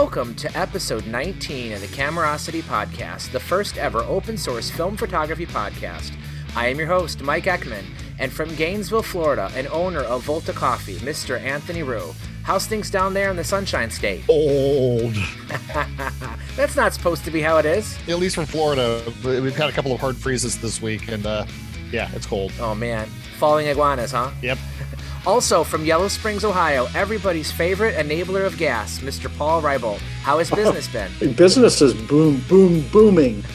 Welcome 0.00 0.36
to 0.36 0.56
episode 0.56 1.08
19 1.08 1.72
of 1.72 1.80
the 1.80 1.88
Camerosity 1.88 2.62
Podcast, 2.62 3.32
the 3.32 3.40
first 3.40 3.78
ever 3.78 3.98
open 4.04 4.38
source 4.38 4.70
film 4.70 4.96
photography 4.96 5.44
podcast. 5.44 6.12
I 6.54 6.68
am 6.68 6.78
your 6.78 6.86
host, 6.86 7.20
Mike 7.20 7.46
Eckman, 7.46 7.82
and 8.20 8.32
from 8.32 8.54
Gainesville, 8.54 9.02
Florida, 9.02 9.50
and 9.56 9.66
owner 9.66 10.02
of 10.02 10.22
Volta 10.22 10.52
Coffee, 10.52 10.98
Mr. 10.98 11.40
Anthony 11.40 11.82
Rue. 11.82 12.14
How's 12.44 12.64
things 12.64 12.92
down 12.92 13.12
there 13.12 13.28
in 13.28 13.36
the 13.36 13.42
Sunshine 13.42 13.90
State? 13.90 14.22
Old. 14.28 15.14
That's 16.54 16.76
not 16.76 16.94
supposed 16.94 17.24
to 17.24 17.32
be 17.32 17.40
how 17.40 17.56
it 17.58 17.66
is. 17.66 17.98
At 18.06 18.20
least 18.20 18.36
from 18.36 18.46
Florida, 18.46 19.02
we've 19.24 19.56
had 19.56 19.68
a 19.68 19.72
couple 19.72 19.90
of 19.90 19.98
hard 19.98 20.16
freezes 20.16 20.60
this 20.60 20.80
week, 20.80 21.08
and 21.08 21.26
uh, 21.26 21.44
yeah, 21.90 22.08
it's 22.14 22.24
cold. 22.24 22.52
Oh 22.60 22.76
man, 22.76 23.08
falling 23.38 23.66
iguanas, 23.66 24.12
huh? 24.12 24.30
Yep. 24.42 24.58
Also 25.28 25.62
from 25.62 25.84
Yellow 25.84 26.08
Springs, 26.08 26.42
Ohio, 26.42 26.88
everybody's 26.94 27.52
favorite 27.52 27.94
enabler 27.96 28.46
of 28.46 28.56
gas, 28.56 29.00
Mr. 29.00 29.28
Paul 29.36 29.60
Reibel. 29.60 29.98
How 30.22 30.38
has 30.38 30.50
business 30.50 30.88
been? 31.20 31.34
Business 31.34 31.82
is 31.82 31.92
boom, 31.92 32.42
boom, 32.48 32.80
booming. 32.90 33.44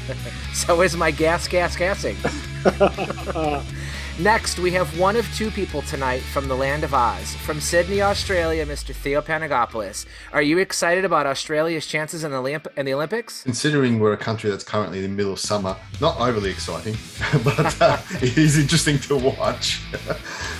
So 0.54 0.84
is 0.84 0.95
my 0.95 1.09
gas, 1.09 1.48
gas, 1.48 1.76
gassing. 1.76 2.16
Next, 4.20 4.59
we 4.59 4.70
have 4.72 4.99
one 4.99 5.16
of 5.16 5.26
two 5.35 5.49
people 5.49 5.81
tonight 5.81 6.22
from 6.22 6.48
the 6.48 6.55
land 6.55 6.84
of 6.84 6.94
Oz. 6.94 7.34
From 7.38 7.59
Sydney, 7.59 8.03
Australia, 8.03 8.63
Mr. 8.63 8.94
Theo 8.94 9.22
Panagopoulos. 9.23 10.05
Are 10.31 10.41
you 10.44 10.59
excited 10.59 11.03
about 11.03 11.26
Australia's 11.26 11.88
chances 11.88 12.23
in 12.23 12.30
the, 12.30 12.38
Olymp- 12.38 12.67
in 12.77 12.86
the 12.86 12.94
Olympics? 12.94 13.41
Considering 13.41 13.98
we're 13.98 14.13
a 14.13 14.17
country 14.17 14.52
that's 14.52 14.63
currently 14.63 14.99
in 14.99 15.03
the 15.03 15.09
middle 15.09 15.34
of 15.34 15.39
summer, 15.39 15.76
not 15.99 16.20
overly 16.20 16.52
exciting, 16.52 16.95
but 17.44 17.81
uh, 17.81 17.97
it 18.22 18.38
is 18.38 18.59
interesting 18.59 19.00
to 19.00 19.17
watch. 19.17 19.81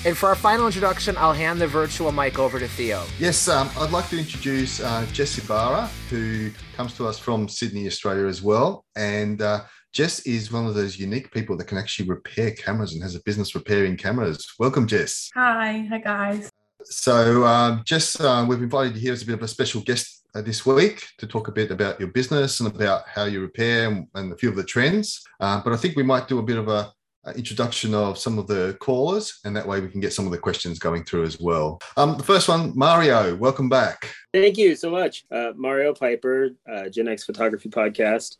And 0.05 0.17
for 0.17 0.27
our 0.27 0.35
final 0.35 0.65
introduction, 0.65 1.15
I'll 1.17 1.31
hand 1.31 1.61
the 1.61 1.67
virtual 1.67 2.11
mic 2.11 2.38
over 2.38 2.59
to 2.59 2.67
Theo. 2.67 3.05
yes, 3.19 3.47
um, 3.47 3.69
I'd 3.77 3.91
like 3.91 4.09
to 4.09 4.19
introduce 4.19 4.81
uh, 4.81 5.05
Jess 5.13 5.38
Ibarra, 5.38 5.89
who 6.09 6.51
comes 6.75 6.93
to 6.97 7.07
us 7.07 7.17
from 7.17 7.47
Sydney, 7.47 7.88
Australia 7.88 8.25
as 8.25 8.41
well. 8.41 8.83
And 8.97 9.41
uh, 9.41 9.61
Jess 9.94 10.22
is 10.22 10.52
one 10.52 10.66
of 10.66 10.73
those 10.73 10.97
unique 10.97 11.31
people 11.31 11.55
that 11.55 11.67
can 11.67 11.77
actually 11.77 12.09
repair 12.09 12.49
cameras 12.49 12.94
and 12.94 13.03
has 13.03 13.13
a 13.13 13.22
business 13.25 13.53
repairing 13.53 13.95
cameras. 13.95 14.52
Welcome, 14.58 14.88
Jess. 14.88 15.30
Hi, 15.35 15.88
hi 15.88 16.00
guys. 16.00 16.50
So, 16.83 17.45
um, 17.45 17.83
Jess, 17.85 18.19
uh, 18.19 18.44
we've 18.50 18.63
invited 18.63 18.95
you 18.95 19.02
here 19.02 19.13
as 19.13 19.22
a 19.22 19.25
bit 19.27 19.35
of 19.35 19.44
a 19.44 19.47
special 19.47 19.81
guest 19.81 20.25
uh, 20.33 20.41
this 20.41 20.66
week 20.66 21.05
to 21.19 21.27
talk 21.27 21.47
a 21.47 21.52
bit 21.52 21.69
about 21.69 22.00
your 22.00 22.09
business 22.09 22.59
and 22.59 22.75
about 22.75 23.08
how 23.08 23.25
you 23.25 23.39
repair 23.39 23.88
and, 23.88 24.08
and 24.16 24.33
a 24.33 24.35
few 24.35 24.50
of 24.50 24.55
the 24.55 24.63
trends. 24.63 25.23
Uh, 25.39 25.61
but 25.63 25.73
I 25.73 25.77
think 25.77 25.95
we 25.95 26.02
might 26.02 26.28
do 26.28 26.39
a 26.39 26.44
bit 26.44 26.57
of 26.57 26.69
a, 26.69 26.91
a 27.25 27.33
introduction 27.33 27.94
of 27.94 28.17
some 28.17 28.39
of 28.39 28.47
the 28.47 28.75
callers, 28.80 29.41
and 29.45 29.55
that 29.55 29.67
way 29.67 29.80
we 29.80 29.89
can 29.89 30.02
get 30.02 30.11
some 30.11 30.25
of 30.25 30.31
the 30.31 30.39
questions 30.39 30.80
going 30.80 31.03
through 31.03 31.25
as 31.25 31.39
well. 31.39 31.80
Um, 31.97 32.17
the 32.17 32.23
first 32.23 32.50
one, 32.50 32.75
Mario, 32.75 33.35
welcome 33.35 33.69
back. 33.69 34.11
Thank 34.33 34.57
you 34.57 34.75
so 34.75 34.89
much. 34.89 35.23
Uh, 35.31 35.52
Mario 35.55 35.94
Piper, 35.94 36.50
uh, 36.67 36.89
Gen 36.89 37.07
X 37.09 37.25
Photography 37.25 37.69
Podcast. 37.69 38.38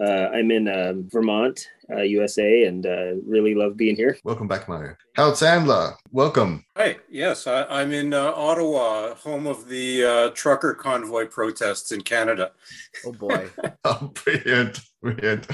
Uh, 0.00 0.28
I'm 0.32 0.50
in 0.50 0.68
uh, 0.68 0.94
Vermont, 0.96 1.68
uh, 1.90 2.00
USA, 2.00 2.64
and 2.64 2.86
uh, 2.86 3.14
really 3.26 3.54
love 3.54 3.76
being 3.76 3.94
here. 3.94 4.16
Welcome 4.24 4.48
back, 4.48 4.66
Mario. 4.66 4.94
Howard 5.16 5.34
Sandler, 5.34 5.94
welcome. 6.12 6.64
Hi, 6.78 6.96
yes, 7.10 7.46
I, 7.46 7.64
I'm 7.64 7.92
in 7.92 8.14
uh, 8.14 8.32
Ottawa, 8.34 9.14
home 9.14 9.46
of 9.46 9.68
the 9.68 10.04
uh, 10.04 10.30
trucker 10.30 10.72
convoy 10.72 11.26
protests 11.26 11.92
in 11.92 12.00
Canada. 12.00 12.52
Oh 13.06 13.12
boy. 13.12 13.48
Oh, 13.84 14.12
brilliant, 14.24 14.80
brilliant. 15.02 15.46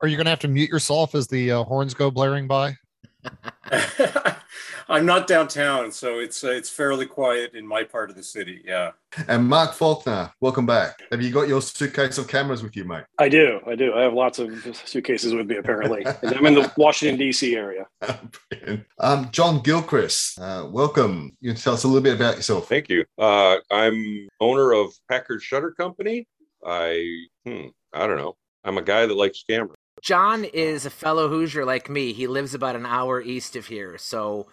Are 0.00 0.08
you 0.08 0.16
going 0.16 0.24
to 0.24 0.30
have 0.30 0.38
to 0.40 0.48
mute 0.48 0.70
yourself 0.70 1.14
as 1.14 1.28
the 1.28 1.52
uh, 1.52 1.64
horns 1.64 1.92
go 1.92 2.10
blaring 2.10 2.48
by? 2.48 2.76
I'm 4.92 5.06
not 5.06 5.26
downtown, 5.26 5.90
so 5.90 6.18
it's 6.18 6.44
uh, 6.44 6.50
it's 6.50 6.68
fairly 6.68 7.06
quiet 7.06 7.54
in 7.54 7.66
my 7.66 7.82
part 7.82 8.10
of 8.10 8.16
the 8.16 8.22
city. 8.22 8.60
Yeah. 8.62 8.90
And 9.26 9.48
Mark 9.48 9.72
Faulkner, 9.72 10.30
welcome 10.42 10.66
back. 10.66 11.00
Have 11.10 11.22
you 11.22 11.30
got 11.30 11.48
your 11.48 11.62
suitcase 11.62 12.18
of 12.18 12.28
cameras 12.28 12.62
with 12.62 12.76
you, 12.76 12.84
mate? 12.84 13.04
I 13.18 13.30
do. 13.30 13.60
I 13.66 13.74
do. 13.74 13.94
I 13.94 14.02
have 14.02 14.12
lots 14.12 14.38
of 14.38 14.76
suitcases 14.84 15.32
with 15.32 15.46
me, 15.46 15.56
apparently. 15.56 16.06
I'm 16.22 16.44
in 16.44 16.52
the 16.52 16.70
Washington, 16.76 17.18
D.C. 17.18 17.56
area. 17.56 17.86
Um, 18.98 19.28
John 19.32 19.60
Gilchrist, 19.62 20.38
uh, 20.38 20.68
welcome. 20.70 21.32
You 21.40 21.52
can 21.52 21.60
tell 21.60 21.74
us 21.74 21.82
a 21.82 21.88
little 21.88 22.02
bit 22.02 22.14
about 22.14 22.36
yourself. 22.36 22.68
Thank 22.68 22.88
you. 22.88 23.04
Uh, 23.18 23.56
I'm 23.70 24.28
owner 24.40 24.72
of 24.72 24.92
Packard 25.08 25.42
Shutter 25.42 25.72
Company. 25.72 26.28
I, 26.64 27.24
hmm, 27.44 27.68
I 27.92 28.06
don't 28.06 28.18
know. 28.18 28.36
I'm 28.62 28.78
a 28.78 28.82
guy 28.82 29.06
that 29.06 29.14
likes 29.14 29.42
cameras. 29.42 29.74
John 30.02 30.44
is 30.44 30.86
a 30.86 30.90
fellow 30.90 31.28
Hoosier 31.28 31.64
like 31.64 31.90
me. 31.90 32.12
He 32.12 32.28
lives 32.28 32.54
about 32.54 32.76
an 32.76 32.86
hour 32.86 33.20
east 33.20 33.56
of 33.56 33.66
here. 33.66 33.98
So 33.98 34.46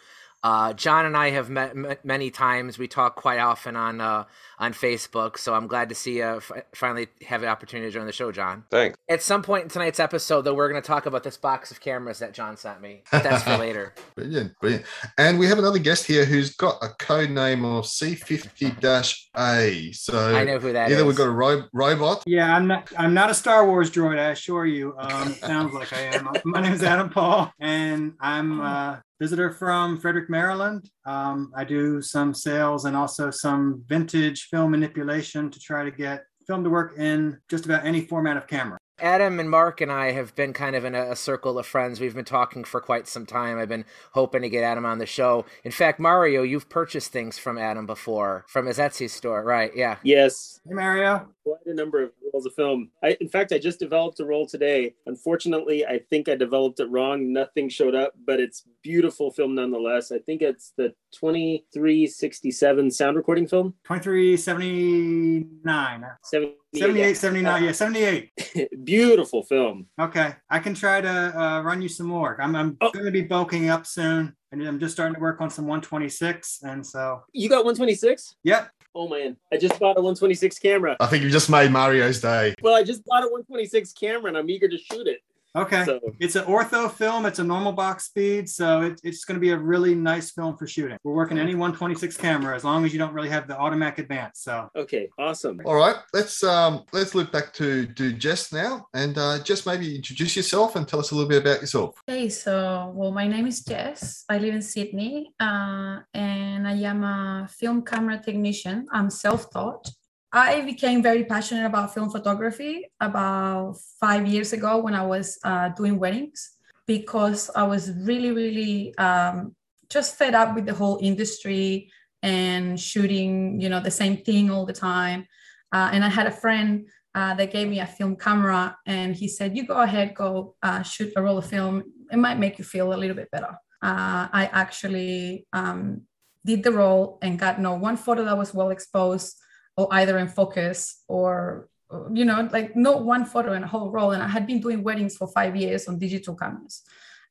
uh, 0.44 0.74
John 0.74 1.06
and 1.06 1.16
I 1.18 1.30
have 1.32 1.50
met 1.50 1.72
m- 1.72 1.96
many 2.04 2.32
times. 2.32 2.78
We 2.78 2.88
talk 2.88 3.16
quite 3.16 3.40
often 3.40 3.76
on 3.76 4.02
uh, 4.02 4.26
on 4.58 4.74
Facebook. 4.74 5.38
So 5.38 5.54
I'm 5.54 5.68
glad 5.68 5.90
to 5.90 5.96
see 5.96 6.18
you 6.18 6.24
f- 6.38 6.52
finally 6.74 7.08
have 7.28 7.42
the 7.42 7.48
opportunity 7.48 7.90
to 7.90 7.94
join 7.94 8.06
the 8.06 8.12
show, 8.12 8.32
John. 8.32 8.64
Thanks. 8.72 8.98
At 9.10 9.22
some 9.22 9.42
point 9.42 9.64
in 9.64 9.70
tonight's 9.70 10.00
episode, 10.00 10.44
though, 10.44 10.54
we're 10.54 10.70
going 10.70 10.82
to 10.82 10.88
talk 10.88 11.06
about 11.06 11.24
this 11.24 11.38
box 11.38 11.72
of 11.72 11.80
cameras 11.82 12.20
that 12.20 12.34
John 12.34 12.58
sent 12.58 12.82
me. 12.82 13.04
But 13.12 13.24
that's 13.24 13.44
for 13.44 13.58
later. 13.58 13.94
Brilliant, 14.16 14.58
brilliant. 14.60 14.86
And 15.18 15.40
we 15.40 15.48
have 15.48 15.60
another 15.60 15.80
guest 15.80 16.06
here 16.06 16.26
who's 16.26 16.56
got 16.56 16.78
a 16.82 16.90
code 17.00 17.30
name 17.32 17.66
of 17.66 17.86
C50-A. 17.86 19.92
So 19.94 20.36
I 20.36 20.44
know 20.44 20.60
who 20.60 20.74
that 20.74 20.90
is. 20.90 20.96
either 20.98 21.06
we've 21.06 21.16
got 21.16 21.28
a 21.28 21.32
ro- 21.32 21.64
robot. 21.74 22.24
Yeah, 22.26 22.56
I'm 22.56 22.68
not. 22.68 22.92
I'm 22.98 23.14
not 23.14 23.30
a 23.30 23.34
Star 23.34 23.66
Wars 23.66 23.90
droid. 23.92 24.20
I 24.20 24.32
assure 24.32 24.66
you. 24.66 24.96
Um, 24.98 25.34
sounds 25.34 25.74
like 25.74 25.92
I 25.94 26.02
am. 26.02 26.30
My 26.46 26.62
name 26.62 26.74
is 26.74 26.84
Adam 26.84 27.10
Paul, 27.10 27.52
and 27.60 28.14
I'm 28.20 28.60
a 28.62 29.04
visitor 29.19 29.52
from 29.52 29.97
Frederick, 29.97 30.30
Maryland. 30.30 30.90
Um, 31.06 31.52
I 31.56 31.63
do 31.63 32.02
some 32.02 32.34
sales 32.34 32.85
and 32.85 32.96
also 32.96 33.30
some 33.30 33.84
vintage 33.88 34.47
film 34.50 34.72
manipulation 34.72 35.52
to 35.52 35.59
try 35.59 35.84
to 35.84 35.91
get 35.91 36.24
film 36.47 36.63
to 36.63 36.69
work 36.69 36.97
in 36.97 37.38
just 37.50 37.66
about 37.66 37.85
any 37.85 38.02
format 38.02 38.38
of 38.38 38.47
camera. 38.47 38.80
Adam 39.02 39.40
and 39.40 39.50
Mark 39.50 39.82
and 39.82 39.92
I 39.92 40.12
have 40.12 40.36
been 40.36 40.54
kind 40.54 40.76
of 40.76 40.86
in 40.86 40.96
a, 40.96 41.12
a 41.12 41.16
circle 41.16 41.58
of 41.58 41.66
friends. 41.66 42.00
We've 42.00 42.16
been 42.16 42.26
talking 42.26 42.64
for 42.64 42.82
quite 42.82 43.08
some 43.08 43.26
time. 43.26 43.58
I've 43.58 43.70
been 43.70 43.86
hoping 44.14 44.42
to 44.42 44.50
get 44.50 44.64
Adam 44.64 44.86
on 44.86 44.98
the 45.00 45.06
show. 45.06 45.46
In 45.64 45.72
fact, 45.72 46.00
Mario, 46.00 46.44
you've 46.44 46.70
purchased 46.70 47.12
things 47.12 47.38
from 47.38 47.58
Adam 47.58 47.86
before 47.86 48.46
from 48.48 48.66
his 48.66 48.78
Etsy 48.78 49.10
store, 49.10 49.44
right? 49.44 49.72
Yeah. 49.76 49.98
Yes, 50.04 50.60
Hey, 50.68 50.74
Mario. 50.76 51.28
quite 51.44 51.66
a 51.66 51.74
number 51.74 52.04
of 52.04 52.12
rolls 52.34 52.46
of 52.46 52.54
film. 52.54 52.90
I, 53.04 53.18
in 53.22 53.30
fact, 53.30 53.52
I 53.52 53.58
just 53.58 53.80
developed 53.80 54.20
a 54.20 54.26
roll 54.26 54.46
today. 54.46 54.94
Unfortunately, 55.08 55.86
I 55.86 56.00
think 56.10 56.30
I 56.30 56.36
developed 56.36 56.80
it 56.80 56.90
wrong. 56.90 57.34
Nothing 57.34 57.70
showed 57.70 57.96
up, 57.96 58.14
but 58.26 58.40
it's 58.40 58.64
beautiful 58.84 59.31
film 59.31 59.56
nonetheless. 59.56 60.12
I 60.12 60.20
think 60.20 60.42
it's 60.42 60.74
the 60.78 60.94
2367 61.12 62.92
sound 62.92 63.18
recording 63.18 63.48
film. 63.48 63.74
2379. 63.86 66.06
78, 66.24 66.56
78, 66.75 67.18
79. 67.18 67.63
Yeah, 67.63 67.72
78. 67.72 68.31
beautiful 68.84 69.44
film. 69.44 69.88
Okay. 70.00 70.34
I 70.50 70.59
can 70.59 70.74
try 70.74 71.02
to 71.02 71.09
uh, 71.41 71.62
run 71.62 71.81
you 71.81 71.90
some 71.90 72.07
more. 72.07 72.40
I'm, 72.41 72.56
I'm 72.56 72.78
Oh. 72.81 72.91
going 72.91 73.06
to 73.06 73.12
be 73.12 73.22
bulking 73.22 73.69
up 73.69 73.85
soon. 73.85 74.35
And 74.52 74.63
I'm 74.68 74.80
just 74.80 74.94
starting 74.94 75.13
to 75.16 75.22
work 75.22 75.41
on 75.41 75.50
some 75.50 75.66
126. 75.66 76.59
And 76.63 76.85
so, 76.85 77.22
You 77.34 77.50
got 77.50 77.66
126? 77.66 78.35
yep. 78.44 78.69
Oh 78.96 79.07
man, 79.07 79.38
I 79.53 79.57
just 79.57 79.80
bought 79.80 79.97
a 79.97 80.02
126 80.02 80.57
camera. 80.57 80.97
I 81.00 81.06
think 81.06 81.24
you 81.24 81.30
just 81.30 81.47
made 81.47 81.69
Mario's 81.72 82.19
day. 82.19 82.56
Well, 82.63 82.74
I 82.74 82.81
just 82.81 83.06
bought 83.06 83.22
a 83.24 83.28
126 83.28 83.94
camera 83.94 84.30
and 84.30 84.38
I'm 84.38 84.50
eager 84.50 84.68
to 84.68 84.78
shoot 84.80 85.06
it. 85.06 85.19
Okay. 85.59 85.84
So 85.86 86.00
It's 86.20 86.36
an 86.36 86.46
ortho 86.46 86.92
film. 86.92 87.25
It's 87.25 87.40
a 87.40 87.44
normal 87.44 87.74
box 87.74 88.06
speed, 88.06 88.50
so 88.50 88.81
it, 88.81 89.00
it's 89.03 89.25
going 89.25 89.36
to 89.36 89.42
be 89.42 89.52
a 89.52 89.58
really 89.58 89.94
nice 89.94 90.31
film 90.31 90.58
for 90.58 90.68
shooting. 90.68 90.97
We're 91.03 91.14
working 91.14 91.38
any 91.38 91.53
126 91.53 92.18
camera 92.18 92.56
as 92.56 92.64
long 92.64 92.86
as 92.86 92.94
you 92.94 93.00
don't 93.00 93.14
really 93.14 93.30
have 93.30 93.47
the 93.47 93.58
automatic 93.58 94.00
advance. 94.00 94.40
So 94.42 94.69
okay, 94.75 95.09
awesome. 95.18 95.59
All 95.66 95.75
right, 95.75 95.96
let's 96.14 96.44
um 96.44 96.84
let's 96.94 97.14
loop 97.14 97.31
back 97.31 97.53
to 97.53 97.88
to 97.88 98.13
Jess 98.13 98.54
now, 98.54 98.88
and 98.94 99.18
uh, 99.18 99.44
Jess 99.44 99.66
maybe 99.66 99.95
introduce 99.95 100.36
yourself 100.36 100.75
and 100.75 100.88
tell 100.88 101.00
us 101.00 101.12
a 101.12 101.16
little 101.16 101.30
bit 101.30 101.42
about 101.42 101.62
yourself. 101.62 102.01
Okay, 102.07 102.30
so 102.30 102.92
well, 102.95 103.12
my 103.12 103.28
name 103.28 103.48
is 103.48 103.62
Jess. 103.62 104.24
I 104.30 104.38
live 104.38 104.54
in 104.54 104.62
Sydney, 104.62 105.34
uh, 105.39 106.00
and 106.13 106.68
I 106.68 106.74
am 106.74 107.04
a 107.04 107.48
film 107.50 107.84
camera 107.84 108.22
technician. 108.24 108.88
I'm 108.92 109.10
self-taught. 109.10 109.92
I 110.31 110.62
became 110.62 111.02
very 111.02 111.24
passionate 111.24 111.66
about 111.66 111.94
film 111.94 112.12
photography 112.12 112.86
about 113.00 113.78
five 114.00 114.28
years 114.28 114.54
ago 114.54 114.78
when 114.78 114.94
I 114.94 115.06
was 115.06 115.40
uh, 115.44 115.70
doing 115.70 115.98
weddings 115.98 116.52
because 116.86 117.50
I 117.56 117.64
was 117.64 117.92
really, 117.92 118.31
really 118.31 118.96
um, 118.98 119.56
just 119.90 120.16
fed 120.16 120.36
up 120.36 120.54
with 120.54 120.68
the 120.68 120.74
whole 120.74 121.00
industry 121.02 121.92
and 122.22 122.80
shooting, 122.80 123.60
you 123.60 123.70
know, 123.70 123.80
the 123.80 123.90
same 123.90 124.18
thing 124.18 124.52
all 124.52 124.66
the 124.68 124.74
time. 124.74 125.26
Uh, 125.72 125.90
and 125.94 126.04
I 126.04 126.10
had 126.10 126.28
a 126.28 126.32
friend 126.32 126.88
uh, 127.16 127.34
that 127.34 127.52
gave 127.52 127.68
me 127.68 127.80
a 127.80 127.88
film 127.88 128.16
camera, 128.16 128.78
and 128.86 129.16
he 129.16 129.28
said, 129.28 129.58
"You 129.58 129.66
go 129.66 129.82
ahead, 129.82 130.14
go 130.14 130.56
uh, 130.62 130.84
shoot 130.84 131.12
a 131.16 131.22
roll 131.22 131.40
of 131.40 131.46
film. 131.46 131.84
It 132.12 132.18
might 132.18 132.38
make 132.38 132.60
you 132.60 132.64
feel 132.64 132.94
a 132.94 132.98
little 132.98 133.16
bit 133.16 133.32
better." 133.32 133.58
Uh, 133.82 134.30
I 134.32 134.50
actually 134.52 135.48
um, 135.54 136.02
did 136.46 136.64
the 136.64 136.72
roll 136.72 137.18
and 137.22 137.40
got 137.40 137.60
no 137.60 137.74
one 137.74 137.98
photo 137.98 138.25
that 138.25 138.38
was 138.38 138.54
well 138.54 138.70
exposed 138.70 139.36
or 139.80 139.88
either 140.00 140.16
in 140.18 140.28
focus 140.28 140.78
or 141.08 141.70
you 142.14 142.26
know 142.26 142.48
like 142.52 142.76
no 142.76 142.94
one 143.14 143.26
photo 143.34 143.54
in 143.54 143.64
a 143.64 143.68
whole 143.74 143.90
roll 143.90 144.12
and 144.12 144.22
i 144.22 144.28
had 144.28 144.46
been 144.46 144.62
doing 144.66 144.84
weddings 144.84 145.18
for 145.18 145.28
five 145.28 145.56
years 145.56 145.88
on 145.88 145.98
digital 145.98 146.36
cameras 146.36 146.84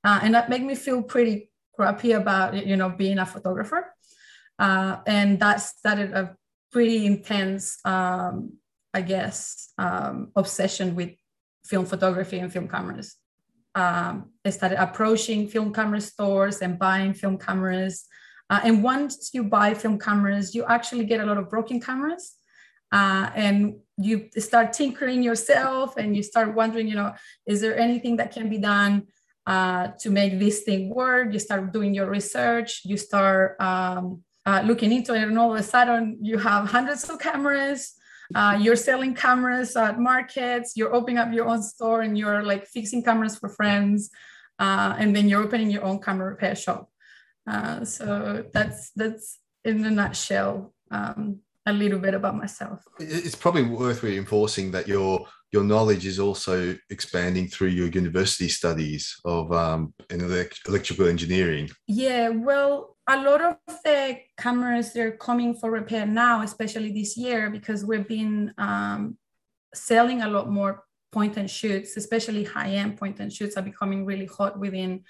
uh, 0.03 0.19
and 0.23 0.35
that 0.35 0.51
made 0.53 0.65
me 0.71 0.75
feel 0.75 1.01
pretty 1.03 1.51
crappy 1.75 2.13
about 2.13 2.49
you 2.71 2.77
know 2.77 2.89
being 2.89 3.19
a 3.19 3.27
photographer 3.27 3.95
uh, 4.59 4.97
and 5.07 5.39
that 5.39 5.57
started 5.61 6.11
a 6.13 6.37
pretty 6.73 7.07
intense 7.07 7.79
um, 7.85 8.59
I 8.95 9.03
guess, 9.03 9.73
um, 9.79 10.33
obsession 10.35 10.95
with 10.95 11.11
film 11.65 11.85
photography 11.87 12.39
and 12.39 12.53
film 12.53 12.69
cameras. 12.69 13.17
Um, 13.75 14.33
I 14.45 14.51
started 14.51 14.83
approaching 14.83 15.49
film 15.49 15.73
camera 15.73 16.01
stores 16.01 16.63
and 16.63 16.79
buying 16.79 17.15
film 17.15 17.39
cameras. 17.39 18.07
Uh, 18.51 18.61
and 18.65 18.83
once 18.83 19.31
you 19.35 19.45
buy 19.45 19.75
film 19.75 19.99
cameras, 19.99 20.55
you 20.55 20.65
actually 20.65 21.05
get 21.05 21.21
a 21.21 21.27
lot 21.27 21.37
of 21.37 21.51
broken 21.51 21.81
cameras. 21.81 22.35
Uh, 22.91 23.31
and 23.35 23.77
you 23.97 24.29
start 24.39 24.73
tinkering 24.73 25.23
yourself 25.23 25.97
and 25.97 26.17
you 26.17 26.23
start 26.23 26.55
wondering, 26.55 26.89
you 26.89 26.95
know, 26.95 27.15
is 27.47 27.61
there 27.61 27.77
anything 27.77 28.17
that 28.17 28.33
can 28.33 28.49
be 28.49 28.59
done 28.59 29.07
uh, 29.47 29.89
to 29.99 30.11
make 30.11 30.39
this 30.39 30.63
thing 30.63 30.95
work? 30.95 31.33
You 31.33 31.39
start 31.39 31.73
doing 31.73 31.95
your 31.95 32.09
research, 32.09 32.83
you 32.85 32.97
start 32.97 33.61
um, 33.61 34.23
uh, 34.47 34.63
looking 34.65 34.93
into 34.93 35.15
it, 35.15 35.23
and 35.23 35.39
all 35.39 35.53
of 35.53 35.59
a 35.59 35.63
sudden 35.63 36.19
you 36.23 36.39
have 36.39 36.69
hundreds 36.69 37.09
of 37.11 37.19
cameras. 37.19 37.95
Uh, 38.35 38.59
you're 38.61 38.77
selling 38.77 39.15
cameras 39.15 39.75
at 39.75 39.99
markets, 39.99 40.75
you're 40.77 40.95
opening 40.95 41.19
up 41.19 41.33
your 41.33 41.49
own 41.49 41.63
store 41.63 42.03
and 42.03 42.17
you're 42.19 42.43
like 42.43 42.67
fixing 42.67 43.03
cameras 43.03 43.39
for 43.39 43.49
friends. 43.49 44.11
Uh, 44.59 44.95
and 44.99 45.15
then 45.15 45.29
you're 45.29 45.43
opening 45.43 45.71
your 45.71 45.85
own 45.85 45.99
camera 46.01 46.29
repair 46.29 46.55
shop. 46.55 46.91
Uh, 47.47 47.85
so 47.85 48.45
that's 48.53 48.91
that's 48.91 49.39
in 49.65 49.85
a 49.85 49.91
nutshell 49.91 50.75
um, 50.91 51.41
a 51.69 51.73
little 51.73 51.99
bit 51.99 52.15
about 52.15 52.37
myself. 52.37 52.83
It's 52.99 53.35
probably 53.35 53.65
worth 53.65 54.03
reinforcing 54.03 54.71
that 54.73 54.89
your 54.89 55.27
your 55.51 55.65
knowledge 55.65 56.05
is 56.05 56.19
also 56.19 56.77
expanding 56.91 57.49
through 57.49 57.69
your 57.69 57.89
university 57.89 58.49
studies 58.49 59.19
of 59.25 59.51
um, 59.51 59.95
in 60.11 60.21
elect- 60.21 60.61
electrical 60.69 61.09
engineering. 61.09 61.71
Yeah, 61.87 62.29
well, 62.29 62.99
a 63.09 63.17
lot 63.23 63.41
of 63.41 63.57
the 63.83 64.19
cameras 64.37 64.93
they're 64.93 65.17
coming 65.17 65.55
for 65.55 65.71
repair 65.71 66.05
now, 66.07 66.43
especially 66.43 66.93
this 66.93 67.17
year, 67.17 67.49
because 67.49 67.83
we've 67.83 68.07
been 68.07 68.53
um, 68.59 69.17
selling 69.75 70.21
a 70.21 70.29
lot 70.29 70.51
more 70.51 70.85
point 71.13 71.39
and 71.39 71.51
shoots, 71.51 71.97
especially 71.97 72.45
high 72.45 72.73
end 72.73 72.99
point 72.99 73.19
and 73.19 73.33
shoots, 73.33 73.57
are 73.57 73.63
becoming 73.63 74.05
really 74.05 74.27
hot 74.27 74.59
within 74.59 75.03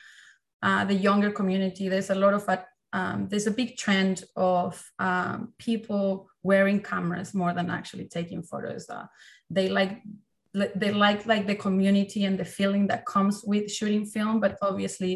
uh, 0.62 0.84
the 0.84 0.94
younger 0.94 1.32
community. 1.32 1.88
There's 1.88 2.10
a 2.10 2.14
lot 2.14 2.34
of 2.34 2.48
um, 2.92 3.28
there's 3.28 3.46
a 3.46 3.50
big 3.52 3.76
trend 3.76 4.24
of 4.36 4.82
um, 4.98 5.52
people 5.58 6.30
wearing 6.50 6.80
cameras 6.92 7.34
more 7.34 7.52
than 7.58 7.68
actually 7.78 8.06
taking 8.18 8.42
photos. 8.42 8.88
Uh, 8.88 9.06
they 9.50 9.68
like 9.68 10.02
they 10.80 10.92
like 10.92 11.26
like 11.32 11.46
the 11.46 11.54
community 11.66 12.24
and 12.24 12.38
the 12.38 12.44
feeling 12.44 12.86
that 12.88 13.06
comes 13.14 13.42
with 13.44 13.70
shooting 13.70 14.04
film, 14.14 14.40
but 14.40 14.56
obviously 14.62 15.12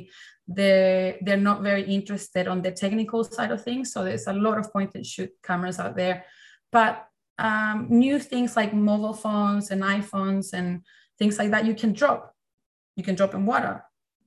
they 0.47 1.19
they're 1.25 1.47
not 1.51 1.63
very 1.63 1.85
interested 1.99 2.45
on 2.53 2.63
the 2.63 2.73
technical 2.83 3.25
side 3.25 3.53
of 3.53 3.63
things. 3.63 3.93
So 3.93 4.05
there's 4.05 4.27
a 4.27 4.41
lot 4.47 4.59
of 4.59 4.73
point 4.73 4.95
and 4.95 5.07
shoot 5.07 5.31
cameras 5.43 5.79
out 5.79 5.97
there, 5.97 6.25
but 6.71 6.95
um, 7.39 7.87
new 7.89 8.19
things 8.19 8.57
like 8.57 8.73
mobile 8.75 9.15
phones 9.25 9.71
and 9.71 9.83
iPhones 9.83 10.53
and 10.53 10.83
things 11.19 11.39
like 11.39 11.51
that 11.51 11.67
you 11.67 11.75
can 11.75 11.93
drop. 11.93 12.35
You 12.97 13.03
can 13.03 13.15
drop 13.15 13.35
in 13.35 13.47
water 13.47 13.83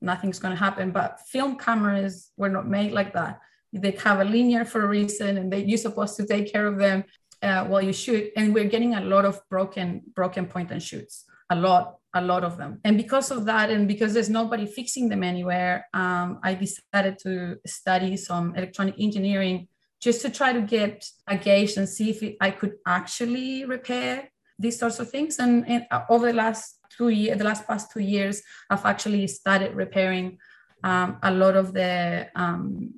nothing's 0.05 0.39
going 0.39 0.53
to 0.53 0.63
happen. 0.63 0.91
But 0.91 1.19
film 1.27 1.57
cameras 1.57 2.31
were 2.37 2.49
not 2.49 2.67
made 2.67 2.91
like 2.91 3.13
that. 3.13 3.41
They 3.75 3.92
have 3.92 4.19
a 4.19 4.24
linear 4.24 4.66
for 4.66 4.83
a 4.83 4.88
reason, 4.88 5.38
and 5.38 5.69
you're 5.69 5.77
supposed 5.77 6.16
to 6.18 6.25
take 6.25 6.51
care 6.51 6.68
of 6.68 6.77
them 6.77 7.04
uh, 7.42 7.66
while 7.66 7.81
you 7.81 7.94
shoot. 7.94 8.31
And 8.36 8.54
we're 8.54 8.72
getting 8.75 8.95
a 8.95 9.01
lot 9.01 9.25
of 9.25 9.42
broken 9.50 10.01
broken 10.13 10.45
point 10.48 10.72
and 10.72 10.81
shoots, 10.81 11.25
a 11.50 11.56
lot, 11.56 11.98
a 12.13 12.22
lot 12.22 12.44
of 12.44 12.57
them. 12.57 12.80
And 12.83 12.98
because 12.98 13.31
of 13.31 13.45
that, 13.45 13.69
and 13.69 13.88
because 13.88 14.13
there's 14.13 14.30
nobody 14.30 14.66
fixing 14.66 15.10
them 15.10 15.24
anywhere, 15.24 15.88
um, 15.94 16.39
I 16.44 16.54
decided 16.54 17.19
to 17.24 17.57
study 17.66 18.18
some 18.18 18.56
electronic 18.56 18.95
engineering 19.00 19.68
just 20.01 20.22
to 20.22 20.30
try 20.30 20.54
to 20.54 20.62
get 20.62 21.06
a 21.27 21.38
gauge 21.38 21.77
and 21.77 21.88
see 21.89 22.10
if 22.10 22.22
it, 22.22 22.38
I 22.39 22.51
could 22.51 22.75
actually 22.86 23.66
repair 23.66 24.30
these 24.57 24.80
sorts 24.80 25.00
of 25.00 25.10
things. 25.10 25.39
And, 25.39 25.68
and 25.68 25.86
over 26.10 26.27
the 26.27 26.38
last 26.38 26.80
two 26.95 27.10
years, 27.10 27.38
the 27.38 27.44
last 27.44 27.68
past 27.68 27.92
two 27.92 28.01
years, 28.01 28.42
I've 28.69 28.86
actually 28.86 29.27
started 29.27 29.75
repairing 29.75 30.38
um, 30.83 31.18
a 31.24 31.31
lot 31.31 31.56
of 31.56 31.74
the 31.74 32.27
um, 32.36 32.94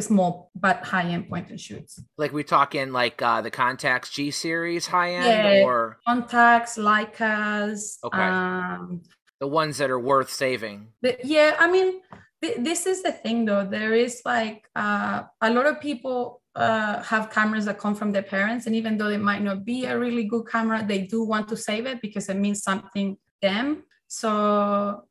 small 0.00 0.50
but 0.54 0.84
high 0.84 1.04
end 1.04 1.28
point 1.28 1.50
and 1.50 1.60
shoots. 1.60 2.00
Like 2.16 2.32
we 2.32 2.44
talking 2.44 2.92
like 2.92 3.20
uh, 3.20 3.42
the 3.42 3.50
Contax 3.50 4.12
G 4.12 4.30
series 4.30 4.86
high 4.86 5.12
end 5.14 5.26
yeah, 5.26 5.64
or 5.64 5.98
Contax, 6.06 6.78
Leicas. 6.78 7.98
Okay. 8.04 8.18
Um, 8.18 9.02
the 9.40 9.46
ones 9.46 9.78
that 9.78 9.90
are 9.90 10.00
worth 10.00 10.30
saving. 10.30 10.88
But 11.02 11.24
yeah, 11.24 11.56
I 11.58 11.70
mean, 11.70 12.00
th- 12.42 12.58
this 12.58 12.86
is 12.86 13.02
the 13.02 13.12
thing 13.12 13.44
though. 13.44 13.66
There 13.66 13.94
is 13.94 14.22
like 14.24 14.68
uh, 14.74 15.24
a 15.40 15.50
lot 15.50 15.66
of 15.66 15.80
people 15.80 16.42
uh, 16.54 17.02
have 17.02 17.30
cameras 17.30 17.66
that 17.66 17.78
come 17.78 17.94
from 17.94 18.12
their 18.12 18.22
parents, 18.22 18.66
and 18.66 18.74
even 18.74 18.96
though 18.96 19.08
it 19.08 19.20
might 19.20 19.42
not 19.42 19.64
be 19.64 19.84
a 19.84 19.98
really 19.98 20.24
good 20.24 20.48
camera, 20.48 20.84
they 20.86 21.02
do 21.02 21.22
want 21.22 21.48
to 21.48 21.56
save 21.56 21.86
it 21.86 22.00
because 22.00 22.28
it 22.28 22.36
means 22.36 22.62
something 22.62 23.16
to 23.16 23.20
them. 23.42 23.84
So 24.08 25.04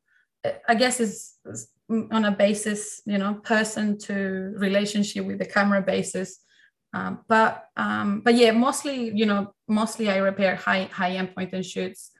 I 0.68 0.74
guess 0.74 1.00
it's, 1.00 1.38
it's 1.44 1.68
on 1.88 2.24
a 2.24 2.32
basis, 2.32 3.02
you 3.06 3.18
know, 3.18 3.34
person 3.34 3.98
to 3.98 4.52
relationship 4.56 5.24
with 5.24 5.38
the 5.38 5.44
camera 5.46 5.82
basis. 5.82 6.38
Um, 6.92 7.20
but 7.28 7.66
um, 7.76 8.22
but 8.24 8.34
yeah, 8.34 8.52
mostly, 8.52 9.10
you 9.14 9.26
know, 9.26 9.54
mostly 9.68 10.08
I 10.08 10.18
repair 10.18 10.56
high 10.56 10.84
high 10.84 11.12
end 11.12 11.34
point 11.34 11.52
and 11.52 11.64
shoots, 11.64 12.10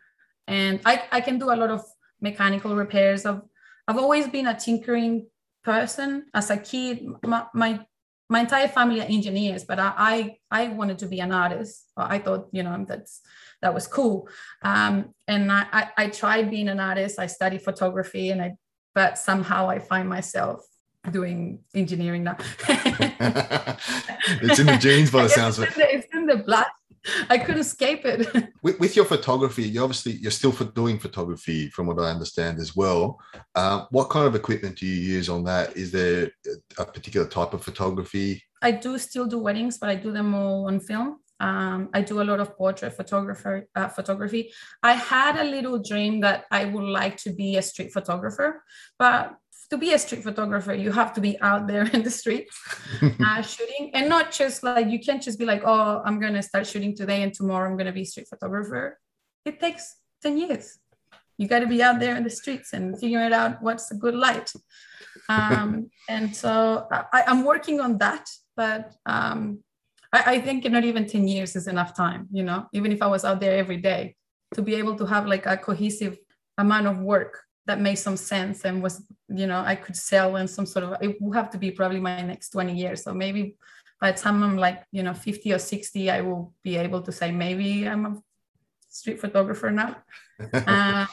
and 0.46 0.80
I, 0.84 1.04
I 1.10 1.20
can 1.20 1.38
do 1.38 1.46
a 1.46 1.56
lot 1.56 1.70
of 1.70 1.82
mechanical 2.20 2.74
repairs. 2.76 3.24
Of 3.24 3.42
I've 3.88 3.98
always 3.98 4.28
been 4.28 4.46
a 4.46 4.58
tinkering 4.58 5.28
person. 5.64 6.26
As 6.34 6.50
a 6.50 6.56
kid, 6.56 7.04
my, 7.22 7.46
my 7.54 7.86
my 8.28 8.40
entire 8.40 8.68
family 8.68 9.00
are 9.00 9.04
engineers, 9.04 9.64
but 9.64 9.78
I, 9.78 9.92
I, 9.96 10.36
I 10.50 10.68
wanted 10.68 10.98
to 10.98 11.06
be 11.06 11.20
an 11.20 11.32
artist. 11.32 11.84
I 11.96 12.18
thought, 12.18 12.48
you 12.52 12.62
know, 12.62 12.84
that's 12.86 13.20
that 13.62 13.72
was 13.72 13.86
cool. 13.86 14.28
Um, 14.62 15.14
and 15.28 15.50
I, 15.50 15.66
I, 15.72 15.88
I 15.96 16.06
tried 16.08 16.50
being 16.50 16.68
an 16.68 16.80
artist. 16.80 17.18
I 17.18 17.26
studied 17.26 17.62
photography, 17.62 18.30
and 18.30 18.42
I, 18.42 18.56
but 18.96 19.18
somehow 19.18 19.68
I 19.68 19.78
find 19.78 20.08
myself 20.08 20.66
doing 21.10 21.60
engineering 21.74 22.24
now. 22.24 22.38
it's 24.40 24.58
in 24.58 24.66
the 24.66 24.78
genes, 24.80 25.10
by 25.10 25.24
the 25.24 25.28
sounds 25.38 25.58
of 25.58 25.64
it. 25.64 25.74
It's 25.76 26.06
in 26.14 26.24
the 26.24 26.38
blood. 26.38 26.64
I 27.28 27.36
couldn't 27.36 27.60
escape 27.60 28.06
it. 28.06 28.26
with, 28.62 28.80
with, 28.80 28.96
your 28.96 29.04
photography, 29.04 29.64
you 29.64 29.82
obviously 29.82 30.12
you're 30.12 30.30
still 30.30 30.50
for 30.50 30.64
doing 30.64 30.98
photography, 30.98 31.68
from 31.68 31.86
what 31.88 32.00
I 32.00 32.10
understand 32.10 32.58
as 32.58 32.74
well. 32.74 33.20
Uh, 33.54 33.84
what 33.90 34.08
kind 34.08 34.26
of 34.26 34.34
equipment 34.34 34.78
do 34.78 34.86
you 34.86 34.96
use 35.16 35.28
on 35.28 35.44
that? 35.44 35.76
Is 35.76 35.92
there 35.92 36.30
a 36.78 36.86
particular 36.86 37.28
type 37.28 37.52
of 37.52 37.62
photography? 37.62 38.42
I 38.62 38.70
do 38.70 38.96
still 38.96 39.26
do 39.26 39.38
weddings, 39.38 39.76
but 39.76 39.90
I 39.90 39.94
do 39.96 40.10
them 40.10 40.34
all 40.34 40.68
on 40.68 40.80
film. 40.80 41.20
Um, 41.38 41.90
I 41.92 42.00
do 42.00 42.22
a 42.22 42.24
lot 42.24 42.40
of 42.40 42.56
portrait 42.56 42.94
photographer 42.94 43.68
uh, 43.74 43.88
photography. 43.88 44.52
I 44.82 44.94
had 44.94 45.36
a 45.36 45.44
little 45.44 45.82
dream 45.82 46.20
that 46.20 46.44
I 46.50 46.64
would 46.64 46.84
like 46.84 47.16
to 47.18 47.32
be 47.32 47.56
a 47.56 47.62
street 47.62 47.92
photographer, 47.92 48.62
but 48.98 49.36
to 49.70 49.76
be 49.76 49.92
a 49.92 49.98
street 49.98 50.22
photographer, 50.22 50.74
you 50.74 50.92
have 50.92 51.12
to 51.14 51.20
be 51.20 51.38
out 51.40 51.66
there 51.66 51.84
in 51.92 52.02
the 52.02 52.10
streets 52.10 52.56
uh, 53.02 53.42
shooting, 53.42 53.90
and 53.94 54.08
not 54.08 54.32
just 54.32 54.62
like 54.62 54.88
you 54.88 54.98
can't 54.98 55.22
just 55.22 55.38
be 55.38 55.44
like, 55.44 55.62
oh, 55.64 56.02
I'm 56.04 56.20
gonna 56.20 56.42
start 56.42 56.66
shooting 56.66 56.96
today, 56.96 57.22
and 57.22 57.32
tomorrow 57.32 57.68
I'm 57.68 57.76
gonna 57.76 57.92
be 57.92 58.02
a 58.02 58.06
street 58.06 58.28
photographer. 58.28 58.98
It 59.44 59.60
takes 59.60 59.96
ten 60.22 60.38
years. 60.38 60.78
You 61.38 61.48
got 61.48 61.60
to 61.60 61.66
be 61.66 61.82
out 61.82 62.00
there 62.00 62.16
in 62.16 62.24
the 62.24 62.30
streets 62.30 62.72
and 62.72 62.98
figuring 62.98 63.32
out 63.32 63.62
what's 63.62 63.90
a 63.90 63.94
good 63.94 64.14
light. 64.14 64.52
Um, 65.28 65.90
and 66.08 66.34
so 66.34 66.86
I, 66.90 67.24
am 67.26 67.44
working 67.44 67.80
on 67.80 67.98
that, 67.98 68.26
but 68.56 68.94
um, 69.04 69.62
I, 70.16 70.34
I 70.34 70.40
think 70.40 70.64
not 70.64 70.84
even 70.84 71.06
10 71.06 71.28
years 71.28 71.56
is 71.56 71.68
enough 71.68 71.96
time, 71.96 72.28
you 72.32 72.42
know, 72.42 72.66
even 72.72 72.92
if 72.92 73.02
I 73.02 73.06
was 73.06 73.24
out 73.24 73.40
there 73.40 73.56
every 73.58 73.76
day 73.76 74.16
to 74.54 74.62
be 74.62 74.74
able 74.74 74.96
to 74.96 75.06
have 75.06 75.26
like 75.26 75.46
a 75.46 75.56
cohesive 75.56 76.16
amount 76.58 76.86
of 76.86 77.00
work 77.00 77.42
that 77.66 77.80
made 77.80 77.96
some 77.96 78.16
sense 78.16 78.64
and 78.64 78.82
was 78.82 79.02
you 79.28 79.46
know 79.46 79.60
i 79.66 79.74
could 79.74 79.96
sell 79.96 80.36
in 80.36 80.46
some 80.46 80.64
sort 80.64 80.84
of 80.84 80.96
it 81.00 81.20
will 81.20 81.32
have 81.32 81.50
to 81.50 81.58
be 81.58 81.70
probably 81.70 82.00
my 82.00 82.22
next 82.22 82.50
20 82.50 82.74
years. 82.74 83.02
So 83.02 83.12
maybe 83.12 83.56
by 84.00 84.12
the 84.12 84.18
time 84.18 84.42
i'm 84.42 84.56
like 84.56 84.84
you 84.92 85.02
know 85.02 85.14
50 85.14 85.52
or 85.52 85.58
60 85.58 86.10
i 86.10 86.20
will 86.20 86.54
be 86.62 86.76
able 86.76 87.02
to 87.02 87.12
say 87.12 87.32
maybe 87.32 87.88
i'm 87.88 88.06
a 88.06 88.22
street 88.88 89.20
photographer 89.20 89.70
now. 89.70 89.96
Um, 90.66 91.08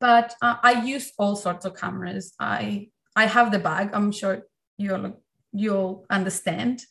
but 0.00 0.34
uh, 0.42 0.56
i 0.62 0.72
use 0.84 1.12
all 1.18 1.36
sorts 1.36 1.64
of 1.64 1.76
cameras. 1.76 2.34
I 2.38 2.90
i 3.16 3.26
have 3.26 3.50
the 3.50 3.58
bag. 3.58 3.90
I'm 3.92 4.12
sure 4.12 4.42
you'll 4.76 5.22
you'll 5.52 6.04
understand 6.10 6.82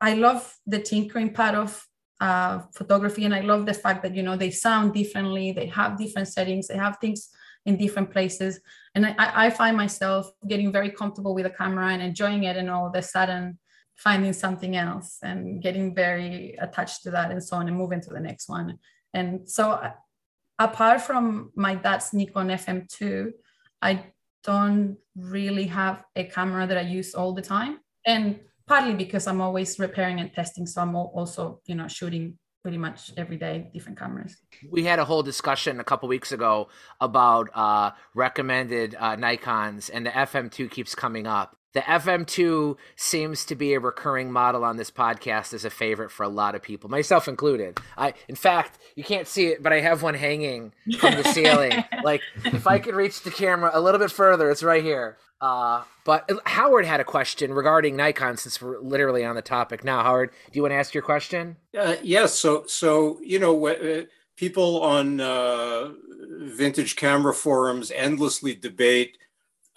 i 0.00 0.14
love 0.14 0.56
the 0.66 0.80
tinkering 0.80 1.32
part 1.32 1.54
of 1.54 1.86
uh, 2.20 2.60
photography 2.74 3.24
and 3.24 3.34
i 3.34 3.40
love 3.40 3.64
the 3.64 3.74
fact 3.74 4.02
that 4.02 4.14
you 4.14 4.22
know 4.22 4.36
they 4.36 4.50
sound 4.50 4.92
differently 4.92 5.52
they 5.52 5.66
have 5.66 5.98
different 5.98 6.28
settings 6.28 6.68
they 6.68 6.76
have 6.76 6.98
things 7.00 7.30
in 7.66 7.76
different 7.76 8.10
places. 8.10 8.60
And 8.94 9.06
I, 9.06 9.46
I 9.46 9.50
find 9.50 9.76
myself 9.76 10.30
getting 10.46 10.72
very 10.72 10.90
comfortable 10.90 11.34
with 11.34 11.44
the 11.44 11.50
camera 11.50 11.88
and 11.92 12.02
enjoying 12.02 12.44
it, 12.44 12.56
and 12.56 12.70
all 12.70 12.86
of 12.86 12.94
a 12.94 13.02
sudden 13.02 13.58
finding 13.96 14.32
something 14.32 14.76
else 14.76 15.18
and 15.22 15.62
getting 15.62 15.94
very 15.94 16.56
attached 16.58 17.02
to 17.02 17.10
that 17.10 17.30
and 17.30 17.44
so 17.44 17.56
on 17.56 17.68
and 17.68 17.76
moving 17.76 18.00
to 18.00 18.10
the 18.10 18.20
next 18.20 18.48
one. 18.48 18.78
And 19.12 19.48
so, 19.48 19.92
apart 20.58 21.02
from 21.02 21.52
my 21.54 21.74
dad's 21.74 22.12
Nikon 22.12 22.48
FM2, 22.48 23.32
I 23.82 24.06
don't 24.42 24.96
really 25.16 25.66
have 25.66 26.04
a 26.16 26.24
camera 26.24 26.66
that 26.66 26.78
I 26.78 26.82
use 26.82 27.14
all 27.14 27.34
the 27.34 27.42
time. 27.42 27.80
And 28.06 28.40
partly 28.70 28.94
because 28.94 29.26
I'm 29.26 29.40
always 29.40 29.76
repairing 29.80 30.20
and 30.20 30.32
testing. 30.32 30.64
So 30.64 30.80
I'm 30.80 30.94
also, 30.94 31.60
you 31.66 31.74
know, 31.74 31.88
shooting 31.88 32.38
pretty 32.62 32.78
much 32.78 33.10
every 33.16 33.36
day 33.36 33.68
different 33.74 33.98
cameras. 33.98 34.36
We 34.70 34.84
had 34.84 35.00
a 35.00 35.04
whole 35.04 35.24
discussion 35.24 35.80
a 35.80 35.84
couple 35.84 36.08
weeks 36.08 36.30
ago 36.30 36.68
about 37.00 37.48
uh, 37.52 37.90
recommended 38.14 38.94
uh, 38.94 39.16
Nikon's, 39.16 39.90
and 39.90 40.06
the 40.06 40.10
FM2 40.10 40.70
keeps 40.70 40.94
coming 40.94 41.26
up. 41.26 41.56
The 41.72 41.80
FM2 41.80 42.76
seems 42.96 43.44
to 43.46 43.56
be 43.56 43.74
a 43.74 43.80
recurring 43.80 44.30
model 44.30 44.64
on 44.64 44.76
this 44.76 44.90
podcast 44.90 45.52
as 45.52 45.64
a 45.64 45.70
favorite 45.70 46.10
for 46.10 46.22
a 46.22 46.28
lot 46.28 46.54
of 46.54 46.62
people, 46.62 46.90
myself 46.90 47.26
included. 47.26 47.78
I, 47.96 48.14
in 48.28 48.34
fact, 48.36 48.78
you 48.94 49.04
can't 49.04 49.26
see 49.26 49.46
it, 49.48 49.62
but 49.62 49.72
I 49.72 49.80
have 49.80 50.02
one 50.02 50.14
hanging 50.14 50.72
from 50.98 51.14
the 51.14 51.24
ceiling. 51.24 51.72
like 52.04 52.22
if 52.44 52.66
I 52.66 52.78
could 52.78 52.94
reach 52.94 53.22
the 53.22 53.30
camera 53.30 53.70
a 53.72 53.80
little 53.80 54.00
bit 54.00 54.10
further, 54.10 54.50
it's 54.50 54.64
right 54.64 54.82
here. 54.82 55.16
Uh, 55.40 55.82
but 56.04 56.30
Howard 56.44 56.84
had 56.84 57.00
a 57.00 57.04
question 57.04 57.52
regarding 57.52 57.96
Nikon 57.96 58.36
since 58.36 58.60
we're 58.60 58.78
literally 58.80 59.24
on 59.24 59.36
the 59.36 59.42
topic 59.42 59.84
now. 59.84 60.02
Howard, 60.02 60.30
do 60.50 60.56
you 60.56 60.62
want 60.62 60.72
to 60.72 60.76
ask 60.76 60.92
your 60.92 61.02
question? 61.02 61.56
Uh, 61.78 61.96
yes. 62.02 62.38
So, 62.38 62.64
so 62.66 63.18
you 63.22 63.38
know, 63.38 63.66
uh, 63.66 64.02
people 64.36 64.82
on 64.82 65.20
uh, 65.20 65.90
vintage 66.40 66.96
camera 66.96 67.32
forums 67.32 67.90
endlessly 67.90 68.54
debate 68.54 69.16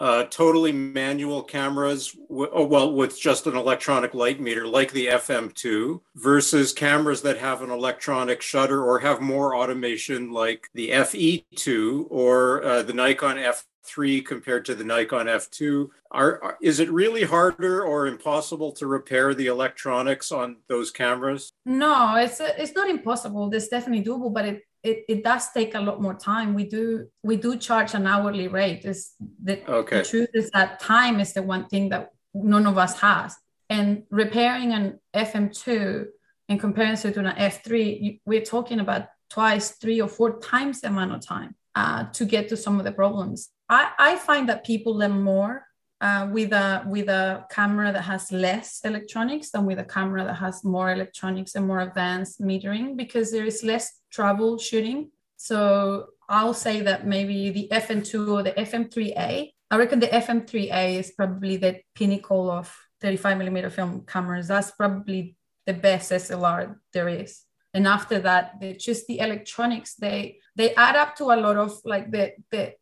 uh, 0.00 0.24
totally 0.24 0.72
manual 0.72 1.42
cameras, 1.42 2.12
w- 2.28 2.50
oh, 2.52 2.66
well, 2.66 2.92
with 2.92 3.18
just 3.18 3.46
an 3.46 3.56
electronic 3.56 4.12
light 4.12 4.40
meter, 4.40 4.66
like 4.66 4.90
the 4.92 5.06
FM2, 5.06 6.00
versus 6.16 6.72
cameras 6.72 7.22
that 7.22 7.38
have 7.38 7.62
an 7.62 7.70
electronic 7.70 8.42
shutter 8.42 8.84
or 8.84 8.98
have 8.98 9.20
more 9.20 9.56
automation, 9.56 10.32
like 10.32 10.68
the 10.74 10.90
FE2 10.90 12.06
or 12.10 12.62
uh, 12.64 12.82
the 12.82 12.92
Nikon 12.92 13.36
F3 13.84 14.24
compared 14.24 14.64
to 14.66 14.74
the 14.74 14.84
Nikon 14.84 15.26
F2. 15.26 15.88
Are, 16.10 16.42
are, 16.42 16.58
is 16.62 16.80
it 16.80 16.90
really 16.90 17.24
harder 17.24 17.84
or 17.84 18.06
impossible 18.06 18.72
to 18.72 18.86
repair 18.86 19.34
the 19.34 19.46
electronics 19.46 20.32
on 20.32 20.56
those 20.68 20.90
cameras? 20.90 21.52
No, 21.64 22.16
it's 22.16 22.40
it's 22.40 22.74
not 22.74 22.88
impossible. 22.88 23.52
It's 23.52 23.68
definitely 23.68 24.04
doable, 24.04 24.32
but 24.32 24.44
it 24.44 24.62
it, 24.82 25.04
it 25.08 25.24
does 25.24 25.50
take 25.52 25.74
a 25.74 25.80
lot 25.80 26.00
more 26.00 26.14
time. 26.14 26.54
We 26.54 26.64
do 26.64 27.08
we 27.22 27.36
do 27.36 27.56
charge 27.56 27.94
an 27.94 28.06
hourly 28.06 28.48
rate. 28.48 28.84
Is 28.84 29.12
the, 29.42 29.68
okay. 29.70 29.98
the 29.98 30.04
truth 30.04 30.30
is 30.34 30.50
that 30.50 30.80
time 30.80 31.20
is 31.20 31.32
the 31.32 31.42
one 31.42 31.66
thing 31.68 31.88
that 31.88 32.10
none 32.34 32.66
of 32.66 32.78
us 32.78 33.00
has. 33.00 33.36
And 33.70 34.04
repairing 34.10 34.72
an 34.72 35.00
FM2 35.14 36.06
in 36.48 36.58
comparison 36.58 37.14
to 37.14 37.20
an 37.20 37.34
F3, 37.34 38.20
we're 38.26 38.42
talking 38.42 38.78
about 38.80 39.06
twice, 39.30 39.70
three 39.70 40.00
or 40.02 40.08
four 40.08 40.38
times 40.40 40.82
the 40.82 40.88
amount 40.88 41.12
of 41.12 41.26
time 41.26 41.54
uh, 41.74 42.04
to 42.12 42.24
get 42.24 42.48
to 42.50 42.56
some 42.56 42.78
of 42.78 42.84
the 42.84 42.92
problems. 42.92 43.50
I, 43.68 43.90
I 43.98 44.16
find 44.16 44.48
that 44.48 44.64
people 44.64 44.94
learn 44.94 45.22
more 45.22 45.66
uh, 46.00 46.28
with 46.30 46.52
a 46.52 46.84
with 46.86 47.08
a 47.08 47.46
camera 47.50 47.92
that 47.92 48.02
has 48.02 48.30
less 48.30 48.80
electronics 48.84 49.50
than 49.50 49.64
with 49.64 49.78
a 49.78 49.84
camera 49.84 50.24
that 50.24 50.34
has 50.34 50.64
more 50.64 50.92
electronics 50.92 51.54
and 51.54 51.66
more 51.66 51.80
advanced 51.80 52.40
metering 52.40 52.96
because 52.96 53.30
there 53.30 53.46
is 53.46 53.62
less 53.62 54.00
troubleshooting. 54.14 55.08
So 55.36 56.06
I'll 56.28 56.54
say 56.54 56.80
that 56.82 57.06
maybe 57.06 57.50
the 57.50 57.68
FM2 57.72 58.28
or 58.28 58.42
the 58.42 58.52
FM3A. 58.52 59.50
I 59.70 59.76
reckon 59.76 60.00
the 60.00 60.08
FM3A 60.08 60.98
is 60.98 61.12
probably 61.12 61.56
the 61.56 61.80
pinnacle 61.94 62.50
of 62.50 62.74
35 63.00 63.38
millimeter 63.38 63.70
film 63.70 64.04
cameras. 64.06 64.48
That's 64.48 64.70
probably 64.72 65.36
the 65.66 65.74
best 65.74 66.12
SLR 66.12 66.76
there 66.92 67.08
is. 67.08 67.42
And 67.72 67.88
after 67.88 68.20
that, 68.20 68.60
just 68.78 69.06
the 69.06 69.18
electronics. 69.18 69.94
They 69.94 70.38
they 70.54 70.74
add 70.74 70.96
up 70.96 71.16
to 71.16 71.24
a 71.24 71.40
lot 71.40 71.56
of 71.56 71.80
like 71.84 72.10
the 72.10 72.32
the 72.50 72.74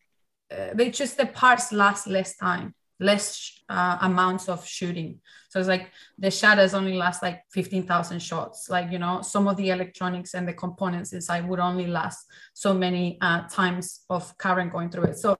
uh, 0.53 0.75
they 0.75 0.91
just 0.91 1.17
the 1.17 1.27
parts 1.27 1.73
last 1.73 2.07
less 2.07 2.37
time 2.37 2.75
less 3.03 3.53
uh, 3.69 3.99
amounts 4.01 4.49
of 4.49 4.67
shooting. 4.67 5.21
So 5.51 5.59
it's 5.59 5.69
like 5.69 5.91
the 6.19 6.31
shutters 6.31 6.73
only 6.73 6.95
last 6.95 7.23
like 7.23 7.43
15,000 7.51 8.21
shots. 8.21 8.69
Like, 8.71 8.91
you 8.91 8.99
know, 8.99 9.23
some 9.23 9.49
of 9.49 9.57
the 9.57 9.71
electronics 9.71 10.35
and 10.35 10.47
the 10.49 10.53
components 10.53 11.13
inside 11.13 11.47
would 11.49 11.59
only 11.59 11.87
last 11.87 12.27
so 12.55 12.73
many 12.73 13.19
uh, 13.21 13.49
times 13.49 14.05
of 14.09 14.37
current 14.39 14.73
going 14.73 14.91
through 14.91 15.05
it. 15.05 15.19
So 15.19 15.37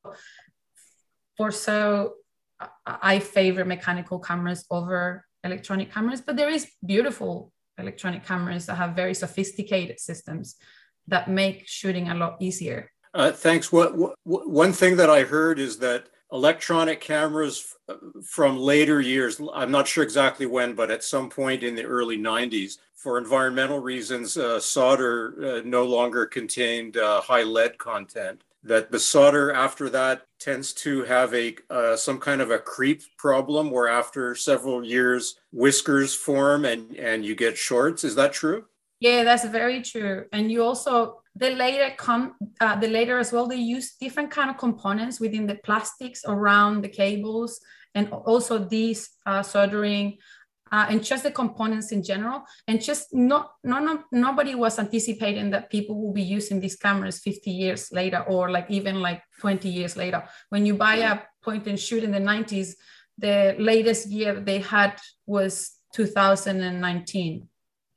for 1.37 1.51
so 1.51 2.15
I 2.87 3.19
favor 3.19 3.65
mechanical 3.65 4.19
cameras 4.19 4.65
over 4.71 5.25
electronic 5.43 5.91
cameras, 5.91 6.21
but 6.21 6.37
there 6.37 6.51
is 6.51 6.71
beautiful 6.85 7.53
electronic 7.79 8.25
cameras 8.25 8.67
that 8.67 8.77
have 8.77 8.95
very 8.95 9.15
sophisticated 9.15 9.99
systems 9.99 10.57
that 11.09 11.29
make 11.29 11.67
shooting 11.67 12.09
a 12.09 12.15
lot 12.15 12.37
easier. 12.41 12.92
Uh, 13.15 13.31
thanks. 13.31 13.71
What, 13.71 13.97
what, 13.97 14.17
one 14.25 14.73
thing 14.73 14.97
that 14.97 15.11
I 15.11 15.23
heard 15.23 15.59
is 15.59 15.79
that 15.79 16.07
electronic 16.33 17.01
cameras 17.01 17.75
from 18.25 18.59
later 18.59 19.01
years, 19.01 19.41
I'm 19.55 19.71
not 19.71 19.87
sure 19.87 20.03
exactly 20.03 20.47
when, 20.47 20.75
but 20.75 20.91
at 20.91 21.05
some 21.05 21.29
point 21.29 21.63
in 21.63 21.75
the 21.75 21.85
early 21.85 22.17
90s, 22.17 22.79
for 22.95 23.19
environmental 23.19 23.81
reasons, 23.81 24.37
uh, 24.37 24.61
solder 24.61 25.35
uh, 25.59 25.63
no 25.65 25.85
longer 25.85 26.25
contained 26.25 26.97
uh, 26.97 27.21
high 27.21 27.43
lead 27.43 27.77
content. 27.79 28.43
That 28.65 28.93
the 28.93 29.01
solder 29.01 29.53
after 29.53 29.91
that 29.91 30.25
tends 30.39 30.73
to 30.75 31.03
have 31.03 31.35
a 31.35 31.57
uh, 31.69 31.97
some 31.97 32.21
kind 32.21 32.41
of 32.41 32.53
a 32.53 32.61
creep 32.61 33.03
problem, 33.19 33.73
where 33.73 33.89
after 33.89 34.37
several 34.37 34.85
years 34.85 35.41
whiskers 35.51 36.15
form 36.15 36.65
and 36.65 36.95
and 36.97 37.25
you 37.25 37.35
get 37.35 37.59
shorts. 37.59 38.05
Is 38.05 38.15
that 38.15 38.33
true? 38.33 38.67
Yeah, 39.03 39.25
that's 39.25 39.45
very 39.45 39.83
true. 39.83 40.27
And 40.33 40.53
you 40.53 40.63
also 40.63 41.23
the 41.35 41.51
later 41.51 41.93
come 41.97 42.37
uh, 42.61 42.77
the 42.77 42.87
later 42.87 43.19
as 43.19 43.33
well 43.33 43.49
they 43.49 43.57
use 43.57 43.97
different 44.01 44.31
kind 44.31 44.49
of 44.49 44.59
components 44.59 45.19
within 45.19 45.45
the 45.45 45.57
plastics 45.65 46.23
around 46.25 46.83
the 46.83 46.89
cables 46.89 47.59
and 47.97 48.09
also 48.13 48.59
these 48.59 49.11
uh, 49.27 49.43
soldering 49.43 50.19
uh, 50.71 50.87
and 50.89 51.03
just 51.03 51.25
the 51.25 51.33
components 51.33 51.91
in 51.91 52.05
general. 52.05 52.45
And 52.69 52.81
just 52.81 53.13
not 53.13 53.55
no, 53.65 53.81
no, 53.81 54.05
nobody 54.13 54.55
was 54.55 54.79
anticipating 54.79 55.51
that 55.51 55.69
people 55.69 56.01
will 56.01 56.13
be 56.13 56.23
using 56.23 56.61
these 56.61 56.77
cameras 56.77 57.19
50 57.19 57.51
years 57.51 57.91
later 57.91 58.21
or 58.29 58.53
like 58.53 58.71
even 58.71 59.01
like 59.01 59.21
20 59.41 59.69
years 59.69 59.97
later. 59.97 60.23
When 60.51 60.65
you 60.65 60.75
buy 60.75 60.99
a 60.99 61.19
point 61.43 61.67
and 61.67 61.81
shoot 61.81 62.05
in 62.05 62.13
the 62.13 62.21
90s 62.21 62.77
the 63.19 63.57
latest 63.59 64.11
year 64.11 64.39
they 64.39 64.61
had 64.61 64.97
was 65.27 65.73
2019 65.93 67.49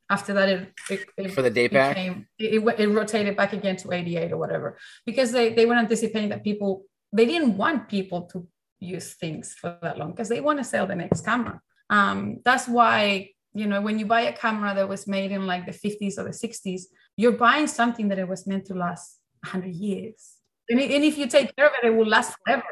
after 0.09 0.33
that 0.33 0.49
it, 0.49 0.73
it, 0.89 1.05
it 1.17 1.31
for 1.31 1.41
the 1.41 1.49
day 1.49 1.67
back 1.67 1.97
it, 1.97 2.25
it, 2.37 2.79
it, 2.79 2.87
rotated 2.87 3.35
back 3.35 3.53
again 3.53 3.75
to 3.77 3.91
88 3.91 4.31
or 4.31 4.37
whatever. 4.37 4.77
Because 5.05 5.31
they, 5.31 5.53
they 5.53 5.65
were 5.65 5.75
anticipating 5.75 6.29
that 6.29 6.43
people 6.43 6.85
they 7.11 7.25
didn't 7.25 7.57
want 7.57 7.89
people 7.89 8.23
to 8.33 8.47
use 8.79 9.13
things 9.13 9.53
for 9.53 9.77
that 9.81 9.97
long 9.97 10.11
because 10.11 10.29
they 10.29 10.41
want 10.41 10.59
to 10.59 10.63
sell 10.63 10.85
the 10.85 10.95
next 10.95 11.21
camera. 11.21 11.61
Um, 11.89 12.41
that's 12.43 12.67
why 12.67 13.29
you 13.53 13.67
know 13.67 13.81
when 13.81 13.97
you 13.97 14.05
buy 14.05 14.21
a 14.21 14.33
camera 14.33 14.75
that 14.75 14.87
was 14.87 15.07
made 15.07 15.31
in 15.31 15.47
like 15.47 15.65
the 15.65 15.71
50s 15.71 16.17
or 16.17 16.23
the 16.23 16.31
60s 16.31 16.83
you're 17.17 17.31
buying 17.31 17.67
something 17.67 18.09
that 18.09 18.19
it 18.19 18.27
was 18.27 18.45
meant 18.45 18.65
to 18.65 18.73
last 18.73 19.19
100 19.43 19.73
years. 19.73 20.33
And, 20.67 20.79
and 20.79 21.03
if 21.03 21.17
you 21.17 21.27
take 21.27 21.55
care 21.55 21.67
of 21.67 21.73
it 21.81 21.87
it 21.87 21.95
will 21.95 22.07
last 22.07 22.35
forever. 22.43 22.63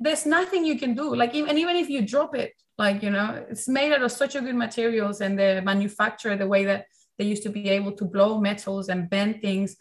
There's 0.00 0.26
nothing 0.26 0.64
you 0.64 0.78
can 0.78 0.94
do. 0.94 1.14
Like 1.14 1.34
even, 1.34 1.50
and 1.50 1.58
even 1.58 1.76
if 1.76 1.90
you 1.90 2.02
drop 2.06 2.36
it 2.36 2.52
like 2.78 3.02
you 3.02 3.10
know 3.10 3.44
it's 3.50 3.68
made 3.68 3.92
out 3.92 4.02
of 4.02 4.12
such 4.12 4.34
a 4.34 4.40
good 4.40 4.54
materials 4.54 5.20
and 5.20 5.38
the 5.38 5.60
manufacturer 5.64 6.36
the 6.36 6.46
way 6.46 6.64
that 6.64 6.86
they 7.18 7.24
used 7.24 7.42
to 7.42 7.50
be 7.50 7.68
able 7.68 7.92
to 7.92 8.04
blow 8.04 8.40
metals 8.40 8.88
and 8.88 9.10
bend 9.10 9.40
things 9.42 9.76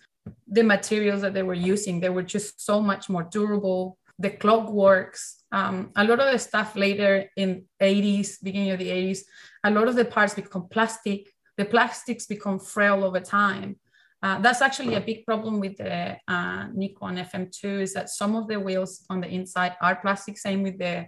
the 0.47 0.63
materials 0.63 1.21
that 1.21 1.33
they 1.33 1.43
were 1.43 1.53
using 1.53 1.99
they 1.99 2.09
were 2.09 2.23
just 2.23 2.65
so 2.65 2.81
much 2.81 3.09
more 3.09 3.23
durable. 3.23 3.97
The 4.19 4.31
clock 4.31 4.71
works 4.71 5.43
um, 5.51 5.91
a 5.95 6.03
lot 6.03 6.19
of 6.19 6.31
the 6.31 6.39
stuff 6.39 6.75
later 6.75 7.29
in 7.37 7.65
80s 7.79 8.43
beginning 8.43 8.71
of 8.71 8.79
the 8.79 8.89
80s 8.89 9.19
a 9.63 9.71
lot 9.71 9.87
of 9.87 9.95
the 9.95 10.05
parts 10.05 10.33
become 10.33 10.67
plastic. 10.69 11.27
The 11.57 11.65
plastics 11.65 12.25
become 12.25 12.59
frail 12.59 13.03
over 13.03 13.19
time. 13.19 13.77
Uh, 14.21 14.39
that's 14.39 14.61
actually 14.61 14.95
a 14.95 15.01
big 15.01 15.25
problem 15.25 15.59
with 15.59 15.77
the 15.77 16.17
uh, 16.27 16.67
Nikon 16.73 17.17
FM2 17.17 17.81
is 17.81 17.93
that 17.93 18.09
some 18.09 18.35
of 18.35 18.47
the 18.47 18.59
wheels 18.59 19.05
on 19.09 19.21
the 19.21 19.27
inside 19.27 19.75
are 19.81 19.95
plastic, 19.95 20.37
same 20.37 20.63
with 20.63 20.79
the 20.79 21.07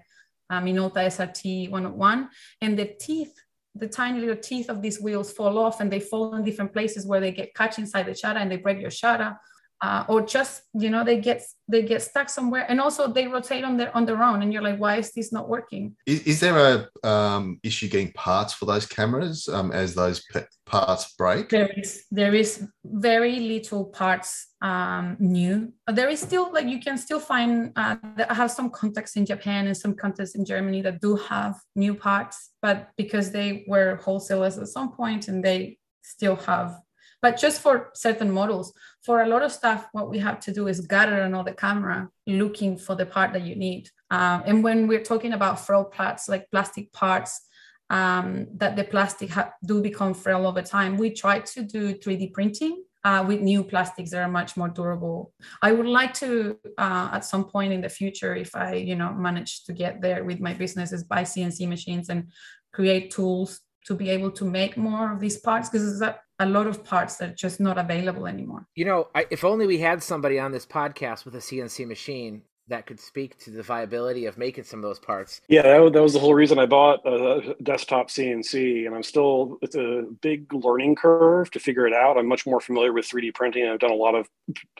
uh, 0.50 0.62
Minolta 0.62 1.06
SRT 1.06 1.70
101. 1.70 2.29
And 2.62 2.77
the 2.77 2.94
teeth, 3.00 3.34
the 3.75 3.88
tiny 3.88 4.20
little 4.20 4.36
teeth 4.36 4.70
of 4.70 4.82
these 4.82 5.00
wheels 5.00 5.32
fall 5.32 5.58
off 5.58 5.79
and 5.79 5.91
they 5.91 6.00
fall 6.00 6.36
in 6.36 6.44
different 6.44 6.74
places 6.74 7.06
where 7.06 7.20
they 7.20 7.32
get 7.32 7.53
catch 7.56 7.77
inside 7.77 8.08
the 8.08 8.15
shutter 8.15 8.39
and 8.39 8.51
they 8.51 8.58
break 8.58 8.79
your 8.79 8.91
shutter 8.91 9.38
uh, 9.81 10.03
or 10.07 10.21
just 10.21 10.63
you 10.74 10.89
know 10.89 11.03
they 11.03 11.19
get 11.19 11.41
they 11.67 11.81
get 11.81 12.01
stuck 12.01 12.29
somewhere 12.29 12.65
and 12.67 12.81
also 12.81 13.07
they 13.07 13.27
rotate 13.27 13.63
on 13.63 13.77
their 13.77 13.95
on 13.95 14.05
their 14.05 14.21
own 14.21 14.41
and 14.41 14.51
you're 14.51 14.62
like 14.62 14.79
why 14.79 14.98
is 14.98 15.12
this 15.13 15.31
not 15.31 15.48
working? 15.48 15.95
Is, 16.05 16.21
is 16.24 16.39
there 16.39 16.57
a 17.03 17.07
um, 17.07 17.59
issue 17.63 17.88
getting 17.88 18.12
parts 18.13 18.53
for 18.53 18.65
those 18.65 18.86
cameras 18.86 19.48
um, 19.48 19.71
as 19.71 19.95
those 19.95 20.24
parts 20.65 21.13
break? 21.17 21.50
There 21.50 21.71
is 21.77 22.03
there 22.12 22.36
is 22.36 22.67
very 22.83 23.39
little 23.39 23.86
parts 23.86 24.48
um, 24.62 25.15
new. 25.19 25.71
There 25.88 26.09
is 26.09 26.19
still 26.19 26.51
like 26.51 26.67
you 26.67 26.79
can 26.79 26.98
still 26.98 27.19
find 27.19 27.71
uh, 27.75 27.95
i 28.29 28.33
have 28.33 28.51
some 28.51 28.69
contacts 28.69 29.15
in 29.15 29.25
japan 29.25 29.67
and 29.67 29.77
some 29.77 29.93
contacts 29.93 30.36
in 30.36 30.45
germany 30.45 30.81
that 30.81 31.01
do 31.01 31.15
have 31.15 31.55
new 31.75 31.93
parts 31.93 32.51
but 32.62 32.89
because 32.98 33.31
they 33.31 33.65
were 33.67 33.95
wholesalers 34.03 34.57
at 34.57 34.67
some 34.67 34.91
point 34.91 35.27
and 35.27 35.43
they 35.43 35.77
still 36.03 36.36
have 36.36 36.79
but 37.21 37.38
just 37.38 37.61
for 37.61 37.89
certain 37.93 38.31
models, 38.31 38.73
for 39.03 39.21
a 39.21 39.27
lot 39.27 39.43
of 39.43 39.51
stuff, 39.51 39.88
what 39.91 40.09
we 40.09 40.19
have 40.19 40.39
to 40.41 40.53
do 40.53 40.67
is 40.67 40.81
gather 40.81 41.21
another 41.21 41.53
camera 41.53 42.09
looking 42.25 42.77
for 42.77 42.95
the 42.95 43.05
part 43.05 43.33
that 43.33 43.43
you 43.43 43.55
need. 43.55 43.89
Um, 44.09 44.43
and 44.45 44.63
when 44.63 44.88
we're 44.88 45.03
talking 45.03 45.33
about 45.33 45.65
frail 45.65 45.85
parts, 45.85 46.29
like 46.29 46.49
plastic 46.51 46.91
parts, 46.93 47.41
um, 47.89 48.47
that 48.55 48.75
the 48.75 48.83
plastic 48.83 49.31
ha- 49.31 49.51
do 49.65 49.81
become 49.81 50.13
frail 50.13 50.45
over 50.45 50.61
time. 50.61 50.97
We 50.97 51.09
try 51.11 51.39
to 51.39 51.63
do 51.63 51.95
3D 51.95 52.33
printing 52.33 52.83
uh, 53.03 53.25
with 53.27 53.41
new 53.41 53.63
plastics 53.63 54.11
that 54.11 54.21
are 54.21 54.27
much 54.27 54.55
more 54.57 54.69
durable. 54.69 55.33
I 55.61 55.71
would 55.71 55.88
like 55.88 56.13
to, 56.15 56.57
uh, 56.77 57.09
at 57.13 57.25
some 57.25 57.45
point 57.45 57.73
in 57.73 57.81
the 57.81 57.89
future, 57.89 58.35
if 58.35 58.55
I, 58.55 58.75
you 58.75 58.95
know, 58.95 59.13
manage 59.13 59.63
to 59.65 59.73
get 59.73 60.01
there 60.01 60.23
with 60.23 60.39
my 60.39 60.53
business, 60.53 60.91
is 60.91 61.03
buy 61.03 61.23
CNC 61.23 61.67
machines 61.67 62.09
and 62.09 62.31
create 62.73 63.11
tools 63.11 63.61
to 63.85 63.95
be 63.95 64.09
able 64.09 64.31
to 64.31 64.45
make 64.45 64.77
more 64.77 65.11
of 65.13 65.19
these 65.19 65.38
parts 65.38 65.69
because 65.69 66.01
a, 66.39 66.46
a, 66.46 66.48
lot 66.48 66.67
of 66.67 66.84
parts 66.84 67.17
that 67.17 67.29
are 67.29 67.36
just 67.36 67.60
not 67.60 67.77
available 67.77 68.27
anymore. 68.27 68.65
You 68.75 68.86
know, 68.86 69.08
I, 69.13 69.25
if 69.29 69.43
only 69.43 69.67
we 69.67 69.79
had 69.79 70.01
somebody 70.01 70.39
on 70.39 70.51
this 70.51 70.65
podcast 70.65 71.25
with 71.25 71.36
a 71.36 71.39
CNC 71.39 71.88
machine 71.88 72.43
that 72.69 72.86
could 72.86 73.00
speak 73.00 73.38
to 73.39 73.51
the 73.51 73.63
viability 73.63 74.25
of 74.25 74.38
making 74.38 74.63
some 74.63 74.79
of 74.79 74.84
those 74.84 75.00
parts. 75.00 75.41
Yeah, 75.48 75.63
that, 75.63 75.93
that 75.93 76.01
was 76.01 76.13
the 76.13 76.19
whole 76.19 76.34
reason 76.34 76.60
I 76.60 76.65
bought 76.65 77.05
a 77.05 77.55
desktop 77.63 78.10
CNC, 78.10 78.86
and 78.86 78.96
I'm 78.96 79.03
still 79.03 79.58
it's 79.62 79.75
a 79.75 80.03
big 80.22 80.53
learning 80.53 80.96
curve 80.96 81.51
to 81.51 81.60
figure 81.60 81.88
it 81.88 81.93
out. 81.93 82.17
I'm 82.17 82.27
much 82.27 82.46
more 82.46 82.62
familiar 82.62 82.93
with 82.93 83.10
3D 83.10 83.34
printing. 83.34 83.67
I've 83.67 83.79
done 83.79 83.91
a 83.91 83.96
lot 83.96 84.15
of 84.15 84.27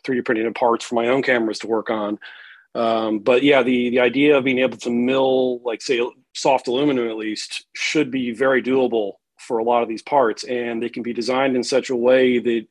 3D 0.04 0.24
printing 0.24 0.46
of 0.46 0.54
parts 0.54 0.86
for 0.86 0.96
my 0.96 1.08
own 1.08 1.22
cameras 1.22 1.60
to 1.60 1.68
work 1.68 1.90
on. 1.90 2.20
Um, 2.76 3.20
but 3.20 3.44
yeah, 3.44 3.64
the 3.64 3.90
the 3.90 4.00
idea 4.00 4.38
of 4.38 4.44
being 4.44 4.60
able 4.60 4.78
to 4.78 4.92
mill, 4.92 5.62
like 5.64 5.82
say, 5.82 6.00
soft 6.36 6.68
aluminum 6.68 7.10
at 7.10 7.18
least, 7.18 7.66
should 7.74 8.12
be 8.12 8.32
very 8.32 8.62
doable 8.62 9.14
for 9.40 9.58
a 9.58 9.64
lot 9.64 9.84
of 9.84 9.90
these 9.90 10.02
parts, 10.02 10.44
and 10.44 10.82
they 10.82 10.90
can 10.90 11.04
be 11.04 11.14
designed 11.14 11.56
in 11.56 11.64
such 11.64 11.90
a 11.90 11.96
way 11.96 12.40
that 12.40 12.68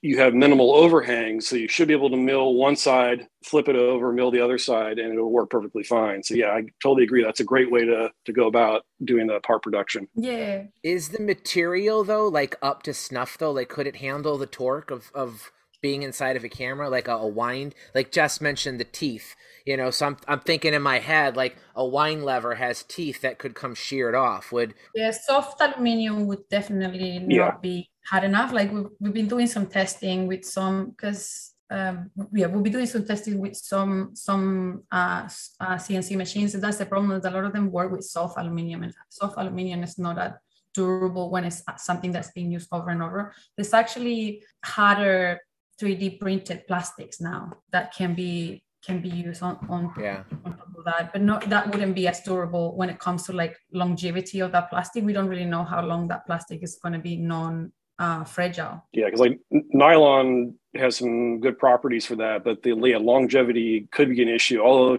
you 0.00 0.18
have 0.18 0.34
minimal 0.34 0.74
overhang, 0.74 1.40
so 1.40 1.56
you 1.56 1.68
should 1.68 1.88
be 1.88 1.94
able 1.94 2.10
to 2.10 2.16
mill 2.16 2.54
one 2.54 2.76
side, 2.76 3.26
flip 3.44 3.68
it 3.68 3.76
over, 3.76 4.12
mill 4.12 4.30
the 4.30 4.40
other 4.40 4.58
side, 4.58 4.98
and 4.98 5.12
it'll 5.12 5.30
work 5.30 5.50
perfectly 5.50 5.82
fine. 5.82 6.22
So 6.22 6.34
yeah, 6.34 6.50
I 6.50 6.62
totally 6.82 7.04
agree. 7.04 7.24
That's 7.24 7.40
a 7.40 7.44
great 7.44 7.70
way 7.70 7.84
to 7.84 8.10
to 8.26 8.32
go 8.32 8.46
about 8.46 8.82
doing 9.04 9.26
the 9.26 9.40
part 9.40 9.62
production. 9.62 10.08
Yeah. 10.14 10.64
Is 10.82 11.08
the 11.08 11.20
material 11.20 12.04
though 12.04 12.28
like 12.28 12.54
up 12.62 12.82
to 12.84 12.94
snuff 12.94 13.38
though? 13.38 13.52
Like 13.52 13.68
could 13.68 13.86
it 13.86 13.96
handle 13.96 14.38
the 14.38 14.46
torque 14.46 14.90
of 14.90 15.10
of 15.14 15.50
being 15.82 16.02
inside 16.02 16.36
of 16.36 16.44
a 16.44 16.48
camera, 16.48 16.88
like 16.88 17.08
a, 17.08 17.12
a 17.12 17.26
wind? 17.26 17.74
Like 17.94 18.12
Jess 18.12 18.40
mentioned 18.40 18.80
the 18.80 18.84
teeth. 18.84 19.34
You 19.66 19.76
know, 19.76 19.90
so 19.90 20.06
I'm, 20.06 20.16
I'm 20.26 20.40
thinking 20.40 20.74
in 20.74 20.82
my 20.82 20.98
head 20.98 21.36
like 21.36 21.56
a 21.76 21.86
wind 21.86 22.24
lever 22.24 22.56
has 22.56 22.82
teeth 22.82 23.20
that 23.20 23.38
could 23.38 23.54
come 23.54 23.74
sheared 23.74 24.14
off. 24.14 24.50
Would 24.50 24.74
yeah, 24.94 25.10
soft 25.12 25.60
aluminium 25.60 26.26
would 26.26 26.48
definitely 26.48 27.18
not 27.20 27.30
yeah. 27.30 27.56
be 27.60 27.90
hard 28.06 28.24
enough. 28.24 28.52
Like 28.52 28.72
we've, 28.72 28.88
we've 28.98 29.12
been 29.12 29.28
doing 29.28 29.46
some 29.46 29.66
testing 29.66 30.26
with 30.26 30.44
some 30.44 30.90
because 30.90 31.52
um, 31.72 32.10
yeah, 32.32 32.46
we'll 32.46 32.62
be 32.62 32.70
doing 32.70 32.86
some 32.86 33.04
testing 33.04 33.38
with 33.38 33.56
some 33.56 34.10
some 34.14 34.82
uh, 34.92 35.28
uh, 35.60 35.76
CNC 35.76 36.16
machines. 36.16 36.54
And 36.54 36.62
that's 36.62 36.76
the 36.76 36.86
problem 36.86 37.12
is 37.12 37.24
a 37.24 37.30
lot 37.30 37.44
of 37.44 37.52
them 37.52 37.70
work 37.70 37.90
with 37.90 38.04
soft 38.04 38.38
aluminium, 38.38 38.82
and 38.82 38.94
soft 39.08 39.38
aluminium 39.38 39.82
is 39.82 39.98
not 39.98 40.16
that 40.16 40.38
durable 40.74 41.30
when 41.30 41.44
it's 41.44 41.62
something 41.78 42.12
that's 42.12 42.30
being 42.32 42.50
used 42.50 42.68
over 42.72 42.90
and 42.90 43.02
over. 43.02 43.32
There's 43.56 43.72
actually 43.72 44.42
harder 44.64 45.40
3D 45.80 46.20
printed 46.20 46.66
plastics 46.66 47.20
now 47.20 47.52
that 47.70 47.94
can 47.94 48.14
be 48.14 48.62
can 48.84 49.00
be 49.00 49.08
used 49.08 49.42
on 49.42 49.56
on, 49.68 49.92
yeah. 49.98 50.24
on 50.44 50.56
top 50.56 50.68
of 50.76 50.84
that, 50.84 51.12
but 51.12 51.22
not 51.22 51.48
that 51.48 51.70
wouldn't 51.70 51.94
be 51.94 52.08
as 52.08 52.20
durable 52.20 52.76
when 52.76 52.90
it 52.90 52.98
comes 52.98 53.24
to 53.24 53.32
like 53.32 53.56
longevity 53.72 54.40
of 54.40 54.52
that 54.52 54.70
plastic. 54.70 55.04
We 55.04 55.12
don't 55.12 55.28
really 55.28 55.44
know 55.44 55.64
how 55.64 55.84
long 55.84 56.08
that 56.08 56.26
plastic 56.26 56.62
is 56.62 56.78
going 56.82 56.94
to 56.94 56.98
be 56.98 57.16
non 57.16 57.72
uh, 57.98 58.24
fragile. 58.24 58.84
Yeah, 58.92 59.06
because 59.06 59.20
like 59.20 59.38
nylon 59.50 60.54
has 60.74 60.96
some 60.96 61.40
good 61.40 61.58
properties 61.58 62.06
for 62.06 62.16
that, 62.16 62.42
but 62.44 62.62
the 62.62 62.74
yeah, 62.74 62.98
longevity 62.98 63.88
could 63.92 64.10
be 64.10 64.22
an 64.22 64.28
issue. 64.28 64.60
Although 64.60 64.96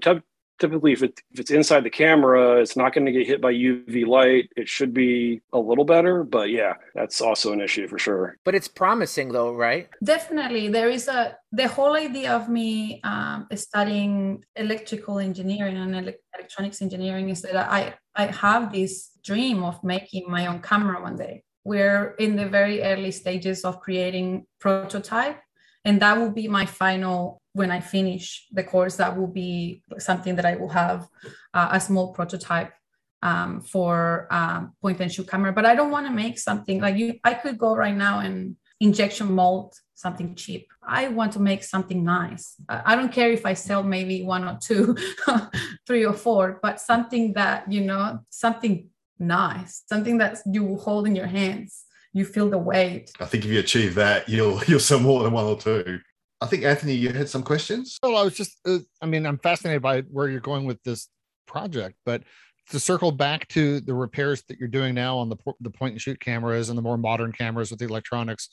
typically 0.64 0.94
if, 0.98 1.04
it, 1.08 1.14
if 1.34 1.38
it's 1.42 1.52
inside 1.60 1.84
the 1.84 1.96
camera 2.06 2.42
it's 2.64 2.78
not 2.82 2.90
going 2.94 3.06
to 3.10 3.16
get 3.18 3.28
hit 3.32 3.42
by 3.48 3.54
uv 3.54 3.96
light. 4.18 4.46
It 4.62 4.68
should 4.76 4.94
be 5.06 5.42
a 5.60 5.62
little 5.70 5.88
better 5.96 6.16
but 6.36 6.48
yeah 6.60 6.74
that's 6.98 7.20
also 7.28 7.48
an 7.56 7.62
issue 7.68 7.86
for 7.92 8.00
sure. 8.08 8.26
But 8.46 8.56
it's 8.58 8.70
promising 8.84 9.28
though 9.38 9.54
right? 9.68 9.86
Definitely. 10.16 10.66
There 10.78 10.92
is 10.98 11.06
a 11.20 11.22
the 11.52 11.68
whole 11.76 11.96
idea 12.08 12.30
of 12.40 12.44
me 12.60 13.02
um, 13.12 13.40
studying 13.68 14.14
electrical 14.56 15.16
engineering 15.30 15.78
and 15.84 15.96
ele- 16.00 16.22
electronics 16.38 16.80
engineering 16.86 17.26
is 17.34 17.42
that 17.46 17.58
i 17.80 17.82
i 18.22 18.26
have 18.46 18.64
this 18.72 18.94
dream 19.30 19.58
of 19.70 19.76
making 19.96 20.24
my 20.36 20.44
own 20.50 20.60
camera 20.70 20.98
one 21.10 21.18
day. 21.26 21.36
We're 21.72 22.04
in 22.26 22.32
the 22.40 22.48
very 22.60 22.78
early 22.92 23.14
stages 23.22 23.60
of 23.68 23.80
creating 23.86 24.28
prototype 24.60 25.40
and 25.86 26.02
that 26.02 26.18
will 26.18 26.32
be 26.32 26.48
my 26.48 26.66
final 26.66 27.42
when 27.54 27.72
i 27.72 27.80
finish 27.80 28.48
the 28.52 28.64
course 28.64 28.96
that 28.96 29.18
will 29.18 29.28
be 29.28 29.82
something 29.98 30.36
that 30.36 30.46
i 30.46 30.56
will 30.56 30.70
have 30.70 31.08
uh, 31.54 31.70
a 31.72 31.80
small 31.80 32.14
prototype 32.14 32.74
um, 33.22 33.62
for 33.62 34.28
um, 34.32 34.74
point 34.82 35.00
and 35.00 35.10
shoot 35.10 35.30
camera. 35.30 35.54
But 35.54 35.66
i 35.66 35.76
don't 35.76 35.92
want 35.92 36.06
to 36.08 36.14
make 36.14 36.38
something 36.38 36.82
like 36.82 36.98
you 36.98 37.20
i 37.24 37.34
could 37.34 37.58
go 37.58 37.76
right 37.76 37.96
now 37.96 38.20
and 38.20 38.58
injection 38.80 39.32
mold 39.32 39.74
something 39.96 40.36
cheap. 40.36 40.68
I 40.86 41.08
want 41.08 41.32
to 41.34 41.40
make 41.40 41.64
something 41.64 42.04
nice. 42.04 42.56
I 42.68 42.96
don't 42.98 43.14
care 43.14 43.32
if 43.32 43.46
i 43.46 43.54
sell 43.54 43.84
maybe 43.84 44.24
one 44.24 44.44
or 44.44 44.58
two 44.62 44.98
three 45.88 46.06
or 46.06 46.14
four 46.14 46.60
but 46.62 46.82
something 46.82 47.34
that 47.34 47.72
you 47.72 47.82
know 47.82 48.20
something 48.30 48.90
nice 49.20 49.84
something 49.88 50.18
that 50.18 50.40
you 50.46 50.76
hold 50.78 51.08
in 51.08 51.16
your 51.16 51.28
hands 51.28 51.86
you 52.14 52.26
feel 52.26 52.50
the 52.50 52.58
weight. 52.58 53.12
I 53.20 53.26
think 53.26 53.44
if 53.44 53.52
you 53.52 53.60
achieve 53.60 53.96
that, 53.96 54.30
you'll 54.30 54.64
you'll 54.68 54.80
sell 54.80 55.00
more 55.00 55.24
than 55.24 55.34
one 55.34 55.46
or 55.46 55.58
two. 55.58 56.00
I 56.40 56.46
think 56.46 56.64
Anthony, 56.64 56.94
you 56.94 57.10
had 57.12 57.30
some 57.30 57.44
questions. 57.44 57.98
Well, 58.04 58.18
I 58.18 58.24
was 58.24 58.36
just, 58.36 58.58
uh, 58.66 58.80
I 59.02 59.06
mean, 59.06 59.26
I'm 59.26 59.38
fascinated 59.38 59.82
by 59.82 60.02
where 60.02 60.28
you're 60.28 60.42
going 60.42 60.66
with 60.66 60.84
this 60.84 61.08
project, 61.48 61.96
but 62.06 62.24
to 62.72 62.80
circle 62.80 63.14
back 63.14 63.48
to 63.50 63.80
the 63.80 63.94
repairs 63.94 64.44
that 64.50 64.58
you're 64.58 64.68
doing 64.68 64.94
now 64.94 65.18
on 65.18 65.30
the 65.30 65.38
the 65.62 65.70
point 65.70 65.94
and 65.94 66.02
shoot 66.02 66.20
cameras 66.20 66.70
and 66.70 66.78
the 66.78 66.82
more 66.82 66.98
modern 66.98 67.32
cameras 67.32 67.72
with 67.72 67.80
the 67.80 67.86
electronics, 67.86 68.50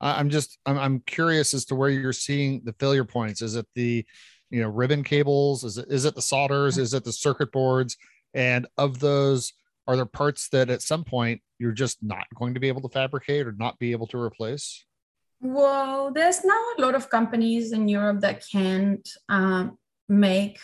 I'm 0.00 0.30
just, 0.30 0.58
I'm, 0.66 0.78
I'm 0.78 1.00
curious 1.00 1.54
as 1.54 1.64
to 1.66 1.74
where 1.74 1.90
you're 1.90 2.12
seeing 2.12 2.62
the 2.64 2.74
failure 2.74 3.04
points. 3.04 3.42
Is 3.42 3.56
it 3.56 3.66
the, 3.74 4.04
you 4.50 4.62
know, 4.62 4.68
ribbon 4.68 5.04
cables? 5.04 5.64
Is 5.64 5.78
it 5.78 5.86
is 5.88 6.04
it 6.04 6.14
the 6.14 6.22
solders? 6.22 6.78
Is 6.78 6.94
it 6.94 7.04
the 7.04 7.12
circuit 7.12 7.52
boards? 7.52 7.96
And 8.34 8.66
of 8.76 9.00
those, 9.00 9.52
are 9.86 9.96
there 9.96 10.06
parts 10.06 10.48
that 10.50 10.70
at 10.70 10.82
some 10.82 11.04
point 11.04 11.40
you're 11.58 11.72
just 11.72 12.02
not 12.02 12.26
going 12.34 12.54
to 12.54 12.60
be 12.60 12.68
able 12.68 12.82
to 12.82 12.88
fabricate 12.88 13.46
or 13.46 13.52
not 13.52 13.78
be 13.78 13.92
able 13.92 14.06
to 14.08 14.18
replace? 14.18 14.84
Well, 15.40 16.10
there's 16.12 16.44
now 16.44 16.62
a 16.76 16.80
lot 16.80 16.94
of 16.94 17.10
companies 17.10 17.72
in 17.72 17.88
Europe 17.88 18.20
that 18.20 18.44
can't 18.50 19.08
um, 19.28 19.78
make 20.08 20.58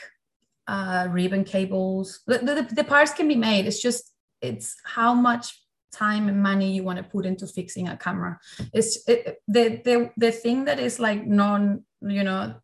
uh, 0.67 1.09
ribbon 1.11 1.45
cables. 1.45 2.21
The, 2.27 2.39
the, 2.39 2.75
the 2.75 2.85
parts 2.85 3.15
can 3.15 3.29
be 3.29 3.37
made. 3.37 3.67
It's 3.67 3.81
just 3.81 4.13
it's 4.41 4.77
how 4.85 5.15
much 5.15 5.61
time 5.93 6.29
and 6.29 6.43
money 6.43 6.73
you 6.73 6.83
want 6.83 6.99
to 6.99 7.05
put 7.05 7.25
into 7.25 7.47
fixing 7.47 7.89
a 7.89 7.97
camera. 7.97 8.39
It's 8.73 9.09
it, 9.09 9.39
the 9.47 9.81
the 9.85 10.11
the 10.17 10.33
thing 10.33 10.65
that 10.65 10.81
is 10.81 10.99
like 10.99 11.27
non 11.27 11.85
you 12.01 12.25
know 12.25 12.55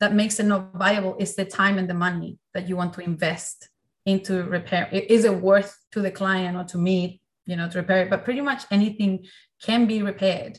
that 0.00 0.14
makes 0.14 0.38
it 0.38 0.46
not 0.46 0.74
viable 0.74 1.16
is 1.18 1.34
the 1.34 1.44
time 1.44 1.78
and 1.78 1.88
the 1.88 1.94
money 1.94 2.38
that 2.54 2.68
you 2.68 2.76
want 2.76 2.92
to 2.94 3.00
invest 3.00 3.68
into 4.04 4.44
repair. 4.44 4.88
Is 4.92 5.24
it 5.24 5.34
worth 5.34 5.76
to 5.92 6.00
the 6.00 6.10
client 6.10 6.56
or 6.56 6.64
to 6.64 6.78
me, 6.78 7.20
you 7.46 7.56
know, 7.56 7.68
to 7.68 7.78
repair 7.78 8.02
it? 8.02 8.10
But 8.10 8.24
pretty 8.24 8.40
much 8.40 8.64
anything 8.70 9.26
can 9.62 9.86
be 9.86 10.02
repaired. 10.02 10.58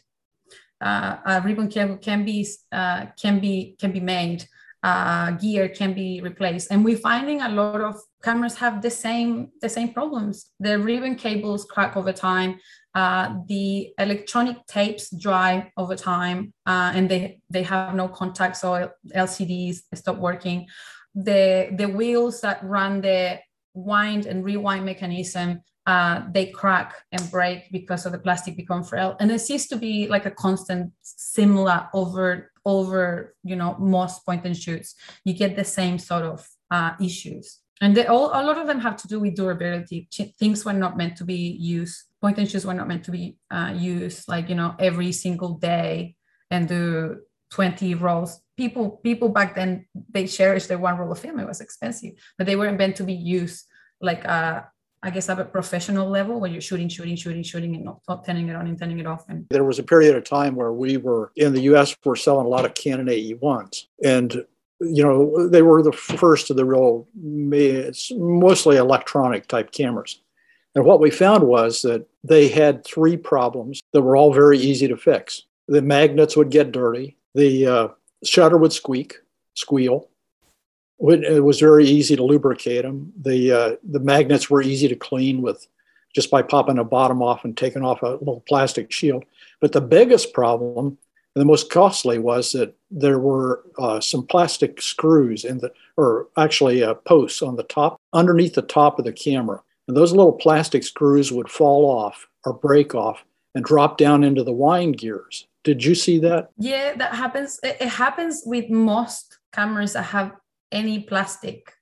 Uh, 0.80 1.17
a 1.26 1.41
ribbon 1.41 1.67
cable 1.67 1.97
can 1.97 2.23
be 2.23 2.47
uh, 2.71 3.08
can 3.21 3.39
be 3.39 3.76
can 3.80 3.91
be 3.91 4.00
made. 4.00 4.45
Uh, 4.84 5.32
gear 5.32 5.67
can 5.67 5.93
be 5.93 6.21
replaced, 6.21 6.71
and 6.71 6.86
we're 6.86 6.97
finding 6.97 7.41
a 7.41 7.50
lot 7.50 7.82
of 7.82 8.00
cameras 8.23 8.56
have 8.56 8.82
the 8.82 8.91
same 8.91 9.50
the 9.60 9.67
same 9.67 9.91
problems. 9.91 10.52
The 10.60 10.78
ribbon 10.78 11.15
cables 11.15 11.65
crack 11.65 11.97
over 11.97 12.13
time. 12.13 12.60
Uh, 12.93 13.39
the 13.47 13.89
electronic 13.97 14.65
tapes 14.67 15.10
dry 15.10 15.71
over 15.78 15.95
time, 15.95 16.54
uh, 16.67 16.91
and 16.93 17.10
they 17.10 17.41
they 17.50 17.63
have 17.63 17.95
no 17.95 18.08
contact, 18.08 18.56
so 18.58 18.91
LCDs 19.15 19.82
stop 19.95 20.17
working 20.17 20.67
the 21.17 21.69
the 21.76 21.88
wheels 21.88 22.41
that 22.41 22.63
run 22.63 23.02
the 23.02 23.39
wind 23.73 24.26
and 24.26 24.43
rewind 24.43 24.86
mechanism 24.86 25.62
uh, 25.88 26.21
they 26.32 26.47
crack 26.47 26.95
and 27.13 27.32
break 27.32 27.71
because 27.71 28.06
of 28.06 28.12
the 28.12 28.19
plastic 28.19 28.58
become 28.58 28.84
frail. 28.84 29.15
And 29.21 29.32
it 29.32 29.39
seems 29.39 29.67
to 29.67 29.78
be 29.78 30.08
like 30.08 30.26
a 30.26 30.32
constant 30.32 30.91
similar 31.02 31.88
over 31.93 32.52
over 32.65 33.34
you 33.43 33.56
know 33.56 33.78
most 33.80 34.26
point 34.26 34.45
and 34.45 34.56
shoots. 34.56 34.95
You 35.23 35.34
get 35.34 35.56
the 35.56 35.63
same 35.63 35.97
sort 35.97 36.26
of 36.26 36.45
uh, 36.69 36.91
issues. 37.02 37.60
And 37.80 37.95
they 37.95 38.06
all 38.06 38.32
a 38.34 38.43
lot 38.43 38.58
of 38.58 38.67
them 38.67 38.82
have 38.82 38.97
to 38.97 39.08
do 39.08 39.21
with 39.21 39.36
durability. 39.36 40.10
Things 40.38 40.65
were 40.65 40.73
not 40.73 40.97
meant 40.97 41.15
to 41.17 41.23
be 41.23 41.56
used. 41.58 42.04
Point 42.21 42.38
and 42.38 42.52
shoots 42.52 42.65
were 42.65 42.73
not 42.73 42.89
meant 42.89 43.06
to 43.06 43.12
be 43.12 43.38
uh, 43.50 43.73
used 43.73 44.28
like 44.28 44.50
you 44.50 44.56
know 44.56 44.76
every 44.80 45.13
single 45.13 45.54
day 45.54 46.15
and 46.52 46.67
do 46.67 47.21
20 47.52 47.95
rolls. 47.95 48.41
People 48.58 49.00
people 49.04 49.30
back 49.30 49.56
then 49.56 49.86
they 50.10 50.28
cherished 50.28 50.67
their 50.67 50.80
one 50.80 50.97
roll 50.97 51.13
of 51.13 51.19
film. 51.19 51.39
It 51.39 51.47
was 51.47 51.62
expensive 51.62 52.12
but 52.38 52.45
they 52.45 52.58
weren't 52.58 52.78
meant 52.78 52.97
to 52.97 53.06
be 53.06 53.13
used 53.13 53.63
like 54.02 54.28
uh 54.28 54.62
I 55.08 55.10
guess 55.10 55.30
at 55.30 55.39
a 55.39 55.46
professional 55.46 56.10
level 56.10 56.38
where 56.41 56.52
you're 56.52 56.60
shooting, 56.60 56.89
shooting, 56.89 57.15
shooting, 57.15 57.41
shooting, 57.41 57.76
and 57.76 57.86
not, 57.86 58.02
not 58.10 58.26
turning 58.26 58.50
it 58.50 58.58
on 58.58 58.67
and 58.67 58.78
turning 58.78 59.00
it 59.00 59.08
off. 59.08 59.24
And 59.30 59.48
there 59.50 59.63
was 59.63 59.80
a 59.80 59.84
period 59.84 60.17
of 60.17 60.26
time 60.26 60.54
where 60.54 60.74
we 60.74 60.98
were 60.98 61.32
in 61.38 61.54
the 61.54 61.62
U.S. 61.62 61.96
We're 62.04 62.17
selling 62.17 62.46
a 62.46 62.50
lot 62.50 62.65
of 62.65 62.74
Canon 62.74 63.08
AE1s, 63.08 63.86
and 64.04 64.46
you 64.82 65.04
know 65.04 65.48
they 65.48 65.62
were 65.62 65.82
the 65.82 65.93
first 65.93 66.50
of 66.50 66.58
the 66.58 66.65
real. 66.65 67.08
Mostly 68.17 68.76
electronic 68.76 69.48
type 69.48 69.72
cameras, 69.72 70.20
And 70.76 70.84
what 70.84 71.00
we 71.00 71.10
found 71.10 71.43
was 71.43 71.84
that 71.84 72.06
they 72.26 72.50
had 72.50 72.84
three 72.84 73.15
problems 73.15 73.82
that 73.93 74.02
were 74.02 74.17
all 74.17 74.34
very 74.34 74.58
easy 74.58 74.89
to 74.89 74.98
fix. 74.98 75.43
The 75.70 75.82
magnets 75.82 76.36
would 76.36 76.50
get 76.50 76.74
dirty, 76.74 77.15
the 77.34 77.65
uh, 77.65 77.88
shutter 78.26 78.58
would 78.58 78.74
squeak, 78.74 79.15
squeal. 79.54 80.10
It 81.00 81.44
was 81.44 81.60
very 81.60 81.86
easy 81.86 82.16
to 82.16 82.24
lubricate 82.24 82.84
them. 82.84 83.14
The 83.22 83.52
uh, 83.52 83.76
the 83.84 84.00
magnets 84.00 84.50
were 84.50 84.62
easy 84.62 84.88
to 84.88 84.96
clean 84.96 85.42
with 85.42 85.68
just 86.14 86.32
by 86.32 86.42
popping 86.42 86.78
the 86.78 86.84
bottom 86.84 87.22
off 87.22 87.46
and 87.46 87.56
taking 87.56 87.84
off 87.84 88.02
a 88.02 88.18
little 88.18 88.44
plastic 88.48 88.92
shield. 88.92 89.24
But 89.62 89.74
the 89.74 89.82
biggest 89.82 90.34
problem 90.34 90.98
and 91.38 91.42
the 91.42 91.46
most 91.46 91.70
costly 91.70 92.18
was 92.18 92.52
that 92.54 92.76
there 92.90 93.20
were 93.20 93.64
uh, 93.78 94.00
some 94.00 94.26
plastic 94.26 94.82
screws 94.82 95.46
in 95.46 95.60
the, 95.60 95.72
or 95.96 96.30
actually 96.36 96.82
uh, 96.82 96.96
posts 96.96 97.44
on 97.44 97.58
the 97.58 97.64
top, 97.64 98.02
underneath 98.12 98.56
the 98.56 98.64
top 98.64 98.98
of 98.98 99.06
the 99.06 99.14
camera. 99.14 99.62
And 99.88 99.96
those 99.96 100.14
little 100.14 100.34
plastic 100.34 100.84
screws 100.84 101.32
would 101.32 101.48
fall 101.48 101.86
off 101.86 102.28
or 102.44 102.54
break 102.54 102.96
off 102.96 103.24
and 103.54 103.64
drop 103.64 104.00
down 104.00 104.24
into 104.24 104.44
the 104.44 104.52
wind 104.52 104.98
gears. 104.98 105.46
Did 105.64 105.84
you 105.84 105.94
see 105.94 106.18
that? 106.22 106.50
Yeah, 106.58 106.96
that 106.96 107.14
happens. 107.14 107.60
It 107.62 107.88
happens 107.88 108.42
with 108.44 108.72
most 108.72 109.38
cameras 109.54 109.94
that 109.94 110.06
have 110.06 110.32
any 110.72 111.02
plastic 111.02 111.74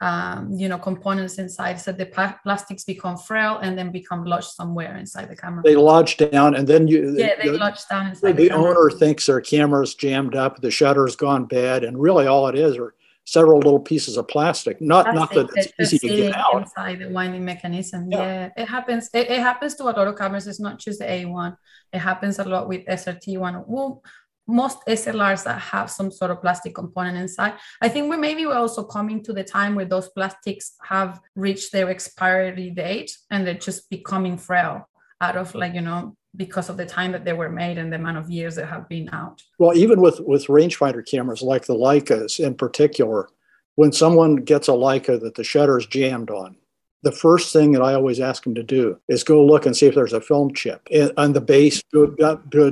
um, 0.00 0.52
you 0.52 0.68
know 0.68 0.78
components 0.78 1.38
inside 1.38 1.80
so 1.80 1.90
the 1.90 2.06
pl- 2.06 2.38
plastics 2.44 2.84
become 2.84 3.16
frail 3.16 3.58
and 3.58 3.76
then 3.76 3.90
become 3.90 4.24
lodged 4.24 4.50
somewhere 4.50 4.96
inside 4.96 5.28
the 5.28 5.34
camera. 5.34 5.62
They 5.64 5.74
lodge 5.74 6.16
down 6.16 6.54
and 6.54 6.68
then 6.68 6.86
you 6.86 7.16
yeah 7.16 7.34
they 7.42 7.48
the, 7.48 7.58
lodge 7.58 7.80
down 7.90 8.06
inside 8.06 8.36
the, 8.36 8.48
the 8.48 8.54
owner 8.54 8.90
thinks 8.90 9.26
their 9.26 9.40
camera's 9.40 9.96
jammed 9.96 10.36
up 10.36 10.60
the 10.60 10.70
shutter's 10.70 11.16
gone 11.16 11.46
bad 11.46 11.82
and 11.82 11.98
really 11.98 12.28
all 12.28 12.46
it 12.46 12.54
is 12.54 12.76
are 12.78 12.94
several 13.28 13.58
little 13.58 13.80
pieces 13.80 14.16
of 14.16 14.26
plastic. 14.26 14.80
Not 14.80 15.04
plastic 15.04 15.36
not 15.36 15.50
that 15.54 15.72
it's 15.78 15.92
easy 15.92 16.08
to 16.08 16.16
get 16.16 16.36
out. 16.36 16.62
inside 16.62 17.00
the 17.00 17.10
winding 17.10 17.44
mechanism. 17.44 18.10
Yeah, 18.10 18.18
yeah 18.18 18.50
it 18.56 18.66
happens 18.66 19.10
it, 19.12 19.28
it, 19.30 19.40
happens 19.40 19.74
to 19.76 19.82
a 19.82 19.92
lot 19.92 20.06
of 20.06 20.16
cameras 20.16 20.46
it's 20.46 20.60
not 20.60 20.78
just 20.78 21.00
the 21.00 21.04
a1 21.04 21.56
it 21.92 21.98
happens 21.98 22.38
a 22.38 22.44
lot 22.44 22.68
with 22.68 22.86
srt 22.86 23.36
one. 23.38 23.64
Well 23.66 24.02
most 24.48 24.78
SLRs 24.88 25.44
that 25.44 25.60
have 25.60 25.90
some 25.90 26.10
sort 26.10 26.30
of 26.30 26.40
plastic 26.40 26.74
component 26.74 27.18
inside. 27.18 27.54
I 27.82 27.88
think 27.88 28.10
we 28.10 28.16
maybe 28.16 28.46
we're 28.46 28.54
also 28.54 28.82
coming 28.82 29.22
to 29.24 29.32
the 29.32 29.44
time 29.44 29.74
where 29.74 29.84
those 29.84 30.08
plastics 30.08 30.72
have 30.82 31.20
reached 31.36 31.70
their 31.70 31.90
expiry 31.90 32.70
date 32.70 33.16
and 33.30 33.46
they're 33.46 33.54
just 33.54 33.88
becoming 33.90 34.38
frail 34.38 34.88
out 35.20 35.36
of 35.36 35.54
like, 35.54 35.74
you 35.74 35.82
know, 35.82 36.16
because 36.34 36.68
of 36.68 36.76
the 36.76 36.86
time 36.86 37.12
that 37.12 37.24
they 37.24 37.32
were 37.32 37.50
made 37.50 37.78
and 37.78 37.92
the 37.92 37.96
amount 37.96 38.16
of 38.16 38.30
years 38.30 38.54
that 38.56 38.66
have 38.66 38.88
been 38.88 39.08
out. 39.12 39.42
Well, 39.58 39.76
even 39.76 40.00
with 40.00 40.20
with 40.20 40.46
rangefinder 40.46 41.04
cameras 41.06 41.42
like 41.42 41.66
the 41.66 41.74
Leicas 41.74 42.42
in 42.42 42.54
particular, 42.54 43.28
when 43.74 43.92
someone 43.92 44.36
gets 44.36 44.68
a 44.68 44.72
Leica 44.72 45.20
that 45.20 45.34
the 45.34 45.44
shutter 45.44 45.78
is 45.78 45.86
jammed 45.86 46.30
on, 46.30 46.56
the 47.02 47.12
first 47.12 47.52
thing 47.52 47.72
that 47.72 47.82
I 47.82 47.94
always 47.94 48.20
ask 48.20 48.42
them 48.42 48.54
to 48.54 48.62
do 48.62 48.98
is 49.08 49.22
go 49.22 49.44
look 49.44 49.66
and 49.66 49.76
see 49.76 49.86
if 49.86 49.94
there's 49.94 50.12
a 50.12 50.20
film 50.20 50.52
chip 50.54 50.86
on 51.16 51.32
the 51.32 51.40
base. 51.40 51.82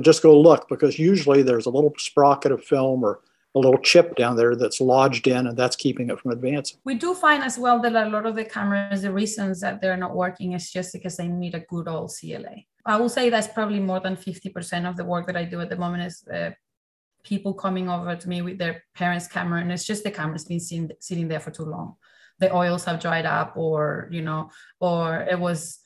just 0.01 0.23
go 0.23 0.39
look 0.39 0.67
because 0.67 0.99
usually 0.99 1.41
there's 1.43 1.65
a 1.65 1.69
little 1.69 1.93
sprocket 1.97 2.51
of 2.51 2.63
film 2.63 3.03
or 3.03 3.21
a 3.55 3.59
little 3.59 3.79
chip 3.79 4.15
down 4.15 4.35
there 4.35 4.55
that's 4.55 4.81
lodged 4.81 5.27
in 5.27 5.47
and 5.47 5.57
that's 5.57 5.75
keeping 5.75 6.09
it 6.09 6.19
from 6.19 6.31
advancing. 6.31 6.77
We 6.83 6.95
do 6.95 7.15
find 7.15 7.43
as 7.43 7.57
well 7.57 7.81
that 7.81 7.95
a 7.95 8.09
lot 8.09 8.25
of 8.25 8.35
the 8.35 8.43
cameras, 8.43 9.01
the 9.01 9.11
reasons 9.11 9.61
that 9.61 9.81
they're 9.81 9.97
not 9.97 10.15
working 10.15 10.53
is 10.53 10.71
just 10.71 10.93
because 10.93 11.17
they 11.17 11.27
need 11.27 11.55
a 11.55 11.61
good 11.61 11.87
old 11.87 12.11
CLA. 12.19 12.57
I 12.85 12.97
will 12.97 13.09
say 13.09 13.29
that's 13.29 13.47
probably 13.47 13.79
more 13.79 13.99
than 13.99 14.15
50% 14.15 14.87
of 14.87 14.97
the 14.97 15.05
work 15.05 15.25
that 15.27 15.37
I 15.37 15.45
do 15.45 15.61
at 15.61 15.69
the 15.69 15.77
moment 15.77 16.03
is 16.03 16.27
uh, 16.27 16.51
people 17.23 17.53
coming 17.53 17.89
over 17.89 18.15
to 18.15 18.29
me 18.29 18.41
with 18.41 18.57
their 18.57 18.83
parents' 18.93 19.27
camera 19.27 19.61
and 19.61 19.71
it's 19.71 19.85
just 19.85 20.03
the 20.03 20.11
camera's 20.11 20.45
been 20.45 20.59
sitting, 20.59 20.91
sitting 20.99 21.27
there 21.27 21.39
for 21.39 21.51
too 21.51 21.65
long 21.65 21.95
the 22.39 22.55
oils 22.55 22.85
have 22.85 22.99
dried 22.99 23.25
up 23.25 23.53
or 23.55 24.07
you 24.11 24.21
know 24.21 24.49
or 24.79 25.21
it 25.29 25.39
was 25.39 25.79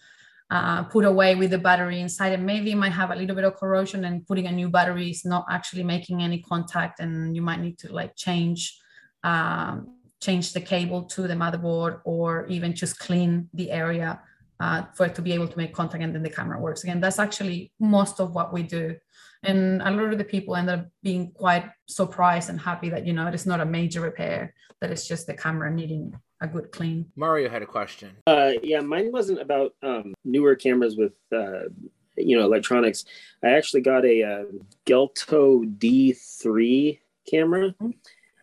uh, 0.51 0.83
put 0.83 1.05
away 1.05 1.33
with 1.33 1.49
the 1.51 1.57
battery 1.57 2.01
inside. 2.01 2.33
And 2.33 2.45
maybe 2.45 2.71
it 2.71 2.75
might 2.75 2.91
have 2.91 3.09
a 3.09 3.15
little 3.15 3.35
bit 3.35 3.45
of 3.45 3.55
corrosion 3.55 4.03
and 4.03 4.27
putting 4.27 4.47
a 4.47 4.51
new 4.51 4.69
battery 4.69 5.09
is 5.09 5.23
not 5.23 5.45
actually 5.49 5.83
making 5.83 6.21
any 6.21 6.41
contact 6.41 6.99
and 6.99 7.33
you 7.33 7.41
might 7.41 7.61
need 7.61 7.77
to 7.79 7.93
like 7.93 8.17
change 8.17 8.77
um, 9.23 9.95
change 10.19 10.51
the 10.51 10.59
cable 10.59 11.03
to 11.03 11.21
the 11.27 11.33
motherboard 11.33 12.01
or 12.03 12.45
even 12.47 12.75
just 12.75 12.99
clean 12.99 13.49
the 13.53 13.71
area 13.71 14.21
uh, 14.59 14.83
for 14.93 15.05
it 15.05 15.15
to 15.15 15.21
be 15.21 15.31
able 15.31 15.47
to 15.47 15.57
make 15.57 15.73
contact 15.73 16.03
and 16.03 16.13
then 16.13 16.21
the 16.21 16.29
camera 16.29 16.59
works 16.59 16.83
again. 16.83 16.99
That's 16.99 17.17
actually 17.17 17.71
most 17.79 18.19
of 18.19 18.35
what 18.35 18.51
we 18.51 18.63
do. 18.63 18.95
And 19.43 19.81
a 19.81 19.89
lot 19.89 20.11
of 20.11 20.17
the 20.17 20.25
people 20.25 20.55
end 20.55 20.69
up 20.69 20.85
being 21.01 21.31
quite 21.31 21.65
surprised 21.87 22.49
and 22.49 22.59
happy 22.59 22.89
that 22.89 23.07
you 23.07 23.13
know 23.13 23.25
it 23.27 23.33
is 23.33 23.45
not 23.45 23.61
a 23.61 23.65
major 23.65 24.01
repair 24.01 24.53
that 24.81 24.91
it's 24.91 25.07
just 25.07 25.27
the 25.27 25.33
camera 25.33 25.71
needing 25.71 26.13
a 26.41 26.47
good 26.47 26.71
clean. 26.71 27.05
Mario 27.15 27.49
had 27.49 27.61
a 27.61 27.67
question. 27.67 28.17
Uh, 28.27 28.51
yeah, 28.63 28.81
mine 28.81 29.11
wasn't 29.11 29.39
about 29.39 29.73
um, 29.83 30.13
newer 30.25 30.55
cameras 30.55 30.97
with 30.97 31.13
uh, 31.31 31.69
you 32.17 32.37
know 32.37 32.43
electronics. 32.43 33.05
I 33.43 33.49
actually 33.49 33.81
got 33.81 34.03
a, 34.05 34.21
a 34.21 34.41
uh, 34.41 34.43
Gelto 34.85 35.63
D3 35.77 36.99
camera. 37.29 37.69
Mm-hmm. 37.69 37.91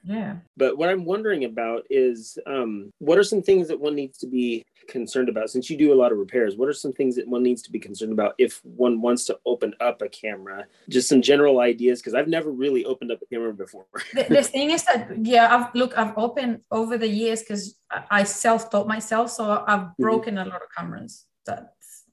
Yeah. 0.04 0.36
But 0.56 0.78
what 0.78 0.88
I'm 0.88 1.04
wondering 1.04 1.44
about 1.44 1.84
is 1.90 2.38
um, 2.46 2.90
what 2.98 3.18
are 3.18 3.24
some 3.24 3.42
things 3.42 3.68
that 3.68 3.80
one 3.80 3.94
needs 3.94 4.18
to 4.18 4.26
be 4.26 4.64
concerned 4.88 5.28
about? 5.28 5.50
Since 5.50 5.68
you 5.70 5.76
do 5.76 5.92
a 5.92 5.96
lot 5.96 6.12
of 6.12 6.18
repairs, 6.18 6.56
what 6.56 6.68
are 6.68 6.72
some 6.72 6.92
things 6.92 7.16
that 7.16 7.28
one 7.28 7.42
needs 7.42 7.62
to 7.62 7.72
be 7.72 7.78
concerned 7.78 8.12
about 8.12 8.34
if 8.38 8.60
one 8.64 9.00
wants 9.00 9.24
to 9.26 9.38
open 9.44 9.74
up 9.80 10.02
a 10.02 10.08
camera? 10.08 10.66
Just 10.88 11.08
some 11.08 11.22
general 11.22 11.60
ideas, 11.60 12.00
because 12.00 12.14
I've 12.14 12.28
never 12.28 12.50
really 12.50 12.84
opened 12.84 13.12
up 13.12 13.20
a 13.22 13.26
camera 13.26 13.52
before. 13.52 13.86
the, 14.14 14.24
the, 14.28 14.42
thing 14.42 14.70
is 14.70 14.84
that, 14.84 15.10
yeah, 15.24 15.54
I've 15.54 15.74
look, 15.74 15.96
I've 15.96 16.16
opened 16.16 16.60
over 16.70 16.96
the 16.96 17.08
years 17.08 17.42
because 17.42 17.76
I 18.10 18.24
self-taught 18.24 18.88
myself, 18.88 19.30
so 19.30 19.64
I've 19.66 19.80
mm-hmm. 19.80 20.02
broken 20.02 20.34
mm-hmm. 20.36 20.48
a 20.48 20.50
lot 20.50 20.62
of 20.62 20.68
cameras. 20.76 21.26
That's 21.46 22.04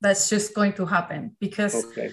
that's 0.00 0.28
just 0.28 0.54
going 0.54 0.74
to 0.74 0.86
happen 0.86 1.36
because 1.40 1.84
okay. 1.86 2.12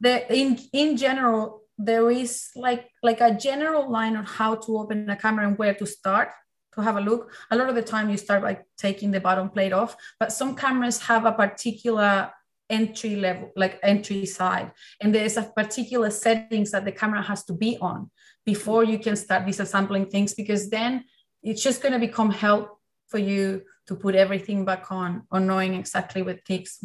the 0.00 0.32
in 0.34 0.58
in 0.72 0.96
general 0.96 1.62
there 1.82 2.10
is 2.10 2.50
like 2.54 2.90
like 3.02 3.20
a 3.20 3.34
general 3.34 3.90
line 3.90 4.16
on 4.16 4.24
how 4.24 4.54
to 4.54 4.78
open 4.78 5.08
a 5.08 5.16
camera 5.16 5.46
and 5.48 5.58
where 5.58 5.74
to 5.74 5.86
start 5.86 6.28
to 6.74 6.82
have 6.82 6.96
a 6.96 7.00
look. 7.00 7.32
A 7.50 7.56
lot 7.56 7.68
of 7.68 7.74
the 7.74 7.82
time 7.82 8.10
you 8.10 8.16
start 8.16 8.42
by 8.42 8.58
taking 8.78 9.10
the 9.10 9.20
bottom 9.20 9.48
plate 9.50 9.72
off, 9.72 9.96
but 10.20 10.32
some 10.32 10.54
cameras 10.54 11.00
have 11.02 11.24
a 11.24 11.32
particular 11.32 12.30
entry 12.68 13.16
level, 13.16 13.50
like 13.56 13.80
entry 13.82 14.24
side. 14.26 14.70
And 15.00 15.12
there's 15.12 15.36
a 15.36 15.42
particular 15.42 16.10
settings 16.10 16.70
that 16.70 16.84
the 16.84 16.92
camera 16.92 17.22
has 17.22 17.44
to 17.46 17.52
be 17.52 17.76
on 17.80 18.10
before 18.46 18.84
you 18.84 18.98
can 18.98 19.16
start 19.16 19.46
disassembling 19.46 20.10
things, 20.10 20.34
because 20.34 20.70
then 20.70 21.04
it's 21.42 21.62
just 21.62 21.82
going 21.82 21.92
to 21.92 21.98
become 21.98 22.30
help 22.30 22.78
for 23.08 23.18
you 23.18 23.62
to 23.88 23.96
put 23.96 24.14
everything 24.14 24.64
back 24.64 24.92
on 24.92 25.26
or 25.32 25.40
knowing 25.40 25.74
exactly 25.74 26.22
what 26.22 26.44
things 26.46 26.78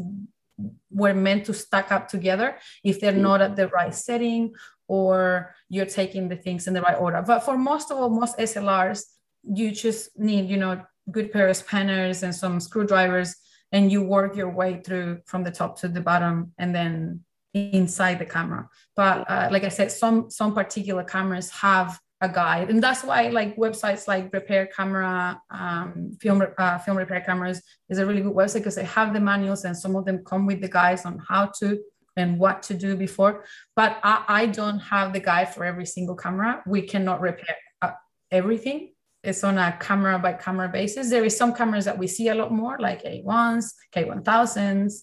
were 0.90 1.14
meant 1.14 1.46
to 1.46 1.54
stack 1.54 1.92
up 1.92 2.08
together 2.08 2.58
if 2.84 3.00
they're 3.00 3.12
not 3.12 3.42
at 3.42 3.56
the 3.56 3.68
right 3.70 3.94
setting 3.94 4.54
or 4.88 5.54
you're 5.70 5.86
taking 5.86 6.30
the 6.30 6.36
things 6.36 6.68
in 6.68 6.74
the 6.74 6.82
right 6.82 6.98
order. 6.98 7.22
But 7.22 7.40
for 7.40 7.58
most 7.58 7.92
of 7.92 7.98
all, 7.98 8.10
most 8.10 8.38
SLRs, 8.38 9.04
you 9.44 9.72
just 9.72 10.18
need, 10.18 10.50
you 10.50 10.58
know, 10.58 10.82
good 11.12 11.32
pair 11.32 11.48
of 11.48 11.58
spanners 11.58 12.24
and 12.24 12.34
some 12.34 12.60
screwdrivers, 12.60 13.36
and 13.72 13.92
you 13.92 14.04
work 14.04 14.36
your 14.36 14.50
way 14.50 14.82
through 14.82 15.22
from 15.26 15.44
the 15.44 15.52
top 15.52 15.80
to 15.80 15.88
the 15.88 16.02
bottom 16.02 16.54
and 16.58 16.74
then 16.74 17.22
inside 17.54 18.20
the 18.20 18.26
camera. 18.26 18.70
But 18.96 19.30
uh, 19.30 19.50
like 19.52 19.64
I 19.64 19.70
said, 19.70 19.92
some 19.92 20.30
some 20.30 20.54
particular 20.54 21.04
cameras 21.04 21.50
have 21.52 22.00
a 22.26 22.30
guide, 22.30 22.70
and 22.70 22.82
that's 22.84 23.04
why 23.04 23.30
like 23.30 23.56
websites 23.56 24.08
like 24.08 24.34
Repair 24.34 24.68
Camera, 24.68 25.40
um, 25.50 26.18
film 26.22 26.44
uh, 26.58 26.78
film 26.80 26.98
repair 26.98 27.22
cameras 27.22 27.62
is 27.90 28.00
a 28.00 28.06
really 28.06 28.22
good 28.22 28.34
website 28.34 28.62
because 28.62 28.76
they 28.76 28.90
have 28.98 29.14
the 29.14 29.20
manuals, 29.20 29.66
and 29.66 29.76
some 29.78 29.96
of 29.96 30.06
them 30.06 30.24
come 30.26 30.46
with 30.46 30.62
the 30.62 30.68
guides 30.68 31.06
on 31.06 31.22
how 31.30 31.44
to 31.60 31.80
and 32.18 32.40
what 32.40 32.64
to 32.64 32.74
do 32.74 32.96
before. 32.96 33.44
But 33.76 34.00
I, 34.04 34.24
I 34.28 34.46
don't 34.48 34.80
have 34.80 35.14
the 35.14 35.20
guide 35.20 35.54
for 35.54 35.66
every 35.66 35.86
single 35.86 36.16
camera. 36.16 36.64
We 36.66 36.82
cannot 36.82 37.22
repair 37.22 37.56
uh, 37.82 37.92
everything. 38.32 38.94
It's 39.24 39.44
on 39.44 39.58
a 39.58 39.78
camera 39.80 40.20
by 40.20 40.34
camera 40.34 40.70
basis. 40.70 41.10
There 41.10 41.26
is 41.26 41.36
some 41.36 41.54
cameras 41.54 41.86
that 41.86 41.98
we 41.98 42.08
see 42.08 42.30
a 42.30 42.36
lot 42.36 42.52
more, 42.52 42.78
like 42.80 43.04
A1s, 43.04 43.66
K1000s, 43.94 44.94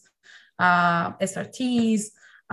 uh, 0.59 1.13
SRTs. 1.15 2.03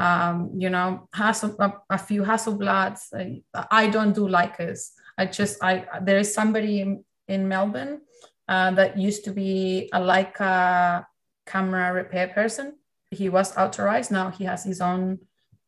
Um, 0.06 0.52
you 0.58 0.70
know, 0.70 1.10
a, 1.14 1.74
a 1.90 1.98
few 1.98 2.22
Hasselblads. 2.24 3.02
I, 3.14 3.42
I 3.70 3.88
don't 3.88 4.14
do 4.14 4.28
Leicas. 4.28 4.92
I 5.18 5.26
just, 5.26 5.62
I 5.62 5.86
there 6.02 6.20
is 6.20 6.34
somebody 6.34 6.80
in, 6.82 7.04
in 7.28 7.48
Melbourne 7.48 8.02
uh, 8.48 8.72
that 8.72 8.98
used 8.98 9.26
to 9.26 9.32
be 9.32 9.90
a 9.92 10.00
Leica 10.00 11.06
camera 11.46 11.92
repair 11.94 12.30
person 12.30 12.76
he 13.12 13.30
was 13.30 13.56
authorized. 13.58 14.12
Now 14.12 14.30
he 14.30 14.46
has 14.46 14.64
his 14.64 14.82
own 14.82 15.20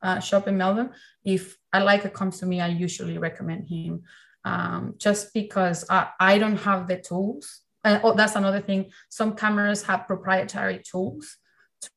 uh, 0.02 0.20
shop 0.20 0.48
in 0.48 0.58
Melbourne. 0.58 0.92
If 1.24 1.58
a 1.74 1.80
Leica 1.80 2.14
comes 2.14 2.40
to 2.40 2.46
me, 2.46 2.62
I 2.62 2.68
usually 2.68 3.18
recommend 3.18 3.68
him 3.68 4.04
um, 4.46 4.96
just 4.98 5.34
because 5.34 5.86
I, 5.90 6.10
I 6.20 6.38
don't 6.38 6.58
have 6.58 6.88
the 6.88 6.98
tools. 6.98 7.62
And 7.84 8.00
oh, 8.04 8.14
that's 8.14 8.36
another 8.36 8.62
thing. 8.62 8.92
Some 9.10 9.36
cameras 9.36 9.84
have 9.84 10.08
proprietary 10.08 10.84
tools 10.84 11.38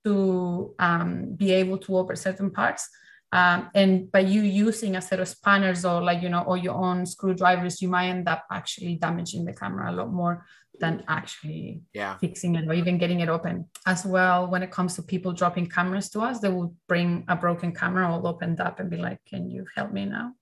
to 0.05 0.75
um, 0.79 1.35
be 1.37 1.53
able 1.53 1.79
to 1.79 1.97
open 1.97 2.16
certain 2.16 2.51
parts. 2.51 2.88
Um, 3.33 3.68
and 3.75 4.12
by 4.12 4.20
you 4.20 4.42
using 4.42 4.94
a 4.94 5.03
set 5.03 5.18
of 5.18 5.27
spanners 5.29 5.85
or 5.85 6.01
like 6.03 6.23
you 6.23 6.29
know 6.29 6.42
or 6.42 6.57
your 6.57 6.75
own 6.75 7.05
screwdrivers 7.05 7.83
you 7.83 7.88
might 7.88 8.07
end 8.07 8.29
up 8.29 8.44
actually 8.49 8.94
damaging 8.94 9.44
the 9.44 9.53
camera 9.53 9.90
a 9.90 9.94
lot 9.97 10.12
more 10.12 10.47
than 10.79 11.03
actually 11.09 11.83
Yeah. 11.92 12.16
fixing 12.18 12.55
it 12.55 12.68
or 12.68 12.75
even 12.75 12.97
getting 12.99 13.20
it 13.20 13.29
open. 13.29 13.66
As 13.87 14.05
well, 14.05 14.47
when 14.47 14.62
it 14.62 14.70
comes 14.70 14.94
to 14.97 15.03
people 15.03 15.33
dropping 15.33 15.68
cameras 15.68 16.11
to 16.11 16.20
us, 16.20 16.38
they 16.40 16.49
will 16.49 16.75
bring 16.87 17.25
a 17.27 17.35
broken 17.35 17.73
camera 17.75 18.09
all 18.09 18.25
opened 18.27 18.61
up 18.61 18.79
and 18.79 18.88
be 18.88 18.99
like, 18.99 19.18
"Can 19.29 19.51
you 19.51 19.66
help 19.77 19.90
me 19.92 20.05
now?" 20.07 20.35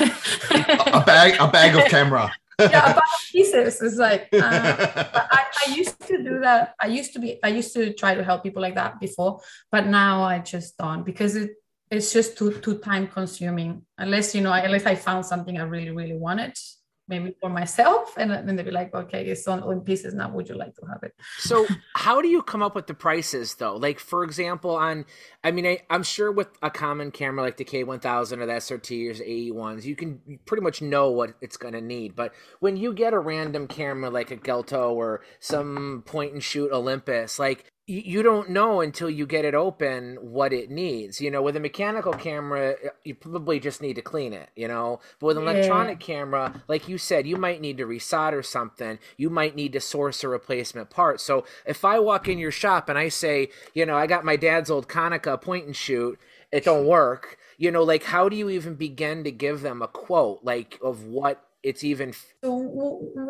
a 0.00 1.02
bag, 1.06 1.36
a 1.40 1.48
bag 1.48 1.74
of 1.76 1.84
camera. 1.90 2.32
yeah, 2.60 2.92
about 2.92 3.02
pieces. 3.30 3.80
It's 3.82 3.96
like 3.96 4.28
uh, 4.32 4.38
I, 4.42 5.44
I 5.66 5.74
used 5.74 6.00
to 6.06 6.22
do 6.22 6.40
that. 6.40 6.74
I 6.80 6.86
used 6.86 7.12
to 7.14 7.18
be. 7.18 7.38
I 7.42 7.48
used 7.48 7.72
to 7.74 7.92
try 7.92 8.14
to 8.14 8.22
help 8.22 8.42
people 8.42 8.62
like 8.62 8.76
that 8.76 9.00
before, 9.00 9.40
but 9.72 9.86
now 9.86 10.22
I 10.22 10.38
just 10.38 10.76
don't 10.78 11.04
because 11.04 11.36
it 11.36 11.50
it's 11.90 12.12
just 12.12 12.38
too 12.38 12.52
too 12.60 12.78
time 12.78 13.08
consuming. 13.08 13.82
Unless 13.98 14.34
you 14.34 14.40
know, 14.40 14.52
unless 14.52 14.86
I 14.86 14.94
found 14.94 15.26
something 15.26 15.58
I 15.58 15.62
really 15.62 15.90
really 15.90 16.16
wanted, 16.16 16.56
maybe 17.08 17.34
for 17.40 17.50
myself, 17.50 18.14
and 18.16 18.30
then 18.30 18.56
they'd 18.56 18.64
be 18.64 18.70
like, 18.70 18.94
okay, 18.94 19.24
it's 19.26 19.46
on 19.46 19.70
in 19.72 19.80
pieces 19.80 20.14
now. 20.14 20.30
Would 20.30 20.48
you 20.48 20.54
like 20.54 20.74
to 20.76 20.86
have 20.86 21.02
it? 21.02 21.14
So 21.38 21.66
how 21.94 22.20
do 22.22 22.28
you 22.28 22.42
come 22.42 22.62
up 22.62 22.74
with 22.74 22.86
the 22.86 22.94
prices 22.94 23.54
though? 23.56 23.76
Like 23.76 23.98
for 23.98 24.24
example, 24.24 24.76
on 24.76 25.04
I 25.42 25.50
mean, 25.50 25.66
I, 25.66 25.80
I'm 25.90 26.02
sure 26.02 26.32
with 26.32 26.48
a 26.62 26.70
common 26.70 27.10
camera 27.10 27.44
like 27.44 27.56
the 27.56 27.64
K1000 27.64 28.38
or 28.38 28.46
the 28.46 28.52
SRT 28.52 29.10
or 29.10 29.14
the 29.14 29.24
AE1s, 29.24 29.84
you 29.84 29.96
can 29.96 30.20
pretty 30.46 30.62
much 30.62 30.80
know 30.80 31.10
what 31.10 31.34
it's 31.40 31.56
going 31.56 31.74
to 31.74 31.80
need. 31.80 32.16
But 32.16 32.32
when 32.60 32.76
you 32.76 32.92
get 32.92 33.12
a 33.12 33.18
random 33.18 33.66
camera 33.68 34.10
like 34.10 34.30
a 34.30 34.36
Gelto 34.36 34.92
or 34.92 35.22
some 35.40 36.02
point 36.06 36.32
and 36.32 36.42
shoot 36.42 36.72
Olympus, 36.72 37.38
like 37.38 37.70
you 37.86 38.22
don't 38.22 38.48
know 38.48 38.80
until 38.80 39.10
you 39.10 39.26
get 39.26 39.44
it 39.44 39.54
open 39.54 40.16
what 40.20 40.52
it 40.54 40.70
needs. 40.70 41.20
You 41.20 41.30
know, 41.30 41.42
with 41.42 41.54
a 41.56 41.60
mechanical 41.60 42.14
camera, 42.14 42.76
eh, 42.82 42.88
you 43.04 43.14
probably 43.14 43.60
just 43.60 43.82
need 43.82 43.94
to 43.94 44.02
clean 44.02 44.32
it. 44.32 44.48
You 44.56 44.68
know, 44.68 45.00
but 45.20 45.26
with 45.26 45.36
an 45.36 45.44
Yeah. 45.44 45.50
electronic 45.50 46.00
camera, 46.00 46.62
like 46.66 46.88
you 46.88 46.96
said, 46.96 47.26
you 47.26 47.36
might 47.36 47.60
need 47.60 47.76
to 47.78 47.86
resolder 47.86 48.44
something. 48.44 48.98
You 49.16 49.28
might 49.28 49.54
need 49.54 49.74
to 49.74 49.80
source 49.80 50.24
a 50.24 50.28
replacement 50.28 50.88
part. 50.88 51.20
So 51.20 51.44
if 51.66 51.84
I 51.84 51.98
walk 51.98 52.26
in 52.28 52.38
your 52.38 52.50
shop 52.50 52.88
and 52.88 52.98
I 52.98 53.08
say, 53.08 53.50
you 53.74 53.84
know, 53.84 53.96
I 53.96 54.06
got 54.06 54.24
my 54.24 54.36
dad's 54.36 54.70
old 54.70 54.88
Konica 54.88 55.40
point 55.40 55.66
and 55.66 55.76
shoot, 55.76 56.18
it 56.50 56.64
don't 56.64 56.86
work. 56.86 57.36
You 57.58 57.70
know, 57.70 57.82
like 57.82 58.04
how 58.04 58.28
do 58.28 58.36
you 58.36 58.48
even 58.48 58.74
begin 58.74 59.24
to 59.24 59.30
give 59.30 59.60
them 59.60 59.82
a 59.82 59.88
quote 59.88 60.40
like 60.42 60.78
of 60.82 61.04
what 61.04 61.44
it's 61.64 61.82
even 61.82 62.12
So 62.44 62.50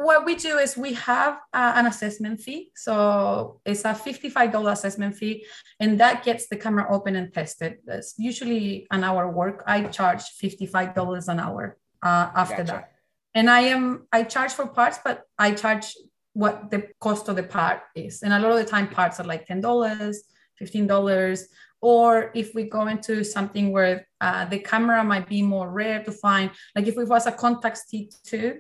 what 0.04 0.24
we 0.26 0.34
do 0.34 0.58
is 0.58 0.76
we 0.76 0.92
have 0.94 1.34
uh, 1.52 1.72
an 1.76 1.86
assessment 1.86 2.40
fee. 2.40 2.72
So 2.74 3.60
it's 3.64 3.84
a 3.84 3.94
fifty-five 3.94 4.50
dollar 4.52 4.72
assessment 4.72 5.16
fee, 5.16 5.46
and 5.80 5.98
that 6.00 6.24
gets 6.24 6.48
the 6.48 6.56
camera 6.56 6.86
open 6.90 7.16
and 7.16 7.32
tested. 7.32 7.78
That's 7.86 8.14
usually 8.18 8.86
an 8.90 9.04
hour 9.04 9.30
work. 9.30 9.62
I 9.66 9.84
charge 9.84 10.22
fifty-five 10.44 10.94
dollars 10.94 11.28
an 11.28 11.38
hour 11.38 11.78
uh, 12.02 12.30
after 12.34 12.62
Gotcha. 12.64 12.72
that, 12.72 12.92
and 13.34 13.48
I 13.48 13.60
am 13.74 14.06
I 14.12 14.24
charge 14.24 14.52
for 14.52 14.66
parts, 14.66 14.98
but 15.02 15.22
I 15.38 15.52
charge 15.52 15.86
what 16.32 16.70
the 16.72 16.88
cost 17.00 17.28
of 17.28 17.36
the 17.36 17.44
part 17.44 17.82
is, 17.94 18.22
and 18.22 18.32
a 18.32 18.38
lot 18.40 18.50
of 18.50 18.58
the 18.58 18.70
time 18.74 18.88
parts 18.88 19.20
are 19.20 19.28
like 19.32 19.46
ten 19.46 19.60
dollars, 19.60 20.24
fifteen 20.58 20.86
dollars. 20.86 21.48
Or 21.84 22.30
if 22.34 22.54
we 22.54 22.62
go 22.64 22.86
into 22.86 23.22
something 23.22 23.70
where 23.70 24.06
uh, 24.18 24.46
the 24.46 24.58
camera 24.58 25.04
might 25.04 25.28
be 25.28 25.42
more 25.42 25.70
rare 25.70 26.02
to 26.04 26.12
find, 26.12 26.50
like 26.74 26.86
if 26.86 26.96
it 26.96 27.06
was 27.06 27.26
a 27.26 27.32
Contax 27.32 27.80
T2, 27.92 28.56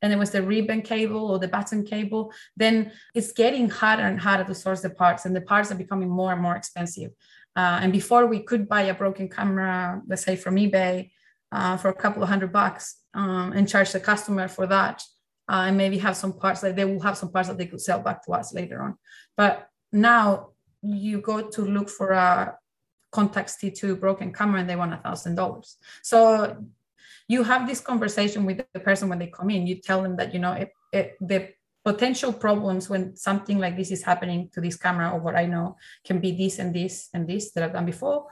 and 0.00 0.10
it 0.10 0.16
was 0.16 0.30
the 0.30 0.42
ribbon 0.42 0.80
cable 0.80 1.30
or 1.30 1.38
the 1.38 1.48
button 1.48 1.84
cable, 1.84 2.32
then 2.56 2.90
it's 3.14 3.32
getting 3.32 3.68
harder 3.68 4.04
and 4.04 4.18
harder 4.18 4.44
to 4.44 4.54
source 4.54 4.80
the 4.80 4.88
parts, 4.88 5.26
and 5.26 5.36
the 5.36 5.42
parts 5.42 5.70
are 5.70 5.74
becoming 5.74 6.08
more 6.08 6.32
and 6.32 6.40
more 6.40 6.56
expensive. 6.56 7.10
Uh, 7.54 7.80
and 7.82 7.92
before 7.92 8.24
we 8.24 8.40
could 8.40 8.66
buy 8.66 8.84
a 8.84 8.94
broken 8.94 9.28
camera, 9.28 10.00
let's 10.08 10.24
say 10.24 10.34
from 10.34 10.56
eBay, 10.56 11.10
uh, 11.52 11.76
for 11.76 11.90
a 11.90 11.94
couple 11.94 12.22
of 12.22 12.30
hundred 12.30 12.54
bucks 12.54 13.02
um, 13.12 13.52
and 13.52 13.68
charge 13.68 13.92
the 13.92 14.00
customer 14.00 14.48
for 14.48 14.66
that, 14.66 15.02
uh, 15.46 15.64
and 15.66 15.76
maybe 15.76 15.98
have 15.98 16.16
some 16.16 16.32
parts 16.32 16.62
that 16.62 16.74
they 16.74 16.86
will 16.86 17.02
have 17.02 17.18
some 17.18 17.30
parts 17.30 17.48
that 17.48 17.58
they 17.58 17.66
could 17.66 17.82
sell 17.82 18.00
back 18.00 18.24
to 18.24 18.32
us 18.32 18.54
later 18.54 18.82
on. 18.82 18.96
But 19.36 19.68
now 19.92 20.52
you 20.82 21.20
go 21.20 21.42
to 21.50 21.62
look 21.62 21.90
for 21.90 22.12
a 22.12 22.56
Contax 23.12 23.56
T2 23.60 24.00
broken 24.00 24.32
camera 24.32 24.60
and 24.60 24.68
they 24.68 24.76
want 24.76 24.94
a 24.94 24.98
thousand 24.98 25.34
dollars. 25.34 25.76
So 26.02 26.56
you 27.28 27.42
have 27.42 27.66
this 27.66 27.80
conversation 27.80 28.44
with 28.44 28.62
the 28.72 28.80
person 28.80 29.08
when 29.08 29.18
they 29.18 29.28
come 29.28 29.50
in. 29.50 29.66
You 29.66 29.76
tell 29.76 30.02
them 30.02 30.16
that 30.16 30.32
you 30.34 30.40
know 30.40 30.52
it, 30.52 30.70
it, 30.92 31.16
the 31.20 31.50
potential 31.84 32.32
problems 32.32 32.88
when 32.88 33.16
something 33.16 33.58
like 33.58 33.76
this 33.76 33.90
is 33.90 34.02
happening 34.02 34.48
to 34.52 34.60
this 34.60 34.76
camera 34.76 35.10
or 35.10 35.18
what 35.18 35.34
i 35.34 35.44
know 35.44 35.76
can 36.04 36.20
be 36.20 36.30
this 36.30 36.60
and 36.60 36.72
this 36.72 37.08
and 37.12 37.28
this 37.28 37.50
that 37.52 37.64
i've 37.64 37.72
done 37.72 37.86
before. 37.86 38.26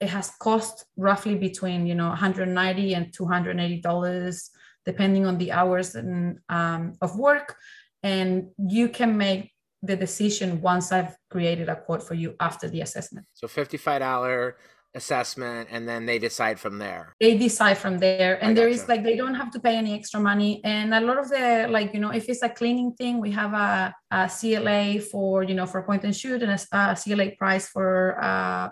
It 0.00 0.08
has 0.08 0.30
cost 0.40 0.84
roughly 0.96 1.36
between 1.36 1.86
you 1.86 1.94
know 1.94 2.08
190 2.08 2.94
and 2.94 3.12
280 3.12 3.80
dollars 3.80 4.50
depending 4.84 5.26
on 5.26 5.38
the 5.38 5.52
hours 5.52 5.94
and, 5.94 6.38
um, 6.48 6.94
of 7.00 7.16
work. 7.16 7.56
And 8.02 8.48
you 8.58 8.88
can 8.88 9.16
make 9.16 9.51
the 9.82 9.96
decision 9.96 10.60
once 10.60 10.92
i've 10.92 11.16
created 11.30 11.68
a 11.68 11.76
quote 11.76 12.02
for 12.02 12.14
you 12.14 12.34
after 12.40 12.68
the 12.68 12.80
assessment 12.80 13.26
so 13.34 13.46
$55 13.46 14.54
assessment 14.94 15.68
and 15.70 15.88
then 15.88 16.04
they 16.04 16.18
decide 16.18 16.60
from 16.60 16.78
there. 16.78 17.14
they 17.18 17.36
decide 17.36 17.78
from 17.78 17.98
there 17.98 18.42
and 18.44 18.56
there 18.56 18.68
is 18.68 18.82
gotcha. 18.82 18.90
like 18.92 19.02
they 19.02 19.16
don't 19.16 19.34
have 19.34 19.50
to 19.50 19.58
pay 19.58 19.76
any 19.76 19.94
extra 19.94 20.20
money 20.20 20.60
and 20.64 20.92
a 20.92 21.00
lot 21.00 21.18
of 21.18 21.30
the 21.30 21.66
like 21.70 21.94
you 21.94 22.00
know 22.00 22.10
if 22.10 22.28
it's 22.28 22.42
a 22.42 22.48
cleaning 22.48 22.92
thing 22.92 23.18
we 23.18 23.30
have 23.30 23.54
a, 23.54 23.94
a 24.10 24.28
cla 24.28 25.00
for 25.00 25.42
you 25.42 25.54
know 25.54 25.64
for 25.64 25.82
point 25.82 26.04
and 26.04 26.14
shoot 26.14 26.42
and 26.42 26.52
a, 26.52 26.60
a 26.72 26.96
cla 26.96 27.30
price 27.38 27.68
for 27.68 28.22
uh, 28.22 28.68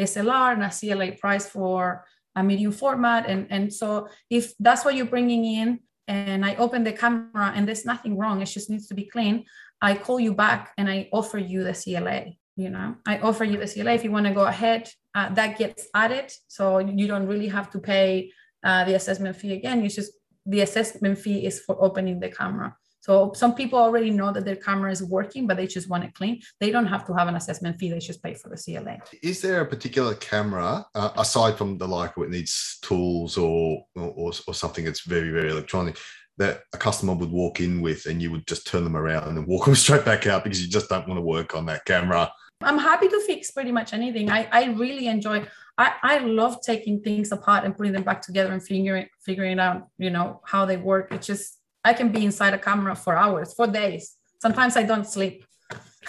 slr 0.00 0.52
and 0.52 0.62
a 0.62 0.70
cla 0.70 1.12
price 1.18 1.48
for 1.48 2.04
a 2.36 2.42
medium 2.42 2.70
format 2.70 3.26
and 3.26 3.48
and 3.50 3.72
so 3.72 4.08
if 4.30 4.54
that's 4.60 4.84
what 4.84 4.94
you're 4.94 5.06
bringing 5.06 5.44
in 5.44 5.80
and 6.06 6.44
i 6.46 6.54
open 6.56 6.84
the 6.84 6.92
camera 6.92 7.52
and 7.56 7.66
there's 7.66 7.84
nothing 7.84 8.16
wrong 8.16 8.40
it 8.40 8.46
just 8.46 8.70
needs 8.70 8.86
to 8.86 8.94
be 8.94 9.04
clean 9.04 9.44
i 9.80 9.94
call 9.94 10.18
you 10.18 10.34
back 10.34 10.72
and 10.78 10.88
i 10.88 11.08
offer 11.12 11.38
you 11.38 11.64
the 11.64 11.72
cla 11.72 12.36
you 12.56 12.70
know? 12.70 12.96
I 13.06 13.18
offer 13.18 13.44
you 13.44 13.58
the 13.58 13.66
cla 13.66 13.92
if 13.92 14.02
you 14.02 14.10
want 14.10 14.26
to 14.26 14.32
go 14.32 14.46
ahead. 14.46 14.88
Uh, 15.14 15.32
that 15.34 15.58
gets 15.58 15.86
added 15.94 16.32
so 16.48 16.78
you 16.78 17.06
don't 17.06 17.26
really 17.26 17.48
have 17.48 17.70
to 17.70 17.78
pay 17.78 18.30
uh, 18.64 18.84
the 18.84 18.94
assessment 18.94 19.36
fee 19.36 19.54
again. 19.54 19.84
It's 19.84 19.94
just 19.94 20.12
the 20.44 20.60
assessment 20.60 21.18
fee 21.18 21.46
is 21.46 21.60
for 21.60 21.82
opening 21.82 22.20
the 22.20 22.30
camera. 22.30 22.76
So 23.00 23.32
some 23.34 23.54
people 23.54 23.78
already 23.78 24.10
know 24.10 24.32
that 24.32 24.44
their 24.44 24.56
camera 24.56 24.90
is 24.90 25.02
working 25.02 25.46
but 25.46 25.56
they 25.56 25.66
just 25.66 25.88
want 25.88 26.04
it 26.04 26.14
clean. 26.14 26.40
They 26.60 26.70
don't 26.70 26.86
have 26.86 27.06
to 27.06 27.14
have 27.14 27.28
an 27.28 27.36
assessment 27.36 27.78
fee. 27.78 27.90
They 27.90 27.98
just 27.98 28.22
pay 28.22 28.34
for 28.34 28.48
the 28.48 28.56
cla 28.56 28.98
Is 29.22 29.40
there 29.40 29.60
a 29.60 29.66
particular 29.66 30.14
camera 30.14 30.84
uh, 30.94 31.10
aside 31.16 31.56
from 31.56 31.78
the 31.78 31.86
like 31.86 32.12
it 32.18 32.30
needs 32.30 32.78
tools 32.82 33.38
or, 33.38 33.84
or 33.94 34.32
or 34.46 34.54
something 34.54 34.84
that's 34.84 35.02
very 35.02 35.30
very 35.30 35.50
electronic 35.50 35.98
that 36.38 36.62
a 36.74 36.78
customer 36.78 37.14
would 37.14 37.30
walk 37.30 37.60
in 37.60 37.80
with 37.80 38.06
and 38.06 38.20
you 38.20 38.30
would 38.30 38.46
just 38.46 38.66
turn 38.66 38.84
them 38.84 38.96
around 38.96 39.36
and 39.36 39.46
walk 39.46 39.64
them 39.66 39.74
straight 39.74 40.04
back 40.04 40.26
out 40.26 40.44
because 40.44 40.62
you 40.62 40.68
just 40.68 40.88
don't 40.88 41.08
want 41.08 41.18
to 41.18 41.22
work 41.22 41.54
on 41.54 41.66
that 41.66 41.84
camera? 41.84 42.30
I'm 42.62 42.78
happy 42.78 43.08
to 43.08 43.20
fix 43.26 43.50
pretty 43.50 43.72
much 43.72 43.92
anything. 43.92 44.30
I, 44.30 44.48
I 44.50 44.64
really 44.72 45.08
enjoy 45.08 45.46
I, 45.78 45.92
I 46.02 46.18
love 46.18 46.62
taking 46.62 47.00
things 47.00 47.32
apart 47.32 47.64
and 47.64 47.76
putting 47.76 47.92
them 47.92 48.02
back 48.02 48.22
together 48.22 48.52
and 48.52 48.62
figuring 48.62 49.08
figuring 49.22 49.58
out, 49.58 49.88
you 49.98 50.10
know, 50.10 50.40
how 50.44 50.64
they 50.64 50.76
work. 50.76 51.12
It's 51.12 51.26
just 51.26 51.58
I 51.84 51.92
can 51.92 52.10
be 52.10 52.24
inside 52.24 52.54
a 52.54 52.58
camera 52.58 52.94
for 52.94 53.16
hours, 53.16 53.52
for 53.54 53.66
days. 53.66 54.16
Sometimes 54.40 54.76
I 54.76 54.84
don't 54.84 55.06
sleep. 55.06 55.44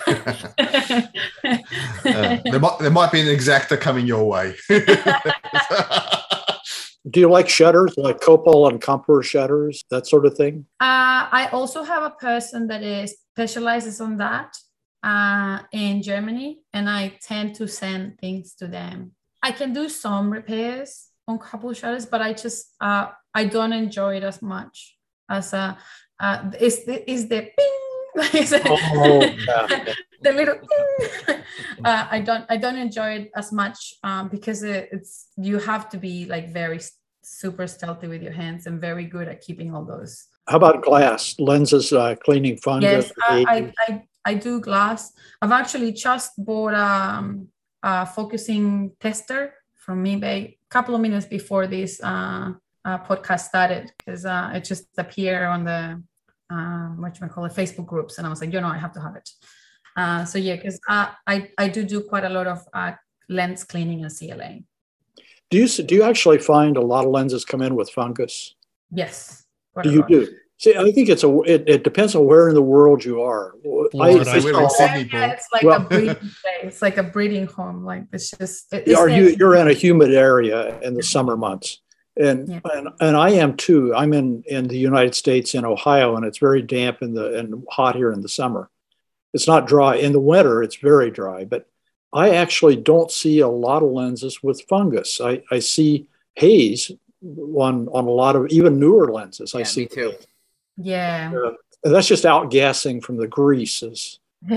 Uh, 2.06 2.38
there 2.46 2.60
might 2.60 2.80
there 2.80 2.92
might 2.92 3.12
be 3.12 3.20
an 3.20 3.28
Exakta 3.28 3.80
coming 3.80 4.06
your 4.06 4.24
way. 4.26 4.56
Do 7.10 7.20
you 7.20 7.30
like 7.30 7.48
shutters, 7.48 7.94
like 7.98 8.20
Copal 8.22 8.68
and 8.68 8.82
Compur 8.82 9.24
shutters, 9.24 9.84
that 9.90 10.08
sort 10.08 10.26
of 10.26 10.36
thing? 10.36 10.66
Uh, 10.80 11.30
I 11.32 11.50
also 11.52 11.84
have 11.84 12.04
a 12.04 12.10
person 12.10 12.68
that 12.68 12.84
is 12.84 13.16
specializes 13.32 14.02
on 14.02 14.18
that 14.18 14.58
uh, 15.04 15.60
in 15.72 16.02
Germany, 16.02 16.60
and 16.74 16.90
I 16.90 17.18
tend 17.22 17.56
to 17.56 17.68
send 17.68 18.20
things 18.20 18.56
to 18.56 18.68
them. 18.68 19.12
I 19.44 19.52
can 19.52 19.74
do 19.74 19.88
some 19.90 20.32
repairs 20.32 21.10
on 21.28 21.38
Copal 21.38 21.74
shutters, 21.74 22.06
but 22.06 22.22
I 22.22 22.34
just 22.34 22.74
uh, 22.82 23.08
I 23.34 23.46
don't 23.46 23.74
enjoy 23.74 24.18
it 24.18 24.24
as 24.24 24.42
much 24.42 24.98
as 25.30 25.54
a 25.54 25.78
uh, 26.20 26.52
is 26.60 26.86
the 26.86 27.10
is 27.10 27.28
the 27.28 27.42
ping. 27.58 27.87
Is 28.34 28.52
it- 28.52 28.62
Oh, 28.66 29.22
yeah. 29.48 29.94
the 30.22 30.32
little 30.32 30.56
ping. 30.56 31.38
uh, 31.86 32.08
I 32.10 32.20
don't 32.22 32.46
I 32.50 32.58
don't 32.58 32.78
enjoy 32.78 33.10
it 33.20 33.32
as 33.36 33.52
much 33.52 33.94
um, 34.04 34.30
because 34.30 34.64
it, 34.64 34.90
it's 34.92 35.28
you 35.38 35.60
have 35.60 35.90
to 35.90 35.98
be 35.98 36.26
like 36.26 36.52
very 36.54 36.80
super 37.24 37.68
stealthy 37.68 38.08
with 38.08 38.22
your 38.24 38.32
hands 38.34 38.68
and 38.68 38.80
very 38.82 39.06
good 39.06 39.28
at 39.28 39.42
keeping 39.42 39.74
all 39.76 39.84
those 39.86 40.26
How 40.48 40.58
about 40.58 40.82
glass 40.84 41.36
lenses, 41.40 41.92
uh, 41.92 42.16
cleaning 42.26 42.58
fungus? 42.58 42.92
Yes, 42.92 43.12
I, 43.30 43.46
I, 43.48 43.58
I, 43.88 44.04
I 44.26 44.34
do 44.36 44.60
glass. 44.62 45.12
I've 45.42 45.52
actually 45.52 45.92
just 45.92 46.32
bought 46.38 46.74
um, 46.74 47.50
a 47.84 48.06
focusing 48.06 48.92
tester 49.00 49.54
from 49.76 50.04
eBay 50.06 50.40
a 50.48 50.58
couple 50.70 50.96
of 50.96 51.02
minutes 51.02 51.26
before 51.26 51.68
this 51.68 52.02
uh, 52.02 52.54
uh, 52.86 52.98
podcast 53.00 53.42
started 53.42 53.92
because 53.98 54.26
uh, 54.26 54.52
it 54.56 54.64
just 54.64 54.88
appeared 54.98 55.44
on 55.44 55.64
the 55.66 56.02
um, 56.50 57.02
what 57.02 57.20
you 57.20 57.28
call 57.28 57.46
it 57.46 57.54
Facebook 57.54 57.86
groups, 57.86 58.18
and 58.18 58.28
I 58.28 58.30
was 58.30 58.42
like, 58.42 58.54
you 58.54 58.62
know, 58.62 58.68
I 58.68 58.78
have 58.78 58.94
to 58.94 59.02
have 59.02 59.16
it. 59.16 59.30
Uh, 59.96 60.24
so 60.26 60.38
yeah, 60.38 60.56
because 60.56 60.80
I, 60.88 61.14
I 61.26 61.50
I 61.58 61.68
do 61.70 61.84
do 61.84 62.02
quite 62.02 62.24
a 62.24 62.30
lot 62.30 62.48
of 62.48 62.64
uh, 62.74 62.92
lens 63.30 63.64
cleaning 63.64 64.04
and 64.04 64.14
CLA. 64.16 64.60
do 65.50 65.58
you 65.58 65.68
do 65.68 65.96
you 65.96 66.04
actually 66.04 66.38
find 66.38 66.78
a 66.78 66.82
lot 66.82 67.06
of 67.06 67.12
lenses 67.12 67.44
come 67.46 67.62
in 67.62 67.76
with 67.76 67.90
fungus? 67.90 68.56
Yes. 68.92 69.46
Do 69.84 69.92
you 69.92 70.00
lot. 70.02 70.10
do? 70.10 70.28
See, 70.60 70.76
I 70.76 70.92
think 70.92 71.08
it's 71.10 71.24
a. 71.24 71.40
It, 71.42 71.70
it 71.70 71.84
depends 71.84 72.16
on 72.16 72.26
where 72.26 72.50
in 72.50 72.56
the 72.56 72.64
world 72.64 73.06
you 73.06 73.22
are. 73.22 73.54
I, 73.60 73.90
Florida. 73.92 74.30
I 74.32 74.40
We're 74.40 74.50
in 74.64 74.70
saw- 74.70 74.70
Sydney, 74.70 75.10
Yeah, 75.14 75.34
it's 75.34 75.48
like 75.54 75.64
Well- 75.64 75.82
a 75.82 75.86
breeding 75.90 76.16
place, 76.42 76.82
like 76.82 76.98
a 76.98 77.04
breeding 77.04 77.46
home. 77.46 77.84
Like 77.86 78.06
it's 78.12 78.32
just. 78.32 78.74
it- 78.74 78.96
are 78.96 79.08
you 79.10 79.30
like- 79.30 79.38
you're 79.40 79.56
in 79.56 79.68
a 79.68 79.74
humid 79.74 80.14
area 80.14 80.80
in 80.82 80.94
the 80.96 81.04
summer 81.04 81.38
months 81.38 81.82
and 82.20 82.50
Yeah. 82.50 82.60
and, 82.74 82.90
and 83.00 83.18
i 83.18 83.30
am 83.32 83.56
too 83.56 83.94
i'm 83.96 84.14
in 84.14 84.44
in 84.48 84.68
the 84.68 84.78
united 84.78 85.16
states 85.16 85.54
in 85.56 85.66
ohio 85.66 86.16
and 86.16 86.26
it's 86.26 86.38
very 86.38 86.62
damp 86.62 87.02
in 87.02 87.14
the 87.14 87.38
and 87.40 87.64
hot 87.70 87.96
here 87.96 88.12
in 88.12 88.22
the 88.22 88.30
summer 88.30 88.70
it's 89.34 89.48
not 89.48 89.68
dry 89.68 89.96
in 89.96 90.12
the 90.14 90.20
winter 90.20 90.64
it's 90.64 90.78
very 90.78 91.12
dry 91.12 91.46
but 91.46 91.68
i 92.14 92.32
actually 92.32 92.76
don't 92.76 93.12
see 93.12 93.40
a 93.40 93.48
lot 93.48 93.84
of 93.84 93.92
lenses 93.92 94.42
with 94.42 94.62
fungus 94.70 95.20
i 95.22 95.42
i 95.52 95.60
see 95.60 96.08
haze 96.36 96.92
on 97.56 97.88
on 97.90 98.06
a 98.06 98.12
lot 98.12 98.36
of 98.36 98.48
even 98.48 98.80
newer 98.80 99.12
lenses 99.12 99.56
i 99.56 99.64
see 99.64 99.82
me 99.82 99.88
too. 99.88 100.14
Yeah. 100.80 101.34
Uh, 101.36 101.54
and 101.84 101.94
that's 101.96 102.08
just 102.08 102.24
outgassing 102.24 103.04
from 103.04 103.18
the 103.18 103.28
greases 103.28 104.20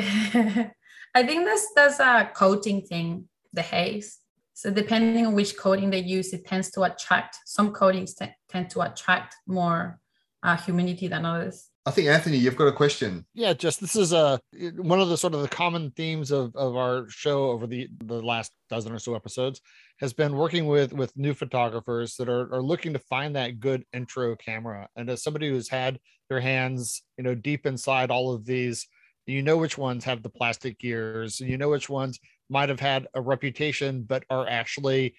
I 1.13 1.25
think 1.25 1.45
that's 1.45 1.67
that's 1.75 1.99
a 1.99 2.05
uh, 2.07 2.25
coating 2.33 2.83
thing, 2.83 3.29
the 3.53 3.63
haze. 3.63 4.20
So 4.61 4.71
depending 4.71 5.25
on 5.27 5.33
which 5.33 5.57
coating 5.57 5.89
they 5.89 6.01
use, 6.01 6.35
it 6.35 6.47
tends 6.47 6.71
to 6.73 6.83
attract. 6.83 7.39
Some 7.47 7.73
coatings 7.73 8.13
te- 8.13 8.35
tend 8.51 8.69
to 8.73 8.83
attract 8.83 9.35
more 9.47 9.99
uh, 10.43 10.55
humidity 10.55 11.09
than 11.09 11.25
others. 11.25 11.71
I 11.87 11.93
think 11.93 12.09
Anthony, 12.09 12.37
you've 12.37 12.57
got 12.57 12.67
a 12.67 12.73
question. 12.73 13.25
yeah 13.33 13.55
just 13.55 13.81
this 13.81 13.97
is 13.97 14.13
a 14.13 14.39
one 14.77 15.01
of 15.01 15.09
the 15.09 15.17
sort 15.17 15.33
of 15.33 15.41
the 15.41 15.49
common 15.49 15.91
themes 15.93 16.31
of, 16.31 16.55
of 16.55 16.77
our 16.77 17.09
show 17.09 17.49
over 17.49 17.67
the 17.67 17.89
the 18.05 18.21
last 18.21 18.53
dozen 18.69 18.93
or 18.93 18.99
so 18.99 19.15
episodes 19.15 19.63
has 19.99 20.13
been 20.13 20.37
working 20.37 20.67
with 20.67 20.93
with 20.93 21.17
new 21.17 21.33
photographers 21.33 22.17
that 22.17 22.29
are, 22.29 22.55
are 22.55 22.63
looking 22.63 22.93
to 22.93 22.99
find 22.99 23.35
that 23.37 23.61
good 23.61 23.83
intro 23.95 24.37
camera 24.37 24.91
and 24.95 25.09
as 25.09 25.23
somebody 25.23 25.49
who's 25.49 25.71
had 25.71 25.99
their 26.29 26.41
hands 26.41 27.03
you 27.17 27.25
know 27.25 27.35
deep 27.35 27.65
inside 27.65 28.11
all 28.11 28.35
of 28.35 28.45
these 28.45 28.87
you 29.27 29.43
know 29.43 29.57
which 29.57 29.79
ones 29.79 30.05
have 30.05 30.23
the 30.23 30.29
plastic 30.29 30.79
gears 30.79 31.41
you 31.41 31.57
know 31.57 31.71
which 31.71 31.89
ones 31.89 32.21
might 32.51 32.69
have 32.69 32.81
had 32.81 33.07
a 33.15 33.21
reputation 33.21 34.03
but 34.03 34.25
are 34.29 34.49
actually 34.49 35.15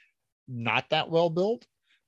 not 0.47 0.85
that 0.89 1.09
well 1.09 1.29
built 1.29 1.65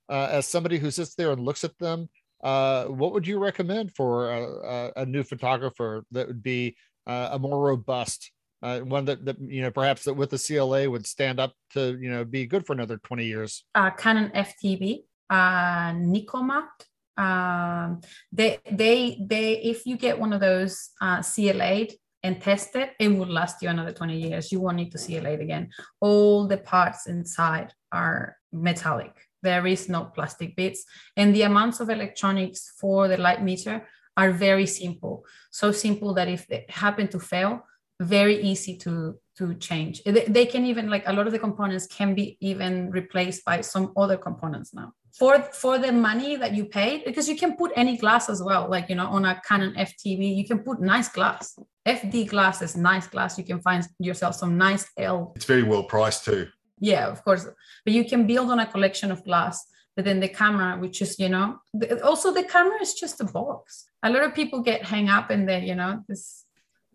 uh, 0.10 0.28
as 0.30 0.48
somebody 0.48 0.78
who 0.78 0.92
sits 0.92 1.16
there 1.16 1.32
and 1.32 1.44
looks 1.44 1.64
at 1.64 1.78
them 1.80 2.10
uh, 2.44 2.86
what 2.86 3.14
would 3.14 3.26
you 3.26 3.40
recommend 3.40 3.96
for 3.96 4.32
a, 4.32 4.44
a, 4.44 4.92
a 4.98 5.06
new 5.06 5.24
photographer 5.24 6.04
that 6.12 6.28
would 6.28 6.44
be 6.44 6.76
uh, 7.08 7.30
a 7.32 7.40
more 7.40 7.60
robust 7.60 8.32
uh, 8.64 8.80
one 8.80 9.06
that, 9.06 9.26
that 9.26 9.40
you 9.42 9.62
know 9.62 9.72
perhaps 9.72 10.06
that 10.06 10.14
with 10.14 10.30
the 10.30 10.38
CLA 10.38 10.90
would 10.90 11.06
stand 11.06 11.40
up 11.40 11.54
to 11.72 11.98
you 12.02 12.10
know 12.10 12.24
be 12.24 12.46
good 12.46 12.66
for 12.66 12.74
another 12.74 12.98
20 12.98 13.26
years 13.26 13.66
Uh, 13.76 13.92
Canon 13.92 14.32
FTB, 14.34 15.04
uh, 15.30 15.92
Nikkormat. 15.92 16.70
Um, 17.16 18.02
they 18.32 18.60
they 18.72 19.20
they 19.22 19.62
if 19.62 19.86
you 19.86 19.98
get 19.98 20.18
one 20.18 20.34
of 20.34 20.40
those 20.40 20.90
uh, 21.02 21.22
CLA'd 21.22 21.94
and 22.24 22.42
test 22.42 22.76
it, 22.76 22.92
it 23.00 23.10
will 23.10 23.28
last 23.28 23.62
you 23.62 23.70
another 23.70 23.92
20 23.92 24.18
years. 24.18 24.52
You 24.52 24.62
won't 24.62 24.78
need 24.78 24.92
to 24.94 24.98
CLA 24.98 25.32
it 25.32 25.42
again. 25.42 25.70
All 26.00 26.48
the 26.48 26.58
parts 26.58 27.08
inside 27.08 27.74
are 27.92 28.38
metallic. 28.52 29.14
There 29.42 29.68
is 29.68 29.90
no 29.90 30.06
plastic 30.06 30.56
bits. 30.56 30.86
And 31.18 31.36
the 31.36 31.42
amounts 31.42 31.82
of 31.82 31.90
electronics 31.90 32.74
for 32.80 33.10
the 33.10 33.18
light 33.18 33.44
meter 33.44 33.86
are 34.16 34.32
very 34.32 34.66
simple. 34.66 35.26
So 35.52 35.72
simple 35.72 36.14
that 36.14 36.30
if 36.30 36.48
they 36.48 36.66
happen 36.70 37.10
to 37.10 37.20
fail, 37.20 37.66
very 38.00 38.42
easy 38.42 38.78
to 38.78 39.20
to 39.36 39.56
change. 39.56 40.04
They 40.04 40.46
can 40.46 40.66
even 40.66 40.90
like 40.90 41.08
a 41.08 41.14
lot 41.14 41.26
of 41.26 41.34
the 41.34 41.40
components 41.40 41.88
can 41.88 42.14
be 42.14 42.38
even 42.40 42.92
replaced 42.92 43.44
by 43.44 43.62
some 43.62 43.92
other 43.98 44.16
components 44.16 44.74
now. 44.76 44.94
For 45.20 45.42
for 45.64 45.78
the 45.78 45.92
money 45.92 46.36
that 46.38 46.54
you 46.56 46.66
paid, 46.66 47.06
because 47.06 47.30
you 47.30 47.38
can 47.38 47.56
put 47.56 47.72
any 47.76 47.98
glass 47.98 48.30
as 48.30 48.42
well, 48.42 48.68
like 48.70 48.90
you 48.90 48.96
know, 48.96 49.08
on 49.08 49.26
a 49.26 49.40
Canon 49.48 49.74
FTB, 49.76 50.36
you 50.36 50.46
can 50.46 50.60
put 50.60 50.82
nice 50.82 51.08
glass. 51.10 51.58
FD 51.86 52.30
glass 52.30 52.62
is 52.62 52.76
nice 52.76 53.08
glass. 53.08 53.38
You 53.38 53.44
can 53.44 53.60
find 53.60 53.88
yourself 54.00 54.36
some 54.36 54.58
nice 54.58 54.86
L 54.98 55.34
It's 55.36 55.46
very 55.46 55.64
well 55.64 55.84
priced 55.84 56.26
too. 56.26 56.48
yeah 56.80 57.06
of 57.14 57.20
course 57.24 57.44
but 57.86 57.94
you 57.98 58.04
can 58.12 58.22
build 58.32 58.48
on 58.54 58.60
a 58.60 58.66
collection 58.76 59.10
of 59.12 59.24
glass 59.24 59.56
but 59.96 60.04
then 60.06 60.20
the 60.20 60.28
camera 60.42 60.70
which 60.84 60.98
is 61.06 61.12
you 61.24 61.30
know 61.36 61.48
the, 61.80 61.88
also 62.10 62.28
the 62.34 62.44
camera 62.56 62.80
is 62.86 62.94
just 63.04 63.22
a 63.22 63.28
box 63.40 63.86
a 64.08 64.10
lot 64.14 64.24
of 64.28 64.32
people 64.40 64.60
get 64.72 64.80
hang 64.94 65.08
up 65.18 65.28
in 65.36 65.42
the 65.50 65.58
you 65.70 65.76
know 65.82 65.92
this 66.10 66.24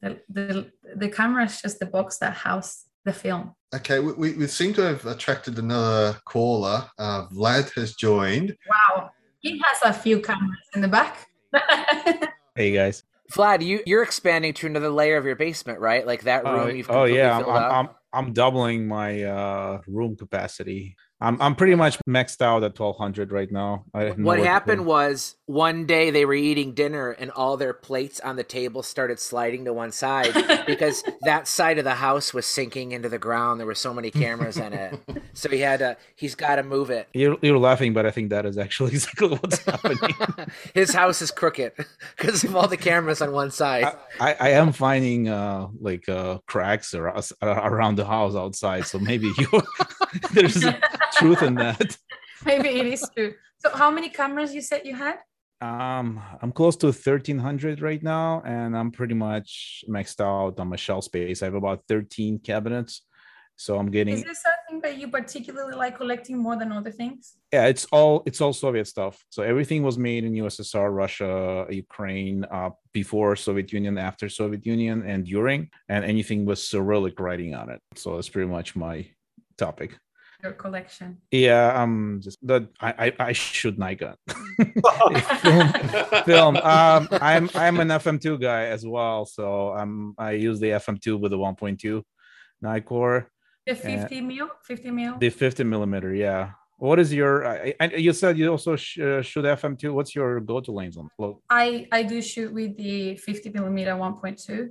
the, 0.03 0.11
the, 0.37 0.47
the 1.03 1.09
camera 1.19 1.45
is 1.45 1.57
just 1.65 1.79
the 1.79 1.87
box 1.97 2.19
that 2.19 2.35
house 2.47 2.71
the 3.09 3.13
film 3.13 3.45
Okay, 3.75 3.99
we, 3.99 4.13
we, 4.13 4.33
we 4.33 4.47
seem 4.47 4.73
to 4.75 4.83
have 4.83 5.05
attracted 5.05 5.59
another 5.59 6.19
caller. 6.25 6.89
Uh, 6.99 7.27
Vlad 7.27 7.71
has 7.75 7.95
joined. 7.95 8.57
wow 8.69 9.11
he 9.41 9.61
has 9.65 9.79
a 9.85 9.93
few 9.93 10.21
cameras 10.21 10.59
in 10.75 10.81
the 10.81 10.89
back 10.89 11.27
Hey 12.55 12.73
guys. 12.73 13.05
Vlad, 13.33 13.65
you 13.65 13.81
you're 13.87 14.03
expanding 14.03 14.53
to 14.55 14.67
another 14.67 14.89
layer 14.89 15.17
of 15.17 15.25
your 15.25 15.37
basement, 15.37 15.79
right? 15.81 16.05
Like 16.05 16.25
that 16.25 16.45
room 16.45 16.61
Uh, 16.61 16.67
you've 16.67 16.91
oh 16.91 17.05
yeah, 17.05 17.37
I'm, 17.37 17.45
filled 17.45 17.57
I'm, 17.57 17.63
out. 17.63 17.73
I'm 17.73 17.89
I'm 18.13 18.33
doubling 18.33 18.89
my 18.89 19.23
uh 19.23 19.81
room 19.87 20.17
capacity. 20.17 20.97
I'm 21.21 21.41
I'm 21.43 21.57
pretty 21.57 21.75
much 21.75 21.99
maxed 22.09 22.41
out 22.41 22.63
at 22.63 22.79
1200 22.79 23.33
right 23.33 23.51
now. 23.51 23.85
I 23.93 24.11
what 24.11 24.39
happened 24.39 24.87
was 24.87 25.35
one 25.47 25.85
day 25.85 26.11
they 26.11 26.25
were 26.25 26.35
eating 26.35 26.75
dinner 26.75 27.11
and 27.11 27.33
all 27.33 27.57
their 27.57 27.73
plates 27.73 28.21
on 28.21 28.37
the 28.37 28.45
table 28.45 28.85
started 28.85 29.19
sliding 29.19 29.65
to 29.65 29.73
one 29.73 29.91
side 29.91 30.33
because 30.67 31.03
that 31.23 31.49
side 31.49 31.79
of 31.79 31.85
the 31.85 31.95
house 31.95 32.33
was 32.33 32.47
sinking 32.47 32.93
into 32.93 33.09
the 33.09 33.19
ground. 33.19 33.59
There 33.59 33.67
were 33.67 33.75
so 33.75 33.93
many 33.93 34.13
cameras 34.13 34.59
in 34.59 34.73
it. 34.73 35.01
So 35.33 35.49
he 35.49 35.59
had 35.59 35.81
to 35.81 35.97
he's 36.15 36.37
got 36.37 36.57
to 36.57 36.63
move 36.63 36.91
it. 36.91 37.09
You're, 37.15 37.37
you're 37.43 37.59
laughing, 37.59 37.95
but 37.95 38.07
I 38.07 38.13
think 38.13 38.31
that 38.31 38.47
is 38.47 38.57
actually 38.57 38.93
exactly 38.93 39.31
what's 39.31 39.59
happening. 39.65 40.15
His 40.73 40.95
house 40.95 41.21
is 41.21 41.33
crooked 41.33 41.73
because 42.17 42.45
of 42.45 42.55
all 42.55 42.69
the 42.69 42.77
cameras 42.77 43.21
on 43.21 43.33
one 43.33 43.51
side. 43.51 43.93
I, 44.21 44.37
I 44.39 44.49
am 44.51 44.71
finding 44.71 45.29
uh 45.29 45.67
like 45.81 46.09
uh 46.09 46.39
cracks 46.47 46.95
ar- 46.95 47.25
around 47.43 47.97
the 47.97 48.07
house 48.07 48.37
outside, 48.37 48.87
so 48.87 49.01
maybe 49.01 49.33
you 49.37 49.63
there's 50.33 50.65
truth 51.19 51.43
in 51.43 51.55
that. 51.57 51.97
maybe 52.45 52.69
it 52.69 52.87
is 52.87 53.05
true 53.15 53.35
so 53.59 53.71
how 53.71 53.91
many 53.91 54.09
cameras 54.09 54.55
you 54.55 54.63
said 54.63 54.83
you 54.85 54.95
had 54.95 55.19
Um, 55.61 56.23
I'm 56.41 56.53
close 56.53 56.77
to 56.83 56.87
1300 56.87 57.83
right 57.83 58.03
now, 58.17 58.43
and 58.47 58.77
I'm 58.79 58.91
pretty 58.99 59.17
much 59.29 59.83
maxed 59.89 60.21
out 60.21 60.55
on 60.61 60.69
my 60.69 60.79
shelf 60.79 61.03
space. 61.11 61.43
I 61.43 61.47
have 61.51 61.59
about 61.59 61.83
13 61.89 62.39
cabinets, 62.51 63.03
so 63.57 63.71
I'm 63.81 63.91
getting 63.91 64.15
is 64.15 64.23
there 64.23 64.43
something 64.49 64.79
that 64.85 64.95
you 65.01 65.07
particularly 65.11 65.75
like 65.75 65.97
collecting 65.97 66.37
more 66.47 66.57
than 66.61 66.71
other 66.71 66.93
things 67.01 67.39
yeah, 67.53 67.67
it's 67.67 67.87
all 67.87 68.23
it's 68.27 68.41
all 68.43 68.53
Soviet 68.53 68.87
stuff. 68.87 69.25
So 69.31 69.43
everything 69.43 69.83
was 69.83 69.97
made 69.97 70.25
in 70.25 70.33
USSR, 70.35 70.95
Russia, 70.95 71.67
Ukraine, 71.71 72.45
uh, 72.51 72.71
before 72.93 73.37
Soviet 73.37 73.73
Union, 73.73 73.97
after 73.97 74.29
Soviet 74.29 74.67
Union, 74.67 75.03
and 75.03 75.25
during, 75.25 75.71
and 75.89 76.05
anything 76.05 76.45
with 76.45 76.59
Cyrillic 76.59 77.19
writing 77.19 77.55
on 77.55 77.71
it. 77.71 77.81
So 77.95 78.17
that's 78.17 78.29
pretty 78.29 78.49
much 78.49 78.77
my 78.77 79.07
topic. 79.57 79.99
Your 80.43 80.53
collection 80.53 81.19
Yeah, 81.31 81.83
um, 81.83 82.21
just 82.23 82.39
that 82.47 82.69
I 82.81 83.07
I, 83.07 83.29
I 83.29 83.33
shoot 83.33 83.77
Nikon 83.79 84.15
film. 84.57 85.15
film. 86.25 86.57
Um, 86.57 87.09
I'm 87.21 87.51
I'm 87.55 87.81
an 87.81 87.89
FM2 87.89 88.41
guy 88.41 88.67
as 88.67 88.87
well, 88.87 89.27
so 89.27 89.71
I'm 89.71 90.15
I 90.19 90.33
use 90.33 90.61
the 90.61 90.71
FM2 90.71 91.19
with 91.19 91.33
the 91.33 91.39
1.2 91.39 92.03
Nikkor, 92.63 93.27
the 93.67 93.75
50 93.75 94.21
mil 94.21 94.49
50 94.63 94.91
mil 94.91 95.19
the 95.19 95.31
50 95.31 95.65
millimeter. 95.65 96.15
Yeah. 96.15 96.51
What 96.81 97.01
is 97.01 97.13
your? 97.13 97.45
I, 97.45 97.75
I, 97.81 97.87
you 97.97 98.13
said 98.13 98.39
you 98.39 98.49
also 98.53 98.77
sh- 98.77 99.01
uh, 99.01 99.21
shoot 99.21 99.45
FM2. 99.45 99.93
What's 99.93 100.15
your 100.15 100.39
go-to 100.39 100.71
lens 100.71 100.97
on? 100.97 101.11
Well, 101.19 101.43
I 101.51 101.89
I 101.91 102.05
do 102.05 102.23
shoot 102.23 102.53
with 102.53 102.77
the 102.77 103.17
50 103.17 103.51
millimeter 103.51 103.95
1.2. 103.95 104.71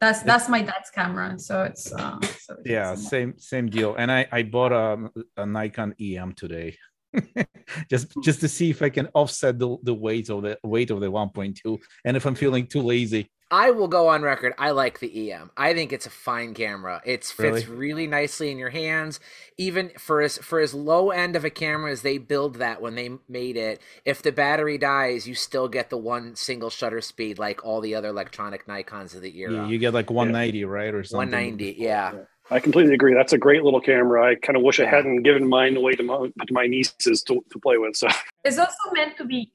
That's 0.00 0.22
that's 0.22 0.48
my 0.48 0.62
dad's 0.62 0.90
camera, 0.90 1.38
so 1.38 1.64
it's 1.64 1.92
uh, 1.92 2.20
so 2.20 2.54
it's 2.54 2.66
yeah, 2.66 2.94
same 2.94 3.34
same 3.38 3.68
deal. 3.68 3.96
And 3.96 4.12
I 4.12 4.26
I 4.30 4.44
bought 4.44 4.72
a, 4.72 5.10
a 5.36 5.44
Nikon 5.44 5.94
EM 6.00 6.34
today. 6.34 6.76
just 7.90 8.12
just 8.22 8.40
to 8.40 8.48
see 8.48 8.70
if 8.70 8.82
I 8.82 8.90
can 8.90 9.08
offset 9.14 9.58
the, 9.58 9.76
the 9.82 9.94
weight 9.94 10.28
of 10.30 10.42
the 10.42 10.58
weight 10.62 10.90
of 10.90 11.00
the 11.00 11.10
1.2 11.10 11.78
and 12.04 12.16
if 12.16 12.26
I'm 12.26 12.34
feeling 12.34 12.66
too 12.66 12.82
lazy 12.82 13.30
I 13.50 13.70
will 13.70 13.88
go 13.88 14.08
on 14.08 14.22
record. 14.22 14.52
I 14.58 14.72
like 14.72 14.98
the 15.00 15.32
EM. 15.32 15.50
I 15.56 15.72
think 15.72 15.92
it's 15.92 16.04
a 16.04 16.10
fine 16.10 16.52
camera. 16.52 17.00
It 17.04 17.24
fits 17.24 17.38
Really? 17.38 17.66
really 17.66 18.06
nicely 18.06 18.50
in 18.50 18.58
your 18.58 18.68
hands. 18.68 19.20
Even 19.56 19.90
for 19.98 20.20
as 20.20 20.36
for 20.38 20.60
as 20.60 20.74
low 20.74 21.10
end 21.10 21.34
of 21.34 21.46
a 21.46 21.50
camera 21.50 21.90
as 21.90 22.02
they 22.02 22.18
build 22.18 22.56
that 22.56 22.82
when 22.82 22.94
they 22.94 23.10
made 23.26 23.56
it, 23.56 23.80
if 24.04 24.20
the 24.20 24.32
battery 24.32 24.76
dies, 24.76 25.26
you 25.26 25.34
still 25.34 25.66
get 25.66 25.88
the 25.88 25.96
one 25.96 26.36
single 26.36 26.68
shutter 26.68 27.00
speed 27.00 27.38
like 27.38 27.64
all 27.64 27.80
the 27.80 27.94
other 27.94 28.08
electronic 28.08 28.66
Nikons 28.66 29.14
of 29.14 29.22
the 29.22 29.38
era. 29.38 29.52
Yeah, 29.52 29.66
you 29.66 29.78
get 29.78 29.94
like 29.94 30.10
190, 30.10 30.64
right, 30.64 30.92
or 30.92 31.02
something. 31.02 31.30
190, 31.30 31.76
yeah. 31.78 32.24
I 32.50 32.60
completely 32.60 32.94
agree. 32.94 33.14
That's 33.14 33.32
a 33.32 33.38
great 33.38 33.62
little 33.62 33.80
camera. 33.80 34.30
I 34.30 34.34
kind 34.36 34.56
of 34.56 34.62
wish 34.62 34.80
I 34.80 34.86
hadn't 34.86 35.22
given 35.22 35.46
mine 35.48 35.76
away 35.76 35.92
to 35.92 36.02
my, 36.02 36.16
to 36.46 36.52
my 36.52 36.66
nieces 36.66 37.22
to, 37.24 37.44
to 37.50 37.58
play 37.58 37.76
with. 37.78 37.96
So 37.96 38.08
It's 38.44 38.58
also 38.58 38.74
meant 38.94 39.16
to 39.18 39.24
be. 39.24 39.50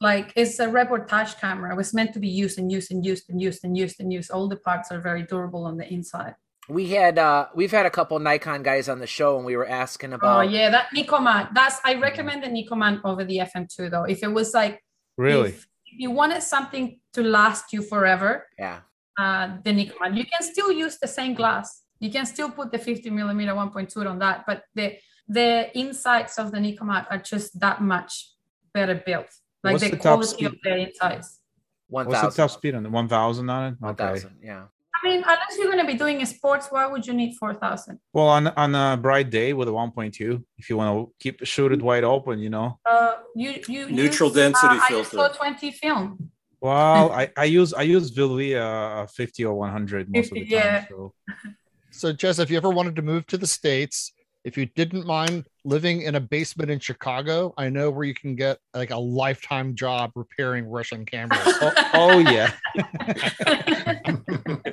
Like 0.00 0.32
it's 0.36 0.58
a 0.58 0.66
reportage 0.66 1.40
camera. 1.40 1.72
It 1.72 1.76
was 1.76 1.94
meant 1.94 2.12
to 2.12 2.18
be 2.20 2.28
used 2.28 2.58
and 2.58 2.70
used 2.70 2.90
and 2.92 3.02
used 3.04 3.30
and 3.30 3.40
used 3.40 3.64
and 3.64 3.76
used 3.78 3.98
and 3.98 4.12
used. 4.12 4.30
All 4.30 4.46
the 4.46 4.56
parts 4.56 4.92
are 4.92 5.00
very 5.00 5.22
durable 5.22 5.64
on 5.64 5.78
the 5.78 5.90
inside. 5.90 6.34
We 6.68 6.88
had 6.90 7.18
uh 7.18 7.46
we've 7.54 7.70
had 7.70 7.86
a 7.86 7.90
couple 7.90 8.18
Nikon 8.18 8.62
guys 8.62 8.90
on 8.90 8.98
the 8.98 9.06
show 9.06 9.36
and 9.38 9.46
we 9.46 9.56
were 9.56 9.66
asking 9.66 10.12
about 10.12 10.38
Oh 10.38 10.40
yeah, 10.42 10.68
that 10.68 10.88
Nikkormat. 10.94 11.54
That's 11.54 11.80
I 11.82 11.94
recommend 11.94 12.42
the 12.42 12.48
Nikkormat 12.48 13.00
over 13.04 13.24
the 13.24 13.38
FM2 13.38 13.90
though. 13.90 14.02
If 14.02 14.22
it 14.22 14.30
was 14.30 14.52
like 14.52 14.82
Really? 15.16 15.50
if 15.50 15.66
if 15.86 16.00
you 16.00 16.10
wanted 16.10 16.42
something 16.42 17.00
to 17.14 17.22
last 17.22 17.72
you 17.72 17.80
forever, 17.80 18.48
Yeah. 18.58 18.80
uh, 19.18 19.56
the 19.64 19.72
Nikon, 19.72 20.14
you 20.14 20.24
can 20.26 20.42
still 20.42 20.70
use 20.70 20.98
the 20.98 21.08
same 21.08 21.32
glass. 21.32 21.84
You 22.00 22.10
can 22.10 22.26
still 22.26 22.50
put 22.50 22.70
the 22.72 22.78
50 22.78 23.10
millimeter 23.10 23.52
1.2 23.52 24.06
on 24.10 24.18
that, 24.20 24.44
but 24.46 24.64
the 24.74 24.96
the 25.28 25.76
insides 25.76 26.38
of 26.38 26.52
the 26.52 26.60
Nikon 26.60 26.90
are 27.10 27.18
just 27.18 27.58
that 27.60 27.80
much 27.82 28.30
better 28.72 28.94
built. 28.94 29.28
Like 29.64 29.72
What's 29.74 29.84
the, 29.84 29.90
the 29.90 29.96
top 29.96 30.02
quality 30.20 30.44
of 30.44 30.52
speed? 30.52 30.60
the 30.62 30.76
insides. 30.88 31.40
One 31.88 32.06
What's 32.06 32.20
the 32.20 32.26
thousand. 32.26 32.36
top 32.48 32.50
speed 32.50 32.74
on 32.76 32.86
it? 32.86 32.92
One 32.92 33.08
thousand 33.08 33.50
on 33.50 33.72
it. 33.72 33.76
One 33.80 33.90
Okay. 33.92 34.04
thousand. 34.04 34.36
Yeah. 34.42 34.64
I 34.94 35.08
mean, 35.08 35.20
unless 35.22 35.56
you're 35.58 35.66
going 35.66 35.84
to 35.86 35.92
be 35.92 35.98
doing 35.98 36.22
a 36.22 36.26
sports, 36.26 36.68
why 36.70 36.86
would 36.86 37.06
you 37.06 37.12
need 37.12 37.34
4,000? 37.36 37.98
Well, 38.14 38.28
on 38.28 38.46
on 38.48 38.74
a 38.74 38.96
bright 38.96 39.28
day 39.30 39.52
with 39.52 39.68
a 39.68 39.72
one 39.72 39.90
point 39.90 40.14
two, 40.14 40.44
if 40.58 40.70
you 40.70 40.76
want 40.78 40.90
to 41.08 41.12
keep 41.20 41.44
shoot 41.44 41.70
it 41.72 41.82
wide 41.82 42.02
open, 42.04 42.38
you 42.38 42.50
know. 42.50 42.78
Uh, 42.84 43.14
you 43.34 43.50
you 43.68 43.88
Neutral 43.90 44.30
use, 44.30 44.36
density 44.36 44.76
uh, 44.76 44.80
filter. 44.88 45.16
ISO 45.16 45.36
20 45.36 45.70
film. 45.72 46.30
Well, 46.60 47.10
I, 47.20 47.30
I 47.36 47.44
use 47.44 47.74
I 47.74 47.82
use 47.82 48.10
Velvia 48.16 49.10
fifty 49.10 49.44
or 49.44 49.54
one 49.54 49.70
hundred 49.70 50.08
most 50.10 50.28
of 50.32 50.34
the 50.34 50.40
time. 50.40 50.50
yeah. 50.50 50.86
So 50.88 51.12
So, 51.96 52.12
Jess, 52.12 52.38
if 52.38 52.50
you 52.50 52.58
ever 52.58 52.70
wanted 52.70 52.94
to 52.96 53.02
move 53.02 53.26
to 53.28 53.38
the 53.38 53.46
States, 53.46 54.12
if 54.44 54.58
you 54.58 54.66
didn't 54.66 55.06
mind 55.06 55.46
living 55.64 56.02
in 56.02 56.14
a 56.14 56.20
basement 56.20 56.70
in 56.70 56.78
Chicago, 56.78 57.54
I 57.56 57.70
know 57.70 57.90
where 57.90 58.04
you 58.04 58.14
can 58.14 58.36
get 58.36 58.58
like 58.74 58.90
a 58.90 58.98
lifetime 58.98 59.74
job 59.74 60.12
repairing 60.14 60.68
Russian 60.68 61.06
cameras. 61.06 61.40
oh, 61.44 61.72
oh 61.94 62.18
yeah. 62.18 62.52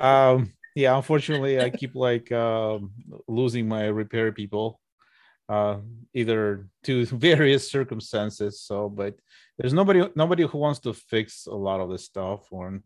um 0.00 0.52
yeah 0.74 0.96
unfortunately 0.96 1.60
i 1.60 1.70
keep 1.70 1.94
like 1.94 2.30
um 2.32 2.90
losing 3.28 3.66
my 3.66 3.84
repair 3.84 4.32
people 4.32 4.80
uh 5.48 5.78
either 6.14 6.66
to 6.82 7.06
various 7.06 7.70
circumstances 7.70 8.60
so 8.60 8.88
but 8.88 9.14
there's 9.58 9.72
nobody 9.72 10.06
nobody 10.16 10.44
who 10.44 10.58
wants 10.58 10.80
to 10.80 10.92
fix 10.92 11.46
a 11.46 11.54
lot 11.54 11.80
of 11.80 11.90
this 11.90 12.04
stuff 12.04 12.40
or 12.50 12.80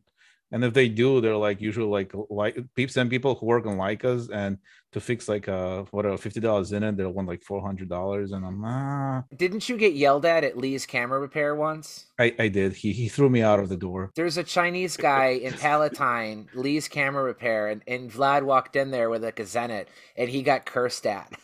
and 0.53 0.65
if 0.65 0.73
they 0.75 0.89
do 0.89 1.21
they're 1.21 1.37
like 1.37 1.61
usually 1.61 1.87
like 1.87 2.13
like 2.31 2.59
peeps 2.75 2.97
and 2.97 3.11
people 3.11 3.35
who 3.35 3.47
work 3.47 3.67
on 3.67 3.77
Leicas 3.77 4.31
and 4.33 4.59
to 4.93 5.01
fix 5.01 5.29
like 5.29 5.49
uh 5.49 5.83
whatever 5.91 6.17
fifty 6.17 6.41
dollars 6.41 6.73
in 6.73 6.83
it 6.83 6.97
they'll 6.97 7.11
want 7.11 7.29
like 7.29 7.43
four 7.43 7.61
hundred 7.61 7.89
dollars 7.89 8.33
and 8.33 8.45
I'm 8.45 8.65
ah 8.65 9.23
Didn't 9.37 9.69
you 9.69 9.77
get 9.77 9.95
yelled 9.95 10.25
at 10.25 10.45
at 10.45 10.57
Lee's 10.57 10.87
camera 10.87 11.21
repair 11.21 11.55
once? 11.55 12.07
I, 12.19 12.35
I 12.39 12.49
did 12.49 12.73
he 12.73 12.93
he 12.93 13.09
threw 13.09 13.29
me 13.29 13.43
out 13.43 13.61
of 13.61 13.69
the 13.69 13.77
door 13.77 14.11
There's 14.15 14.39
a 14.39 14.45
Chinese 14.45 14.97
guy 14.97 15.29
in 15.29 15.53
Palatine, 15.53 16.49
Lee's 16.55 16.89
camera 16.89 17.23
repair, 17.23 17.69
and, 17.69 17.83
and 17.87 18.11
Vlad 18.11 18.43
walked 18.43 18.77
in 18.77 18.91
there 18.91 19.11
with 19.11 19.23
like 19.23 19.41
a 19.41 19.45
Zenit, 19.45 19.87
and 20.17 20.29
he 20.31 20.43
got 20.43 20.65
cursed 20.67 21.07
at. 21.07 21.33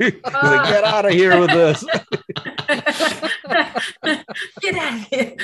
Like 0.00 0.22
get 0.22 0.84
out 0.84 1.04
of 1.04 1.12
here 1.12 1.38
with 1.38 1.50
this 1.50 1.84
Get 4.60 4.74
out 4.74 4.94
of 4.94 5.06
here. 5.08 5.36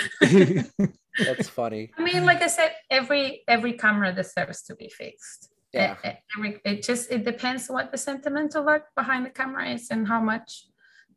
That's 1.19 1.49
funny. 1.49 1.91
I 1.99 2.03
mean, 2.05 2.25
like 2.27 2.43
I 2.43 2.47
said, 2.49 2.73
every 2.91 3.43
every 3.49 3.73
camera 3.75 4.13
deserves 4.13 4.63
to 4.65 4.75
be 4.77 4.89
fixed. 4.89 5.49
Yeah. 5.73 5.97
E- 6.05 6.11
Every, 6.37 6.61
it 6.65 6.83
just 6.83 7.11
it 7.11 7.25
depends 7.25 7.69
what 7.69 7.91
the 7.91 7.99
sentimental 7.99 8.69
art 8.69 8.85
behind 8.97 9.27
the 9.27 9.31
camera 9.31 9.69
is 9.71 9.91
and 9.91 10.07
how 10.07 10.21
much 10.21 10.65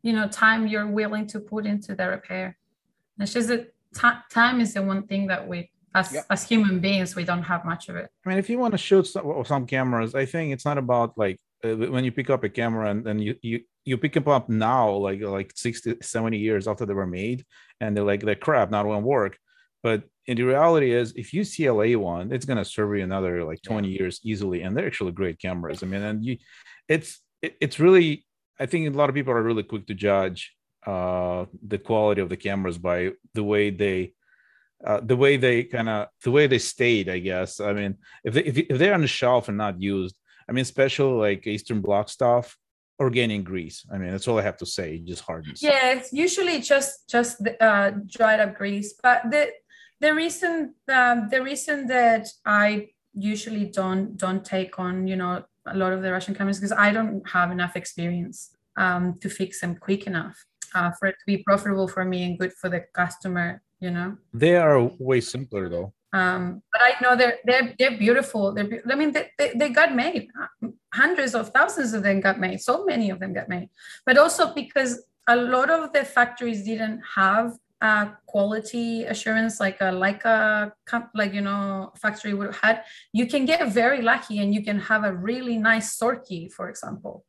you 0.02 0.12
know 0.12 0.28
time 0.28 0.66
you're 0.66 0.86
willing 0.86 1.26
to 1.28 1.40
put 1.40 1.66
into 1.66 1.94
the 1.94 2.08
repair. 2.08 2.56
It's 3.18 3.32
just 3.34 3.48
that 3.48 3.72
ti- 3.94 4.22
time 4.30 4.60
is 4.60 4.74
the 4.74 4.82
one 4.82 5.06
thing 5.06 5.26
that 5.28 5.46
we 5.46 5.70
as 5.94 6.12
Yep. 6.12 6.24
as 6.30 6.48
human 6.48 6.80
beings 6.80 7.14
we 7.16 7.24
don't 7.24 7.42
have 7.42 7.64
much 7.64 7.88
of 7.88 7.96
it. 7.96 8.08
I 8.24 8.28
mean, 8.28 8.38
if 8.38 8.48
you 8.50 8.58
want 8.58 8.72
to 8.72 8.78
shoot 8.78 9.06
some, 9.06 9.44
some 9.44 9.66
cameras, 9.66 10.14
I 10.14 10.24
think 10.24 10.52
it's 10.52 10.64
not 10.64 10.78
about 10.78 11.16
like 11.18 11.38
uh, 11.64 11.74
when 11.94 12.04
you 12.04 12.12
pick 12.12 12.30
up 12.30 12.42
a 12.44 12.48
camera 12.48 12.90
and 12.90 13.04
then 13.04 13.18
you 13.18 13.36
you 13.42 13.60
you 13.84 13.96
pick 13.96 14.14
them 14.14 14.28
up 14.28 14.48
now, 14.48 14.90
like 14.90 15.20
like 15.22 15.52
60, 15.54 15.96
70 16.02 16.38
years 16.38 16.68
after 16.68 16.86
they 16.86 16.94
were 16.94 17.06
made, 17.06 17.44
and 17.80 17.96
they're 17.96 18.04
like 18.04 18.22
they're 18.22 18.34
crap, 18.34 18.70
not 18.70 18.84
gonna 18.84 19.00
work. 19.00 19.38
But 19.82 20.04
in 20.26 20.36
the 20.36 20.44
reality 20.44 20.92
is, 20.92 21.12
if 21.16 21.32
you 21.32 21.44
see 21.44 21.64
CLA 21.64 21.98
one, 21.98 22.32
it's 22.32 22.44
gonna 22.44 22.64
serve 22.64 22.96
you 22.96 23.02
another 23.02 23.44
like 23.44 23.62
20 23.62 23.88
years 23.88 24.20
easily, 24.22 24.62
and 24.62 24.76
they're 24.76 24.86
actually 24.86 25.12
great 25.12 25.38
cameras. 25.40 25.82
I 25.82 25.86
mean, 25.86 26.02
and 26.02 26.24
you, 26.24 26.36
it's 26.88 27.20
it, 27.42 27.56
it's 27.60 27.80
really, 27.80 28.26
I 28.58 28.66
think 28.66 28.86
a 28.86 28.96
lot 28.96 29.08
of 29.08 29.14
people 29.14 29.32
are 29.32 29.42
really 29.42 29.62
quick 29.62 29.86
to 29.86 29.94
judge 29.94 30.54
uh 30.86 31.44
the 31.66 31.76
quality 31.76 32.22
of 32.22 32.30
the 32.30 32.36
cameras 32.36 32.78
by 32.78 33.10
the 33.34 33.44
way 33.44 33.68
they 33.68 34.14
uh, 34.82 34.98
the 35.02 35.16
way 35.16 35.36
they 35.36 35.62
kind 35.64 35.90
of 35.90 36.08
the 36.24 36.30
way 36.30 36.46
they 36.46 36.58
stayed 36.58 37.06
i 37.10 37.18
guess 37.18 37.60
i 37.60 37.70
mean 37.70 37.94
if, 38.24 38.32
they, 38.32 38.44
if, 38.44 38.56
if 38.56 38.78
they're 38.78 38.94
on 38.94 39.02
the 39.02 39.06
shelf 39.06 39.48
and 39.48 39.58
not 39.58 39.80
used 39.80 40.16
i 40.48 40.52
mean 40.52 40.62
especially 40.62 41.12
like 41.12 41.46
eastern 41.46 41.82
bloc 41.82 42.08
stuff 42.08 42.56
organic 43.00 43.42
grease 43.42 43.84
i 43.92 43.96
mean 43.96 44.10
that's 44.10 44.28
all 44.28 44.38
i 44.38 44.42
have 44.42 44.58
to 44.58 44.66
say 44.66 44.96
it 44.96 45.04
just 45.06 45.22
hardens 45.22 45.62
Yeah, 45.62 45.92
it's 45.96 46.12
usually 46.12 46.60
just 46.60 47.08
just 47.08 47.42
the, 47.44 47.52
uh, 47.64 47.90
dried 48.06 48.40
up 48.40 48.56
grease. 48.60 48.94
But 49.02 49.30
the 49.30 49.50
the 50.00 50.14
reason 50.14 50.74
um, 50.88 51.28
the 51.30 51.42
reason 51.42 51.86
that 51.86 52.26
I 52.44 52.88
usually 53.14 53.66
don't 53.66 54.16
don't 54.16 54.44
take 54.44 54.78
on 54.78 55.06
you 55.06 55.16
know 55.16 55.44
a 55.66 55.76
lot 55.76 55.92
of 55.92 56.02
the 56.02 56.12
Russian 56.12 56.34
cameras 56.34 56.58
because 56.58 56.76
I 56.86 56.92
don't 56.92 57.26
have 57.28 57.50
enough 57.50 57.74
experience 57.76 58.56
um, 58.76 59.18
to 59.22 59.28
fix 59.28 59.60
them 59.60 59.76
quick 59.76 60.06
enough 60.06 60.36
uh, 60.74 60.90
for 60.98 61.08
it 61.08 61.16
to 61.20 61.26
be 61.26 61.38
profitable 61.48 61.88
for 61.88 62.04
me 62.04 62.24
and 62.24 62.38
good 62.38 62.52
for 62.60 62.68
the 62.68 62.82
customer. 62.94 63.62
You 63.80 63.90
know. 63.90 64.18
they 64.34 64.56
are 64.56 64.78
way 64.98 65.20
simpler 65.22 65.70
though 65.70 65.94
Um, 66.12 66.62
but 66.72 66.80
I 66.82 66.94
know 67.00 67.16
they're 67.16 67.38
they're 67.44 67.74
they're 67.78 67.96
beautiful. 67.96 68.52
They're 68.52 68.68
beau- 68.68 68.90
I 68.90 68.96
mean 68.96 69.12
they, 69.12 69.30
they, 69.38 69.52
they 69.54 69.68
got 69.68 69.94
made. 69.94 70.28
Hundreds 70.92 71.34
of 71.34 71.50
thousands 71.50 71.94
of 71.94 72.02
them 72.02 72.20
got 72.20 72.40
made. 72.40 72.60
So 72.60 72.84
many 72.84 73.10
of 73.10 73.20
them 73.20 73.32
got 73.32 73.48
made. 73.48 73.68
But 74.04 74.18
also 74.18 74.52
because 74.52 75.04
a 75.28 75.36
lot 75.36 75.70
of 75.70 75.92
the 75.92 76.04
factories 76.04 76.64
didn't 76.64 77.00
have 77.14 77.56
quality 78.26 79.04
assurance 79.04 79.58
like 79.58 79.80
a 79.80 79.90
like 79.90 80.24
a 80.24 80.72
like 81.14 81.32
you 81.32 81.40
know 81.40 81.92
factory 81.96 82.34
would 82.34 82.46
have 82.46 82.60
had. 82.60 82.84
You 83.12 83.26
can 83.26 83.46
get 83.46 83.72
very 83.72 84.02
lucky 84.02 84.40
and 84.40 84.54
you 84.54 84.62
can 84.62 84.78
have 84.80 85.04
a 85.04 85.12
really 85.12 85.56
nice 85.56 85.98
Zorki, 85.98 86.52
for 86.52 86.68
example. 86.68 87.24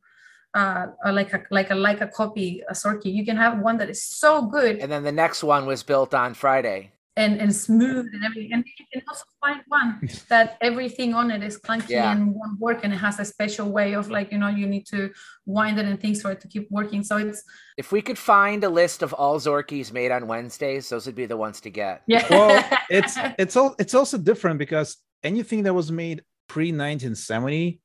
Uh, 0.54 0.88
like 1.10 1.32
a 1.32 1.42
like 1.50 1.70
a 1.70 1.74
like 1.74 2.02
a 2.02 2.06
copy 2.06 2.62
a 2.68 2.74
Zorki. 2.74 3.12
You 3.12 3.24
can 3.24 3.36
have 3.36 3.58
one 3.60 3.78
that 3.78 3.88
is 3.88 4.02
so 4.02 4.42
good 4.42 4.78
And 4.80 4.92
then 4.92 5.02
the 5.02 5.12
next 5.12 5.42
one 5.42 5.64
was 5.64 5.82
built 5.82 6.12
on 6.12 6.34
Friday. 6.34 6.92
And, 7.16 7.38
and 7.40 7.54
smooth 7.54 8.06
and 8.14 8.24
everything. 8.24 8.52
And 8.54 8.64
you 8.78 8.86
can 8.92 9.02
also 9.08 9.24
find 9.40 9.60
one 9.68 10.08
that 10.28 10.56
everything 10.62 11.12
on 11.14 11.30
it 11.30 11.42
is 11.42 11.58
clunky 11.58 11.90
Yeah. 11.90 12.12
and 12.12 12.34
won't 12.34 12.58
work 12.58 12.80
and 12.84 12.92
it 12.92 12.96
has 12.96 13.20
a 13.20 13.24
special 13.24 13.70
way 13.70 13.92
of 13.94 14.10
like, 14.10 14.32
you 14.32 14.38
know, 14.38 14.48
you 14.48 14.66
need 14.66 14.86
to 14.86 15.10
wind 15.44 15.78
it 15.78 15.84
and 15.84 16.00
things 16.00 16.22
for 16.22 16.30
it 16.30 16.40
to 16.40 16.48
keep 16.48 16.70
working. 16.70 17.04
So 17.04 17.18
it's 17.18 17.42
If 17.76 17.92
we 17.92 18.00
could 18.00 18.18
find 18.18 18.64
a 18.64 18.68
list 18.70 19.02
of 19.02 19.12
all 19.12 19.38
Zorkies 19.38 19.92
made 19.92 20.10
on 20.10 20.26
Wednesdays, 20.26 20.88
those 20.88 21.04
would 21.06 21.14
be 21.14 21.26
the 21.26 21.36
ones 21.36 21.60
to 21.60 21.70
get. 21.70 22.02
yeah. 22.06 22.26
well 22.30 22.64
it's 22.88 23.14
it's 23.38 23.56
all 23.56 23.74
it's 23.78 23.94
also 23.94 24.16
different 24.18 24.58
because 24.58 24.96
anything 25.22 25.64
that 25.64 25.74
was 25.74 25.92
made 25.92 26.22
pre 26.48 26.72
1970 26.72 27.80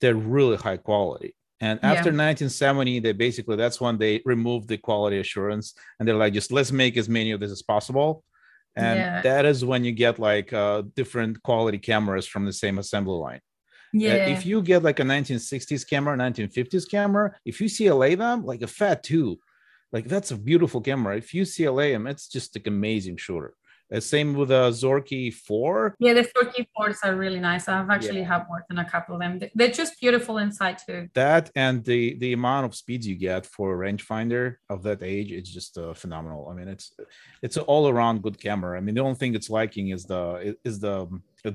they're 0.00 0.14
really 0.14 0.56
high 0.56 0.76
quality 0.76 1.34
and 1.60 1.80
Yeah. 1.82 1.90
after 1.92 2.10
1970 2.10 3.00
they 3.00 3.12
basically 3.12 3.56
that's 3.56 3.80
when 3.80 3.98
they 3.98 4.22
removed 4.24 4.68
the 4.68 4.78
quality 4.78 5.18
assurance 5.18 5.74
and 5.98 6.06
they're 6.06 6.16
like 6.24 6.32
just 6.32 6.52
let's 6.52 6.70
make 6.72 6.96
as 6.96 7.08
many 7.08 7.32
of 7.32 7.40
this 7.40 7.50
as 7.50 7.62
possible 7.62 8.24
and 8.86 8.98
Yeah. 8.98 9.22
that 9.28 9.44
is 9.52 9.58
when 9.70 9.82
you 9.86 9.92
get 10.04 10.14
like 10.30 10.48
uh, 10.62 10.82
different 11.00 11.34
quality 11.48 11.78
cameras 11.90 12.26
from 12.32 12.42
the 12.48 12.56
same 12.64 12.76
assembly 12.84 13.18
line 13.26 13.42
Uh, 13.94 13.98
yeah. 14.06 14.28
if 14.34 14.40
you 14.50 14.56
get 14.72 14.80
like 14.88 15.00
a 15.04 15.06
1960s 15.14 15.82
camera 15.92 16.14
1950s 16.16 16.86
camera 16.96 17.26
if 17.50 17.54
you 17.60 17.68
cla 17.76 18.10
them 18.24 18.38
like 18.50 18.62
a 18.68 18.70
FED 18.78 18.98
2 19.02 19.38
like 19.94 20.06
that's 20.12 20.30
a 20.32 20.38
beautiful 20.50 20.80
camera 20.90 21.12
if 21.22 21.28
you 21.36 21.44
cla 21.54 21.86
them 21.94 22.06
it's 22.12 22.26
just 22.36 22.48
like 22.56 22.66
amazing 22.76 23.16
shooter 23.24 23.52
uh, 23.94 24.00
same 24.00 24.34
with 24.34 24.50
a 24.50 24.64
Zorki 24.82 25.32
4 25.32 25.94
yeah, 25.98 26.12
the 26.14 26.24
Turkey 26.24 26.68
boards 26.76 26.98
are 27.04 27.14
really 27.16 27.40
nice. 27.40 27.68
I've 27.68 27.90
actually 27.90 28.20
Yeah. 28.20 28.32
have 28.34 28.46
worked 28.50 28.70
on 28.70 28.78
a 28.78 28.88
couple 28.94 29.14
of 29.14 29.20
them. 29.20 29.38
They- 29.38 29.50
They're 29.54 29.76
just 29.82 29.98
beautiful 30.00 30.38
inside 30.38 30.76
too. 30.86 31.08
that 31.14 31.44
and 31.54 31.84
the 31.84 32.00
the 32.22 32.32
amount 32.32 32.66
of 32.66 32.74
speeds 32.82 33.04
you 33.10 33.16
get 33.16 33.42
for 33.54 33.66
a 33.74 33.78
rangefinder 33.84 34.44
of 34.68 34.78
that 34.86 35.00
age 35.02 35.30
it's 35.38 35.50
just 35.58 35.72
uh, 35.78 35.94
phenomenal 36.02 36.40
i 36.50 36.52
mean 36.58 36.68
it's 36.74 36.86
it's 37.44 37.56
an 37.60 37.64
all-around 37.72 38.16
good 38.26 38.38
camera 38.46 38.72
i 38.78 38.80
mean 38.84 38.94
the 38.94 39.04
only 39.08 39.18
thing 39.20 39.32
it's 39.38 39.50
liking 39.60 39.86
is 39.96 40.02
the 40.12 40.22
is 40.68 40.76
the 40.86 40.96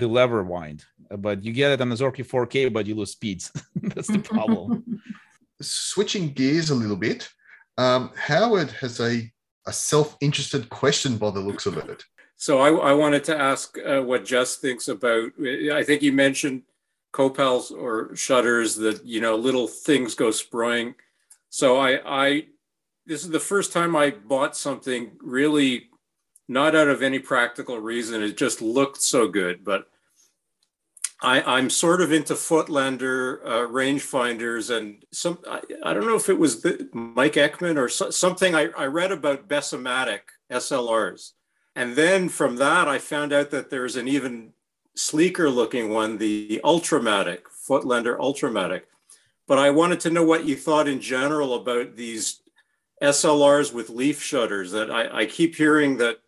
the 0.04 0.10
lever 0.18 0.44
wind 0.56 0.80
Uh, 1.12 1.18
but 1.28 1.38
you 1.46 1.52
get 1.62 1.72
it 1.76 1.82
on 1.84 1.90
the 1.94 2.00
Zorki 2.04 2.24
4K 2.34 2.56
but 2.76 2.84
you 2.88 2.96
lose 3.00 3.12
speeds 3.20 3.46
that's 3.94 4.12
the 4.16 4.24
problem 4.34 4.70
Switching 5.62 6.26
gears 6.40 6.70
a 6.72 6.76
little 6.76 6.96
bit, 7.08 7.30
um, 7.78 8.12
Howard 8.28 8.70
has 8.82 9.00
a, 9.00 9.32
a 9.66 9.74
self 9.92 10.18
interested 10.28 10.68
question 10.70 11.12
by 11.18 11.30
the 11.32 11.40
looks 11.40 11.66
of 11.66 11.78
it. 11.78 12.04
So 12.36 12.60
I, 12.60 12.90
I 12.90 12.94
wanted 12.94 13.24
to 13.26 13.38
ask 13.38 13.78
uh, 13.78 14.02
what 14.02 14.26
Jess 14.26 14.58
thinks 14.58 14.88
about. 14.88 15.32
I 15.40 15.84
think 15.84 16.02
you 16.02 16.12
mentioned 16.12 16.64
copals 17.14 17.72
or 17.72 18.14
shutters 18.16 18.76
that 18.76 19.06
you 19.06 19.22
know 19.22 19.36
little 19.36 19.68
things 19.68 20.16
go 20.16 20.32
spraying. 20.32 20.96
So 21.50 21.78
I, 21.78 22.02
I 22.06 22.46
this 23.06 23.24
is 23.24 23.30
the 23.30 23.40
first 23.40 23.72
time 23.72 23.96
I 23.96 24.12
bought 24.12 24.58
something 24.58 25.12
really 25.22 25.90
not 26.50 26.76
out 26.76 26.90
of 26.90 27.02
any 27.02 27.20
practical 27.20 27.80
reason. 27.80 28.22
It 28.22 28.36
just 28.36 28.62
looked 28.62 29.02
so 29.02 29.28
good, 29.28 29.64
but 29.64 29.88
I, 31.22 31.42
I'm 31.42 31.70
sort 31.70 32.02
of 32.02 32.12
into 32.12 32.34
Voigtländer 32.34 33.40
uh, 33.46 33.68
rangefinders 33.70 34.76
and 34.76 35.06
some. 35.12 35.40
I, 35.50 35.62
I 35.84 35.94
don't 35.94 36.06
know 36.06 36.16
if 36.16 36.28
it 36.28 36.38
was 36.38 36.62
the, 36.62 36.90
Mike 36.94 37.34
Eckman 37.34 37.78
or 37.78 37.88
so, 37.88 38.10
something 38.10 38.56
I, 38.56 38.70
I 38.78 38.88
read 38.88 39.14
about 39.14 39.48
Bessamatic 39.48 40.22
SLRs 40.52 41.32
And 41.76 41.96
then 41.96 42.30
from 42.30 42.58
that, 42.58 42.88
I 42.88 43.00
found 43.00 43.34
out 43.34 43.50
that 43.52 43.70
there's 43.70 43.96
an 43.96 44.08
even 44.08 44.54
sleeker 44.96 45.50
looking 45.50 45.90
one, 45.90 46.18
the 46.18 46.62
Ultramatic, 46.64 47.44
Voigtländer 47.68 48.18
Ultramatic. 48.18 48.84
But 49.48 49.58
I 49.58 49.72
wanted 49.72 50.00
to 50.02 50.10
know 50.10 50.24
what 50.24 50.46
you 50.46 50.56
thought 50.56 50.88
in 50.88 51.02
general 51.02 51.56
about 51.56 51.96
these 51.96 52.42
SLRs 53.02 53.74
with 53.74 53.90
leaf 53.90 54.22
shutters 54.22 54.72
that 54.72 54.90
I, 54.90 55.22
I 55.22 55.26
keep 55.26 55.56
hearing 55.56 55.98
that, 55.98 56.20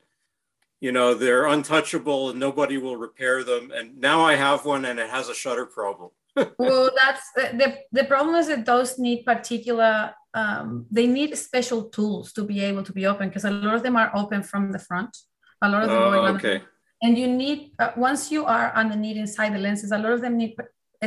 you 0.82 0.92
know, 0.92 1.14
they're 1.14 1.46
untouchable 1.46 2.32
and 2.32 2.40
nobody 2.40 2.78
will 2.78 2.98
repair 2.98 3.44
them. 3.44 3.72
And 3.74 3.98
now 4.00 4.22
I 4.22 4.36
have 4.36 4.66
one 4.66 4.84
and 4.86 5.00
it 5.00 5.10
has 5.10 5.30
a 5.30 5.36
shutter 5.36 5.66
problem. 5.66 6.12
well, 6.60 6.90
that's 7.02 7.32
the, 7.36 7.78
the 7.94 8.04
problem 8.04 8.36
is 8.36 8.48
that 8.48 8.66
those 8.66 9.00
need 9.00 9.24
particular, 9.24 10.14
um, 10.34 10.86
they 10.92 11.08
need 11.08 11.38
special 11.38 11.86
tools 11.86 12.34
to 12.34 12.44
be 12.44 12.60
able 12.60 12.84
to 12.84 12.92
be 12.92 13.06
open 13.06 13.30
because 13.30 13.46
a 13.46 13.52
lot 13.52 13.76
of 13.76 13.84
them 13.84 13.96
are 13.96 14.12
open 14.14 14.44
from 14.44 14.74
the 14.74 14.80
front. 14.80 15.16
A 15.62 15.70
lot 15.70 15.84
of 15.84 15.90
them 15.90 15.98
Oh, 16.02 16.36
okay. 16.36 16.62
and 17.02 17.18
you 17.18 17.28
need 17.28 17.72
uh, 17.80 17.92
once 17.98 18.32
you 18.32 18.46
are 18.46 18.74
underneath 18.76 19.18
inside 19.18 19.54
the 19.54 19.60
lenses 19.60 19.92
a 19.92 19.98
lot 19.98 20.12
of 20.12 20.22
them 20.22 20.38
need 20.38 20.56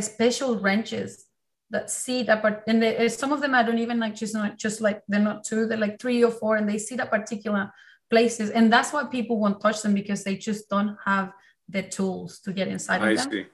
special 0.00 0.58
wrenches 0.58 1.26
that 1.70 1.90
sit 1.90 2.28
up 2.28 2.44
and 2.66 2.82
they, 2.82 2.96
uh, 2.96 3.08
some 3.08 3.32
of 3.32 3.40
them 3.40 3.54
i 3.54 3.62
don't 3.62 3.78
even 3.78 3.98
like 3.98 4.14
just 4.14 4.34
not 4.34 4.56
just 4.56 4.80
like 4.80 5.02
they're 5.08 5.20
not 5.30 5.44
two 5.44 5.66
they're 5.66 5.78
like 5.86 5.98
three 6.00 6.22
or 6.24 6.30
four 6.30 6.56
and 6.56 6.68
they 6.68 6.78
sit 6.78 7.00
at 7.00 7.10
particular 7.10 7.70
places 8.10 8.50
and 8.50 8.72
that's 8.72 8.92
why 8.92 9.04
people 9.04 9.38
won't 9.38 9.60
touch 9.60 9.82
them 9.82 9.94
because 9.94 10.24
they 10.24 10.36
just 10.36 10.68
don't 10.70 10.96
have 11.04 11.32
the 11.68 11.82
tools 11.82 12.38
to 12.40 12.52
get 12.52 12.68
inside 12.68 13.02
I 13.02 13.10
of 13.10 13.16
them 13.18 13.30
see. 13.32 13.46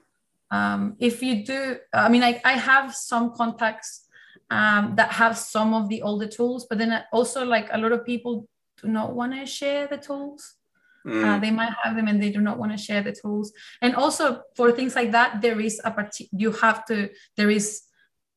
um, 0.51 0.97
if 0.99 1.23
you 1.23 1.45
do 1.45 1.77
i 1.93 2.09
mean 2.09 2.23
I, 2.23 2.41
I 2.45 2.53
have 2.53 2.95
some 2.95 3.35
contacts 3.35 4.07
um, 4.51 4.95
that 4.97 5.11
have 5.13 5.37
some 5.39 5.73
of 5.75 5.89
the 5.89 6.03
older 6.03 6.27
tools 6.29 6.67
but 6.69 6.79
then 6.79 6.91
also 7.13 7.45
like 7.45 7.69
a 7.73 7.79
lot 7.79 7.93
of 7.93 8.05
people 8.05 8.47
do 8.81 8.89
not 8.89 9.15
want 9.15 9.33
to 9.35 9.47
share 9.47 9.87
the 9.87 9.97
tools 9.97 10.55
Mm. 11.07 11.25
uh, 11.25 11.39
they 11.39 11.51
might 11.51 11.73
have 11.83 11.97
them 11.97 12.09
and 12.09 12.23
they 12.23 12.31
do 12.31 12.41
not 12.41 12.59
want 12.59 12.73
to 12.73 12.79
share 12.79 13.03
the 13.03 13.13
tools. 13.13 13.53
And 13.83 13.95
also 13.95 14.43
for 14.57 14.73
things 14.73 14.97
like 14.97 15.13
that 15.13 15.43
there 15.43 15.61
is 15.61 15.81
a 15.85 15.91
part- 15.91 16.17
you 16.33 16.53
have 16.53 16.85
to 16.87 17.11
there 17.37 17.51
is 17.51 17.83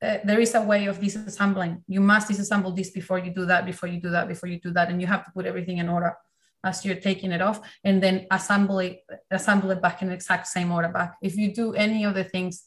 uh, 0.02 0.18
there 0.24 0.40
is 0.40 0.54
a 0.54 0.62
way 0.62 0.86
of 0.86 1.00
disassembling. 1.00 1.82
You 1.88 2.02
must 2.02 2.30
disassemble 2.30 2.76
this 2.76 2.92
before 2.92 3.20
you 3.20 3.32
do 3.34 3.46
that 3.46 3.66
before 3.66 3.90
you 3.90 4.00
do 4.00 4.12
that 4.12 4.28
before 4.28 4.50
you 4.50 4.60
do 4.60 4.72
that 4.72 4.90
and 4.90 5.02
you 5.02 5.08
have 5.08 5.24
to 5.26 5.32
put 5.32 5.46
everything 5.46 5.78
in 5.80 5.90
order 5.90 6.14
as 6.64 6.84
you're 6.86 7.02
taking 7.10 7.32
it 7.32 7.42
off 7.42 7.62
and 7.84 8.04
then 8.04 8.28
assemble 8.30 8.80
it 8.80 9.00
assemble 9.32 9.72
it 9.72 9.82
back 9.82 10.02
in 10.02 10.10
the 10.10 10.14
exact 10.14 10.46
same 10.48 10.72
order 10.72 10.90
back. 10.90 11.16
If 11.22 11.36
you 11.38 11.54
do 11.54 11.74
any 11.74 12.04
of 12.04 12.14
the 12.16 12.24
things 12.24 12.66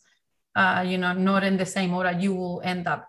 uh, 0.57 0.85
you 0.87 0.99
know 0.99 1.13
not 1.13 1.45
in 1.45 1.57
the 1.57 1.67
same 1.67 1.93
order 1.95 2.13
you 2.19 2.35
will 2.35 2.61
end 2.65 2.87
up 2.89 3.07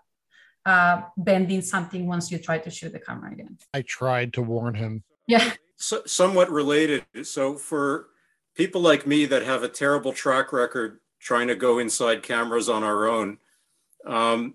uh, 0.66 1.02
bending 1.16 1.62
something 1.62 2.06
once 2.06 2.30
you 2.30 2.38
try 2.38 2.58
to 2.58 2.70
shoot 2.70 2.92
the 2.92 3.00
camera 3.00 3.32
again. 3.32 3.58
I 3.74 3.82
tried 3.82 4.32
to 4.34 4.42
warn 4.42 4.74
him. 4.74 5.02
yeah 5.26 5.52
so, 5.82 6.02
somewhat 6.06 6.50
related. 6.50 7.04
So 7.24 7.56
for 7.56 8.08
people 8.54 8.80
like 8.80 9.06
me 9.06 9.26
that 9.26 9.42
have 9.42 9.64
a 9.64 9.68
terrible 9.68 10.12
track 10.12 10.52
record 10.52 11.00
trying 11.18 11.48
to 11.48 11.56
go 11.56 11.78
inside 11.80 12.22
cameras 12.22 12.68
on 12.68 12.84
our 12.84 13.08
own, 13.08 13.38
um, 14.06 14.54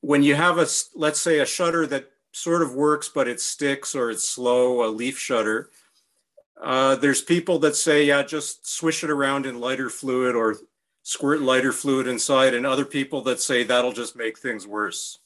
when 0.00 0.22
you 0.22 0.34
have 0.34 0.58
a 0.58 0.66
let's 0.96 1.20
say 1.20 1.38
a 1.38 1.46
shutter 1.46 1.86
that 1.86 2.10
sort 2.32 2.62
of 2.62 2.74
works 2.74 3.08
but 3.08 3.28
it 3.28 3.40
sticks 3.40 3.94
or 3.94 4.10
it's 4.10 4.28
slow, 4.28 4.84
a 4.84 4.90
leaf 4.90 5.18
shutter. 5.18 5.70
Uh, 6.60 6.96
there's 6.96 7.22
people 7.22 7.58
that 7.60 7.76
say, 7.76 8.04
yeah, 8.04 8.22
just 8.22 8.66
swish 8.68 9.04
it 9.04 9.10
around 9.10 9.46
in 9.46 9.60
lighter 9.60 9.90
fluid 9.90 10.34
or 10.34 10.56
squirt 11.02 11.40
lighter 11.40 11.72
fluid 11.72 12.06
inside, 12.06 12.54
and 12.54 12.66
other 12.66 12.84
people 12.84 13.22
that 13.22 13.40
say 13.40 13.64
that'll 13.64 13.92
just 13.92 14.16
make 14.16 14.38
things 14.38 14.66
worse. 14.66 15.18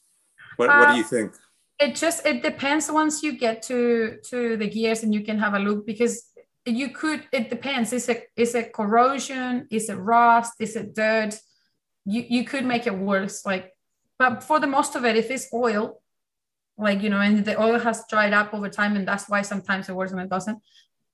What, 0.56 0.68
what 0.68 0.88
do 0.88 0.92
Uh, 0.94 0.96
you 0.96 1.04
think? 1.04 1.32
It 1.78 1.94
just 1.94 2.24
it 2.24 2.42
depends 2.42 2.90
once 2.90 3.22
you 3.22 3.38
get 3.38 3.62
to 3.62 4.18
to 4.30 4.56
the 4.56 4.68
gears 4.68 5.02
and 5.02 5.12
you 5.14 5.22
can 5.22 5.38
have 5.38 5.54
a 5.54 5.58
look 5.58 5.86
because 5.86 6.24
you 6.64 6.90
could 6.90 7.24
it 7.32 7.50
depends. 7.50 7.92
Is 7.92 8.08
it 8.08 8.28
is 8.36 8.54
it 8.54 8.72
corrosion? 8.72 9.66
Is 9.70 9.88
it 9.88 9.94
rust? 9.94 10.54
Is 10.58 10.76
it 10.76 10.94
dirt? 10.94 11.38
You 12.04 12.24
you 12.28 12.44
could 12.44 12.64
make 12.64 12.86
it 12.86 12.94
worse 12.94 13.44
like 13.44 13.72
but 14.18 14.42
for 14.42 14.60
the 14.60 14.66
most 14.66 14.94
of 14.94 15.04
it 15.04 15.16
if 15.16 15.30
it's 15.30 15.48
oil 15.52 16.00
like 16.78 17.02
you 17.02 17.10
know 17.10 17.20
and 17.20 17.44
the 17.44 17.60
oil 17.60 17.78
has 17.78 18.04
dried 18.08 18.32
up 18.32 18.52
over 18.54 18.68
time 18.68 18.96
and 18.96 19.06
that's 19.06 19.28
why 19.28 19.42
sometimes 19.42 19.88
it 19.88 19.94
works 19.94 20.12
and 20.12 20.20
it 20.20 20.30
doesn't 20.30 20.58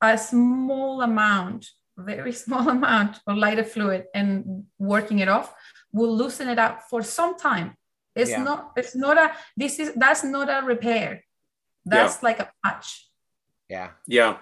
a 0.01 0.19
small 0.19 1.03
amount 1.03 1.67
very 1.97 2.33
small 2.45 2.69
amount 2.69 3.19
of 3.27 3.37
lighter 3.37 3.65
fluid 3.65 4.05
and 4.15 4.65
working 4.79 5.21
it 5.21 5.29
off 5.29 5.55
will 5.93 6.15
loosen 6.15 6.49
it 6.49 6.59
up 6.59 6.83
for 6.91 7.03
some 7.03 7.37
time 7.37 7.77
it's 8.15 8.31
Yeah. 8.31 8.43
not 8.43 8.73
it's 8.77 8.95
not 8.95 9.17
a 9.19 9.33
this 9.57 9.79
is 9.79 9.93
that's 9.97 10.25
not 10.25 10.49
a 10.49 10.65
repair. 10.67 11.25
That's 11.85 12.23
like 12.23 12.39
a 12.41 12.49
patch. 12.65 12.89
Yeah. 13.69 13.91
Yeah. 14.07 14.37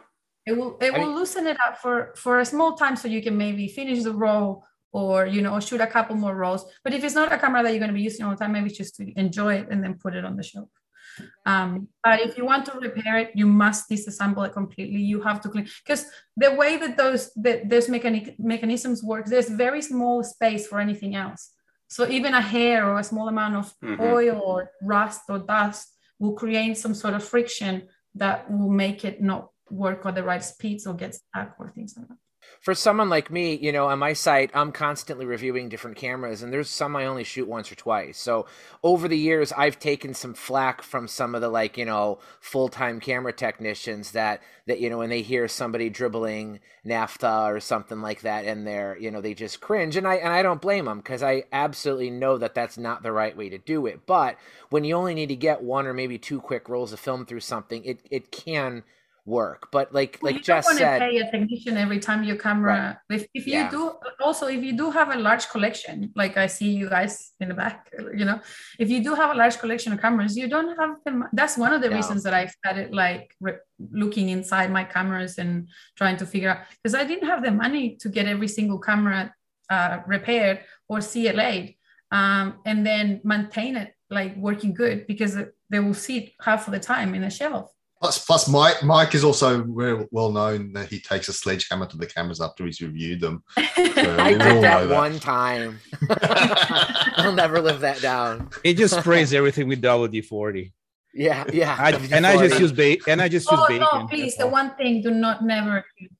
it 0.47 0.55
will 0.59 0.77
it 0.81 0.93
I 0.93 0.99
will 0.99 1.07
mean- 1.07 1.16
loosen 1.18 1.47
it 1.47 1.59
up 1.66 1.75
for 1.83 2.12
for 2.16 2.41
a 2.41 2.45
small 2.45 2.71
time 2.83 2.97
so 2.97 3.07
you 3.09 3.23
can 3.23 3.37
maybe 3.37 3.68
finish 3.68 4.03
the 4.03 4.14
roll 4.27 4.64
or 4.93 5.27
you 5.35 5.41
know 5.45 5.61
shoot 5.61 5.81
a 5.81 5.87
couple 5.97 6.16
more 6.16 6.35
rolls. 6.35 6.62
But 6.85 6.93
if 6.95 7.01
it's 7.05 7.14
not 7.21 7.33
a 7.33 7.39
camera 7.39 7.62
that 7.62 7.71
you're 7.73 7.79
going 7.85 7.95
to 7.95 8.01
be 8.03 8.09
using 8.11 8.25
all 8.25 8.33
the 8.35 8.41
time 8.43 8.53
maybe 8.53 8.71
just 8.71 8.97
to 8.97 9.03
enjoy 9.25 9.53
it 9.61 9.66
and 9.71 9.79
then 9.85 9.95
put 10.05 10.14
it 10.18 10.25
on 10.25 10.37
the 10.37 10.43
shelf. 10.43 10.68
Um, 11.45 11.89
but 12.05 12.21
if 12.27 12.39
you 12.39 12.45
want 12.47 12.64
to 12.66 12.73
repair 12.89 13.14
it 13.23 13.31
you 13.41 13.47
must 13.47 13.89
disassemble 13.91 14.47
it 14.47 14.53
completely. 14.61 15.01
You 15.12 15.21
have 15.29 15.41
to 15.43 15.49
clean 15.53 15.66
because 15.85 16.03
the 16.37 16.51
way 16.61 16.73
that 16.83 16.97
those 16.97 17.23
that 17.45 17.68
those 17.73 17.89
mechanic, 17.89 18.25
mechanisms 18.53 18.99
work 19.03 19.25
there's 19.27 19.51
very 19.66 19.83
small 19.83 20.16
space 20.35 20.66
for 20.66 20.79
anything 20.87 21.14
else 21.25 21.43
so 21.91 22.09
even 22.09 22.32
a 22.34 22.41
hair 22.41 22.88
or 22.88 22.99
a 22.99 23.05
small 23.05 23.28
amount 23.28 23.55
of 23.57 23.66
Mhm. 23.82 24.01
oil 24.01 24.41
or 24.49 24.70
rust 24.82 25.22
or 25.28 25.38
dust 25.41 25.88
will 26.20 26.34
create 26.43 26.76
some 26.78 26.95
sort 26.95 27.14
of 27.14 27.22
friction 27.24 27.88
that 28.14 28.51
will 28.51 28.70
make 28.70 29.05
it 29.05 29.20
not 29.20 29.43
work 29.70 30.07
at 30.07 30.14
the 30.14 30.22
right 30.22 30.45
speeds 30.45 30.86
or 30.86 30.95
get 30.95 31.14
stuck 31.14 31.51
or 31.59 31.68
things 31.70 31.97
like 31.97 32.09
that. 32.09 32.18
For 32.61 32.74
someone 32.74 33.09
like 33.09 33.30
me, 33.30 33.55
you 33.55 33.72
know, 33.72 33.86
on 33.86 33.99
my 33.99 34.12
site, 34.12 34.51
I'm 34.53 34.70
constantly 34.70 35.24
reviewing 35.24 35.68
different 35.68 35.97
cameras, 35.97 36.43
and 36.43 36.53
there's 36.53 36.68
some 36.68 36.95
I 36.95 37.07
only 37.07 37.24
shoot 37.24 37.49
once 37.49 37.72
or 37.72 37.74
twice. 37.74 38.18
So 38.18 38.47
over 38.82 39.09
the 39.09 39.16
years, 39.16 39.51
I've 39.53 39.78
taken 39.78 40.12
some 40.12 40.34
flack 40.34 40.82
from 40.82 41.09
some 41.09 41.34
of 41.34 41.41
the 41.41 41.49
like, 41.49 41.78
you 41.78 41.86
know, 41.86 42.18
full 42.41 42.68
time 42.68 43.01
camera 43.01 43.32
technicians 43.32 44.12
that 44.12 44.43
that 44.66 44.78
you 44.78 44.91
know 44.91 44.99
when 44.99 45.11
they 45.11 45.22
hear 45.22 45.49
somebody 45.49 45.88
dribbling 45.88 46.61
naphtha 46.84 47.45
or 47.47 47.61
something 47.61 48.03
like 48.03 48.20
that 48.20 48.45
and 48.45 48.66
they're 48.66 48.97
you 48.99 49.11
know, 49.11 49.20
they 49.20 49.34
just 49.34 49.61
cringe, 49.61 49.97
and 49.97 50.07
I 50.07 50.16
and 50.16 50.32
I 50.32 50.43
don't 50.43 50.61
blame 50.61 50.84
them 50.84 50.99
because 50.99 51.22
I 51.22 51.45
absolutely 51.53 52.11
know 52.11 52.36
that 52.38 52.55
that's 52.55 52.76
not 52.76 53.03
the 53.03 53.12
right 53.12 53.36
way 53.36 53.49
to 53.49 53.59
do 53.59 53.86
it. 53.86 54.07
But 54.07 54.36
when 54.68 54.84
you 54.84 54.97
only 54.97 55.14
need 55.14 55.30
to 55.30 55.36
get 55.36 55.62
one 55.62 55.86
or 55.86 55.95
maybe 55.95 56.18
two 56.18 56.41
quick 56.41 56.68
rolls 56.68 56.93
of 56.93 57.01
film 57.01 57.24
through 57.24 57.41
something, 57.41 57.84
it 57.84 58.01
it 58.11 58.30
can 58.30 58.84
work. 59.39 59.68
But 59.76 59.87
like 59.99 60.18
Well, 60.20 60.33
like 60.33 60.41
you 60.41 60.45
don't 60.45 60.57
Jess 60.57 60.64
want 60.66 60.78
to 60.78 60.85
said, 60.85 61.01
pay 61.01 61.16
a 61.18 61.31
technician 61.31 61.74
every 61.85 62.01
time 62.07 62.20
your 62.31 62.37
camera. 62.37 63.01
If, 63.09 63.22
if 63.39 63.47
you 63.47 63.55
Yeah. 63.55 63.70
do, 63.76 63.83
also 64.26 64.45
if 64.57 64.61
you 64.66 64.72
do 64.83 64.91
have 64.99 65.09
a 65.16 65.18
large 65.28 65.49
collection, 65.55 66.12
like 66.22 66.35
I 66.37 66.47
see 66.57 66.70
you 66.81 66.89
guys 66.97 67.12
in 67.41 67.49
the 67.49 67.55
back, 67.62 67.76
you 68.20 68.24
know, 68.28 68.39
if 68.78 68.89
you 68.91 69.01
do 69.09 69.14
have 69.14 69.31
a 69.35 69.39
large 69.43 69.57
collection 69.62 69.91
of 69.95 69.99
cameras, 70.01 70.37
you 70.37 70.49
don't 70.49 70.72
have 70.81 70.93
them. 71.05 71.16
That's 71.33 71.57
one 71.57 71.72
of 71.76 71.81
the 71.85 71.89
Yeah. 71.91 71.97
reasons 72.01 72.20
that 72.26 72.35
I 72.35 72.45
started 72.59 72.89
like 73.05 73.24
re- 73.41 73.62
looking 74.03 74.28
inside 74.37 74.68
my 74.78 74.85
cameras 74.85 75.39
and 75.43 75.68
trying 76.01 76.16
to 76.22 76.26
figure 76.26 76.51
out 76.53 76.61
because 76.83 76.95
I 77.01 77.05
didn't 77.11 77.28
have 77.33 77.43
the 77.47 77.53
money 77.64 77.85
to 78.03 78.09
get 78.16 78.26
every 78.26 78.49
single 78.59 78.81
camera 78.89 79.20
uh, 79.76 79.97
repaired 80.14 80.59
or 80.89 80.99
CLA, 81.01 81.53
um, 82.18 82.47
and 82.66 82.85
then 82.85 83.20
maintain 83.22 83.76
it 83.76 83.95
like 84.11 84.33
working 84.37 84.72
good 84.74 85.07
because 85.07 85.33
they 85.70 85.78
will 85.78 85.95
sit 85.95 86.33
half 86.41 86.66
of 86.66 86.72
the 86.72 86.81
time 86.81 87.14
in 87.14 87.22
a 87.22 87.31
shelf. 87.31 87.70
Plus, 88.01 88.24
plus 88.24 88.48
Mike, 88.48 88.82
Mike 88.82 89.14
is 89.14 89.24
also 89.24 89.62
very 89.62 90.07
well 90.11 90.32
known 90.32 90.72
that 90.72 90.88
he 90.88 90.98
takes 91.01 91.28
a 91.28 91.34
sledgehammer 91.34 91.84
to 91.86 91.98
the 91.98 92.07
cameras 92.07 92.40
after 92.40 92.64
he's 92.64 92.80
reviewed 92.80 93.20
them. 93.20 93.42
So 94.01 94.16
I 94.18 94.30
did 94.30 94.38
know 94.38 94.61
that 94.62 94.88
one 94.88 95.18
time. 95.20 95.78
I'll 97.16 97.32
never 97.34 97.61
live 97.61 97.80
that 97.80 98.01
down. 98.01 98.48
He 98.62 98.72
just 98.72 98.98
sprays 98.98 99.34
everything 99.34 99.68
with 99.68 99.82
WD 99.82 100.24
forty. 100.24 100.72
Yeah, 101.12 101.44
yeah. 101.53 101.76
I, 101.78 101.90
and 102.12 102.26
I 102.26 102.48
just 102.48 102.61
use 102.61 102.72
bacon. 102.72 103.12
And 103.12 103.20
I 103.20 103.28
just 103.28 103.51
use 103.51 103.61
Oh 103.61 103.66
bacon. 103.68 103.86
no, 103.92 104.07
please! 104.07 104.36
The 104.36 104.46
one 104.46 104.74
thing, 104.76 105.03
do 105.03 105.11
not 105.11 105.44
never 105.44 105.84
use 105.98 106.11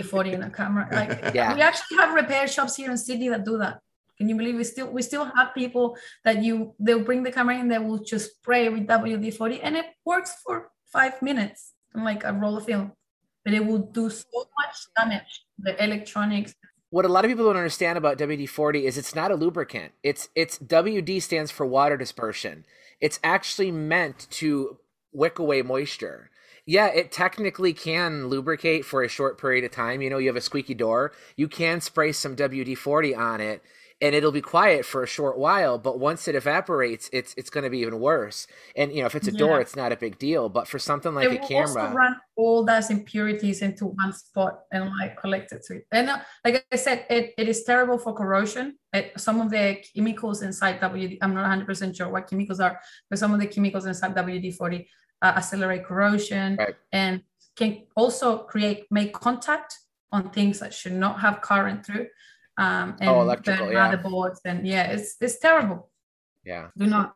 WD-40 0.00 0.32
in 0.34 0.42
a 0.44 0.50
camera. 0.50 0.86
Like 0.92 1.34
Yeah. 1.34 1.54
we 1.54 1.62
actually 1.62 1.96
have 1.96 2.14
repair 2.14 2.46
shops 2.46 2.76
here 2.76 2.90
in 2.90 2.96
Sydney 2.98 3.28
that 3.30 3.44
do 3.44 3.58
that. 3.58 3.80
Can 4.18 4.28
you 4.28 4.36
believe 4.36 4.56
we 4.56 4.64
still 4.64 4.88
we 4.92 5.02
still 5.02 5.24
have 5.24 5.54
people 5.54 5.96
that 6.24 6.42
you 6.42 6.74
they'll 6.78 7.02
bring 7.02 7.22
the 7.24 7.32
camera 7.32 7.58
in, 7.58 7.68
they 7.68 7.78
will 7.78 7.98
just 8.04 8.36
spray 8.36 8.68
with 8.68 8.86
WD-40 8.86 9.60
and 9.62 9.76
it 9.76 9.86
works 10.04 10.34
for 10.44 10.70
five 10.94 11.20
minutes 11.20 11.74
like 11.94 12.24
a 12.24 12.32
roll 12.32 12.56
of 12.56 12.64
film, 12.64 12.92
but 13.44 13.52
it 13.52 13.66
will 13.66 13.78
do 13.78 14.08
so 14.08 14.24
much 14.32 14.76
damage. 14.96 15.44
The 15.58 15.82
electronics. 15.82 16.54
What 16.90 17.04
a 17.04 17.08
lot 17.08 17.24
of 17.24 17.30
people 17.30 17.44
don't 17.44 17.56
understand 17.56 17.98
about 17.98 18.18
WD-40 18.18 18.84
is 18.84 18.96
it's 18.96 19.14
not 19.14 19.30
a 19.30 19.34
lubricant. 19.34 19.92
It's 20.02 20.28
it's 20.34 20.58
WD 20.58 21.20
stands 21.20 21.50
for 21.50 21.66
water 21.66 21.96
dispersion. 21.96 22.64
It's 23.00 23.18
actually 23.22 23.72
meant 23.72 24.28
to 24.30 24.78
wick 25.12 25.38
away 25.38 25.62
moisture. 25.62 26.30
Yeah, 26.66 26.86
it 26.86 27.12
technically 27.12 27.74
can 27.74 28.28
lubricate 28.28 28.86
for 28.86 29.02
a 29.02 29.08
short 29.08 29.38
period 29.38 29.64
of 29.64 29.70
time. 29.70 30.00
You 30.00 30.08
know, 30.08 30.18
you 30.18 30.28
have 30.28 30.36
a 30.36 30.40
squeaky 30.40 30.74
door, 30.74 31.12
you 31.36 31.46
can 31.46 31.80
spray 31.80 32.12
some 32.12 32.36
WD-40 32.36 33.18
on 33.18 33.40
it 33.40 33.62
and 34.00 34.14
it'll 34.14 34.32
be 34.32 34.40
quiet 34.40 34.84
for 34.84 35.02
a 35.02 35.06
short 35.06 35.38
while 35.38 35.78
but 35.78 35.98
once 35.98 36.26
it 36.26 36.34
evaporates 36.34 37.08
it's 37.12 37.34
it's 37.36 37.50
going 37.50 37.64
to 37.64 37.70
be 37.70 37.78
even 37.78 38.00
worse 38.00 38.46
and 38.76 38.92
you 38.92 39.00
know 39.00 39.06
if 39.06 39.14
it's 39.14 39.28
a 39.28 39.32
yeah. 39.32 39.38
door 39.38 39.60
it's 39.60 39.76
not 39.76 39.92
a 39.92 39.96
big 39.96 40.18
deal 40.18 40.48
but 40.48 40.66
for 40.66 40.78
something 40.78 41.14
like 41.14 41.30
it 41.30 41.42
a 41.42 41.46
camera 41.46 41.92
run 41.92 42.16
all 42.36 42.64
those 42.64 42.90
impurities 42.90 43.62
into 43.62 43.86
one 43.86 44.12
spot 44.12 44.60
and 44.72 44.90
like 44.98 45.16
collect 45.16 45.52
it 45.52 45.62
to 45.64 45.76
it 45.76 45.86
and 45.92 46.10
uh, 46.10 46.18
like 46.44 46.66
i 46.72 46.76
said 46.76 47.06
it, 47.08 47.34
it 47.38 47.48
is 47.48 47.64
terrible 47.64 47.98
for 47.98 48.12
corrosion 48.12 48.76
it, 48.92 49.12
some 49.16 49.40
of 49.40 49.50
the 49.50 49.78
chemicals 49.94 50.42
inside 50.42 50.80
wd 50.80 51.18
i'm 51.22 51.34
not 51.34 51.66
100% 51.66 51.96
sure 51.96 52.08
what 52.08 52.28
chemicals 52.28 52.60
are 52.60 52.80
but 53.08 53.18
some 53.18 53.32
of 53.32 53.40
the 53.40 53.46
chemicals 53.46 53.86
inside 53.86 54.14
wd-40 54.14 54.86
uh, 55.22 55.26
accelerate 55.36 55.84
corrosion 55.84 56.56
right. 56.56 56.74
and 56.92 57.22
can 57.56 57.84
also 57.96 58.38
create 58.38 58.84
make 58.90 59.12
contact 59.12 59.78
on 60.10 60.30
things 60.30 60.60
that 60.60 60.74
should 60.74 60.92
not 60.92 61.20
have 61.20 61.40
current 61.40 61.84
through 61.86 62.06
um, 62.58 62.96
and 63.00 63.10
oh, 63.10 63.20
electrical, 63.20 63.72
yeah. 63.72 63.96
motherboards 63.96 64.38
and 64.44 64.66
yeah 64.66 64.84
it's 64.84 65.16
it's 65.20 65.38
terrible. 65.38 65.90
Yeah. 66.44 66.68
Do 66.76 66.86
not 66.86 67.14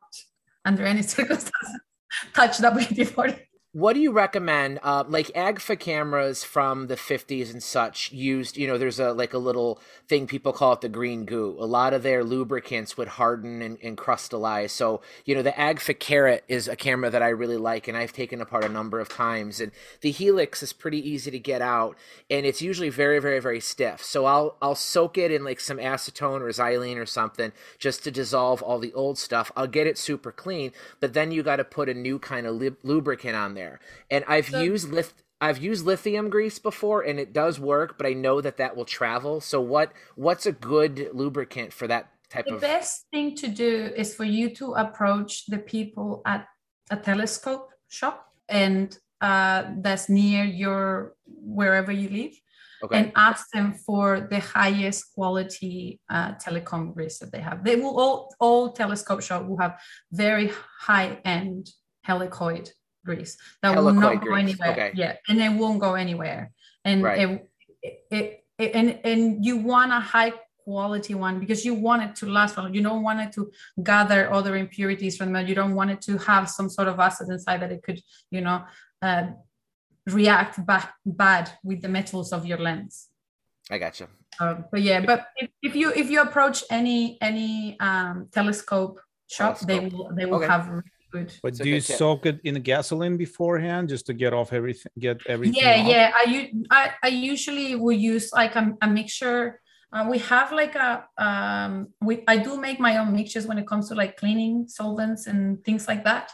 under 0.64 0.84
any 0.84 1.02
circumstances 1.16 1.80
touch 2.32 2.58
wd-40 2.58 3.40
what 3.78 3.92
do 3.92 4.00
you 4.00 4.10
recommend 4.10 4.80
uh, 4.82 5.04
like 5.06 5.28
agfa 5.36 5.78
cameras 5.78 6.42
from 6.42 6.88
the 6.88 6.96
50s 6.96 7.52
and 7.52 7.62
such 7.62 8.10
used 8.10 8.56
you 8.56 8.66
know 8.66 8.76
there's 8.76 8.98
a 8.98 9.12
like 9.12 9.32
a 9.32 9.38
little 9.38 9.80
thing 10.08 10.26
people 10.26 10.52
call 10.52 10.72
it 10.72 10.80
the 10.80 10.88
green 10.88 11.24
goo. 11.24 11.56
A 11.60 11.64
lot 11.64 11.94
of 11.94 12.02
their 12.02 12.24
lubricants 12.24 12.96
would 12.96 13.06
harden 13.06 13.62
and, 13.62 13.78
and 13.80 13.96
crystallize. 13.96 14.72
So 14.72 15.00
you 15.24 15.36
know 15.36 15.42
the 15.42 15.52
agfa 15.52 15.96
Karat 15.96 16.42
is 16.48 16.66
a 16.66 16.74
camera 16.74 17.08
that 17.08 17.22
i 17.22 17.28
really 17.28 17.56
like 17.56 17.86
and 17.86 17.96
i've 17.96 18.12
taken 18.12 18.40
apart 18.40 18.64
a 18.64 18.68
number 18.68 18.98
of 18.98 19.08
times 19.08 19.60
and 19.60 19.70
the 20.00 20.10
helix 20.10 20.60
is 20.60 20.72
pretty 20.72 21.08
easy 21.08 21.30
to 21.30 21.38
get 21.38 21.62
out 21.62 21.96
and 22.28 22.44
it's 22.44 22.60
usually 22.60 22.90
very 22.90 23.20
very 23.20 23.38
very 23.38 23.60
stiff. 23.60 24.02
So 24.02 24.24
i'll 24.24 24.56
i'll 24.60 24.74
soak 24.74 25.16
it 25.16 25.30
in 25.30 25.44
like 25.44 25.60
some 25.60 25.78
acetone 25.78 26.40
or 26.40 26.48
xylene 26.48 26.96
or 26.96 27.06
something 27.06 27.52
just 27.78 28.02
to 28.02 28.10
dissolve 28.10 28.60
all 28.60 28.80
the 28.80 28.92
old 28.94 29.18
stuff. 29.18 29.52
I'll 29.56 29.68
get 29.68 29.86
it 29.86 29.98
super 29.98 30.32
clean 30.32 30.72
but 30.98 31.14
then 31.14 31.30
you 31.30 31.44
got 31.44 31.56
to 31.56 31.64
put 31.64 31.88
a 31.88 31.94
new 31.94 32.18
kind 32.18 32.44
of 32.44 32.60
lubricant 32.82 33.36
on 33.36 33.54
there. 33.54 33.67
And 34.10 34.24
I've 34.26 34.48
so, 34.48 34.60
used 34.60 34.90
lift 34.90 35.22
I've 35.40 35.58
used 35.58 35.86
lithium 35.86 36.30
grease 36.30 36.58
before 36.58 37.02
and 37.02 37.20
it 37.20 37.32
does 37.32 37.60
work, 37.60 37.96
but 37.96 38.06
I 38.06 38.12
know 38.12 38.40
that 38.40 38.56
that 38.56 38.76
will 38.76 38.84
travel. 38.84 39.40
So 39.40 39.60
what 39.60 39.92
what's 40.16 40.46
a 40.46 40.52
good 40.52 41.10
lubricant 41.12 41.72
for 41.72 41.86
that 41.86 42.10
type 42.28 42.46
the 42.46 42.54
of 42.54 42.60
The 42.60 42.66
best 42.66 43.06
thing 43.12 43.36
to 43.36 43.48
do 43.48 43.90
is 43.96 44.14
for 44.14 44.24
you 44.24 44.54
to 44.56 44.74
approach 44.74 45.46
the 45.46 45.58
people 45.58 46.22
at 46.26 46.46
a 46.90 46.96
telescope 46.96 47.70
shop 47.88 48.32
and 48.48 48.96
uh, 49.20 49.64
that's 49.78 50.08
near 50.08 50.44
your 50.44 51.14
wherever 51.26 51.92
you 51.92 52.08
live 52.08 52.32
okay. 52.82 52.98
and 52.98 53.12
ask 53.16 53.50
them 53.52 53.74
for 53.86 54.26
the 54.30 54.40
highest 54.40 55.12
quality 55.14 56.00
uh, 56.10 56.32
telecom 56.34 56.94
grease 56.94 57.18
that 57.18 57.32
they 57.32 57.40
have. 57.40 57.64
They 57.64 57.76
will 57.76 57.98
all 57.98 58.34
all 58.40 58.72
telescope 58.72 59.22
shop 59.22 59.46
will 59.46 59.58
have 59.58 59.78
very 60.12 60.50
high 60.80 61.20
end 61.24 61.70
helicoid 62.06 62.70
grease 63.08 63.32
that 63.62 63.70
will 63.76 63.92
not 63.92 64.24
go 64.24 64.34
anywhere. 64.44 64.72
Okay. 64.72 64.90
Yeah, 65.02 65.12
and 65.28 65.36
it 65.46 65.52
won't 65.60 65.80
go 65.86 65.92
anywhere. 66.04 66.42
And 66.84 67.02
right. 67.02 67.18
it, 67.22 67.50
it, 68.16 68.44
it, 68.58 68.70
and 68.78 68.88
and 69.10 69.44
you 69.46 69.54
want 69.72 69.90
a 70.00 70.02
high 70.14 70.32
quality 70.68 71.14
one 71.26 71.40
because 71.42 71.60
you 71.66 71.74
want 71.88 72.00
it 72.06 72.12
to 72.20 72.24
last 72.38 72.52
long. 72.56 72.74
You 72.74 72.82
don't 72.88 73.02
want 73.08 73.20
it 73.24 73.30
to 73.36 73.42
gather 73.90 74.20
other 74.38 74.54
impurities 74.64 75.16
from 75.18 75.32
them. 75.32 75.46
You 75.50 75.56
don't 75.60 75.74
want 75.80 75.90
it 75.94 76.00
to 76.08 76.12
have 76.30 76.44
some 76.58 76.68
sort 76.76 76.88
of 76.92 76.96
acid 77.00 77.28
inside 77.34 77.58
that 77.62 77.72
it 77.76 77.82
could, 77.86 78.00
you 78.30 78.42
know, 78.46 78.58
uh, 79.00 79.24
react 80.18 80.54
back 80.70 80.86
bad 81.04 81.44
with 81.68 81.80
the 81.84 81.88
metals 81.88 82.32
of 82.36 82.40
your 82.50 82.60
lens. 82.68 83.08
I 83.70 83.78
got 83.78 83.98
you. 84.00 84.08
Um, 84.40 84.64
but 84.70 84.82
yeah, 84.82 85.00
but 85.10 85.20
if, 85.36 85.48
if, 85.62 85.74
you 85.74 85.86
if 86.02 86.10
you 86.10 86.20
approach 86.28 86.58
any 86.70 87.18
any 87.20 87.76
um, 87.80 88.28
telescope 88.36 89.00
shop, 89.36 89.58
telescope. 89.58 89.68
they 89.68 89.80
will 89.88 90.06
they 90.16 90.26
will 90.26 90.42
okay. 90.42 90.52
have 90.54 90.64
good. 91.10 91.32
But 91.42 91.54
do 91.54 91.68
you 91.68 91.80
soak 91.80 92.26
it 92.26 92.40
in 92.44 92.60
gasoline 92.62 93.16
beforehand 93.16 93.88
just 93.88 94.06
to 94.06 94.14
get 94.14 94.32
off 94.32 94.52
everything, 94.52 94.92
get 94.98 95.18
everything? 95.26 95.62
Yeah, 95.62 95.80
off? 95.80 95.88
yeah. 95.88 96.12
I, 96.14 96.52
I 96.70 96.90
I 97.02 97.08
usually 97.08 97.74
will 97.74 97.96
use 97.96 98.32
like 98.32 98.56
a, 98.56 98.76
a 98.82 98.88
mixture. 98.88 99.60
Uh, 99.92 100.06
we 100.10 100.18
have 100.18 100.52
like 100.52 100.74
a 100.74 101.04
um, 101.16 101.88
we 102.00 102.24
I 102.28 102.36
do 102.36 102.60
make 102.60 102.78
my 102.80 102.98
own 102.98 103.12
mixtures 103.12 103.46
when 103.46 103.58
it 103.58 103.66
comes 103.66 103.88
to 103.88 103.94
like 103.94 104.16
cleaning 104.16 104.68
solvents 104.68 105.26
and 105.26 105.64
things 105.64 105.88
like 105.88 106.04
that. 106.04 106.30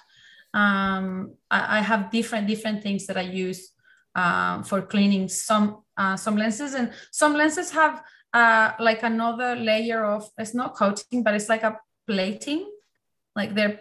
Um, 0.53 1.35
I, 1.51 1.79
I 1.79 1.81
have 1.81 2.11
different 2.11 2.47
different 2.47 2.83
things 2.83 3.07
that 3.07 3.17
I 3.17 3.23
use 3.23 3.71
um, 4.15 4.63
for 4.65 4.83
cleaning 4.83 5.29
some 5.29 5.83
uh, 5.97 6.17
some 6.17 6.37
lenses, 6.37 6.75
and 6.75 6.93
some 7.13 7.35
lenses 7.35 7.71
have 7.71 8.03
uh, 8.33 8.73
like 8.81 9.03
another 9.03 9.55
layer 9.57 10.05
of 10.05 10.29
it's 10.39 10.55
not 10.55 10.75
coating, 10.75 11.23
but 11.23 11.35
it's 11.35 11.49
like 11.49 11.63
a 11.63 11.79
plating, 12.07 12.69
like 13.37 13.55
they're 13.55 13.81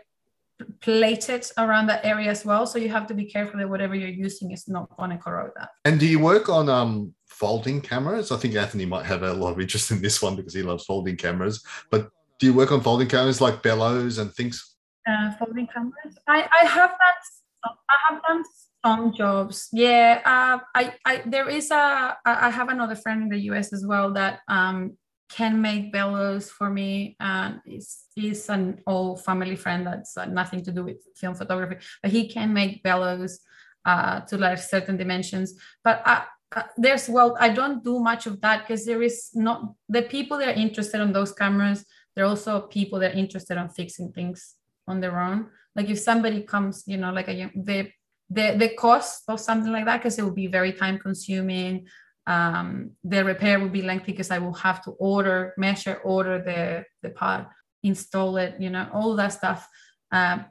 plated 0.81 1.45
around 1.57 1.87
that 1.87 2.05
area 2.05 2.29
as 2.29 2.45
well. 2.45 2.65
So 2.65 2.77
you 2.79 2.89
have 2.89 3.07
to 3.07 3.13
be 3.13 3.25
careful 3.25 3.59
that 3.59 3.69
whatever 3.69 3.95
you're 3.95 4.09
using 4.09 4.51
is 4.51 4.67
not 4.67 4.95
going 4.97 5.11
to 5.11 5.17
corrode 5.17 5.51
that. 5.57 5.69
And 5.85 5.99
do 5.99 6.05
you 6.05 6.19
work 6.19 6.49
on 6.49 6.69
um, 6.69 7.13
folding 7.27 7.81
cameras? 7.81 8.31
I 8.31 8.37
think 8.37 8.55
Anthony 8.55 8.85
might 8.85 9.05
have 9.05 9.23
a 9.23 9.33
lot 9.33 9.51
of 9.53 9.59
interest 9.59 9.91
in 9.91 10.01
this 10.01 10.21
one 10.21 10.35
because 10.35 10.53
he 10.53 10.63
loves 10.63 10.85
folding 10.85 11.17
cameras. 11.17 11.63
But 11.89 12.09
do 12.39 12.45
you 12.47 12.53
work 12.53 12.71
on 12.71 12.81
folding 12.81 13.07
cameras 13.07 13.41
like 13.41 13.63
bellows 13.63 14.17
and 14.17 14.33
things? 14.33 14.75
Uh, 15.07 15.31
folding 15.37 15.67
cameras. 15.67 16.17
I, 16.27 16.47
I 16.61 16.65
have 16.65 16.89
done 16.89 17.73
I 17.89 18.13
have 18.13 18.21
done 18.23 18.43
some 18.85 19.13
jobs. 19.13 19.69
Yeah. 19.71 20.21
Uh, 20.25 20.59
I, 20.75 20.93
I 21.05 21.23
there 21.25 21.49
is 21.49 21.71
a 21.71 22.17
I 22.25 22.49
have 22.49 22.69
another 22.69 22.95
friend 22.95 23.23
in 23.23 23.29
the 23.29 23.39
US 23.51 23.73
as 23.73 23.85
well 23.85 24.13
that 24.13 24.41
um 24.47 24.97
can 25.35 25.61
make 25.61 25.91
bellows 25.91 26.49
for 26.49 26.69
me 26.69 27.15
and 27.19 27.59
is 27.65 28.49
an 28.49 28.81
old 28.85 29.23
family 29.23 29.55
friend 29.55 29.85
that's 29.87 30.15
uh, 30.17 30.25
nothing 30.25 30.61
to 30.63 30.71
do 30.71 30.83
with 30.83 30.97
film 31.15 31.35
photography 31.35 31.77
but 32.01 32.11
he 32.11 32.27
can 32.27 32.53
make 32.53 32.83
bellows 32.83 33.39
uh, 33.85 34.19
to 34.21 34.37
like 34.37 34.57
certain 34.59 34.95
dimensions. 34.95 35.55
But 35.83 36.01
uh, 36.05 36.21
uh, 36.55 36.63
there's 36.77 37.09
well 37.09 37.35
i 37.39 37.49
don't 37.49 37.83
do 37.83 37.99
much 37.99 38.27
of 38.27 38.39
that 38.41 38.61
because 38.61 38.85
there 38.85 39.01
is 39.01 39.31
not 39.33 39.73
the 39.89 40.03
people 40.03 40.37
that 40.37 40.49
are 40.49 40.61
interested 40.65 41.01
in 41.01 41.11
those 41.11 41.31
cameras 41.31 41.83
there 42.15 42.25
are 42.25 42.27
also 42.27 42.61
people 42.61 42.99
that 42.99 43.13
are 43.13 43.17
interested 43.17 43.57
in 43.57 43.69
fixing 43.69 44.11
things 44.11 44.55
on 44.87 44.99
their 44.99 45.19
own. 45.19 45.47
Like 45.75 45.89
if 45.89 45.99
somebody 45.99 46.41
comes 46.41 46.83
you 46.85 46.97
know 46.97 47.11
like 47.11 47.27
a 47.27 47.51
the 47.55 47.89
the, 48.29 48.55
the 48.57 48.69
cost 48.69 49.23
of 49.27 49.39
something 49.39 49.71
like 49.71 49.85
that 49.85 49.97
because 49.97 50.17
it 50.17 50.23
will 50.23 50.31
be 50.31 50.47
very 50.47 50.73
time 50.73 50.97
consuming 50.97 51.85
um, 52.27 52.91
the 53.03 53.23
repair 53.23 53.59
will 53.59 53.69
be 53.69 53.81
lengthy 53.81 54.11
because 54.11 54.31
I 54.31 54.39
will 54.39 54.53
have 54.53 54.83
to 54.85 54.91
order, 54.91 55.53
measure, 55.57 55.99
order 56.03 56.41
the, 56.41 56.85
the 57.01 57.13
part, 57.13 57.47
install 57.83 58.37
it, 58.37 58.55
you 58.59 58.69
know, 58.69 58.87
all 58.93 59.15
that 59.15 59.33
stuff. 59.33 59.67
Um, 60.11 60.45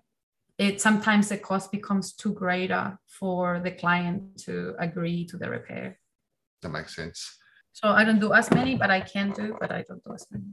it 0.59 0.81
sometimes 0.81 1.29
the 1.29 1.39
cost 1.39 1.73
becomes 1.73 2.13
too 2.13 2.35
greater 2.35 2.99
for 3.07 3.61
the 3.61 3.71
client 3.71 4.39
to 4.45 4.75
agree 4.79 5.25
to 5.27 5.37
the 5.37 5.49
repair. 5.49 5.99
That 6.61 6.69
makes 6.69 6.95
sense. 6.95 7.39
So 7.73 7.89
I 7.89 8.05
don't 8.05 8.21
do 8.21 8.35
as 8.35 8.51
many, 8.51 8.77
but 8.77 8.91
I 8.91 9.01
can 9.01 9.31
do, 9.31 9.57
but 9.59 9.73
I 9.73 9.83
don't 9.89 10.05
do 10.05 10.13
as 10.15 10.27
many. 10.31 10.45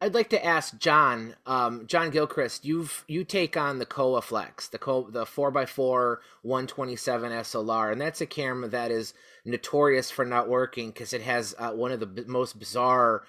I'd 0.00 0.14
like 0.14 0.28
to 0.30 0.44
ask 0.44 0.76
John, 0.78 1.34
um, 1.46 1.86
John 1.86 2.10
Gilchrist. 2.10 2.64
You've 2.64 3.04
you 3.08 3.24
take 3.24 3.56
on 3.56 3.78
the 3.78 3.86
Kowa 3.86 4.20
Flex, 4.20 4.68
the 4.68 4.78
Co- 4.78 5.08
the 5.10 5.24
four 5.24 5.56
x 5.56 5.70
four 5.70 6.20
127 6.42 7.32
SLR, 7.32 7.92
and 7.92 8.00
that's 8.00 8.20
a 8.20 8.26
camera 8.26 8.68
that 8.68 8.90
is 8.90 9.14
notorious 9.44 10.10
for 10.10 10.24
not 10.24 10.48
working 10.48 10.88
because 10.88 11.12
it 11.12 11.22
has 11.22 11.54
uh, 11.58 11.70
one 11.70 11.92
of 11.92 12.00
the 12.00 12.06
b- 12.06 12.24
most 12.26 12.58
bizarre 12.58 13.24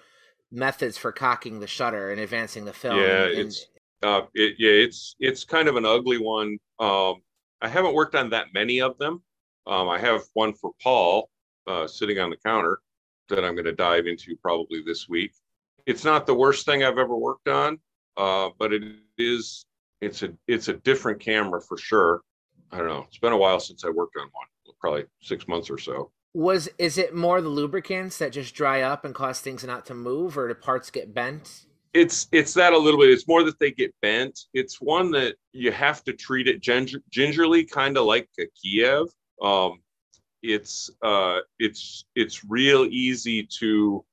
methods 0.51 0.97
for 0.97 1.11
cocking 1.11 1.59
the 1.59 1.67
shutter 1.67 2.11
and 2.11 2.19
advancing 2.19 2.65
the 2.65 2.73
film. 2.73 2.99
Yeah, 2.99 3.25
and... 3.25 3.39
it's 3.39 3.67
uh, 4.03 4.21
it, 4.33 4.55
yeah, 4.57 4.71
it's 4.71 5.15
it's 5.19 5.43
kind 5.45 5.67
of 5.67 5.77
an 5.77 5.85
ugly 5.85 6.17
one. 6.17 6.57
Um, 6.79 7.21
I 7.61 7.69
haven't 7.69 7.93
worked 7.93 8.15
on 8.15 8.31
that 8.31 8.47
many 8.53 8.81
of 8.81 8.97
them. 8.97 9.21
Um, 9.67 9.87
I 9.87 9.99
have 9.99 10.23
one 10.33 10.53
for 10.53 10.71
Paul 10.81 11.29
uh, 11.67 11.87
sitting 11.87 12.19
on 12.19 12.29
the 12.29 12.37
counter 12.37 12.79
that 13.29 13.45
I'm 13.45 13.55
going 13.55 13.65
to 13.65 13.71
dive 13.71 14.07
into 14.07 14.35
probably 14.35 14.83
this 14.85 15.07
week 15.07 15.31
it's 15.85 16.03
not 16.03 16.25
the 16.25 16.33
worst 16.33 16.65
thing 16.65 16.83
I've 16.83 16.97
ever 16.97 17.15
worked 17.15 17.47
on, 17.47 17.79
uh, 18.17 18.49
but 18.57 18.73
it 18.73 18.83
is 19.17 19.65
it's 20.01 20.23
a 20.23 20.33
it's 20.47 20.67
a 20.67 20.73
different 20.73 21.19
camera 21.19 21.61
for 21.61 21.77
sure. 21.77 22.21
I 22.71 22.77
don't 22.77 22.87
know. 22.87 23.05
It's 23.07 23.19
been 23.19 23.33
a 23.33 23.37
while 23.37 23.59
since 23.59 23.85
I 23.85 23.89
worked 23.89 24.15
on 24.17 24.23
one, 24.31 24.75
probably 24.79 25.05
six 25.21 25.47
months 25.47 25.69
or 25.69 25.77
so. 25.77 26.11
Was 26.33 26.67
is 26.77 26.97
it 26.97 27.15
more 27.15 27.41
the 27.41 27.49
lubricants 27.49 28.17
that 28.17 28.31
just 28.31 28.53
dry 28.55 28.81
up 28.81 29.05
and 29.05 29.15
cause 29.15 29.39
things 29.39 29.63
not 29.63 29.85
to 29.85 29.93
move, 29.93 30.37
or 30.37 30.47
the 30.47 30.55
parts 30.55 30.89
get 30.89 31.13
bent? 31.13 31.65
It's 31.93 32.27
it's 32.31 32.53
that 32.55 32.73
a 32.73 32.77
little 32.77 32.99
bit. 32.99 33.09
It's 33.09 33.27
more 33.27 33.43
that 33.43 33.57
they 33.59 33.71
get 33.71 33.93
bent. 34.01 34.37
It's 34.53 34.81
one 34.81 35.11
that 35.11 35.35
you 35.53 35.71
have 35.71 36.03
to 36.03 36.13
treat 36.13 36.47
it 36.47 36.61
ginger, 36.61 37.01
gingerly, 37.09 37.63
kind 37.63 37.97
of 37.97 38.05
like 38.05 38.27
a 38.39 38.47
Kiev. 38.61 39.07
Um, 39.41 39.79
it's 40.43 40.89
uh, 41.01 41.39
it's 41.57 42.05
it's 42.15 42.43
real 42.43 42.85
easy 42.85 43.47
to 43.59 44.03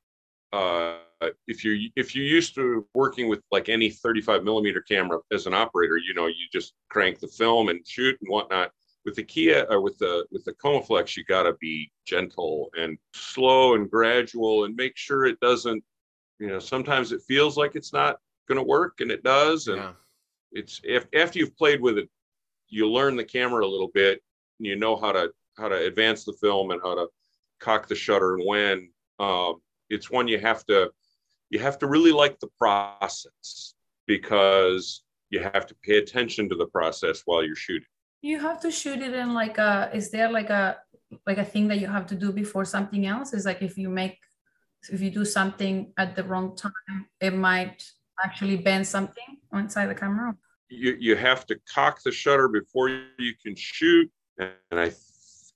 uh, 0.53 0.99
if 1.47 1.65
you're 1.65 1.77
if 1.97 2.15
you're 2.15 2.25
used 2.25 2.55
to 2.57 2.87
working 2.95 3.29
with 3.29 3.41
like 3.51 3.69
any 3.69 3.91
35 3.91 4.45
millimeter 4.45 4.81
camera 4.81 5.19
as 5.33 5.47
an 5.47 5.55
operator, 5.55 5.97
you 5.97 6.15
know 6.15 6.27
you 6.27 6.47
just 6.53 6.75
crank 6.91 7.21
the 7.21 7.29
film 7.29 7.69
and 7.69 7.87
shoot 7.87 8.17
and 8.21 8.31
whatnot. 8.31 8.71
With 9.05 9.17
the 9.17 9.25
Kia 9.25 9.67
or 9.69 9.81
with 9.81 9.99
the 9.99 10.25
with 10.31 10.45
the 10.45 10.53
Komaflex, 10.55 11.17
you 11.17 11.25
got 11.25 11.43
to 11.43 11.55
be 11.61 11.91
gentle 12.07 12.71
and 12.79 12.97
slow 13.15 13.75
and 13.75 13.91
gradual 13.91 14.65
and 14.65 14.77
make 14.77 14.97
sure 14.97 15.25
it 15.27 15.41
doesn't 15.41 15.83
you 16.39 16.49
know 16.49 16.59
sometimes 16.59 17.13
it 17.13 17.21
feels 17.27 17.57
like 17.57 17.75
it's 17.75 17.93
not 17.93 18.19
going 18.49 18.59
to 18.59 18.65
work 18.65 19.01
and 19.01 19.11
it 19.11 19.23
does 19.23 19.69
and 19.69 19.79
Yeah. 19.79 19.93
it's 20.53 20.81
if 20.85 21.07
after 21.15 21.39
you've 21.39 21.57
played 21.57 21.81
with 21.81 21.99
it 21.99 22.09
you 22.69 22.89
learn 22.89 23.17
the 23.17 23.25
camera 23.25 23.65
a 23.65 23.69
little 23.75 23.91
bit 23.93 24.21
and 24.59 24.67
you 24.67 24.77
know 24.77 24.97
how 24.97 25.13
to 25.13 25.31
how 25.59 25.69
to 25.69 25.77
advance 25.87 26.25
the 26.25 26.33
film 26.35 26.71
and 26.71 26.81
how 26.83 26.95
to 26.95 27.07
cock 27.61 27.87
the 27.87 27.95
shutter 27.95 28.35
and 28.35 28.45
when 28.47 28.91
um, 29.21 29.61
it's 29.91 30.11
one 30.11 30.27
you 30.27 30.39
have 30.39 30.65
to 30.67 30.91
you 31.53 31.59
have 31.59 31.79
to 31.79 31.87
really 31.87 32.13
like 32.13 32.41
the 32.41 32.49
process 32.59 33.75
because 34.07 35.05
you 35.29 35.41
have 35.41 35.67
to 35.67 35.75
pay 35.85 35.99
attention 35.99 36.49
to 36.49 36.57
the 36.57 36.67
process 36.67 37.23
while 37.27 37.45
you're 37.45 37.65
shooting 37.67 37.93
You 38.23 38.39
have 38.41 38.61
to 38.61 38.71
shoot 38.71 39.01
it 39.09 39.15
in 39.23 39.35
like 39.43 39.59
a. 39.59 39.91
Is 39.93 40.11
there 40.15 40.31
like 40.39 40.51
a 40.51 40.79
like 41.29 41.41
a 41.45 41.49
thing 41.53 41.67
that 41.71 41.79
you 41.83 41.89
have 41.97 42.07
to 42.13 42.17
do 42.25 42.29
before 42.43 42.65
something 42.65 43.03
else? 43.15 43.29
Is 43.35 43.45
like 43.51 43.63
if 43.71 43.75
you 43.83 43.89
make 44.03 44.19
if 44.95 45.01
you 45.05 45.11
do 45.11 45.25
something 45.25 45.75
at 46.03 46.15
the 46.17 46.25
wrong 46.31 46.49
time, 46.57 47.01
it 47.21 47.35
might 47.35 47.79
actually 48.25 48.59
bend 48.69 48.87
something 48.87 49.31
inside 49.53 49.89
the 49.93 49.99
camera. 50.05 50.29
you 50.69 50.97
you 51.07 51.15
have 51.29 51.43
to 51.51 51.55
cock 51.75 51.95
the 52.07 52.13
shutter 52.23 52.49
before 52.61 52.89
you 53.27 53.33
can 53.45 53.55
shoot 53.57 54.09
and 54.39 54.79
i 54.87 54.91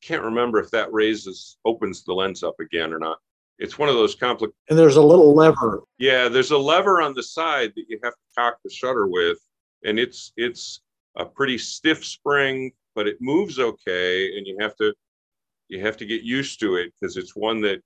can't 0.07 0.25
remember 0.31 0.59
if 0.65 0.71
that 0.71 0.93
raises 0.93 1.59
opens 1.65 2.05
the 2.05 2.15
lens 2.21 2.43
up 2.43 2.59
again 2.67 2.93
or 2.93 3.01
not 3.09 3.19
it's 3.59 3.79
one 3.79 3.89
of 3.89 3.95
those 3.95 4.15
complex 4.15 4.53
And 4.69 4.79
there's 4.79 4.97
a 4.97 5.03
little 5.03 5.35
lever. 5.35 5.83
yeah 5.99 6.29
there's 6.29 6.51
a 6.51 6.59
lever 6.59 7.01
on 7.01 7.15
the 7.15 7.23
side 7.23 7.73
that 7.77 7.85
you 7.89 7.99
have 8.03 8.13
to 8.13 8.19
cock 8.37 8.57
the 8.65 8.71
shutter 8.71 9.07
with 9.07 9.39
and 9.85 9.99
it's 9.99 10.33
it's 10.37 10.81
a 11.17 11.25
pretty 11.25 11.59
stiff 11.59 12.05
spring 12.05 12.71
but 12.95 13.07
it 13.07 13.17
moves 13.21 13.59
okay 13.59 14.37
and 14.37 14.47
you 14.47 14.57
have 14.61 14.75
to 14.77 14.93
you 15.69 15.81
have 15.81 15.97
to 15.97 16.07
get 16.07 16.23
used 16.23 16.61
to 16.61 16.77
it 16.77 16.93
because 17.01 17.17
it's 17.17 17.35
one 17.35 17.61
that 17.63 17.81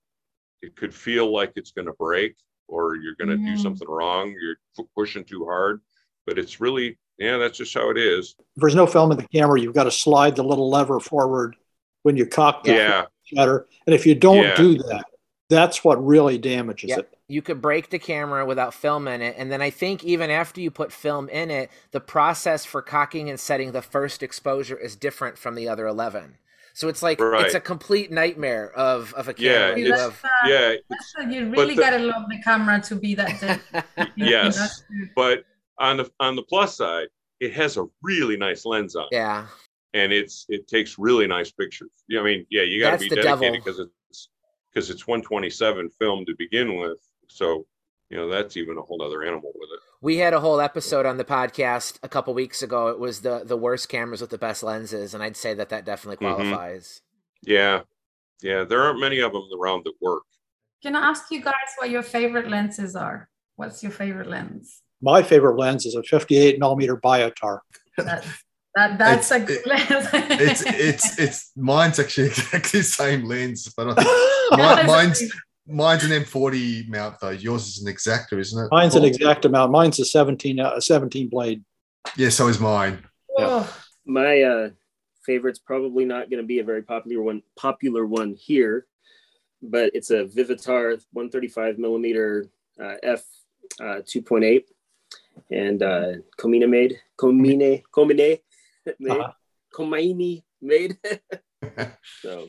it 0.61 0.75
could 0.75 0.93
feel 0.93 1.31
like 1.33 1.51
it's 1.55 1.71
going 1.71 1.87
to 1.87 1.93
break 1.93 2.35
or 2.67 2.95
you're 2.95 3.15
going 3.15 3.29
to 3.29 3.37
do 3.37 3.53
Mm. 3.55 3.61
something 3.63 3.87
wrong 3.89 4.33
you're 4.41 4.57
pu- 4.75 4.89
pushing 4.95 5.23
too 5.23 5.45
hard 5.45 5.81
but 6.25 6.37
it's 6.37 6.59
really 6.61 6.97
yeah 7.17 7.37
that's 7.37 7.57
just 7.57 7.73
how 7.73 7.89
it 7.89 7.97
is 7.97 8.35
If 8.39 8.45
there's 8.61 8.75
no 8.75 8.85
film 8.87 9.11
in 9.11 9.17
the 9.17 9.27
camera, 9.27 9.59
you've 9.59 9.73
got 9.73 9.85
to 9.85 9.91
slide 9.91 10.35
the 10.35 10.43
little 10.43 10.69
lever 10.69 10.99
forward 10.99 11.55
when 12.03 12.17
you 12.17 12.25
cock 12.25 12.63
the 12.63 12.73
yeah 12.73 13.05
shutter. 13.23 13.67
And 13.85 13.93
if 13.95 14.05
you 14.05 14.13
don't 14.15 14.43
Yeah. 14.43 14.55
do 14.55 14.75
that, 14.89 15.05
that's 15.51 15.83
what 15.83 16.03
really 16.03 16.37
damages 16.37 16.89
Yeah, 16.89 16.99
it. 16.99 17.13
you 17.27 17.41
could 17.41 17.61
break 17.61 17.89
the 17.89 17.99
camera 17.99 18.45
without 18.45 18.73
film 18.73 19.07
in 19.07 19.21
it, 19.21 19.35
and 19.37 19.51
then 19.51 19.61
I 19.61 19.69
think 19.69 20.03
even 20.03 20.31
after 20.31 20.61
you 20.61 20.71
put 20.71 20.91
film 20.93 21.27
in 21.29 21.51
it, 21.51 21.69
the 21.91 21.99
process 21.99 22.63
for 22.65 22.81
cocking 22.81 23.29
and 23.29 23.37
setting 23.39 23.73
the 23.73 23.81
first 23.81 24.23
exposure 24.23 24.77
is 24.77 24.95
different 24.95 25.37
from 25.37 25.55
the 25.55 25.67
other 25.67 25.85
eleven. 25.87 26.37
So 26.73 26.87
it's 26.87 27.03
like 27.03 27.19
it's 27.21 27.53
a 27.53 27.59
complete 27.59 28.11
nightmare 28.11 28.71
of 28.71 29.13
of 29.15 29.27
a 29.27 29.33
camera. 29.33 29.75
See, 29.75 29.81
you 29.81 29.89
that's, 29.89 30.01
have 30.01 30.21
uh, 30.23 30.47
yeah 30.47 30.73
that's 30.89 31.13
you 31.29 31.49
really 31.49 31.75
the- 31.75 31.81
gotta 31.81 31.99
love 31.99 32.23
the 32.29 32.41
camera 32.41 32.79
to 32.83 32.95
be 32.95 33.13
that. 33.15 33.39
good. 33.51 33.83
Know, 33.97 34.05
Yes. 34.15 34.83
but 35.13 35.43
on 35.77 35.97
the 35.97 36.09
on 36.21 36.35
the 36.37 36.43
plus 36.43 36.77
side 36.77 37.07
it 37.41 37.53
has 37.53 37.75
a 37.75 37.85
really 38.01 38.37
nice 38.37 38.65
lens 38.65 38.95
on 38.95 39.03
it 39.11 39.15
yeah. 39.15 39.47
and 39.93 40.13
it's 40.13 40.45
it 40.47 40.67
takes 40.67 40.99
really 40.99 41.25
nice 41.25 41.49
pictures 41.51 41.89
yeah 42.07 42.19
i 42.19 42.23
mean 42.23 42.45
yeah 42.51 42.61
you 42.61 42.79
got 42.79 42.91
to 42.91 42.97
That's 42.97 43.09
be 43.09 43.21
dedicated 43.21 43.53
because 43.63 43.79
it's 43.79 43.89
because 44.73 44.89
it's 44.89 45.07
127 45.07 45.89
film 45.99 46.25
to 46.25 46.35
begin 46.37 46.79
with 46.79 46.97
so 47.27 47.65
you 48.09 48.17
know 48.17 48.27
that's 48.29 48.57
even 48.57 48.77
a 48.77 48.81
whole 48.81 49.01
other 49.03 49.23
animal 49.23 49.51
with 49.55 49.69
it 49.73 49.79
We 50.01 50.17
had 50.17 50.33
a 50.33 50.39
whole 50.39 50.59
episode 50.59 51.05
on 51.05 51.17
the 51.17 51.23
podcast 51.25 51.99
a 52.03 52.09
couple 52.09 52.33
weeks 52.33 52.61
ago. 52.63 52.87
It 52.87 52.99
was 52.99 53.21
the 53.21 53.43
the 53.45 53.57
worst 53.57 53.87
cameras 53.89 54.21
with 54.21 54.31
the 54.31 54.37
best 54.37 54.63
lenses, 54.63 55.13
and 55.13 55.21
I'd 55.23 55.37
say 55.37 55.53
that 55.53 55.69
that 55.69 55.85
definitely 55.85 56.17
Mhm. 56.25 56.35
qualifies. 56.35 57.01
yeah 57.43 57.81
yeah 58.41 58.63
there 58.63 58.81
aren't 58.81 58.99
many 58.99 59.19
of 59.19 59.31
them 59.33 59.43
around 59.59 59.83
that 59.85 59.93
work 60.01 60.23
Can 60.83 60.95
I 60.95 61.09
ask 61.11 61.29
you 61.31 61.41
guys 61.41 61.69
what 61.77 61.89
your 61.91 62.03
favorite 62.03 62.49
lenses 62.49 62.95
are? 62.95 63.29
What's 63.55 63.83
your 63.83 63.91
favorite 63.91 64.27
lens? 64.27 64.81
My 65.01 65.21
favorite 65.23 65.57
lens 65.57 65.85
is 65.85 65.95
a 65.95 66.01
58 66.03 66.59
millimeter 66.59 66.97
Biotar. 66.97 67.59
That, 67.97 68.25
that 68.75 68.97
that's 68.97 69.31
It's- 69.31 69.43
a 69.43 69.45
good 69.45 69.65
lens. 69.65 70.07
It's 70.41 70.63
it's 70.65 71.19
it's 71.19 71.51
mine's 71.55 71.99
actually 71.99 72.27
exactly 72.33 72.79
the 72.79 72.83
same 72.85 73.25
lens, 73.25 73.71
but 73.75 73.89
I 73.89 73.93
think 73.95 74.07
That 74.57 74.85
mine's 74.85 75.21
mine's 75.67 76.03
an 76.03 76.11
M40 76.11 76.87
mount 76.89 77.15
though. 77.21 77.29
Yours 77.29 77.67
is 77.67 77.85
an 77.85 77.93
Exakta, 77.93 78.37
isn't 78.39 78.65
it? 78.65 78.69
Mine's 78.71 78.95
an 78.95 79.01
Paul? 79.03 79.11
Exakta 79.11 79.51
mount. 79.51 79.71
Mine's 79.71 79.99
a 79.99 80.05
17, 80.05 80.59
uh, 80.59 80.79
17 80.79 81.29
blade. 81.29 81.63
Yeah, 82.17 82.29
so 82.29 82.47
is 82.47 82.59
mine. 82.59 83.03
Oh, 83.37 83.71
My 84.05 84.41
uh, 84.41 84.69
favorite's 85.25 85.59
probably 85.59 86.03
not 86.03 86.29
going 86.29 86.41
to 86.41 86.47
be 86.47 86.59
a 86.59 86.63
very 86.63 86.81
popular 86.83 87.21
one. 87.23 87.41
Popular 87.57 88.05
one 88.05 88.33
here, 88.33 88.87
but 89.61 89.91
it's 89.93 90.11
a 90.11 90.25
Vivitar 90.25 90.99
135 91.13 91.77
millimeter 91.77 92.47
uh, 92.81 92.95
f 93.03 93.23
uh, 93.79 94.01
2.8, 94.03 94.63
and 95.51 95.81
uh, 95.83 96.13
Comina 96.37 96.67
made 96.67 96.99
Komine 97.17 97.83
Komine 97.95 98.39
made 98.99 99.11
Uh-huh. 99.11 99.31
Comaini 99.73 100.43
made. 100.61 100.97
so 102.21 102.47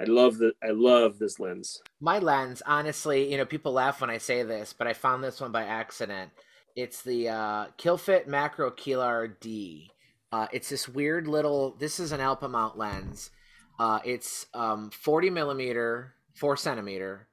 I 0.00 0.04
love 0.04 0.38
the 0.38 0.52
I 0.62 0.70
love 0.70 1.18
this 1.18 1.38
lens. 1.38 1.82
My 2.00 2.18
lens, 2.18 2.62
honestly, 2.66 3.30
you 3.30 3.36
know, 3.36 3.44
people 3.44 3.72
laugh 3.72 4.00
when 4.00 4.10
I 4.10 4.18
say 4.18 4.42
this, 4.42 4.72
but 4.72 4.86
I 4.86 4.92
found 4.92 5.22
this 5.22 5.40
one 5.40 5.52
by 5.52 5.64
accident. 5.64 6.30
It's 6.74 7.02
the 7.02 7.28
uh, 7.28 7.66
Kilfitt 7.78 8.26
Macro 8.26 8.70
Kilar 8.70 9.38
D. 9.40 9.90
Uh, 10.30 10.46
it's 10.52 10.70
this 10.70 10.88
weird 10.88 11.26
little. 11.28 11.76
This 11.78 12.00
is 12.00 12.12
an 12.12 12.20
Alpa 12.20 12.50
mount 12.50 12.78
lens. 12.78 13.30
Uh, 13.78 13.98
it's 14.04 14.46
um, 14.54 14.90
40 14.90 15.30
millimeter, 15.30 16.14
four 16.34 16.56
centimeter, 16.56 17.28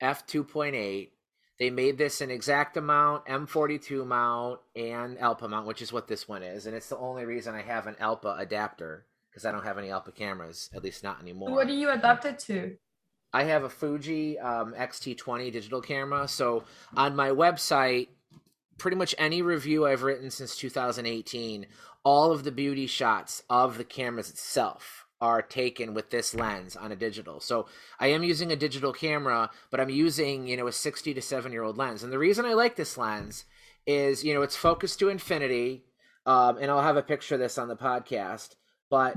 f 0.00 0.26
2.8. 0.26 1.08
They 1.58 1.70
made 1.70 1.98
this 1.98 2.20
an 2.20 2.30
Exakta 2.30 2.82
mount, 2.82 3.26
M42 3.26 4.04
mount, 4.06 4.60
and 4.74 5.16
Alpa 5.18 5.48
mount, 5.48 5.66
which 5.66 5.82
is 5.82 5.92
what 5.92 6.08
this 6.08 6.28
one 6.28 6.42
is, 6.42 6.66
and 6.66 6.74
it's 6.74 6.88
the 6.88 6.98
only 6.98 7.24
reason 7.24 7.54
I 7.54 7.62
have 7.62 7.86
an 7.86 7.94
Alpa 8.00 8.40
adapter 8.40 9.06
because 9.30 9.44
I 9.44 9.52
don't 9.52 9.64
have 9.64 9.78
any 9.78 9.88
Alpa 9.88 10.14
cameras, 10.14 10.70
at 10.74 10.82
least 10.82 11.02
not 11.02 11.20
anymore. 11.20 11.50
what 11.50 11.68
are 11.68 11.72
you 11.72 11.90
adapted 11.90 12.38
to? 12.40 12.76
I 13.32 13.44
have 13.44 13.64
a 13.64 13.68
Fuji 13.68 14.38
um, 14.38 14.74
X-T20 14.76 15.52
digital 15.52 15.80
camera. 15.80 16.28
So 16.28 16.62
on 16.96 17.16
my 17.16 17.30
website, 17.30 18.08
pretty 18.78 18.96
much 18.96 19.12
any 19.18 19.42
review 19.42 19.86
I've 19.86 20.04
written 20.04 20.30
since 20.30 20.56
2018, 20.56 21.66
all 22.04 22.30
of 22.30 22.44
the 22.44 22.52
beauty 22.52 22.86
shots 22.86 23.42
of 23.50 23.76
the 23.76 23.84
cameras 23.84 24.30
itself 24.30 25.03
are 25.20 25.42
taken 25.42 25.94
with 25.94 26.10
this 26.10 26.34
lens 26.34 26.76
on 26.76 26.92
a 26.92 26.96
digital. 26.96 27.40
So 27.40 27.66
I 27.98 28.08
am 28.08 28.24
using 28.24 28.52
a 28.52 28.56
digital 28.56 28.92
camera, 28.92 29.50
but 29.70 29.80
I'm 29.80 29.90
using, 29.90 30.46
you 30.46 30.56
know, 30.56 30.66
a 30.66 30.72
60 30.72 31.14
to 31.14 31.22
7 31.22 31.52
year 31.52 31.62
old 31.62 31.78
lens. 31.78 32.02
And 32.02 32.12
the 32.12 32.18
reason 32.18 32.44
I 32.44 32.54
like 32.54 32.76
this 32.76 32.98
lens 32.98 33.44
is, 33.86 34.24
you 34.24 34.34
know, 34.34 34.42
it's 34.42 34.56
focused 34.56 34.98
to 34.98 35.08
infinity. 35.08 35.84
Um, 36.26 36.58
and 36.58 36.70
I'll 36.70 36.82
have 36.82 36.96
a 36.96 37.02
picture 37.02 37.34
of 37.34 37.40
this 37.40 37.58
on 37.58 37.68
the 37.68 37.76
podcast, 37.76 38.56
but 38.90 39.16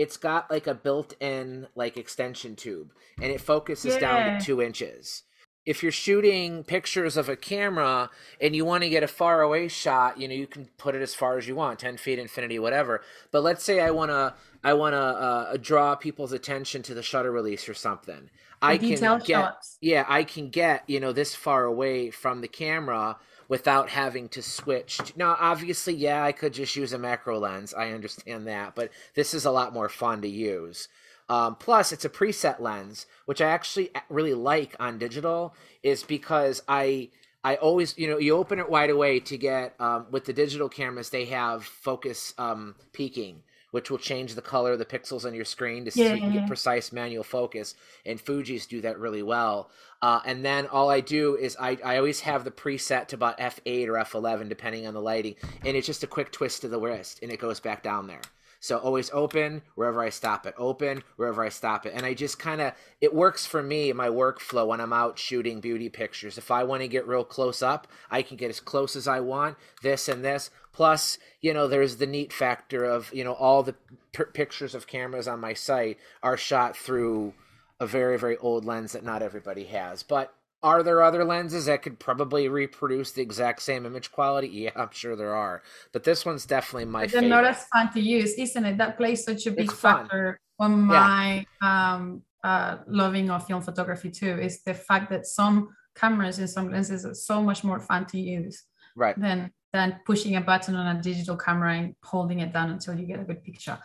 it's 0.00 0.16
got 0.16 0.50
like 0.50 0.66
a 0.66 0.74
built-in 0.74 1.66
like 1.74 1.98
extension 1.98 2.56
tube 2.56 2.92
and 3.20 3.30
it 3.30 3.40
focuses 3.40 3.96
down 3.98 4.38
to 4.38 4.44
two 4.44 4.62
inches 4.62 5.24
if 5.66 5.82
you're 5.82 5.92
shooting 5.92 6.64
pictures 6.64 7.18
of 7.18 7.28
a 7.28 7.36
camera 7.36 8.08
and 8.40 8.56
you 8.56 8.64
want 8.64 8.82
to 8.82 8.88
get 8.88 9.02
a 9.02 9.08
far 9.08 9.42
away 9.42 9.68
shot 9.68 10.18
you 10.18 10.26
know 10.26 10.34
you 10.34 10.46
can 10.46 10.68
put 10.78 10.94
it 10.94 11.02
as 11.02 11.14
far 11.14 11.36
as 11.36 11.46
you 11.46 11.54
want 11.54 11.78
10 11.78 11.98
feet 11.98 12.18
infinity 12.18 12.58
whatever 12.58 13.02
but 13.30 13.42
let's 13.42 13.62
say 13.62 13.80
i 13.80 13.90
want 13.90 14.10
to 14.10 14.32
i 14.64 14.72
want 14.74 14.92
to 14.94 14.98
uh, 14.98 15.56
draw 15.56 15.94
people's 15.94 16.32
attention 16.32 16.82
to 16.82 16.94
the 16.94 17.02
shutter 17.02 17.30
release 17.32 17.68
or 17.68 17.74
something. 17.74 18.30
I 18.62 18.76
can 18.76 18.90
get 19.20 19.26
shots. 19.26 19.78
yeah 19.80 20.04
i 20.08 20.22
can 20.24 20.50
get 20.50 20.84
you 20.86 21.00
know 21.00 21.12
this 21.12 21.34
far 21.34 21.64
away 21.64 22.10
from 22.10 22.40
the 22.42 22.48
camera 22.48 23.16
without 23.48 23.88
having 23.88 24.28
to 24.28 24.42
switch 24.42 24.98
to- 24.98 25.18
now 25.18 25.36
obviously 25.40 25.94
yeah 25.94 26.22
i 26.22 26.32
could 26.32 26.52
just 26.52 26.76
use 26.76 26.92
a 26.92 26.98
macro 26.98 27.38
lens 27.38 27.72
i 27.72 27.90
understand 27.90 28.46
that 28.46 28.74
but 28.74 28.90
this 29.14 29.32
is 29.32 29.44
a 29.46 29.50
lot 29.50 29.72
more 29.72 29.88
fun 29.88 30.20
to 30.22 30.28
use. 30.28 30.88
Um, 31.30 31.54
plus 31.54 31.92
it's 31.92 32.04
a 32.04 32.10
preset 32.10 32.60
lens 32.60 33.06
which 33.24 33.40
i 33.40 33.46
actually 33.48 33.90
really 34.08 34.34
like 34.34 34.74
on 34.80 34.98
digital 34.98 35.54
is 35.82 36.02
because 36.02 36.60
i 36.68 37.08
i 37.44 37.54
always 37.56 37.96
you 37.96 38.08
know 38.08 38.18
you 38.18 38.36
open 38.36 38.58
it 38.58 38.68
wide 38.68 38.90
away 38.90 39.20
to 39.20 39.38
get 39.38 39.74
um, 39.80 40.06
with 40.10 40.24
the 40.26 40.32
digital 40.32 40.68
cameras 40.68 41.10
they 41.10 41.26
have 41.26 41.64
focus 41.64 42.34
um, 42.36 42.74
peaking 42.92 43.42
which 43.70 43.90
will 43.90 43.98
change 43.98 44.34
the 44.34 44.42
color 44.42 44.72
of 44.72 44.78
the 44.78 44.84
pixels 44.84 45.24
on 45.24 45.34
your 45.34 45.44
screen 45.44 45.84
to 45.84 45.90
so 45.90 46.00
you 46.00 46.20
can 46.20 46.32
Yeah. 46.32 46.40
get 46.40 46.46
precise 46.46 46.92
manual 46.92 47.24
focus 47.24 47.74
and 48.04 48.20
fuji's 48.20 48.66
do 48.66 48.80
that 48.80 48.98
really 48.98 49.22
well 49.22 49.70
uh, 50.02 50.20
and 50.24 50.44
then 50.44 50.66
all 50.66 50.88
I 50.90 51.00
do 51.00 51.36
is 51.36 51.56
I, 51.60 51.76
I 51.84 51.96
always 51.98 52.20
have 52.20 52.44
the 52.44 52.50
preset 52.50 53.08
to 53.08 53.16
about 53.16 53.38
F8 53.38 53.86
or 53.86 53.92
F11, 53.94 54.48
depending 54.48 54.86
on 54.86 54.94
the 54.94 55.00
lighting. 55.02 55.34
And 55.62 55.76
it's 55.76 55.86
just 55.86 56.02
a 56.02 56.06
quick 56.06 56.32
twist 56.32 56.64
of 56.64 56.70
the 56.70 56.80
wrist 56.80 57.18
and 57.22 57.30
it 57.30 57.38
goes 57.38 57.60
back 57.60 57.82
down 57.82 58.06
there. 58.06 58.22
So 58.62 58.76
always 58.78 59.10
open 59.12 59.62
wherever 59.74 60.02
I 60.02 60.10
stop 60.10 60.46
it, 60.46 60.54
open 60.58 61.02
wherever 61.16 61.42
I 61.42 61.48
stop 61.48 61.86
it. 61.86 61.92
And 61.94 62.04
I 62.04 62.12
just 62.12 62.38
kind 62.38 62.60
of, 62.60 62.72
it 63.00 63.14
works 63.14 63.46
for 63.46 63.62
me, 63.62 63.90
my 63.94 64.08
workflow 64.08 64.66
when 64.66 64.80
I'm 64.82 64.92
out 64.92 65.18
shooting 65.18 65.60
beauty 65.60 65.88
pictures. 65.88 66.36
If 66.36 66.50
I 66.50 66.64
want 66.64 66.82
to 66.82 66.88
get 66.88 67.06
real 67.08 67.24
close 67.24 67.62
up, 67.62 67.86
I 68.10 68.20
can 68.20 68.36
get 68.36 68.50
as 68.50 68.60
close 68.60 68.96
as 68.96 69.08
I 69.08 69.20
want, 69.20 69.56
this 69.82 70.08
and 70.08 70.22
this. 70.22 70.50
Plus, 70.72 71.18
you 71.40 71.52
know, 71.52 71.66
there's 71.68 71.96
the 71.96 72.06
neat 72.06 72.32
factor 72.32 72.84
of, 72.84 73.12
you 73.12 73.24
know, 73.24 73.32
all 73.34 73.62
the 73.62 73.74
p- 74.12 74.24
pictures 74.32 74.74
of 74.74 74.86
cameras 74.86 75.26
on 75.28 75.40
my 75.40 75.54
site 75.54 75.98
are 76.22 76.36
shot 76.36 76.76
through 76.76 77.34
a 77.80 77.86
very 77.86 78.18
very 78.18 78.36
old 78.36 78.64
lens 78.66 78.92
that 78.92 79.02
not 79.02 79.22
everybody 79.22 79.64
has 79.64 80.02
but 80.02 80.34
Are 80.62 80.82
there 80.82 81.02
other 81.02 81.24
lenses 81.24 81.64
that 81.64 81.80
could 81.80 81.98
probably 81.98 82.46
reproduce 82.46 83.12
the 83.12 83.22
exact 83.22 83.62
same 83.62 83.86
image 83.86 84.12
quality? 84.12 84.48
Yeah, 84.64 84.72
I'm 84.76 84.90
sure 84.92 85.16
there 85.16 85.34
are. 85.34 85.62
But 85.92 86.04
this 86.04 86.26
one's 86.26 86.44
definitely 86.44 86.84
my 86.84 87.04
But 87.04 87.12
they're 87.12 87.22
favorite. 87.22 87.42
not 87.42 87.44
as 87.46 87.64
fun 87.72 87.90
to 87.94 88.00
use, 88.00 88.34
isn't 88.34 88.64
it? 88.66 88.76
That 88.76 88.98
plays 88.98 89.24
such 89.24 89.46
a 89.46 89.52
big 89.52 89.72
factor 89.72 90.38
on 90.58 90.82
my 90.82 91.46
um, 91.62 92.22
uh, 92.44 92.76
loving 92.86 93.30
of 93.30 93.46
film 93.46 93.62
photography 93.62 94.10
too. 94.10 94.38
Is 94.38 94.62
the 94.62 94.74
fact 94.74 95.08
that 95.10 95.24
some 95.24 95.70
cameras 95.94 96.38
and 96.38 96.50
some 96.50 96.70
lenses 96.70 97.06
are 97.06 97.14
so 97.14 97.42
much 97.42 97.64
more 97.64 97.80
fun 97.80 98.04
to 98.06 98.18
use 98.20 98.64
right. 98.96 99.18
than 99.18 99.50
than 99.72 100.00
pushing 100.04 100.36
a 100.36 100.40
button 100.40 100.74
on 100.74 100.96
a 100.96 101.02
digital 101.02 101.36
camera 101.36 101.74
and 101.74 101.94
holding 102.02 102.40
it 102.40 102.52
down 102.52 102.70
until 102.70 102.94
you 102.98 103.06
get 103.06 103.20
a 103.20 103.24
good 103.24 103.42
picture. 103.44 103.78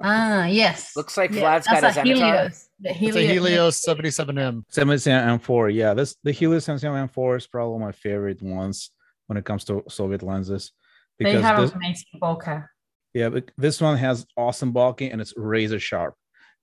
Ah, 0.00 0.46
yes. 0.46 0.94
Looks 0.96 1.16
like 1.16 1.30
Yeah, 1.32 1.40
Vlad's 1.40 1.66
got 1.66 1.74
his 1.76 1.84
a 1.84 1.86
Avatar. 2.00 2.04
Helios. 2.04 2.68
The 2.80 2.90
It's 2.90 2.98
Helios. 2.98 3.16
a 3.16 3.32
Helios 3.32 3.80
77M. 3.86 4.64
77 4.68 5.38
M4. 5.38 5.74
Yeah, 5.74 5.94
this 5.94 6.16
the 6.22 6.32
Helios 6.32 6.64
77 6.64 7.08
M4 7.08 7.36
is 7.38 7.46
probably 7.46 7.78
my 7.80 7.92
favorite 7.92 8.42
ones 8.42 8.90
when 9.26 9.36
it 9.38 9.44
comes 9.44 9.64
to 9.64 9.82
Soviet 9.88 10.22
lenses. 10.22 10.72
They 11.18 11.40
have 11.40 11.58
this, 11.60 11.72
amazing 11.72 12.04
bokeh. 12.22 12.68
yeah, 13.14 13.30
but 13.30 13.50
this 13.56 13.80
one 13.80 13.96
has 13.96 14.26
awesome 14.36 14.72
bokeh 14.74 15.10
and 15.10 15.18
it's 15.20 15.32
razor 15.36 15.80
sharp. 15.80 16.14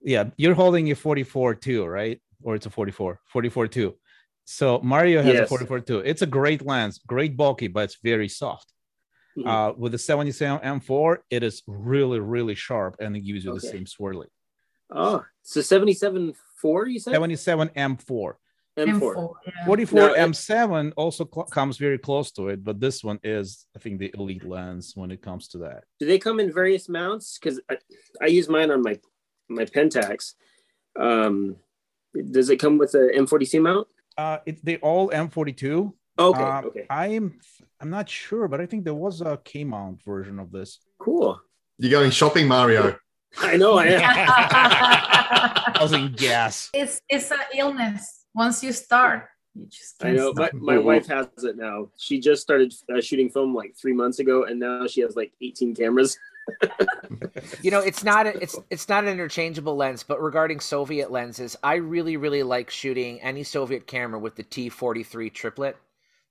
Yeah, 0.01 0.25
you're 0.37 0.53
holding 0.53 0.91
a 0.91 0.95
44 0.95 1.55
too, 1.55 1.85
right? 1.85 2.21
Or 2.43 2.53
it's 2.53 2.67
a 2.67 2.69
44, 2.69 3.19
44 3.25 3.67
too. 3.67 3.95
So 4.45 4.79
Mario 4.81 5.21
has 5.21 5.33
a 5.33 5.37
Yes. 5.39 5.49
44 5.49 5.79
too. 5.81 5.99
It's 5.99 6.21
a 6.21 6.25
great 6.27 6.65
lens, 6.65 6.99
great 7.07 7.37
bokeh, 7.37 7.71
but 7.71 7.85
it's 7.85 7.97
very 8.03 8.27
soft. 8.27 8.71
Mhm. 9.37 9.47
Uh, 9.47 9.73
with 9.77 9.91
the 9.93 9.97
77 9.97 10.59
M4, 10.63 11.23
it 11.29 11.43
is 11.43 11.63
really, 11.65 12.19
really 12.19 12.55
sharp 12.55 12.97
and 12.99 13.15
it 13.15 13.21
gives 13.21 13.43
you 13.45 13.53
the 13.53 13.59
same 13.61 13.85
swirly. 13.85 14.27
Oh, 14.91 15.25
so 15.41 15.61
77 15.61 16.33
4, 16.61 16.87
you 16.87 16.99
said? 16.99 17.13
77 17.13 17.69
M4. 17.75 18.35
M4. 18.77 19.15
M4. 19.15 19.33
Yeah. 19.45 19.65
44 19.65 19.99
Now, 19.99 20.13
it- 20.13 20.17
M7 20.17 20.93
also 20.97 21.27
cl- 21.31 21.45
comes 21.47 21.77
very 21.77 21.97
close 21.97 22.31
to 22.33 22.49
it, 22.49 22.63
but 22.63 22.79
this 22.79 23.03
one 23.03 23.19
is, 23.23 23.65
I 23.75 23.79
think, 23.79 23.99
the 23.99 24.11
elite 24.17 24.43
lens 24.43 24.93
when 24.95 25.11
it 25.11 25.21
comes 25.21 25.47
to 25.49 25.59
that. 25.59 25.83
Do 25.99 26.05
they 26.07 26.17
come 26.19 26.39
in 26.39 26.51
various 26.51 26.89
mounts? 26.89 27.37
Because 27.37 27.59
I, 27.69 27.77
I 28.21 28.25
use 28.27 28.49
mine 28.49 28.71
on 28.71 28.81
my 28.81 28.99
my 29.49 29.65
Pentax. 29.65 30.33
Um, 30.99 31.57
does 32.31 32.49
it 32.49 32.57
come 32.57 32.77
with 32.77 32.93
a 32.95 33.11
M40C 33.15 33.59
mount? 33.61 33.87
Uh, 34.17 34.37
it, 34.45 34.63
they 34.63 34.77
all 34.77 35.09
M42. 35.09 35.91
Okay, 36.19 36.41
Uh, 36.43 36.61
okay, 36.63 36.85
I'm 36.89 37.39
I'm 37.79 37.89
not 37.89 38.07
sure, 38.07 38.47
but 38.47 38.61
I 38.61 38.65
think 38.67 38.83
there 38.85 38.93
was 38.93 39.21
a 39.21 39.39
K 39.43 39.63
mount 39.63 40.03
version 40.03 40.39
of 40.39 40.51
this. 40.51 40.79
cool. 40.99 41.41
You're 41.79 41.89
going 41.91 42.11
shopping, 42.11 42.47
Mario. 42.47 42.95
I 43.39 43.57
know 43.57 43.77
I 43.79 43.85
am. 43.87 44.01
I 45.75 45.79
was 45.81 45.91
in 45.93 46.11
gas. 46.13 46.69
it's 46.73 47.01
it's 47.09 47.31
an 47.31 47.39
illness. 47.55 48.25
Once 48.35 48.63
you 48.63 48.71
start, 48.71 49.27
you 49.55 49.65
just 49.65 50.01
I 50.03 50.05
can't 50.05 50.17
know. 50.17 50.33
stop. 50.33 50.53
My, 50.53 50.73
my 50.75 50.77
wife 50.79 51.07
has 51.07 51.27
it 51.43 51.57
now. 51.57 51.89
She 51.97 52.19
just 52.19 52.41
started 52.43 52.71
uh, 52.95 53.01
shooting 53.01 53.29
film 53.29 53.55
like 53.55 53.75
three 53.75 53.93
months 53.93 54.19
ago, 54.19 54.43
and 54.45 54.59
now 54.59 54.85
she 54.87 55.01
has 55.01 55.15
like 55.15 55.33
18 55.41 55.73
cameras. 55.75 56.17
You 57.61 57.71
know, 57.71 57.79
it's 57.79 58.03
not 58.03 58.27
a, 58.27 58.41
it's 58.41 58.57
it's 58.69 58.89
not 58.89 59.03
an 59.03 59.09
interchangeable 59.09 59.75
lens, 59.75 60.03
but 60.03 60.21
regarding 60.21 60.59
Soviet 60.59 61.11
lenses, 61.11 61.55
I 61.63 61.75
really 61.75 62.17
really 62.17 62.43
like 62.43 62.69
shooting 62.69 63.21
any 63.21 63.43
Soviet 63.43 63.87
camera 63.87 64.19
with 64.19 64.35
the 64.35 64.43
T43 64.43 65.33
triplet, 65.33 65.77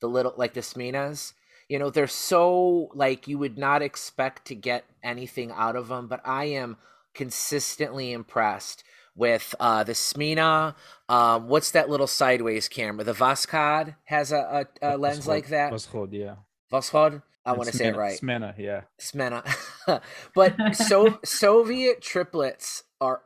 the 0.00 0.08
little 0.08 0.34
like 0.36 0.54
the 0.54 0.60
Smenas. 0.60 1.32
You 1.68 1.78
know, 1.78 1.90
they're 1.90 2.06
so 2.06 2.90
like 2.94 3.28
you 3.28 3.38
would 3.38 3.56
not 3.56 3.82
expect 3.82 4.46
to 4.46 4.54
get 4.54 4.84
anything 5.02 5.52
out 5.52 5.76
of 5.76 5.88
them, 5.88 6.08
but 6.08 6.20
I 6.24 6.44
am 6.46 6.76
consistently 7.14 8.12
impressed 8.12 8.84
with 9.14 9.54
uh 9.60 9.84
the 9.84 9.92
Smena. 9.92 10.74
Um, 11.08 11.48
what's 11.48 11.70
that 11.72 11.88
little 11.88 12.06
sideways 12.06 12.68
camera? 12.68 13.04
The 13.04 13.12
Voskhod 13.12 13.96
has 14.04 14.32
a, 14.32 14.66
a, 14.82 14.94
a 14.94 14.98
lens 14.98 15.26
like 15.26 15.48
that. 15.48 15.72
Voskhod, 15.72 16.12
yeah. 16.12 16.36
Voskhod. 16.72 17.22
I 17.44 17.52
want 17.52 17.70
to 17.70 17.76
say 17.76 17.88
it 17.88 17.96
right. 17.96 18.18
Smena, 18.18 18.56
yeah. 18.56 18.82
Smena. 19.00 19.44
but 20.34 20.76
so 20.76 21.18
Soviet 21.24 22.00
triplets 22.00 22.84
are 23.00 23.22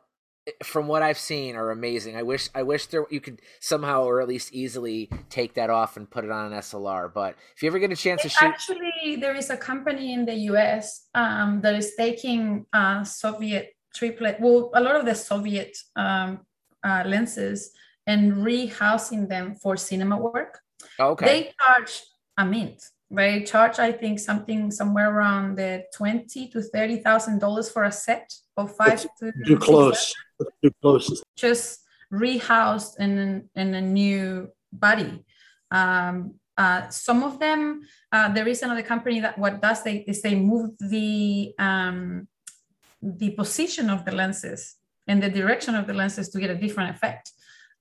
from 0.62 0.86
what 0.86 1.02
I've 1.02 1.18
seen 1.18 1.56
are 1.56 1.70
amazing. 1.70 2.16
I 2.16 2.22
wish 2.22 2.48
I 2.54 2.62
wish 2.62 2.86
there 2.86 3.04
you 3.10 3.20
could 3.20 3.42
somehow 3.60 4.04
or 4.04 4.20
at 4.20 4.28
least 4.28 4.52
easily 4.52 5.10
take 5.28 5.54
that 5.54 5.70
off 5.70 5.96
and 5.96 6.08
put 6.08 6.24
it 6.24 6.30
on 6.30 6.52
an 6.52 6.58
SLR. 6.58 7.12
But 7.12 7.36
if 7.54 7.62
you 7.62 7.68
ever 7.68 7.78
get 7.78 7.92
a 7.92 7.96
chance 7.96 8.22
to 8.22 8.28
shoot 8.28 8.46
Actually, 8.46 9.16
there 9.20 9.34
is 9.34 9.50
a 9.50 9.56
company 9.56 10.14
in 10.14 10.24
the 10.24 10.34
US 10.50 11.08
um, 11.14 11.60
that 11.62 11.74
is 11.74 11.94
taking 11.96 12.64
uh, 12.72 13.02
Soviet 13.02 13.74
triplet, 13.94 14.38
well, 14.40 14.70
a 14.74 14.80
lot 14.80 14.94
of 14.96 15.04
the 15.04 15.14
Soviet 15.14 15.76
um, 15.96 16.40
uh, 16.84 17.02
lenses 17.06 17.72
and 18.06 18.32
rehousing 18.34 19.28
them 19.28 19.54
for 19.56 19.76
cinema 19.76 20.16
work. 20.16 20.60
oh, 21.00 21.10
okay. 21.10 21.26
They 21.26 21.52
charge 21.60 22.02
a 22.38 22.44
mint. 22.44 22.82
They 23.10 23.42
charge, 23.44 23.78
I 23.78 23.92
think, 23.92 24.18
something 24.18 24.70
somewhere 24.70 25.14
around 25.14 25.56
the 25.56 25.84
twenty 25.94 26.48
to 26.48 26.60
thirty 26.60 26.98
thousand 26.98 27.38
dollars 27.38 27.70
for 27.70 27.84
a 27.84 27.92
set 27.92 28.32
of 28.56 28.74
five 28.76 29.06
to 29.20 29.32
Too 29.46 29.58
close. 29.58 30.14
Too 30.62 30.72
close. 30.82 31.22
just 31.36 31.84
rehoused 32.12 32.98
in 32.98 33.48
in 33.54 33.74
a 33.74 33.80
new 33.80 34.48
body. 34.72 35.24
Um, 35.70 36.34
uh, 36.58 36.88
some 36.88 37.22
of 37.22 37.38
them, 37.38 37.82
uh, 38.12 38.32
there 38.32 38.48
is 38.48 38.62
another 38.62 38.82
company 38.82 39.20
that 39.20 39.38
what 39.38 39.60
does 39.60 39.82
they 39.84 39.98
is 40.08 40.22
they 40.22 40.34
move 40.34 40.70
the 40.80 41.54
um, 41.58 42.26
the 43.02 43.30
position 43.30 43.90
of 43.90 44.04
the 44.04 44.12
lenses 44.12 44.76
and 45.06 45.22
the 45.22 45.30
direction 45.30 45.74
of 45.74 45.86
the 45.86 45.94
lenses 45.94 46.28
to 46.30 46.40
get 46.40 46.50
a 46.50 46.56
different 46.56 46.90
effect, 46.90 47.30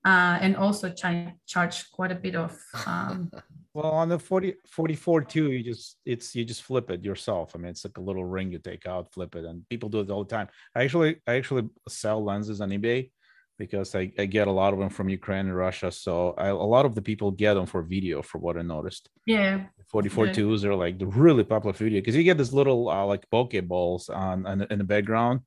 uh, 0.04 0.38
and 0.40 0.56
also 0.56 0.92
chi- 0.92 1.34
charge 1.46 1.90
quite 1.90 2.12
a 2.12 2.14
bit 2.14 2.36
of. 2.36 2.56
Um, 2.86 3.30
Well, 3.76 3.92
on 3.92 4.08
the 4.08 4.18
40, 4.18 4.54
44 4.66 5.20
too, 5.20 5.52
you 5.52 5.62
just 5.62 5.98
it's 6.06 6.34
you 6.34 6.46
just 6.46 6.62
flip 6.62 6.90
it 6.90 7.04
yourself. 7.04 7.54
I 7.54 7.58
mean, 7.58 7.68
it's 7.68 7.84
like 7.84 7.98
a 7.98 8.00
little 8.00 8.24
ring 8.24 8.50
you 8.50 8.58
take 8.58 8.86
out, 8.86 9.12
flip 9.12 9.34
it, 9.34 9.44
and 9.44 9.68
people 9.68 9.90
do 9.90 10.00
it 10.00 10.08
all 10.10 10.24
the 10.24 10.34
time. 10.34 10.48
I 10.74 10.82
actually 10.84 11.16
I 11.26 11.34
actually 11.34 11.68
sell 11.86 12.24
lenses 12.24 12.62
on 12.62 12.70
eBay 12.70 13.10
because 13.58 13.94
I, 13.94 14.10
I 14.18 14.24
get 14.24 14.48
a 14.48 14.50
lot 14.50 14.72
of 14.72 14.78
them 14.78 14.88
from 14.88 15.10
Ukraine 15.10 15.44
and 15.48 15.54
Russia. 15.54 15.92
So 15.92 16.32
I, 16.38 16.48
a 16.48 16.54
lot 16.76 16.86
of 16.86 16.94
the 16.94 17.02
people 17.02 17.30
get 17.30 17.52
them 17.52 17.66
for 17.66 17.82
video, 17.82 18.22
for 18.22 18.38
what 18.38 18.56
I 18.56 18.62
noticed. 18.62 19.10
yeah, 19.26 19.66
44 19.92 20.28
Yeah. 20.28 20.32
twos 20.32 20.64
are 20.64 20.74
like 20.74 20.98
the 20.98 21.06
really 21.06 21.44
popular 21.44 21.74
for 21.74 21.84
video 21.84 22.00
because 22.00 22.16
you 22.16 22.22
get 22.22 22.38
this 22.38 22.54
little 22.54 22.88
uh, 22.88 23.04
like 23.04 23.28
bokeh 23.30 23.68
balls 23.68 24.08
on, 24.08 24.46
on 24.46 24.62
in 24.70 24.78
the 24.78 24.84
background 24.84 25.40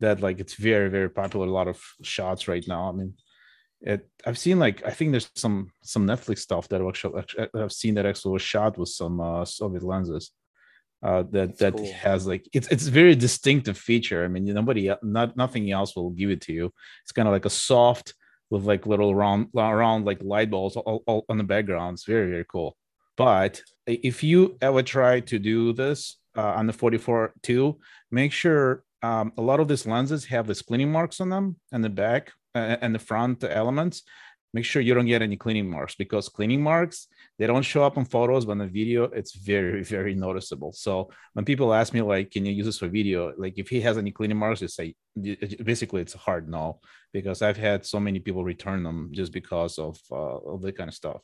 that 0.00 0.20
like 0.20 0.40
it's 0.40 0.54
very 0.54 0.88
very 0.90 1.08
popular. 1.08 1.46
A 1.46 1.50
lot 1.60 1.68
of 1.68 1.80
shots 2.02 2.48
right 2.48 2.66
now. 2.66 2.88
I 2.88 2.92
mean, 2.98 3.14
it. 3.86 4.08
I've 4.26 4.38
seen 4.38 4.58
like 4.58 4.84
I 4.84 4.90
think 4.90 5.12
there's 5.12 5.30
some 5.34 5.70
some 5.82 6.06
Netflix 6.06 6.38
stuff 6.40 6.68
that 6.68 6.80
I've 6.80 6.88
actually, 6.88 7.22
I've 7.54 7.72
seen 7.72 7.94
that 7.94 8.06
actually 8.06 8.32
was 8.32 8.42
shot 8.42 8.76
with 8.76 8.88
some 8.88 9.20
uh, 9.20 9.44
Soviet 9.44 9.82
lenses. 9.82 10.32
Uh, 11.02 11.22
that 11.30 11.32
That's 11.32 11.58
that 11.58 11.76
cool. 11.76 11.92
has 11.92 12.26
like 12.26 12.48
it's 12.52 12.68
it's 12.68 12.88
a 12.88 12.90
very 12.90 13.14
distinctive 13.14 13.78
feature. 13.78 14.24
I 14.24 14.28
mean, 14.28 14.44
nobody 14.44 14.92
not 15.02 15.36
nothing 15.36 15.70
else 15.70 15.94
will 15.94 16.10
give 16.10 16.30
it 16.30 16.40
to 16.42 16.52
you. 16.52 16.72
It's 17.04 17.12
kind 17.12 17.28
of 17.28 17.32
like 17.32 17.44
a 17.44 17.50
soft 17.50 18.14
with 18.50 18.64
like 18.64 18.86
little 18.86 19.14
round 19.14 19.48
round 19.54 20.04
like 20.04 20.22
light 20.22 20.50
bulbs 20.50 20.76
all, 20.76 21.02
all 21.06 21.24
on 21.28 21.38
the 21.38 21.44
background. 21.44 21.94
It's 21.94 22.04
very 22.04 22.30
very 22.30 22.46
cool. 22.50 22.76
But 23.16 23.62
if 23.86 24.22
you 24.22 24.58
ever 24.60 24.82
try 24.82 25.20
to 25.20 25.38
do 25.38 25.72
this 25.72 26.18
uh, 26.36 26.52
on 26.58 26.66
the 26.66 26.72
44 26.72 27.34
too, 27.42 27.78
make 28.10 28.32
sure 28.32 28.84
um, 29.02 29.32
a 29.38 29.42
lot 29.42 29.60
of 29.60 29.68
these 29.68 29.86
lenses 29.86 30.24
have 30.26 30.46
the 30.46 30.54
cleaning 30.54 30.92
marks 30.92 31.20
on 31.20 31.30
them 31.30 31.56
and 31.72 31.82
the 31.84 31.88
back 31.88 32.32
uh, 32.45 32.45
and 32.56 32.94
the 32.94 32.98
front 32.98 33.44
elements. 33.44 34.02
Make 34.54 34.64
sure 34.64 34.80
you 34.80 34.94
don't 34.94 35.06
get 35.06 35.22
any 35.22 35.36
cleaning 35.36 35.68
marks 35.68 35.96
because 35.96 36.28
cleaning 36.28 36.62
marks 36.62 37.08
they 37.38 37.46
don't 37.46 37.62
show 37.62 37.84
up 37.84 37.98
in 37.98 38.06
photos, 38.06 38.46
but 38.46 38.52
in 38.52 38.58
the 38.58 38.66
video 38.66 39.04
it's 39.04 39.34
very 39.34 39.82
very 39.96 40.14
noticeable. 40.14 40.72
So 40.72 41.10
when 41.34 41.44
people 41.44 41.74
ask 41.74 41.92
me 41.92 42.02
like, 42.02 42.30
"Can 42.30 42.46
you 42.46 42.52
use 42.52 42.66
this 42.66 42.78
for 42.78 42.88
video?" 42.88 43.34
Like 43.36 43.58
if 43.58 43.68
he 43.68 43.80
has 43.82 43.98
any 43.98 44.12
cleaning 44.12 44.38
marks, 44.38 44.62
you 44.62 44.68
say 44.68 44.94
basically 45.62 46.02
it's 46.02 46.14
a 46.14 46.18
hard 46.18 46.48
no 46.48 46.80
because 47.12 47.42
I've 47.42 47.56
had 47.56 47.84
so 47.84 48.00
many 48.00 48.20
people 48.20 48.44
return 48.44 48.82
them 48.82 49.10
just 49.12 49.32
because 49.32 49.78
of 49.78 49.98
uh, 50.10 50.38
of 50.52 50.62
that 50.62 50.76
kind 50.76 50.88
of 50.88 50.94
stuff 50.94 51.20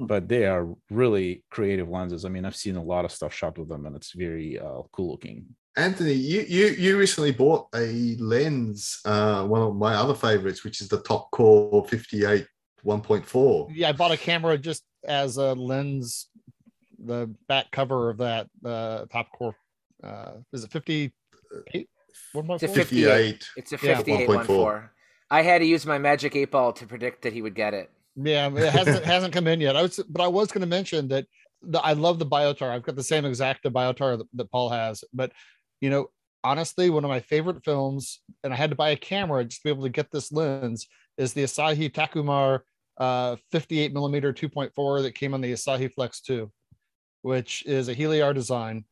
but 0.00 0.28
they 0.28 0.46
are 0.46 0.68
really 0.90 1.44
creative 1.50 1.88
lenses. 1.88 2.24
I 2.24 2.28
mean, 2.28 2.44
I've 2.44 2.56
seen 2.56 2.76
a 2.76 2.82
lot 2.82 3.04
of 3.04 3.12
stuff 3.12 3.34
shot 3.34 3.58
with 3.58 3.68
them, 3.68 3.86
and 3.86 3.96
it's 3.96 4.12
very 4.12 4.58
uh, 4.58 4.82
cool 4.92 5.10
looking. 5.12 5.46
Anthony, 5.78 6.12
you 6.12 6.44
you 6.48 6.66
you 6.70 6.98
recently 6.98 7.30
bought 7.30 7.68
a 7.72 8.16
lens, 8.18 9.00
uh, 9.04 9.46
one 9.46 9.62
of 9.62 9.76
my 9.76 9.94
other 9.94 10.14
favorites, 10.14 10.64
which 10.64 10.80
is 10.80 10.88
the 10.88 10.98
Topcor 10.98 11.88
58 11.88 12.46
1.4. 12.84 13.70
Yeah, 13.72 13.88
I 13.88 13.92
bought 13.92 14.10
a 14.10 14.16
camera 14.16 14.58
just 14.58 14.82
as 15.04 15.36
a 15.36 15.54
lens, 15.54 16.28
the 16.98 17.32
back 17.46 17.70
cover 17.70 18.10
of 18.10 18.18
that 18.18 18.48
uh, 18.64 19.04
Topcor. 19.06 19.54
Uh, 20.02 20.32
is 20.52 20.64
it 20.64 20.72
58? 20.72 21.12
It's 21.74 22.62
a 22.62 22.68
58. 22.68 23.48
It's 23.56 23.72
a 23.72 23.78
Yeah, 23.80 23.96
58 23.96 24.28
1.4. 24.28 24.46
1.4. 24.46 24.88
I 25.30 25.42
had 25.42 25.58
to 25.58 25.64
use 25.64 25.86
my 25.86 25.98
magic 25.98 26.34
eight 26.34 26.50
ball 26.50 26.72
to 26.72 26.86
predict 26.86 27.22
that 27.22 27.32
he 27.32 27.42
would 27.42 27.54
get 27.54 27.74
it. 27.74 27.90
Yeah, 28.16 28.48
it 28.48 28.72
hasn't 28.72 29.04
hasn't 29.14 29.32
come 29.32 29.46
in 29.46 29.60
yet. 29.60 29.76
I 29.76 29.82
was, 29.82 30.00
but 30.08 30.22
I 30.22 30.28
was 30.28 30.48
going 30.50 30.62
to 30.62 30.66
mention 30.66 31.06
that 31.08 31.26
the, 31.62 31.78
I 31.80 31.92
love 31.92 32.18
the 32.18 32.26
Biotar. 32.26 32.70
I've 32.70 32.82
got 32.82 32.96
the 32.96 33.02
same 33.04 33.24
exact 33.24 33.64
Biotar 33.64 34.18
that, 34.18 34.26
that 34.34 34.50
Paul 34.50 34.70
has. 34.70 35.04
But 35.12 35.32
you 35.80 35.90
know, 35.90 36.10
honestly, 36.44 36.90
one 36.90 37.04
of 37.04 37.10
my 37.10 37.20
favorite 37.20 37.64
films, 37.64 38.20
and 38.42 38.52
I 38.52 38.56
had 38.56 38.70
to 38.70 38.76
buy 38.76 38.90
a 38.90 38.96
camera 38.96 39.44
just 39.44 39.62
to 39.62 39.68
be 39.68 39.70
able 39.70 39.84
to 39.84 39.88
get 39.90 40.10
this 40.10 40.32
lens, 40.32 40.86
is 41.16 41.32
the 41.32 41.44
Asahi 41.44 41.90
Takumar 41.92 42.60
uh, 42.98 43.36
58 43.52 43.92
millimeter 43.92 44.32
2.4 44.32 45.02
that 45.02 45.14
came 45.14 45.34
on 45.34 45.40
the 45.40 45.52
Asahi 45.52 45.92
Flex 45.92 46.20
2, 46.20 46.50
which 47.22 47.64
is 47.66 47.88
a 47.88 47.94
Heliar 47.94 48.34
design. 48.34 48.84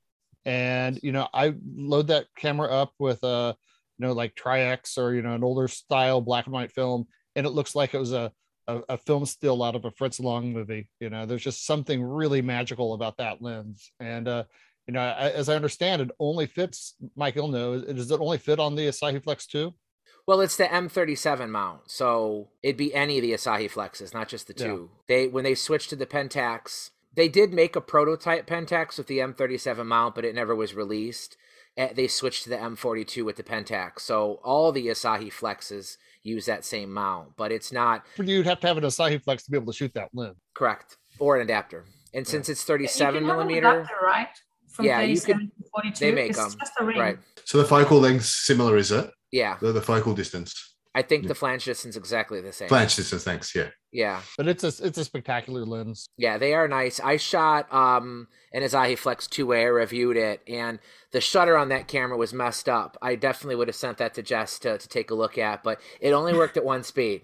And 0.44 0.98
you 1.02 1.12
know, 1.12 1.28
I 1.34 1.54
load 1.74 2.08
that 2.08 2.26
camera 2.36 2.68
up 2.68 2.92
with 2.98 3.22
a 3.24 3.56
you 3.98 4.06
know 4.06 4.12
like 4.12 4.34
Tri-X 4.36 4.96
or 4.96 5.14
you 5.14 5.22
know 5.22 5.34
an 5.34 5.42
older 5.42 5.66
style 5.66 6.20
black 6.20 6.46
and 6.46 6.52
white 6.52 6.70
film, 6.70 7.06
and 7.34 7.46
it 7.46 7.50
looks 7.50 7.74
like 7.74 7.94
it 7.94 7.98
was 7.98 8.12
a 8.12 8.30
a, 8.68 8.80
a 8.90 8.98
film 8.98 9.26
still 9.26 9.62
out 9.62 9.76
of 9.76 9.84
a 9.84 9.90
Fritz 9.90 10.20
Lang 10.20 10.52
movie. 10.52 10.88
You 11.00 11.10
know, 11.10 11.26
there's 11.26 11.42
just 11.42 11.66
something 11.66 12.02
really 12.02 12.42
magical 12.42 12.94
about 12.94 13.16
that 13.18 13.42
lens. 13.42 13.90
And 14.00 14.28
uh, 14.28 14.44
you 14.86 14.94
know, 14.94 15.00
as 15.00 15.48
I 15.48 15.54
understand, 15.56 16.02
it 16.02 16.10
only 16.20 16.46
fits. 16.46 16.94
Mike, 17.16 17.34
you'll 17.34 17.48
know. 17.48 17.80
Does 17.80 18.10
it 18.10 18.20
only 18.20 18.38
fit 18.38 18.60
on 18.60 18.76
the 18.76 18.88
Asahi 18.88 19.22
Flex 19.22 19.46
2? 19.46 19.74
Well, 20.26 20.40
it's 20.40 20.56
the 20.56 20.64
M37 20.64 21.48
mount, 21.50 21.90
so 21.90 22.48
it'd 22.62 22.76
be 22.76 22.92
any 22.92 23.18
of 23.18 23.22
the 23.22 23.32
Asahi 23.32 23.70
Flexes, 23.70 24.12
not 24.12 24.28
just 24.28 24.48
the 24.48 24.54
two. 24.54 24.90
Yeah. 24.90 25.04
They 25.06 25.28
when 25.28 25.44
they 25.44 25.54
switched 25.54 25.90
to 25.90 25.96
the 25.96 26.06
Pentax, 26.06 26.90
they 27.14 27.28
did 27.28 27.52
make 27.52 27.76
a 27.76 27.80
prototype 27.80 28.46
Pentax 28.46 28.98
with 28.98 29.06
the 29.06 29.18
M37 29.18 29.86
mount, 29.86 30.16
but 30.16 30.24
it 30.24 30.34
never 30.34 30.54
was 30.54 30.74
released. 30.74 31.36
Eh, 31.76 31.92
they 31.92 32.08
switched 32.08 32.42
to 32.44 32.50
the 32.50 32.56
M42 32.56 33.24
with 33.24 33.36
the 33.36 33.44
Pentax, 33.44 34.00
so 34.00 34.40
all 34.42 34.72
the 34.72 34.88
Asahi 34.88 35.32
Flexes 35.32 35.96
use 36.24 36.46
that 36.46 36.64
same 36.64 36.92
mount, 36.92 37.36
but 37.36 37.52
it's 37.52 37.70
not. 37.70 38.04
You'd 38.18 38.46
have 38.46 38.58
to 38.60 38.66
have 38.66 38.78
an 38.78 38.84
Asahi 38.84 39.22
Flex 39.22 39.44
to 39.44 39.52
be 39.52 39.56
able 39.56 39.72
to 39.72 39.76
shoot 39.76 39.94
that 39.94 40.08
lens. 40.12 40.36
Correct, 40.54 40.96
or 41.20 41.36
an 41.36 41.42
adapter. 41.42 41.84
And 42.12 42.26
yeah. 42.26 42.30
since 42.30 42.48
it's 42.48 42.64
37 42.64 43.24
millimeter, 43.24 43.80
adapter, 43.80 43.94
right? 44.02 44.28
From 44.76 44.84
yeah, 44.84 45.00
you 45.00 45.18
could. 45.18 45.50
They 45.98 46.12
make 46.12 46.34
them 46.34 46.52
right. 46.98 47.18
So 47.46 47.56
the 47.58 47.64
focal 47.64 47.98
length 47.98 48.26
similar, 48.26 48.76
is 48.76 48.92
it? 48.92 49.10
Yeah. 49.32 49.56
The, 49.60 49.72
the 49.72 49.80
focal 49.80 50.14
distance. 50.14 50.74
I 50.94 51.02
think 51.02 51.24
yeah. 51.24 51.28
the 51.28 51.34
flange 51.34 51.64
distance 51.64 51.96
exactly 51.96 52.42
the 52.42 52.52
same. 52.52 52.68
Flange 52.68 52.94
distance, 52.94 53.24
thanks. 53.24 53.54
Yeah. 53.54 53.68
Yeah. 53.92 54.20
But 54.36 54.48
it's 54.48 54.64
a 54.64 54.68
it's 54.86 54.98
a 54.98 55.04
spectacular 55.04 55.64
lens. 55.64 56.08
Yeah, 56.18 56.36
they 56.36 56.52
are 56.52 56.68
nice. 56.68 57.00
I 57.00 57.16
shot 57.16 57.72
um 57.72 58.28
an 58.52 58.62
Asahi 58.62 58.98
Flex 58.98 59.26
2A, 59.28 59.60
I 59.60 59.64
reviewed 59.64 60.16
it, 60.16 60.42
and 60.46 60.78
the 61.12 61.20
shutter 61.20 61.56
on 61.56 61.70
that 61.70 61.88
camera 61.88 62.16
was 62.18 62.34
messed 62.34 62.68
up. 62.68 62.98
I 63.00 63.14
definitely 63.14 63.56
would 63.56 63.68
have 63.68 63.76
sent 63.76 63.98
that 63.98 64.14
to 64.14 64.22
Jess 64.22 64.58
to, 64.60 64.76
to 64.76 64.88
take 64.88 65.10
a 65.10 65.14
look 65.14 65.38
at, 65.38 65.62
but 65.62 65.80
it 66.00 66.12
only 66.12 66.34
worked 66.34 66.56
at 66.56 66.64
one 66.64 66.82
speed. 66.82 67.22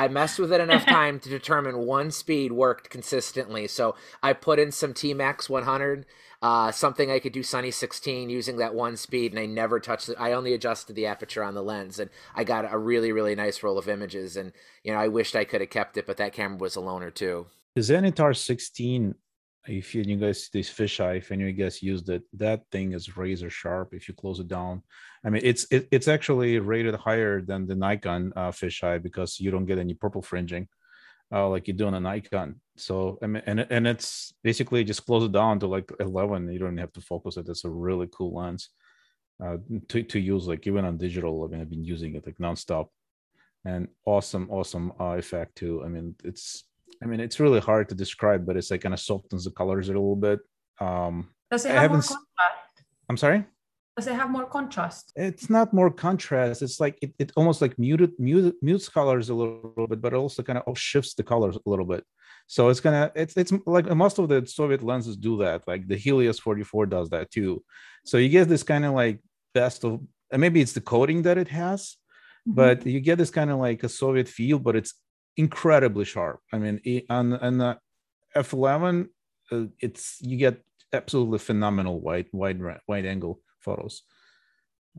I 0.00 0.08
messed 0.08 0.38
with 0.38 0.52
it 0.52 0.60
enough 0.60 0.86
time 1.00 1.20
to 1.20 1.28
determine 1.28 1.78
one 1.78 2.10
speed 2.10 2.52
worked 2.52 2.88
consistently. 2.88 3.66
So 3.68 3.94
I 4.22 4.32
put 4.32 4.58
in 4.58 4.72
some 4.72 4.94
T 4.94 5.12
Max 5.12 5.50
100 5.50 6.06
uh, 6.42 6.72
something 6.72 7.10
I 7.10 7.18
could 7.18 7.34
do 7.34 7.42
Sunny 7.42 7.70
16 7.70 8.30
using 8.30 8.56
that 8.56 8.74
one 8.74 8.96
speed, 8.96 9.32
and 9.32 9.38
I 9.38 9.44
never 9.44 9.78
touched 9.78 10.08
it. 10.08 10.16
I 10.18 10.32
only 10.32 10.54
adjusted 10.54 10.96
the 10.96 11.04
aperture 11.04 11.44
on 11.44 11.52
the 11.52 11.62
lens, 11.62 11.98
and 11.98 12.08
I 12.34 12.44
got 12.44 12.72
a 12.72 12.78
really, 12.78 13.12
really 13.12 13.34
nice 13.34 13.62
roll 13.62 13.76
of 13.76 13.90
images. 13.90 14.38
And 14.38 14.52
you 14.82 14.90
know, 14.90 14.98
I 14.98 15.08
wished 15.08 15.36
I 15.36 15.44
could 15.44 15.60
have 15.60 15.68
kept 15.68 15.98
it, 15.98 16.06
but 16.06 16.16
that 16.16 16.32
camera 16.32 16.56
was 16.56 16.76
a 16.76 16.80
loner 16.80 17.10
too. 17.10 17.46
The 17.74 17.82
Zenitar 17.82 18.34
16 18.34 19.16
if 19.66 19.94
you, 19.94 20.04
guys 20.16 20.44
see 20.44 20.50
this 20.54 20.70
fisheye 20.70 21.18
if 21.18 21.30
any 21.30 21.42
of 21.42 21.48
you 21.48 21.54
guys 21.54 21.82
used 21.82 22.08
it 22.08 22.22
that 22.32 22.62
thing 22.72 22.92
is 22.92 23.16
razor 23.16 23.50
sharp 23.50 23.92
if 23.92 24.08
you 24.08 24.14
close 24.14 24.40
it 24.40 24.48
down 24.48 24.82
i 25.24 25.30
mean 25.30 25.42
it's 25.44 25.66
it, 25.70 25.86
it's 25.90 26.08
actually 26.08 26.58
rated 26.58 26.94
higher 26.94 27.42
than 27.42 27.66
the 27.66 27.74
nikon 27.74 28.32
uh, 28.36 28.50
fisheye 28.50 29.02
because 29.02 29.38
you 29.38 29.50
don't 29.50 29.66
get 29.66 29.78
any 29.78 29.94
purple 29.94 30.22
fringing 30.22 30.66
uh, 31.32 31.48
like 31.48 31.68
you 31.68 31.74
do 31.74 31.86
on 31.86 31.94
a 31.94 32.00
Nikon. 32.00 32.60
So 32.76 33.18
I 33.22 33.26
mean, 33.26 33.42
and 33.46 33.60
and 33.70 33.86
it's 33.86 34.32
basically 34.42 34.82
just 34.84 35.06
close 35.06 35.24
it 35.24 35.32
down 35.32 35.60
to 35.60 35.66
like 35.66 35.90
11. 36.00 36.52
You 36.52 36.58
don't 36.58 36.76
have 36.78 36.92
to 36.94 37.00
focus 37.00 37.36
it. 37.36 37.48
It's 37.48 37.64
a 37.64 37.70
really 37.70 38.08
cool 38.12 38.34
lens 38.34 38.70
uh, 39.42 39.58
to 39.88 40.02
to 40.02 40.18
use 40.18 40.48
like 40.48 40.66
even 40.66 40.84
on 40.84 40.98
digital. 40.98 41.44
I 41.44 41.48
mean, 41.48 41.60
I've 41.60 41.70
been 41.70 41.84
using 41.84 42.14
it 42.14 42.26
like 42.26 42.38
nonstop, 42.38 42.88
and 43.64 43.88
awesome, 44.04 44.48
awesome 44.50 44.92
uh, 44.98 45.16
effect 45.18 45.56
too. 45.56 45.82
I 45.84 45.88
mean, 45.88 46.16
it's 46.24 46.64
I 47.02 47.06
mean, 47.06 47.20
it's 47.20 47.40
really 47.40 47.60
hard 47.60 47.88
to 47.88 47.94
describe, 47.94 48.44
but 48.46 48.56
it's 48.56 48.70
like 48.70 48.82
kind 48.82 48.94
of 48.94 49.00
softens 49.00 49.44
the 49.44 49.50
colors 49.50 49.88
a 49.88 49.92
little 49.92 50.16
bit. 50.16 50.40
Um, 50.80 51.30
Does 51.50 51.64
it 51.64 51.72
have 51.72 51.90
more 51.90 52.00
contrast? 52.00 52.84
I'm 53.08 53.16
sorry 53.16 53.44
does 54.00 54.06
it 54.06 54.14
have 54.14 54.30
more 54.30 54.46
contrast 54.46 55.12
it's 55.16 55.50
not 55.50 55.74
more 55.74 55.90
contrast 55.90 56.62
it's 56.62 56.80
like 56.80 56.96
it, 57.02 57.12
it 57.18 57.32
almost 57.36 57.60
like 57.60 57.78
muted 57.78 58.12
muted 58.18 58.54
mutes 58.62 58.88
colors 58.88 59.28
a 59.28 59.34
little 59.34 59.86
bit 59.88 60.00
but 60.00 60.14
also 60.14 60.42
kind 60.42 60.58
of 60.58 60.78
shifts 60.78 61.14
the 61.14 61.22
colors 61.22 61.56
a 61.56 61.70
little 61.70 61.84
bit 61.84 62.04
so 62.46 62.68
it's 62.68 62.80
gonna 62.80 63.10
it's 63.14 63.36
it's 63.36 63.52
like 63.66 63.86
most 63.94 64.18
of 64.18 64.28
the 64.28 64.46
soviet 64.46 64.82
lenses 64.82 65.16
do 65.16 65.36
that 65.38 65.66
like 65.66 65.86
the 65.86 65.96
helios 65.96 66.38
44 66.38 66.86
does 66.86 67.10
that 67.10 67.30
too 67.30 67.62
so 68.04 68.16
you 68.16 68.28
get 68.28 68.48
this 68.48 68.62
kind 68.62 68.84
of 68.84 68.92
like 68.94 69.20
best 69.54 69.84
of 69.84 70.00
and 70.32 70.40
maybe 70.40 70.60
it's 70.60 70.72
the 70.72 70.80
coating 70.80 71.22
that 71.22 71.36
it 71.36 71.48
has 71.48 71.96
mm-hmm. 72.48 72.54
but 72.54 72.86
you 72.86 73.00
get 73.00 73.18
this 73.18 73.30
kind 73.30 73.50
of 73.50 73.58
like 73.58 73.82
a 73.82 73.88
soviet 73.88 74.28
feel 74.28 74.58
but 74.58 74.76
it's 74.76 74.94
incredibly 75.44 76.04
sharp 76.04 76.38
i 76.52 76.56
mean 76.62 76.76
on 77.08 77.24
on 77.46 77.58
the 77.58 77.70
f11 78.36 79.08
uh, 79.52 79.66
it's 79.80 80.04
you 80.20 80.36
get 80.36 80.56
absolutely 80.92 81.38
phenomenal 81.38 82.00
wide 82.00 82.26
wide 82.32 82.60
wide 82.86 83.06
angle 83.06 83.40
photos. 83.60 84.02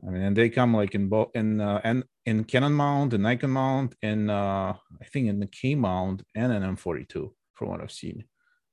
I 0.06 0.10
mean, 0.10 0.22
and 0.22 0.36
they 0.36 0.48
come 0.48 0.74
like 0.74 0.94
in 0.94 1.08
both 1.08 1.30
in 1.34 1.60
uh, 1.60 1.80
and 1.84 2.04
in 2.24 2.44
Canon 2.44 2.72
mount, 2.72 3.12
and 3.14 3.22
Nikon 3.22 3.50
mount, 3.50 3.94
and 4.02 4.30
uh, 4.30 4.74
I 5.00 5.04
think 5.12 5.28
in 5.28 5.40
the 5.40 5.46
K 5.46 5.74
mount 5.74 6.22
and 6.34 6.52
an 6.52 6.62
M42 6.76 7.30
from 7.54 7.68
what 7.68 7.80
I've 7.80 7.92
seen, 7.92 8.24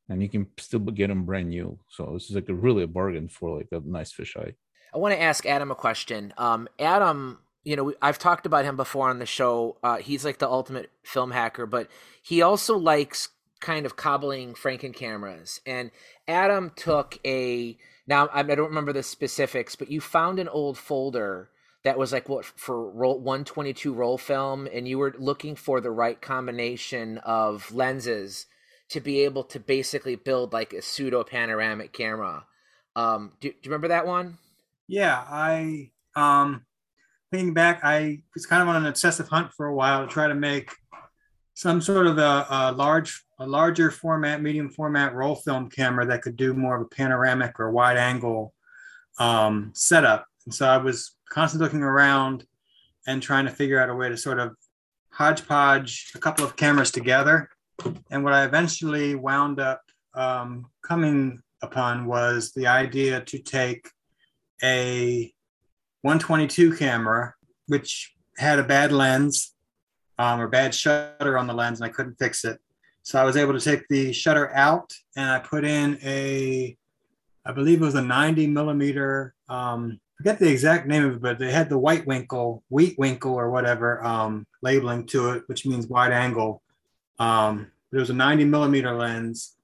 and 0.08 0.22
you 0.22 0.30
can 0.30 0.48
still 0.58 0.80
get 0.80 1.08
them 1.08 1.26
brand 1.26 1.50
new. 1.50 1.78
So 1.90 2.12
this 2.14 2.30
is 2.30 2.36
like 2.36 2.50
a 2.50 2.54
really 2.54 2.84
a 2.84 2.88
bargain 2.88 3.28
for 3.28 3.58
like 3.58 3.68
a 3.72 3.82
nice 3.84 4.14
fisheye. 4.14 4.54
I 4.94 4.98
want 4.98 5.14
to 5.14 5.22
ask 5.22 5.46
Adam 5.46 5.72
a 5.72 5.76
question. 5.76 6.34
Um, 6.38 6.68
Adam, 6.80 7.40
you 7.64 7.76
know, 7.76 7.94
I've 8.02 8.20
talked 8.20 8.46
about 8.46 8.66
him 8.66 8.76
before 8.76 9.10
on 9.10 9.20
the 9.20 9.26
show. 9.26 9.78
Uh, 9.84 9.98
he's 9.98 10.26
like 10.26 10.40
the 10.40 10.50
ultimate 10.50 10.92
film 11.04 11.32
hacker, 11.32 11.66
but 11.66 11.90
he 12.22 12.42
also 12.42 12.78
likes 12.78 13.30
kind 13.60 13.86
of 13.86 13.96
cobbling 13.96 14.54
Franken 14.54 14.94
cameras. 14.94 15.60
And 15.66 15.92
Adam 16.28 16.72
took 16.76 17.20
a 17.26 17.78
now 18.08 18.30
I 18.34 18.44
don't 18.44 18.70
remember 18.70 18.94
the 18.94 19.04
specifics, 19.04 19.76
but 19.76 19.92
you 19.92 20.02
found 20.02 20.40
an 20.40 20.48
old 20.48 20.78
folder 20.78 21.50
that 21.84 21.98
was 21.98 22.12
like 22.12 22.28
what 22.28 22.46
for 22.46 22.90
roll 22.92 23.20
122 23.20 23.94
roll 23.94 24.18
film, 24.18 24.68
and 24.74 24.88
you 24.88 24.98
were 24.98 25.14
looking 25.18 25.56
for 25.56 25.80
the 25.82 25.92
right 25.92 26.20
combination 26.22 27.20
of 27.20 27.72
lenses 27.74 28.48
to 28.90 29.00
be 29.00 29.22
able 29.22 29.44
to 29.44 29.60
basically 29.60 30.16
build 30.16 30.52
like 30.52 30.74
a 30.74 30.82
pseudo 30.82 31.24
panoramic 31.24 31.94
camera. 31.94 32.46
Um, 32.96 33.34
do, 33.40 33.50
do 33.50 33.56
you 33.62 33.70
remember 33.70 33.90
that 33.90 34.08
one? 34.08 34.40
Yeah, 34.88 35.24
I 35.30 35.92
um, 36.16 36.66
thinking 37.32 37.54
back, 37.54 37.82
I 37.84 38.22
was 38.34 38.46
kind 38.46 38.62
of 38.62 38.68
on 38.68 38.78
an 38.78 38.86
obsessive 38.86 39.28
hunt 39.28 39.52
for 39.54 39.68
a 39.68 39.76
while 39.76 40.06
to 40.06 40.12
try 40.12 40.28
to 40.28 40.36
make 40.36 40.72
some 41.54 41.82
sort 41.82 42.08
of 42.08 42.18
a, 42.18 42.46
a, 42.50 42.72
large, 42.72 43.24
a 43.40 43.46
larger 43.46 43.92
format, 43.92 44.42
medium 44.42 44.70
format 44.70 45.14
roll 45.14 45.36
film 45.36 45.70
camera 45.70 46.06
that 46.06 46.22
could 46.22 46.36
do 46.36 46.54
more 46.54 46.76
of 46.76 46.82
a 46.82 46.96
panoramic 46.96 47.60
or 47.60 47.72
wide 47.72 47.98
angle 47.98 48.54
um, 49.20 49.72
setup. 49.76 50.26
And 50.46 50.54
so 50.54 50.68
I 50.68 50.78
was 50.78 51.16
constantly 51.30 51.66
looking 51.66 51.84
around 51.84 52.46
and 53.08 53.22
trying 53.22 53.46
to 53.46 53.52
figure 53.52 53.80
out 53.80 53.90
a 53.90 53.96
way 53.96 54.10
to 54.10 54.18
sort 54.18 54.40
of 54.40 54.56
hodgepodge 55.12 56.12
a 56.16 56.20
couple 56.20 56.46
of 56.46 56.56
cameras 56.56 56.92
together. 56.92 57.50
And 58.10 58.24
what 58.24 58.34
I 58.34 58.46
eventually 58.46 59.16
wound 59.16 59.60
up 59.60 59.82
um, 60.14 60.68
coming 60.82 61.42
upon 61.62 62.06
was 62.06 62.52
the 62.54 62.68
idea 62.68 63.22
to 63.22 63.40
take 63.40 63.90
a 64.64 65.34
122 66.02 66.76
camera, 66.76 67.34
which 67.68 68.14
had 68.38 68.60
a 68.60 68.64
bad 68.64 68.92
lens 68.92 69.54
um, 70.18 70.40
or 70.40 70.48
bad 70.48 70.74
shutter 70.74 71.38
on 71.38 71.48
the 71.48 71.54
lens 71.54 71.80
and 71.80 71.90
I 71.90 71.94
couldn't 71.94 72.20
fix 72.20 72.46
it. 72.46 72.60
So 73.04 73.20
I 73.20 73.24
was 73.24 73.38
able 73.38 73.54
to 73.54 73.60
take 73.60 73.88
the 73.88 74.14
shutter 74.14 74.54
out 74.54 74.94
and 75.16 75.30
I 75.30 75.40
put 75.40 75.66
in 75.66 75.98
a, 76.04 76.78
I 77.46 77.52
believe 77.52 77.82
it 77.82 77.86
was 77.86 77.96
a 77.96 78.02
90 78.02 78.48
millimeter, 78.48 79.34
um, 79.48 80.00
forget 80.18 80.38
the 80.38 80.52
exact 80.52 80.88
name 80.88 81.06
of 81.06 81.16
it, 81.16 81.22
but 81.22 81.40
they 81.40 81.52
had 81.52 81.70
the 81.70 81.78
white 81.78 82.06
winkle, 82.06 82.64
wheat 82.70 83.00
winkle 83.00 83.34
or 83.34 83.50
whatever 83.50 84.04
um, 84.04 84.46
labeling 84.62 85.06
to 85.08 85.32
it, 85.32 85.44
which 85.48 85.66
means 85.66 85.88
wide 85.88 86.12
angle. 86.12 86.62
Um, 87.18 87.72
it 87.92 87.98
was 87.98 88.10
a 88.10 88.14
90 88.14 88.46
millimeter 88.46 88.94
lens. 88.94 89.56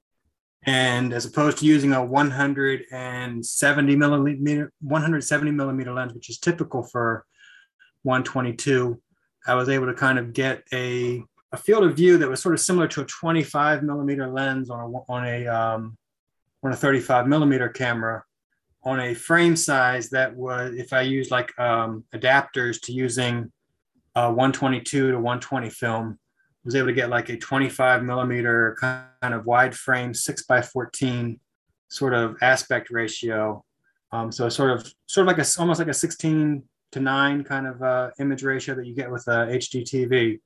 And 0.66 1.14
as 1.14 1.26
opposed 1.26 1.60
to 1.60 1.66
using 1.66 1.94
a 1.94 2.04
170 2.04 3.96
millimeter, 3.96 4.72
170 4.82 5.52
millimeter 5.52 5.94
lens, 5.94 6.14
which 6.14 6.30
is 6.30 6.40
typical 6.40 6.84
for 6.84 7.26
122, 8.04 9.00
I 9.48 9.54
was 9.54 9.70
able 9.70 9.86
to 9.86 9.94
kind 9.94 10.18
of 10.18 10.34
get 10.34 10.64
a, 10.74 11.24
a 11.52 11.58
field 11.58 11.84
of 11.84 11.96
view 11.96 12.18
that 12.18 12.28
was 12.28 12.42
sort 12.42 12.56
of 12.56 12.62
similar 12.62 12.88
to 12.90 13.02
a 13.02 13.06
25 13.06 13.84
millimeter 13.84 14.28
lens 14.28 14.72
on 14.72 14.80
a, 14.80 14.88
on 15.12 15.28
a, 15.28 15.46
um, 15.48 15.98
on 16.64 16.72
a 16.72 16.76
35 16.76 17.28
millimeter 17.28 17.70
camera 17.70 18.24
on 18.86 19.00
a 19.00 19.14
frame 19.16 19.56
size 19.56 20.10
that 20.12 20.36
was, 20.36 20.76
if 20.76 20.94
I 20.94 21.02
used 21.02 21.32
like 21.32 21.58
um, 21.60 22.04
adapters 22.14 22.80
to 22.82 22.94
using 22.94 23.52
uh, 24.16 24.30
122 24.30 25.12
to 25.12 25.16
120 25.18 25.70
film, 25.72 26.20
was 26.66 26.76
able 26.76 26.88
to 26.88 26.94
get 26.94 27.10
like 27.10 27.30
a 27.30 27.38
25 27.38 28.04
millimeter 28.04 28.76
kind 28.80 29.34
of 29.34 29.46
wide 29.46 29.76
frame, 29.76 30.14
six 30.14 30.44
by 30.44 30.62
14 30.62 31.40
sort 31.90 32.14
of 32.14 32.36
aspect 32.42 32.90
ratio. 32.90 33.64
Um, 34.12 34.32
so 34.32 34.50
sort 34.50 34.72
of, 34.72 34.92
sort 35.06 35.28
of 35.28 35.38
like 35.38 35.46
a, 35.46 35.48
almost 35.60 35.80
like 35.80 35.88
a 35.88 35.94
16 35.94 36.64
to 36.94 37.00
nine 37.00 37.44
kind 37.44 37.68
of 37.68 37.82
uh, 37.82 38.10
image 38.20 38.44
ratio 38.44 38.76
that 38.76 38.88
you 38.88 38.96
get 38.96 39.12
with 39.12 39.28
uh, 39.28 39.46
HDTV 39.46 40.40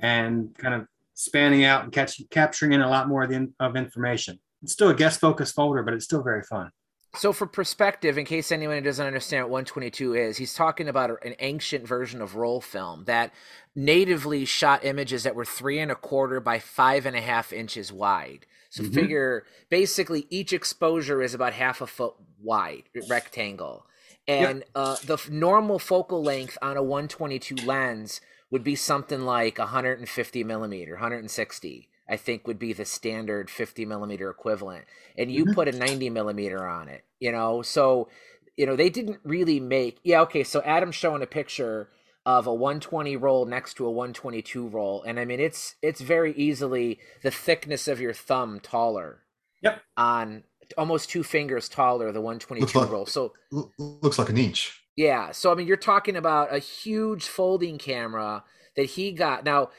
and 0.00 0.54
kind 0.56 0.74
of 0.74 0.86
spanning 1.14 1.64
out 1.64 1.84
and 1.84 1.92
catch, 1.92 2.20
capturing 2.30 2.72
in 2.72 2.80
a 2.80 2.88
lot 2.88 3.08
more 3.08 3.24
of, 3.24 3.30
the, 3.30 3.52
of 3.60 3.76
information. 3.76 4.38
It's 4.62 4.72
still 4.72 4.88
a 4.88 4.94
guest 4.94 5.20
focus 5.20 5.52
folder, 5.52 5.82
but 5.82 5.92
it's 5.92 6.04
still 6.04 6.22
very 6.22 6.42
fun. 6.42 6.70
So, 7.14 7.32
for 7.32 7.46
perspective, 7.46 8.18
in 8.18 8.26
case 8.26 8.52
anyone 8.52 8.82
doesn't 8.82 9.06
understand 9.06 9.44
what 9.44 9.50
122 9.50 10.14
is, 10.14 10.36
he's 10.36 10.54
talking 10.54 10.88
about 10.88 11.10
an 11.24 11.34
ancient 11.40 11.86
version 11.86 12.20
of 12.20 12.36
roll 12.36 12.60
film 12.60 13.04
that 13.04 13.32
natively 13.74 14.44
shot 14.44 14.84
images 14.84 15.22
that 15.22 15.34
were 15.34 15.44
three 15.44 15.78
and 15.78 15.90
a 15.90 15.94
quarter 15.94 16.38
by 16.38 16.58
five 16.58 17.06
and 17.06 17.16
a 17.16 17.20
half 17.20 17.52
inches 17.52 17.92
wide. 17.92 18.46
So, 18.68 18.82
mm-hmm. 18.82 18.92
figure 18.92 19.44
basically 19.70 20.26
each 20.28 20.52
exposure 20.52 21.22
is 21.22 21.32
about 21.32 21.54
half 21.54 21.80
a 21.80 21.86
foot 21.86 22.14
wide, 22.42 22.84
rectangle. 23.08 23.86
And 24.26 24.58
yep. 24.58 24.68
uh, 24.74 24.96
the 25.06 25.18
normal 25.30 25.78
focal 25.78 26.22
length 26.22 26.58
on 26.60 26.76
a 26.76 26.82
122 26.82 27.66
lens 27.66 28.20
would 28.50 28.62
be 28.62 28.74
something 28.74 29.22
like 29.22 29.58
150 29.58 30.44
millimeter, 30.44 30.92
160. 30.92 31.87
I 32.08 32.16
think 32.16 32.46
would 32.46 32.58
be 32.58 32.72
the 32.72 32.84
standard 32.84 33.50
50 33.50 33.84
millimeter 33.84 34.30
equivalent. 34.30 34.84
And 35.16 35.30
you 35.30 35.44
mm-hmm. 35.44 35.54
put 35.54 35.68
a 35.68 35.72
90 35.72 36.10
millimeter 36.10 36.66
on 36.66 36.88
it, 36.88 37.04
you 37.20 37.30
know? 37.30 37.62
So, 37.62 38.08
you 38.56 38.66
know, 38.66 38.76
they 38.76 38.88
didn't 38.88 39.18
really 39.24 39.60
make, 39.60 39.98
yeah, 40.02 40.22
okay. 40.22 40.42
So 40.42 40.62
Adam's 40.62 40.94
showing 40.94 41.22
a 41.22 41.26
picture 41.26 41.90
of 42.24 42.46
a 42.46 42.54
120 42.54 43.16
roll 43.16 43.46
next 43.46 43.74
to 43.74 43.86
a 43.86 43.90
122 43.90 44.68
roll. 44.68 45.02
And 45.02 45.20
I 45.20 45.24
mean, 45.24 45.40
it's, 45.40 45.76
it's 45.82 46.00
very 46.00 46.32
easily 46.32 46.98
the 47.22 47.30
thickness 47.30 47.88
of 47.88 48.00
your 48.00 48.14
thumb 48.14 48.60
taller. 48.60 49.24
Yep. 49.62 49.82
On 49.96 50.44
almost 50.76 51.10
two 51.10 51.22
fingers 51.22 51.68
taller, 51.68 52.12
the 52.12 52.20
122 52.20 52.78
like, 52.78 52.90
roll. 52.90 53.06
So 53.06 53.32
looks 53.78 54.18
like 54.18 54.28
an 54.28 54.38
inch. 54.38 54.82
Yeah. 54.96 55.30
So, 55.32 55.52
I 55.52 55.54
mean, 55.54 55.66
you're 55.66 55.76
talking 55.76 56.16
about 56.16 56.54
a 56.54 56.58
huge 56.58 57.24
folding 57.24 57.78
camera 57.78 58.44
that 58.76 58.84
he 58.84 59.12
got. 59.12 59.44
Now, 59.44 59.70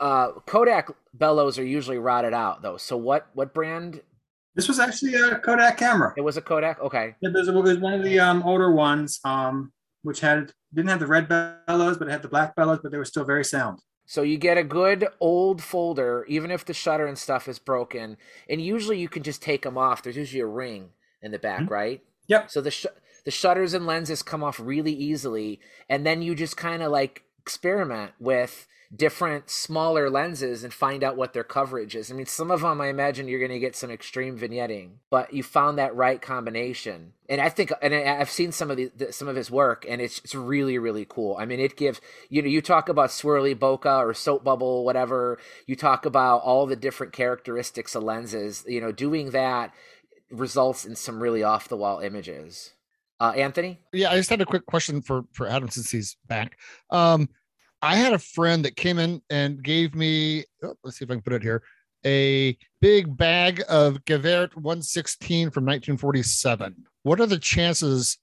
uh, 0.00 0.32
Kodak 0.46 0.90
bellows 1.14 1.58
are 1.58 1.64
usually 1.64 1.98
rotted 1.98 2.34
out 2.34 2.62
though. 2.62 2.76
So 2.76 2.96
what 2.96 3.28
what 3.34 3.54
brand? 3.54 4.00
This 4.54 4.68
was 4.68 4.80
actually 4.80 5.14
a 5.14 5.38
Kodak 5.38 5.76
camera. 5.76 6.12
It 6.16 6.22
was 6.22 6.36
a 6.36 6.42
Kodak. 6.42 6.80
Okay. 6.80 7.14
Yeah, 7.20 7.30
it 7.30 7.54
was 7.54 7.78
one 7.78 7.94
of 7.94 8.02
the 8.02 8.18
um, 8.18 8.42
older 8.42 8.72
ones, 8.72 9.20
um, 9.24 9.72
which 10.02 10.20
had 10.20 10.52
didn't 10.74 10.90
have 10.90 11.00
the 11.00 11.06
red 11.06 11.28
bellows, 11.28 11.96
but 11.96 12.08
it 12.08 12.10
had 12.10 12.22
the 12.22 12.28
black 12.28 12.56
bellows, 12.56 12.80
but 12.82 12.92
they 12.92 12.98
were 12.98 13.04
still 13.04 13.24
very 13.24 13.44
sound. 13.44 13.80
So 14.06 14.22
you 14.22 14.38
get 14.38 14.56
a 14.56 14.64
good 14.64 15.06
old 15.20 15.62
folder, 15.62 16.24
even 16.28 16.50
if 16.50 16.64
the 16.64 16.72
shutter 16.72 17.06
and 17.06 17.18
stuff 17.18 17.46
is 17.46 17.58
broken, 17.58 18.16
and 18.48 18.60
usually 18.60 18.98
you 18.98 19.08
can 19.08 19.22
just 19.22 19.42
take 19.42 19.62
them 19.62 19.76
off. 19.76 20.02
There's 20.02 20.16
usually 20.16 20.40
a 20.40 20.46
ring 20.46 20.90
in 21.20 21.30
the 21.30 21.38
back, 21.38 21.62
mm-hmm. 21.62 21.72
right? 21.72 22.02
Yep. 22.26 22.50
So 22.50 22.60
the 22.60 22.70
sh- 22.70 22.86
the 23.24 23.30
shutters 23.30 23.74
and 23.74 23.86
lenses 23.86 24.22
come 24.22 24.42
off 24.42 24.58
really 24.58 24.92
easily, 24.92 25.60
and 25.88 26.06
then 26.06 26.22
you 26.22 26.34
just 26.34 26.56
kind 26.56 26.82
of 26.82 26.90
like 26.90 27.22
experiment 27.48 28.12
with 28.20 28.66
different 28.94 29.48
smaller 29.48 30.08
lenses 30.08 30.64
and 30.64 30.72
find 30.72 31.02
out 31.02 31.16
what 31.16 31.32
their 31.32 31.44
coverage 31.44 31.96
is. 31.96 32.10
I 32.10 32.14
mean, 32.14 32.26
some 32.26 32.50
of 32.50 32.60
them 32.60 32.80
I 32.80 32.88
imagine 32.88 33.26
you're 33.26 33.38
going 33.38 33.50
to 33.50 33.58
get 33.58 33.74
some 33.74 33.90
extreme 33.90 34.38
vignetting, 34.38 34.96
but 35.10 35.32
you 35.32 35.42
found 35.42 35.78
that 35.78 35.94
right 35.94 36.20
combination. 36.20 37.14
And 37.28 37.40
I 37.40 37.48
think, 37.48 37.72
and 37.80 37.94
I've 37.94 38.30
seen 38.30 38.52
some 38.52 38.70
of 38.70 38.76
the, 38.76 38.90
some 39.10 39.28
of 39.28 39.36
his 39.36 39.50
work, 39.50 39.86
and 39.88 40.00
it's 40.00 40.18
it's 40.20 40.34
really 40.34 40.78
really 40.78 41.06
cool. 41.08 41.36
I 41.38 41.46
mean, 41.46 41.60
it 41.60 41.76
gives 41.76 42.02
you 42.28 42.42
know 42.42 42.48
you 42.48 42.60
talk 42.60 42.90
about 42.90 43.10
swirly 43.10 43.54
bokeh 43.54 43.98
or 43.98 44.12
soap 44.12 44.44
bubble, 44.44 44.84
whatever. 44.84 45.38
You 45.66 45.74
talk 45.74 46.04
about 46.04 46.42
all 46.42 46.66
the 46.66 46.76
different 46.76 47.14
characteristics 47.14 47.94
of 47.94 48.02
lenses. 48.02 48.64
You 48.66 48.80
know, 48.82 48.92
doing 48.92 49.30
that 49.30 49.72
results 50.30 50.84
in 50.84 50.96
some 50.96 51.22
really 51.22 51.42
off 51.42 51.68
the 51.68 51.76
wall 51.76 52.00
images. 52.00 52.72
Uh, 53.20 53.32
Anthony? 53.36 53.80
Yeah, 53.92 54.10
I 54.10 54.16
just 54.16 54.30
had 54.30 54.40
a 54.40 54.46
quick 54.46 54.64
question 54.66 55.02
for 55.02 55.24
for 55.32 55.48
Adam 55.48 55.68
since 55.68 55.90
he's 55.90 56.16
back. 56.26 56.56
Um, 56.90 57.28
I 57.80 57.96
had 57.96 58.12
a 58.12 58.18
friend 58.18 58.64
that 58.64 58.76
came 58.76 58.98
in 58.98 59.22
and 59.30 59.62
gave 59.62 59.94
me, 59.94 60.44
oh, 60.62 60.74
let's 60.82 60.98
see 60.98 61.04
if 61.04 61.10
I 61.10 61.14
can 61.14 61.22
put 61.22 61.32
it 61.32 61.42
here, 61.42 61.62
a 62.04 62.56
big 62.80 63.16
bag 63.16 63.62
of 63.68 64.04
Gevaert 64.04 64.54
116 64.56 65.50
from 65.50 65.64
1947. 65.64 66.74
What 67.02 67.20
are 67.20 67.26
the 67.26 67.38
chances 67.38 68.18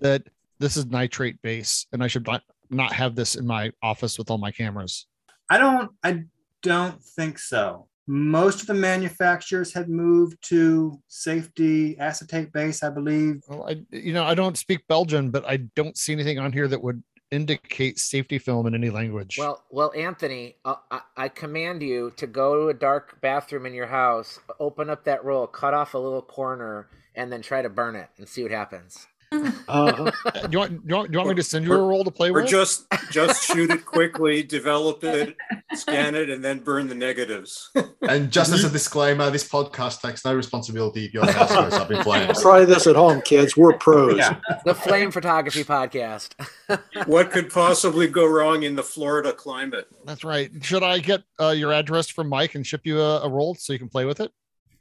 that 0.00 0.22
this 0.58 0.76
is 0.76 0.86
nitrate 0.86 1.40
base 1.42 1.86
and 1.92 2.02
I 2.02 2.06
should 2.06 2.26
not, 2.26 2.42
not 2.70 2.92
have 2.92 3.14
this 3.14 3.34
in 3.34 3.46
my 3.46 3.72
office 3.82 4.18
with 4.18 4.30
all 4.30 4.38
my 4.38 4.52
cameras? 4.52 5.06
I 5.48 5.58
don't, 5.58 5.90
I 6.04 6.24
don't 6.62 7.02
think 7.02 7.38
so. 7.38 7.88
Most 8.06 8.60
of 8.60 8.66
the 8.66 8.74
manufacturers 8.74 9.72
had 9.72 9.88
moved 9.88 10.36
to 10.48 11.00
safety 11.08 11.98
acetate 11.98 12.52
base, 12.52 12.82
I 12.82 12.90
believe. 12.90 13.42
Well, 13.48 13.68
I, 13.68 13.82
you 13.90 14.12
know, 14.12 14.24
I 14.24 14.34
don't 14.34 14.58
speak 14.58 14.86
Belgian, 14.88 15.30
but 15.30 15.48
I 15.48 15.58
don't 15.76 15.96
see 15.96 16.12
anything 16.12 16.38
on 16.38 16.52
here 16.52 16.66
that 16.66 16.82
would 16.82 17.02
indicate 17.30 17.98
safety 17.98 18.38
film 18.38 18.66
in 18.66 18.74
any 18.74 18.90
language. 18.90 19.36
Well, 19.38 19.62
well, 19.70 19.92
Anthony, 19.96 20.56
uh, 20.64 20.76
I, 20.90 21.00
I, 21.16 21.28
command 21.28 21.82
you 21.82 22.12
to 22.16 22.26
go 22.26 22.62
to 22.62 22.68
a 22.68 22.74
dark 22.74 23.20
bathroom 23.20 23.66
in 23.66 23.74
your 23.74 23.86
house, 23.86 24.40
open 24.58 24.90
up 24.90 25.04
that 25.04 25.24
roll, 25.24 25.46
cut 25.46 25.74
off 25.74 25.94
a 25.94 25.98
little 25.98 26.22
corner, 26.22 26.88
and 27.14 27.32
then 27.32 27.42
try 27.42 27.62
to 27.62 27.68
burn 27.68 27.94
it 27.94 28.08
and 28.18 28.28
see 28.28 28.42
what 28.42 28.52
happens. 28.52 29.06
Uh, 29.32 29.92
do, 29.92 30.48
you 30.50 30.58
want, 30.58 30.70
do, 30.70 30.88
you 30.88 30.96
want, 30.96 31.10
do 31.10 31.12
you 31.12 31.18
want 31.18 31.28
me 31.28 31.34
to 31.36 31.42
send 31.42 31.64
you 31.64 31.72
a 31.72 31.78
roll 31.80 32.02
to 32.02 32.10
play 32.10 32.30
or 32.30 32.32
with? 32.32 32.44
Or 32.44 32.48
just 32.48 32.86
just 33.10 33.44
shoot 33.46 33.70
it 33.70 33.84
quickly, 33.84 34.42
develop 34.42 35.04
it, 35.04 35.36
scan 35.74 36.16
it, 36.16 36.28
and 36.28 36.44
then 36.44 36.58
burn 36.58 36.88
the 36.88 36.94
negatives. 36.96 37.70
and 38.02 38.30
just 38.32 38.52
as 38.52 38.64
a 38.64 38.70
disclaimer, 38.70 39.30
this 39.30 39.48
podcast 39.48 40.00
takes 40.00 40.24
no 40.24 40.34
responsibility 40.34 41.04
if 41.04 41.14
your 41.14 41.30
house 41.30 41.54
goes 41.54 41.72
up 41.74 41.90
in 41.92 42.02
flames. 42.02 42.42
Try 42.42 42.64
this 42.64 42.88
at 42.88 42.96
home, 42.96 43.20
kids. 43.22 43.56
We're 43.56 43.78
pros. 43.78 44.18
Yeah. 44.18 44.40
The 44.64 44.74
Flame 44.74 45.12
Photography 45.12 45.62
Podcast. 45.62 46.34
what 47.06 47.30
could 47.30 47.50
possibly 47.50 48.08
go 48.08 48.26
wrong 48.26 48.64
in 48.64 48.74
the 48.74 48.82
Florida 48.82 49.32
climate? 49.32 49.86
That's 50.04 50.24
right. 50.24 50.50
Should 50.62 50.82
I 50.82 50.98
get 50.98 51.22
uh, 51.40 51.50
your 51.50 51.72
address 51.72 52.08
from 52.08 52.28
Mike 52.28 52.56
and 52.56 52.66
ship 52.66 52.80
you 52.84 53.00
a, 53.00 53.22
a 53.22 53.28
roll 53.28 53.54
so 53.54 53.72
you 53.72 53.78
can 53.78 53.88
play 53.88 54.04
with 54.04 54.20
it? 54.20 54.32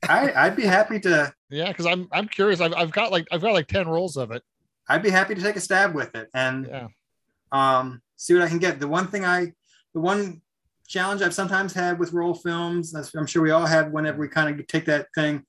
I, 0.08 0.32
I'd 0.34 0.56
be 0.56 0.66
happy 0.66 1.00
to. 1.02 1.34
Yeah, 1.50 1.68
because 1.70 1.86
I'm 1.86 2.08
I'm 2.12 2.28
curious. 2.28 2.62
I've, 2.62 2.74
I've 2.74 2.92
got 2.92 3.12
like 3.12 3.28
I've 3.32 3.42
got 3.42 3.54
like 3.54 3.68
ten 3.68 3.88
rolls 3.88 4.18
of 4.18 4.32
it. 4.32 4.44
I'd 4.88 5.04
be 5.04 5.10
happy 5.10 5.36
to 5.36 5.42
take 5.42 5.56
a 5.56 5.62
stab 5.62 5.94
with 5.94 6.16
it 6.16 6.30
and 6.34 6.68
yeah. 6.68 6.88
um, 7.52 8.02
see 8.16 8.34
what 8.34 8.44
I 8.44 8.50
can 8.50 8.58
get. 8.58 8.80
The 8.80 8.88
one 8.88 9.08
thing 9.08 9.24
I, 9.24 9.54
the 9.94 10.00
one 10.00 10.42
challenge 10.88 11.22
I've 11.22 11.34
sometimes 11.34 11.74
had 11.74 12.00
with 12.00 12.12
roll 12.12 12.34
films, 12.34 12.96
I'm 13.16 13.28
sure 13.28 13.44
we 13.44 13.52
all 13.52 13.68
have 13.68 13.92
whenever 13.92 14.18
we 14.18 14.28
kind 14.28 14.60
of 14.60 14.66
take 14.68 14.86
that 14.86 15.08
thing, 15.14 15.44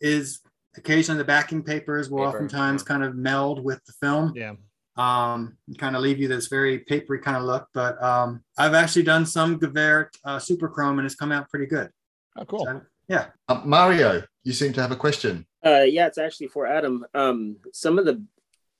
is 0.00 0.40
occasionally 0.76 1.18
the 1.18 1.24
backing 1.24 1.62
papers 1.62 2.08
will 2.08 2.24
Paper. 2.24 2.28
oftentimes 2.28 2.82
kind 2.84 3.02
of 3.02 3.16
meld 3.16 3.64
with 3.64 3.84
the 3.84 3.92
film. 3.94 4.32
Yeah. 4.36 4.54
Um, 4.96 5.58
kind 5.76 5.96
of 5.96 6.02
leave 6.02 6.20
you 6.20 6.28
this 6.28 6.46
very 6.46 6.78
papery 6.78 7.18
kind 7.18 7.36
of 7.36 7.42
look. 7.42 7.66
But 7.74 8.00
um, 8.00 8.44
I've 8.56 8.74
actually 8.74 9.02
done 9.02 9.26
some 9.26 9.58
Gevaert 9.58 10.10
uh, 10.24 10.38
Super 10.38 10.68
Chrome 10.68 11.00
and 11.00 11.06
it's 11.06 11.16
come 11.16 11.32
out 11.32 11.50
pretty 11.50 11.66
good. 11.66 11.90
Oh, 12.36 12.44
cool. 12.44 12.64
So, 12.64 12.80
yeah. 13.08 13.26
Uh, 13.48 13.62
Mario, 13.64 14.22
you 14.42 14.52
seem 14.52 14.72
to 14.74 14.82
have 14.82 14.92
a 14.92 14.96
question. 14.96 15.46
Uh, 15.64 15.82
yeah, 15.82 16.06
it's 16.06 16.18
actually 16.18 16.48
for 16.48 16.66
Adam. 16.66 17.06
Um, 17.14 17.56
some 17.72 17.98
of 17.98 18.04
the 18.04 18.22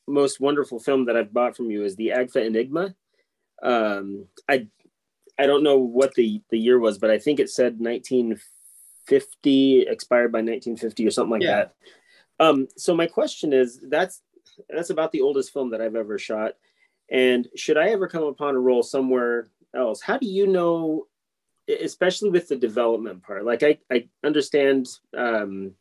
most 0.06 0.40
wonderful 0.40 0.78
film 0.78 1.06
that 1.06 1.16
I've 1.16 1.32
bought 1.32 1.56
from 1.56 1.70
you 1.70 1.84
is 1.84 1.96
the 1.96 2.08
Agfa 2.08 2.46
Enigma. 2.46 2.94
Um, 3.62 4.26
I 4.48 4.68
I 5.38 5.46
don't 5.46 5.62
know 5.62 5.78
what 5.78 6.14
the 6.14 6.42
the 6.50 6.58
year 6.58 6.78
was, 6.78 6.98
but 6.98 7.10
I 7.10 7.18
think 7.18 7.40
it 7.40 7.50
said 7.50 7.80
1950, 7.80 9.86
expired 9.88 10.32
by 10.32 10.38
1950 10.38 11.06
or 11.06 11.10
something 11.10 11.32
like 11.32 11.42
yeah. 11.42 11.56
that. 11.56 11.74
Um, 12.40 12.68
so 12.76 12.94
my 12.94 13.06
question 13.06 13.52
is, 13.52 13.80
that's 13.88 14.22
that's 14.68 14.90
about 14.90 15.12
the 15.12 15.22
oldest 15.22 15.52
film 15.52 15.70
that 15.70 15.80
I've 15.80 15.96
ever 15.96 16.18
shot. 16.18 16.52
And 17.10 17.48
should 17.56 17.76
I 17.76 17.90
ever 17.90 18.08
come 18.08 18.24
upon 18.24 18.54
a 18.54 18.60
roll 18.60 18.82
somewhere 18.82 19.48
else, 19.74 20.00
how 20.00 20.18
do 20.18 20.26
you 20.26 20.46
know, 20.46 21.06
especially 21.68 22.30
with 22.30 22.48
the 22.48 22.56
development 22.56 23.22
part? 23.22 23.44
Like 23.44 23.62
I 23.62 23.78
I 23.90 24.08
understand. 24.24 24.88
Um, 25.16 25.74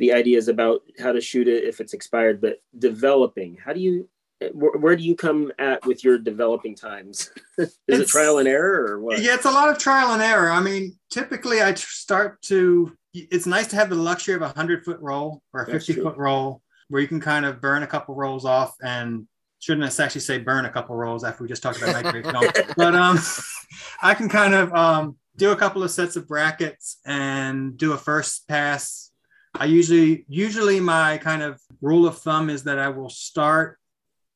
the 0.00 0.12
ideas 0.14 0.48
about 0.48 0.80
how 0.98 1.12
to 1.12 1.20
shoot 1.20 1.46
it 1.46 1.64
if 1.64 1.78
it's 1.78 1.92
expired, 1.92 2.40
but 2.40 2.62
developing, 2.78 3.58
how 3.62 3.74
do 3.74 3.80
you, 3.80 4.08
where, 4.52 4.72
where 4.72 4.96
do 4.96 5.04
you 5.04 5.14
come 5.14 5.52
at 5.58 5.84
with 5.84 6.02
your 6.02 6.16
developing 6.16 6.74
times? 6.74 7.30
Is 7.58 7.78
it's, 7.86 8.00
it 8.00 8.08
trial 8.08 8.38
and 8.38 8.48
error 8.48 8.92
or 8.92 9.00
what? 9.00 9.20
Yeah, 9.20 9.34
it's 9.34 9.44
a 9.44 9.50
lot 9.50 9.68
of 9.68 9.76
trial 9.76 10.14
and 10.14 10.22
error. 10.22 10.50
I 10.50 10.60
mean, 10.60 10.98
typically 11.12 11.60
I 11.60 11.74
start 11.74 12.40
to, 12.44 12.96
it's 13.12 13.46
nice 13.46 13.66
to 13.68 13.76
have 13.76 13.90
the 13.90 13.94
luxury 13.94 14.34
of 14.34 14.40
a 14.40 14.46
100 14.46 14.86
foot 14.86 15.00
roll 15.00 15.42
or 15.52 15.64
a 15.64 15.70
50 15.70 15.92
foot 15.92 16.16
roll 16.16 16.62
where 16.88 17.02
you 17.02 17.08
can 17.08 17.20
kind 17.20 17.44
of 17.44 17.60
burn 17.60 17.82
a 17.82 17.86
couple 17.86 18.14
rolls 18.14 18.46
off 18.46 18.74
and 18.82 19.26
shouldn't 19.60 19.84
I 19.84 20.02
actually 20.02 20.22
say 20.22 20.38
burn 20.38 20.64
a 20.64 20.70
couple 20.70 20.96
rolls 20.96 21.22
after 21.22 21.44
we 21.44 21.48
just 21.48 21.62
talked 21.62 21.80
about 21.80 22.02
nitrate 22.02 22.24
film. 22.24 22.44
but 22.76 22.94
um, 22.94 23.18
I 24.02 24.14
can 24.14 24.28
kind 24.28 24.54
of 24.54 24.74
um, 24.74 25.16
do 25.36 25.52
a 25.52 25.56
couple 25.56 25.82
of 25.82 25.90
sets 25.90 26.16
of 26.16 26.26
brackets 26.26 26.98
and 27.06 27.76
do 27.76 27.92
a 27.92 27.98
first 27.98 28.48
pass 28.48 29.10
I 29.54 29.64
usually 29.64 30.24
usually 30.28 30.80
my 30.80 31.18
kind 31.18 31.42
of 31.42 31.60
rule 31.80 32.06
of 32.06 32.18
thumb 32.18 32.50
is 32.50 32.64
that 32.64 32.78
I 32.78 32.88
will 32.88 33.10
start 33.10 33.78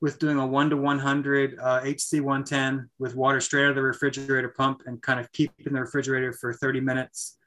with 0.00 0.18
doing 0.18 0.38
a 0.38 0.46
one 0.46 0.70
to 0.70 0.76
100 0.76 1.58
uh, 1.58 1.80
HC 1.82 2.20
110 2.20 2.90
with 2.98 3.14
water 3.14 3.40
straight 3.40 3.64
out 3.64 3.70
of 3.70 3.76
the 3.76 3.82
refrigerator 3.82 4.48
pump 4.48 4.82
and 4.86 5.00
kind 5.00 5.20
of 5.20 5.30
keep 5.32 5.52
in 5.64 5.72
the 5.72 5.80
refrigerator 5.80 6.32
for 6.32 6.52
30 6.52 6.80
minutes. 6.80 7.38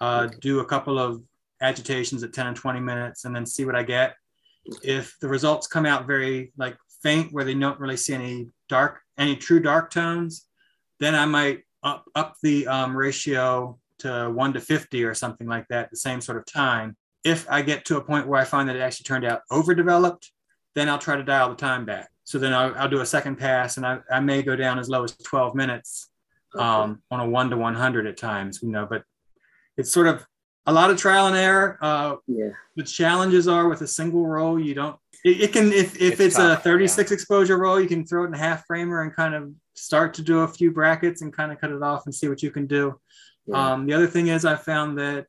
Uh, 0.00 0.28
do 0.40 0.60
a 0.60 0.64
couple 0.64 0.98
of 0.98 1.22
agitations 1.60 2.22
at 2.22 2.32
10 2.32 2.46
and 2.46 2.56
20 2.56 2.80
minutes 2.80 3.24
and 3.24 3.34
then 3.34 3.44
see 3.44 3.64
what 3.64 3.74
I 3.74 3.82
get. 3.82 4.14
If 4.82 5.16
the 5.20 5.28
results 5.28 5.66
come 5.66 5.86
out 5.86 6.06
very 6.06 6.52
like 6.56 6.76
faint 7.02 7.32
where 7.32 7.44
they 7.44 7.54
don't 7.54 7.80
really 7.80 7.96
see 7.96 8.14
any 8.14 8.48
dark, 8.68 9.00
any 9.18 9.36
true 9.36 9.60
dark 9.60 9.90
tones, 9.90 10.46
then 11.00 11.14
I 11.14 11.24
might 11.26 11.62
up 11.82 12.06
up 12.14 12.36
the 12.42 12.66
um, 12.66 12.96
ratio 12.96 13.78
to 13.98 14.30
one 14.30 14.52
to 14.52 14.60
50 14.60 15.04
or 15.04 15.14
something 15.14 15.46
like 15.46 15.66
that, 15.68 15.90
the 15.90 15.96
same 15.96 16.20
sort 16.20 16.38
of 16.38 16.46
time. 16.46 16.96
If 17.24 17.46
I 17.50 17.62
get 17.62 17.84
to 17.86 17.96
a 17.96 18.04
point 18.04 18.26
where 18.26 18.40
I 18.40 18.44
find 18.44 18.68
that 18.68 18.76
it 18.76 18.80
actually 18.80 19.04
turned 19.04 19.24
out 19.24 19.42
overdeveloped, 19.50 20.30
then 20.74 20.88
I'll 20.88 20.98
try 20.98 21.16
to 21.16 21.22
dial 21.22 21.48
the 21.48 21.56
time 21.56 21.84
back. 21.84 22.10
So 22.24 22.38
then 22.38 22.52
I'll, 22.52 22.74
I'll 22.76 22.88
do 22.88 23.00
a 23.00 23.06
second 23.06 23.36
pass 23.36 23.76
and 23.76 23.86
I, 23.86 23.98
I 24.10 24.20
may 24.20 24.42
go 24.42 24.56
down 24.56 24.78
as 24.78 24.88
low 24.88 25.04
as 25.04 25.16
12 25.16 25.54
minutes 25.54 26.10
um, 26.58 27.02
on 27.10 27.20
a 27.20 27.28
one 27.28 27.50
to 27.50 27.56
100 27.56 28.06
at 28.06 28.16
times, 28.16 28.60
you 28.62 28.70
know, 28.70 28.86
but 28.88 29.04
it's 29.76 29.92
sort 29.92 30.06
of 30.06 30.26
a 30.66 30.72
lot 30.72 30.90
of 30.90 30.98
trial 30.98 31.28
and 31.28 31.36
error. 31.36 31.78
Uh, 31.80 32.16
yeah. 32.26 32.50
The 32.76 32.82
challenges 32.82 33.48
are 33.48 33.68
with 33.68 33.80
a 33.82 33.86
single 33.86 34.26
roll, 34.26 34.58
you 34.58 34.74
don't, 34.74 34.96
it, 35.26 35.40
it 35.40 35.52
can, 35.52 35.72
if, 35.72 35.96
if 35.96 36.12
It's 36.12 36.20
it's, 36.20 36.36
tough, 36.36 36.60
a 36.60 36.62
36 36.62 37.10
exposure 37.10 37.58
roll, 37.58 37.80
you 37.80 37.88
can 37.88 38.06
throw 38.06 38.22
it 38.22 38.28
in 38.28 38.34
a 38.34 38.38
half 38.38 38.64
framer 38.64 39.02
and 39.02 39.14
kind 39.14 39.34
of 39.34 39.50
start 39.74 40.14
to 40.14 40.22
do 40.22 40.40
a 40.40 40.48
few 40.48 40.70
brackets 40.70 41.20
and 41.20 41.32
kind 41.32 41.50
of 41.50 41.60
cut 41.60 41.72
it 41.72 41.82
off 41.82 42.06
and 42.06 42.14
see 42.14 42.28
what 42.28 42.44
you 42.44 42.52
can 42.52 42.68
do. 42.68 43.00
Yeah. 43.46 43.72
Um, 43.72 43.86
the 43.86 43.92
other 43.92 44.06
thing 44.06 44.28
is 44.28 44.44
I 44.44 44.54
found 44.54 44.98
that 44.98 45.26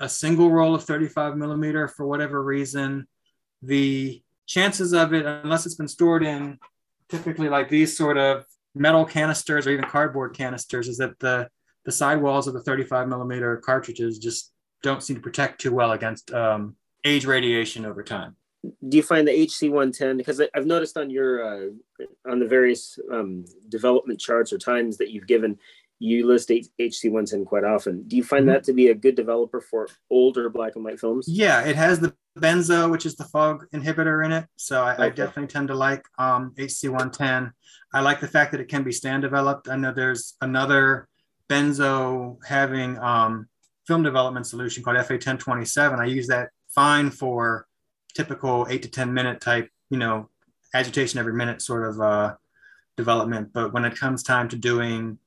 a 0.00 0.08
single 0.08 0.50
roll 0.50 0.74
of 0.74 0.82
35 0.82 1.36
millimeter, 1.36 1.86
for 1.86 2.06
whatever 2.06 2.42
reason, 2.42 3.06
the 3.62 4.20
chances 4.46 4.92
of 4.92 5.14
it, 5.14 5.24
unless 5.24 5.64
it's 5.64 5.76
been 5.76 5.88
stored 5.88 6.24
in 6.24 6.58
typically 7.08 7.48
like 7.48 7.68
these 7.68 7.96
sort 7.96 8.18
of 8.18 8.44
metal 8.74 9.04
canisters 9.04 9.68
or 9.68 9.70
even 9.70 9.84
cardboard 9.84 10.36
canisters, 10.36 10.88
is 10.88 10.98
that 10.98 11.18
the 11.20 11.48
the 11.84 11.92
sidewalls 11.92 12.48
of 12.48 12.54
the 12.54 12.62
35 12.62 13.06
millimeter 13.06 13.56
cartridges 13.58 14.18
just 14.18 14.52
don't 14.82 15.04
seem 15.04 15.14
to 15.14 15.22
protect 15.22 15.60
too 15.60 15.72
well 15.72 15.92
against 15.92 16.34
um, 16.34 16.74
age 17.04 17.24
radiation 17.24 17.86
over 17.86 18.02
time. 18.02 18.34
Do 18.88 18.96
you 18.96 19.02
find 19.02 19.26
the 19.26 19.32
HC110 19.32 20.16
because 20.16 20.40
I've 20.54 20.66
noticed 20.66 20.96
on 20.96 21.10
your 21.10 21.44
uh, 21.44 21.66
on 22.30 22.38
the 22.40 22.46
various 22.46 22.98
um, 23.12 23.44
development 23.68 24.20
charts 24.20 24.52
or 24.52 24.58
times 24.58 24.96
that 24.98 25.10
you've 25.10 25.26
given 25.26 25.58
you 25.98 26.26
list 26.26 26.50
H- 26.50 26.68
HC110 26.78 27.46
quite 27.46 27.64
often. 27.64 28.02
Do 28.06 28.16
you 28.16 28.22
find 28.24 28.44
Mhm. 28.44 28.52
that 28.52 28.64
to 28.64 28.74
be 28.74 28.88
a 28.88 28.94
good 28.94 29.14
developer 29.14 29.60
for 29.62 29.88
older 30.10 30.50
black 30.50 30.76
and 30.76 30.84
white 30.84 31.00
films? 31.00 31.26
Yeah, 31.26 31.62
it 31.64 31.74
has 31.76 32.00
the 32.00 32.14
benzo, 32.38 32.90
which 32.90 33.06
is 33.06 33.16
the 33.16 33.24
fog 33.24 33.66
inhibitor 33.72 34.22
in 34.24 34.30
it. 34.32 34.44
So 34.56 34.82
I, 34.82 35.06
I 35.06 35.08
definitely 35.08 35.46
tend 35.46 35.68
to 35.68 35.74
like 35.74 36.04
um, 36.18 36.52
HC110. 36.58 37.50
I 37.94 38.00
like 38.00 38.20
the 38.20 38.28
fact 38.28 38.52
that 38.52 38.60
it 38.60 38.68
can 38.68 38.82
be 38.82 38.92
stand 38.92 39.22
developed. 39.22 39.68
I 39.70 39.76
know 39.76 39.92
there's 39.92 40.34
another 40.42 41.08
benzo 41.48 42.36
having 42.46 42.98
um, 42.98 43.48
film 43.86 44.02
development 44.02 44.46
solution 44.46 44.82
called 44.82 44.98
FA1027. 44.98 45.98
I 45.98 46.04
use 46.06 46.26
that 46.26 46.50
fine 46.68 47.10
for 47.10 47.66
typical 48.16 48.66
eight 48.70 48.82
to 48.82 48.90
10 48.90 49.12
minute 49.12 49.40
type, 49.40 49.68
you 49.90 49.98
know, 49.98 50.28
agitation 50.74 51.20
every 51.20 51.34
minute 51.34 51.60
sort 51.60 51.84
of 51.88 52.00
uh, 52.00 52.34
development. 52.96 53.52
But 53.52 53.72
when 53.72 53.84
it 53.84 53.96
comes 53.96 54.22
time 54.22 54.48
to 54.48 54.56
doing 54.56 55.18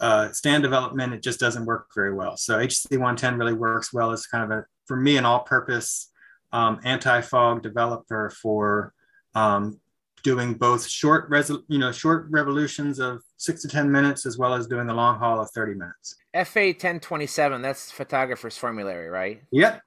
uh, 0.00 0.32
stand 0.32 0.62
development, 0.62 1.14
it 1.14 1.22
just 1.22 1.38
doesn't 1.38 1.64
work 1.64 1.88
very 1.94 2.12
well. 2.12 2.36
So 2.36 2.58
HC110 2.58 3.38
really 3.38 3.52
works 3.52 3.92
well 3.92 4.10
as 4.10 4.26
kind 4.26 4.44
of 4.44 4.50
a, 4.50 4.64
for 4.86 4.96
me, 4.96 5.16
an 5.16 5.24
all-purpose 5.24 6.10
um, 6.52 6.80
anti-fog 6.84 7.62
developer 7.62 8.30
for 8.30 8.92
um, 9.34 9.80
doing 10.22 10.54
both 10.54 10.88
short, 10.88 11.30
resol- 11.30 11.62
you 11.68 11.78
know, 11.78 11.92
short 11.92 12.26
revolutions 12.30 12.98
of 12.98 13.22
six 13.36 13.62
to 13.62 13.68
10 13.68 13.90
minutes, 13.90 14.26
as 14.26 14.38
well 14.38 14.54
as 14.54 14.66
doing 14.66 14.86
the 14.86 14.94
long 14.94 15.18
haul 15.18 15.40
of 15.40 15.50
30 15.50 15.74
minutes. 15.74 16.16
FA 16.32 16.66
1027, 16.66 17.62
that's 17.62 17.90
photographer's 17.90 18.56
formulary, 18.56 19.08
right? 19.08 19.42
Yep. 19.52 19.82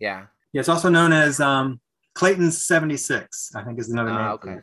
Yeah. 0.00 0.26
Yeah, 0.52 0.60
it's 0.60 0.68
also 0.68 0.90
known 0.90 1.12
as 1.12 1.40
um, 1.40 1.80
Clayton's 2.14 2.64
76, 2.64 3.52
I 3.54 3.62
think 3.62 3.78
is 3.78 3.90
another 3.90 4.10
name. 4.10 4.18
Ah, 4.18 4.32
okay. 4.32 4.58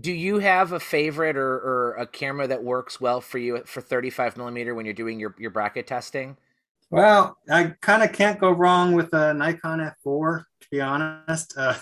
Do 0.00 0.12
you 0.12 0.38
have 0.38 0.72
a 0.72 0.80
favorite 0.80 1.36
or, 1.36 1.54
or 1.54 1.96
a 1.96 2.06
camera 2.06 2.46
that 2.46 2.62
works 2.62 3.00
well 3.00 3.20
for 3.20 3.38
you 3.38 3.62
for 3.66 3.80
35 3.80 4.36
millimeter 4.36 4.74
when 4.74 4.86
you're 4.86 4.94
doing 4.94 5.20
your, 5.20 5.34
your 5.38 5.50
bracket 5.50 5.86
testing? 5.86 6.36
Well, 6.90 7.38
I 7.50 7.74
kind 7.80 8.02
of 8.02 8.12
can't 8.12 8.38
go 8.38 8.50
wrong 8.50 8.92
with 8.92 9.12
a 9.12 9.34
Nikon 9.34 9.80
F4, 10.06 10.44
to 10.60 10.68
be 10.70 10.80
honest. 10.80 11.54
Uh, 11.56 11.74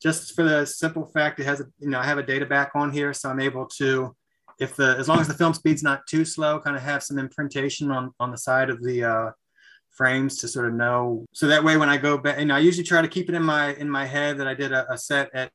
just 0.00 0.34
for 0.34 0.44
the 0.44 0.64
simple 0.64 1.06
fact 1.06 1.40
it 1.40 1.46
has, 1.46 1.60
a, 1.60 1.66
you 1.80 1.90
know, 1.90 1.98
I 1.98 2.04
have 2.04 2.18
a 2.18 2.22
data 2.22 2.46
back 2.46 2.72
on 2.74 2.92
here, 2.92 3.12
so 3.12 3.28
I'm 3.28 3.40
able 3.40 3.66
to, 3.78 4.14
if 4.60 4.76
the 4.76 4.96
as 4.98 5.08
long 5.08 5.20
as 5.20 5.28
the 5.28 5.34
film 5.34 5.52
speed's 5.52 5.82
not 5.82 6.06
too 6.06 6.24
slow, 6.24 6.60
kind 6.60 6.76
of 6.76 6.82
have 6.82 7.02
some 7.02 7.18
imprintation 7.18 7.90
on 7.90 8.12
on 8.20 8.30
the 8.30 8.38
side 8.38 8.70
of 8.70 8.82
the 8.82 9.04
uh, 9.04 9.30
frames 9.96 10.38
to 10.38 10.48
sort 10.48 10.68
of 10.68 10.74
know. 10.74 11.24
So 11.32 11.46
that 11.48 11.64
way, 11.64 11.76
when 11.76 11.88
I 11.88 11.96
go 11.96 12.18
back, 12.18 12.38
and 12.38 12.52
I 12.52 12.58
usually 12.58 12.84
try 12.84 13.02
to 13.02 13.08
keep 13.08 13.28
it 13.28 13.34
in 13.34 13.42
my 13.42 13.74
in 13.74 13.90
my 13.90 14.04
head 14.04 14.38
that 14.38 14.46
I 14.46 14.54
did 14.54 14.72
a, 14.72 14.92
a 14.92 14.98
set 14.98 15.34
at 15.34 15.50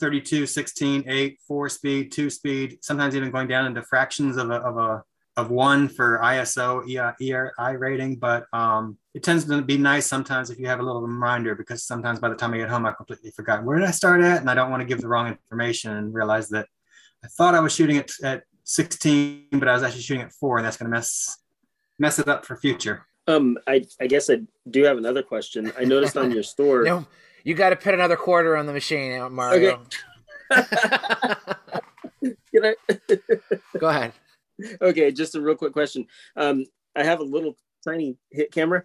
32, 0.00 0.46
16, 0.46 1.04
8, 1.08 1.38
4 1.46 1.68
speed, 1.68 2.12
2 2.12 2.30
speed, 2.30 2.78
sometimes 2.82 3.16
even 3.16 3.30
going 3.30 3.48
down 3.48 3.66
into 3.66 3.82
fractions 3.82 4.36
of 4.36 4.50
a, 4.50 4.54
of 4.54 4.76
a 4.76 5.02
of 5.38 5.50
one 5.50 5.88
for 5.88 6.18
ISO 6.20 6.82
EI 6.90 7.76
rating, 7.76 8.16
but 8.16 8.46
um, 8.52 8.98
it 9.14 9.22
tends 9.22 9.44
to 9.44 9.62
be 9.62 9.78
nice 9.78 10.04
sometimes 10.04 10.50
if 10.50 10.58
you 10.58 10.66
have 10.66 10.80
a 10.80 10.82
little 10.82 11.00
reminder 11.00 11.54
because 11.54 11.84
sometimes 11.84 12.18
by 12.18 12.28
the 12.28 12.34
time 12.34 12.54
I 12.54 12.58
get 12.58 12.68
home, 12.68 12.84
I 12.84 12.92
completely 12.92 13.30
forgot 13.30 13.62
where 13.62 13.78
did 13.78 13.86
I 13.86 13.92
start 13.92 14.20
at, 14.20 14.40
and 14.40 14.50
I 14.50 14.54
don't 14.54 14.68
want 14.68 14.80
to 14.80 14.84
give 14.84 15.00
the 15.00 15.06
wrong 15.06 15.28
information 15.28 15.96
and 15.96 16.12
realize 16.12 16.48
that 16.48 16.66
I 17.24 17.28
thought 17.28 17.54
I 17.54 17.60
was 17.60 17.72
shooting 17.72 17.98
at, 17.98 18.10
at 18.24 18.42
16, 18.64 19.46
but 19.52 19.68
I 19.68 19.74
was 19.74 19.84
actually 19.84 20.02
shooting 20.02 20.24
at 20.24 20.32
four, 20.32 20.58
and 20.58 20.66
that's 20.66 20.76
going 20.76 20.90
to 20.90 20.96
mess 20.96 21.38
mess 22.00 22.18
it 22.18 22.28
up 22.28 22.44
for 22.44 22.56
future. 22.56 23.06
Um, 23.28 23.58
I, 23.66 23.84
I 24.00 24.06
guess 24.08 24.28
I 24.30 24.40
do 24.70 24.82
have 24.84 24.96
another 24.98 25.22
question. 25.22 25.70
I 25.78 25.84
noticed 25.84 26.16
on 26.16 26.30
your 26.32 26.42
store. 26.42 26.82
No, 26.84 27.06
you 27.44 27.54
got 27.54 27.70
to 27.70 27.76
put 27.76 27.94
another 27.94 28.16
quarter 28.16 28.56
on 28.56 28.66
the 28.66 28.72
machine, 28.72 29.18
uh, 29.20 29.28
Mario. 29.28 29.82
Can 30.50 30.64
I- 32.64 32.74
Go 33.78 33.88
ahead. 33.88 34.12
okay, 34.80 35.12
just 35.12 35.34
a 35.34 35.40
real 35.40 35.54
quick 35.54 35.72
question. 35.72 36.06
Um, 36.36 36.64
I 36.96 37.04
have 37.04 37.20
a 37.20 37.24
little 37.24 37.56
tiny 37.86 38.16
hit 38.30 38.50
camera, 38.50 38.82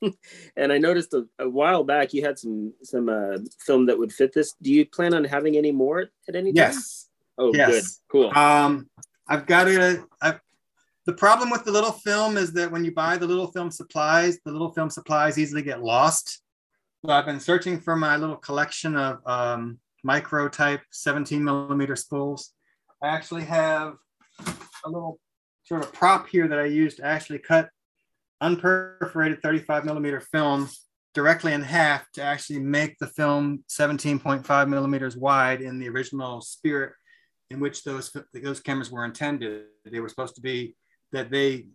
and 0.56 0.72
I 0.72 0.78
noticed 0.78 1.12
a, 1.14 1.26
a 1.40 1.48
while 1.48 1.82
back 1.82 2.14
you 2.14 2.22
had 2.22 2.38
some 2.38 2.72
some 2.84 3.08
uh, 3.08 3.38
film 3.58 3.86
that 3.86 3.98
would 3.98 4.12
fit 4.12 4.32
this. 4.32 4.54
Do 4.62 4.72
you 4.72 4.86
plan 4.86 5.12
on 5.14 5.24
having 5.24 5.56
any 5.56 5.72
more 5.72 6.02
at 6.28 6.36
any 6.36 6.52
time? 6.52 6.72
Yes. 6.72 7.08
Oh, 7.36 7.52
Yes. 7.54 7.70
good. 7.70 7.84
Cool. 8.12 8.38
Um, 8.38 8.88
I've 9.26 9.46
got 9.46 9.64
to. 9.64 10.06
I've, 10.22 10.40
the 11.08 11.14
problem 11.14 11.48
with 11.48 11.64
the 11.64 11.72
little 11.72 11.92
film 11.92 12.36
is 12.36 12.52
that 12.52 12.70
when 12.70 12.84
you 12.84 12.92
buy 12.92 13.16
the 13.16 13.26
little 13.26 13.50
film 13.50 13.70
supplies, 13.70 14.38
the 14.44 14.52
little 14.52 14.70
film 14.70 14.90
supplies 14.90 15.38
easily 15.38 15.62
get 15.62 15.82
lost. 15.82 16.42
So 17.02 17.10
I've 17.10 17.24
been 17.24 17.40
searching 17.40 17.80
for 17.80 17.96
my 17.96 18.16
little 18.16 18.36
collection 18.36 18.94
of 18.94 19.20
um, 19.24 19.78
micro 20.04 20.50
type 20.50 20.82
17 20.92 21.42
millimeter 21.42 21.96
spools. 21.96 22.52
I 23.02 23.08
actually 23.08 23.44
have 23.44 23.94
a 24.84 24.90
little 24.90 25.18
sort 25.64 25.82
of 25.82 25.94
prop 25.94 26.28
here 26.28 26.46
that 26.46 26.58
I 26.58 26.66
used 26.66 26.98
to 26.98 27.06
actually 27.06 27.38
cut 27.38 27.70
unperforated 28.42 29.40
35 29.40 29.86
millimeter 29.86 30.20
film 30.20 30.68
directly 31.14 31.54
in 31.54 31.62
half 31.62 32.04
to 32.12 32.22
actually 32.22 32.58
make 32.58 32.98
the 32.98 33.06
film 33.06 33.64
17.5 33.70 34.68
millimeters 34.68 35.16
wide 35.16 35.62
in 35.62 35.78
the 35.78 35.88
original 35.88 36.42
spirit 36.42 36.92
in 37.48 37.60
which 37.60 37.82
those 37.82 38.14
those 38.34 38.60
cameras 38.60 38.90
were 38.90 39.06
intended. 39.06 39.64
They 39.86 40.00
were 40.00 40.10
supposed 40.10 40.34
to 40.34 40.42
be 40.42 40.76
that 41.12 41.30
they 41.30 41.66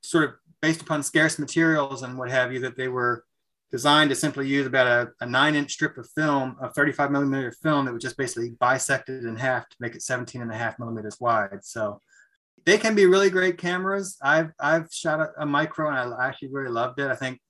sort 0.00 0.24
of 0.24 0.30
based 0.62 0.82
upon 0.82 1.02
scarce 1.02 1.38
materials 1.38 2.02
and 2.02 2.18
what 2.18 2.30
have 2.30 2.52
you 2.52 2.60
that 2.60 2.76
they 2.76 2.88
were 2.88 3.24
designed 3.70 4.10
to 4.10 4.16
simply 4.16 4.46
use 4.46 4.66
about 4.66 4.86
a, 4.86 5.10
a 5.20 5.26
nine 5.26 5.54
inch 5.54 5.72
strip 5.72 5.98
of 5.98 6.08
film 6.10 6.56
a 6.60 6.70
35 6.70 7.10
millimeter 7.10 7.52
film 7.62 7.84
that 7.84 7.92
was 7.92 8.02
just 8.02 8.16
basically 8.16 8.50
bisected 8.60 9.24
in 9.24 9.36
half 9.36 9.68
to 9.68 9.76
make 9.80 9.94
it 9.94 10.02
17 10.02 10.40
and 10.40 10.52
a 10.52 10.56
half 10.56 10.78
millimeters 10.78 11.18
wide. 11.20 11.62
So 11.62 12.00
they 12.64 12.78
can 12.78 12.94
be 12.94 13.06
really 13.06 13.30
great 13.30 13.58
cameras. 13.58 14.16
I've 14.22 14.52
i've 14.60 14.88
shot 14.92 15.20
a, 15.20 15.42
a 15.42 15.46
micro 15.46 15.88
and 15.88 16.14
i 16.14 16.28
actually 16.28 16.48
really 16.52 16.70
loved 16.70 17.00
it. 17.00 17.10
I 17.10 17.16
think 17.16 17.40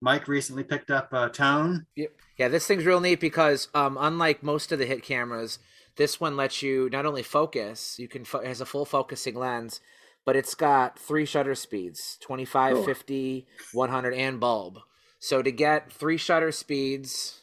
mike 0.00 0.28
recently 0.28 0.64
picked 0.64 0.90
up 0.90 1.12
a 1.12 1.28
tone. 1.28 1.86
Yep. 1.96 2.12
Yeah, 2.36 2.48
this 2.48 2.66
thing's 2.66 2.86
real 2.86 3.00
neat 3.00 3.20
because 3.20 3.68
um, 3.74 3.96
unlike 4.00 4.42
most 4.42 4.72
of 4.72 4.78
the 4.78 4.86
hit 4.86 5.02
cameras, 5.02 5.58
this 5.96 6.20
one 6.20 6.36
lets 6.36 6.62
you 6.62 6.88
not 6.90 7.04
only 7.04 7.22
focus, 7.22 7.98
you 7.98 8.08
can 8.08 8.24
fo- 8.24 8.44
has 8.44 8.60
a 8.60 8.66
full 8.66 8.86
focusing 8.86 9.34
lens, 9.34 9.80
but 10.24 10.36
it's 10.36 10.54
got 10.54 10.98
three 10.98 11.24
shutter 11.24 11.54
speeds 11.54 12.18
25, 12.20 12.76
Oh. 12.78 12.82
50, 12.84 13.46
100, 13.72 14.14
and 14.14 14.38
bulb. 14.40 14.78
So 15.18 15.42
to 15.42 15.50
get 15.52 15.92
three 15.92 16.16
shutter 16.16 16.52
speeds, 16.52 17.42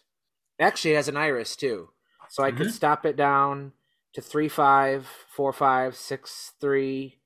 actually 0.60 0.94
it 0.94 0.98
has 0.98 1.08
an 1.08 1.18
iris 1.18 1.56
too. 1.56 1.90
So 2.30 2.44
I 2.44 2.52
could 2.52 2.68
Mhm. 2.68 2.72
stop 2.72 3.06
it 3.06 3.16
down 3.16 3.74
to 4.14 4.22
3, 4.22 4.50
5, 4.50 5.06
4, 5.30 5.54
5, 5.54 5.96
6, 5.96 6.54
3, 6.60 7.20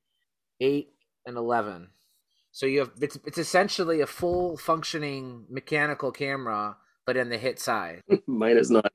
8, 0.59 0.93
and 1.25 1.37
11. 1.37 1.89
So 2.51 2.65
you 2.65 2.79
have 2.79 2.91
it's, 3.01 3.17
it's 3.25 3.37
essentially 3.37 4.01
a 4.01 4.07
full 4.07 4.57
functioning 4.57 5.45
mechanical 5.49 6.11
camera, 6.11 6.77
but 7.05 7.15
in 7.17 7.29
the 7.29 7.37
hit 7.37 7.59
side. 7.59 8.03
Mine 8.27 8.57
is 8.57 8.69
not. 8.69 8.91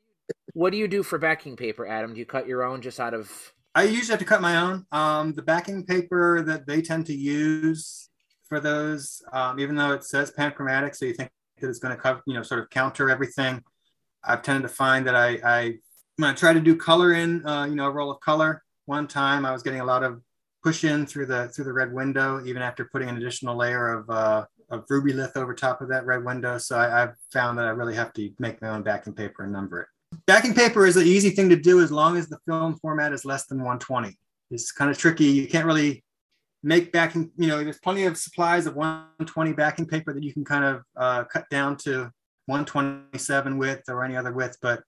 What 0.53 0.71
do 0.73 0.79
you 0.79 0.89
do 0.89 1.03
for 1.03 1.19
backing 1.19 1.57
paper, 1.57 1.87
Adam? 1.87 2.13
Do 2.15 2.21
you 2.21 2.27
cut 2.27 2.47
your 2.47 2.63
own 2.63 2.83
just 2.83 3.01
out 3.01 3.15
of? 3.15 3.53
I 3.77 3.83
usually 3.83 4.13
have 4.13 4.21
to 4.21 4.25
cut 4.25 4.41
my 4.41 4.57
own. 4.57 4.87
Um, 4.91 5.35
the 5.35 5.43
backing 5.43 5.85
paper 5.85 6.41
that 6.41 6.67
they 6.67 6.81
tend 6.81 7.05
to 7.07 7.15
use 7.15 8.09
for 8.49 8.59
those, 8.59 9.21
um, 9.35 9.61
even 9.61 9.77
though 9.77 9.93
it 9.93 10.03
says 10.03 10.33
panchromatic, 10.33 10.95
so 10.97 11.05
you 11.05 11.13
think 11.13 11.31
that 11.61 11.69
it's 11.69 11.79
going 11.79 11.95
to 11.95 12.01
cover, 12.01 12.23
you 12.27 12.33
know, 12.33 12.43
sort 12.43 12.61
of 12.61 12.71
counter 12.71 13.11
everything. 13.11 13.63
I've 14.25 14.41
tended 14.41 14.63
to 14.63 14.75
find 14.75 15.07
that 15.07 15.15
I, 15.15 15.39
I 15.45 15.75
when 16.17 16.31
I 16.31 16.33
try 16.33 16.55
to 16.55 16.61
do 16.61 16.75
color 16.75 17.13
in, 17.13 17.47
uh, 17.47 17.67
you 17.67 17.75
know, 17.75 17.85
a 17.85 17.91
roll 17.91 18.11
of 18.11 18.19
color. 18.21 18.63
One 18.87 19.07
time 19.07 19.45
I 19.45 19.53
was 19.53 19.63
getting 19.63 19.81
a 19.81 19.85
lot 19.85 20.03
of 20.03 20.23
push 20.65 20.85
in 20.85 21.05
through 21.05 21.27
the 21.27 21.49
through 21.49 21.67
the 21.67 21.73
red 21.75 21.93
window, 21.93 22.43
even 22.47 22.63
after 22.63 22.87
putting 22.87 23.11
an 23.11 23.19
additional 23.19 23.57
layer 23.57 23.93
of 23.93 24.09
uh, 24.09 24.47
of 24.71 24.87
Rubylith 24.87 25.37
over 25.37 25.53
top 25.53 25.83
of 25.83 25.91
that 25.91 26.07
red 26.07 26.25
window. 26.25 26.57
So 26.57 26.79
I, 26.79 27.03
I've 27.03 27.15
found 27.31 27.59
that 27.59 27.67
I 27.67 27.71
really 27.71 27.95
have 27.95 28.15
to 28.15 28.31
make 28.39 28.63
my 28.63 28.71
own 28.71 28.83
backing 28.83 29.13
paper 29.13 29.45
and 29.45 29.53
number 29.53 29.83
it. 29.83 29.89
Backing 30.27 30.55
paper 30.55 30.87
is 30.87 30.97
an 30.97 31.07
easy 31.07 31.31
thing 31.31 31.49
to 31.51 31.57
do 31.57 31.81
as 31.81 31.93
long 31.93 32.17
as 32.17 32.29
the 32.29 32.39
film 32.47 32.77
format 32.79 33.13
is 33.13 33.25
less 33.25 33.47
than 33.47 33.59
120. 33.59 34.17
It's 34.51 34.73
kind 34.73 34.91
of 34.91 34.99
tricky. 34.99 35.27
You 35.27 35.47
can't 35.47 35.67
really 35.67 36.05
make 36.63 36.93
backing, 36.93 37.31
you 37.37 37.47
know, 37.47 37.63
there's 37.63 37.79
plenty 37.79 38.05
of 38.05 38.17
supplies 38.17 38.67
of 38.67 38.75
120 38.75 39.53
backing 39.53 39.87
paper 39.87 40.13
that 40.13 40.23
you 40.23 40.33
can 40.33 40.45
kind 40.45 40.65
of 40.65 40.83
uh, 40.97 41.25
cut 41.25 41.49
down 41.49 41.77
to 41.77 42.11
127 42.47 43.59
width 43.59 43.83
or 43.89 44.05
any 44.05 44.17
other 44.17 44.33
width. 44.33 44.57
But 44.61 44.83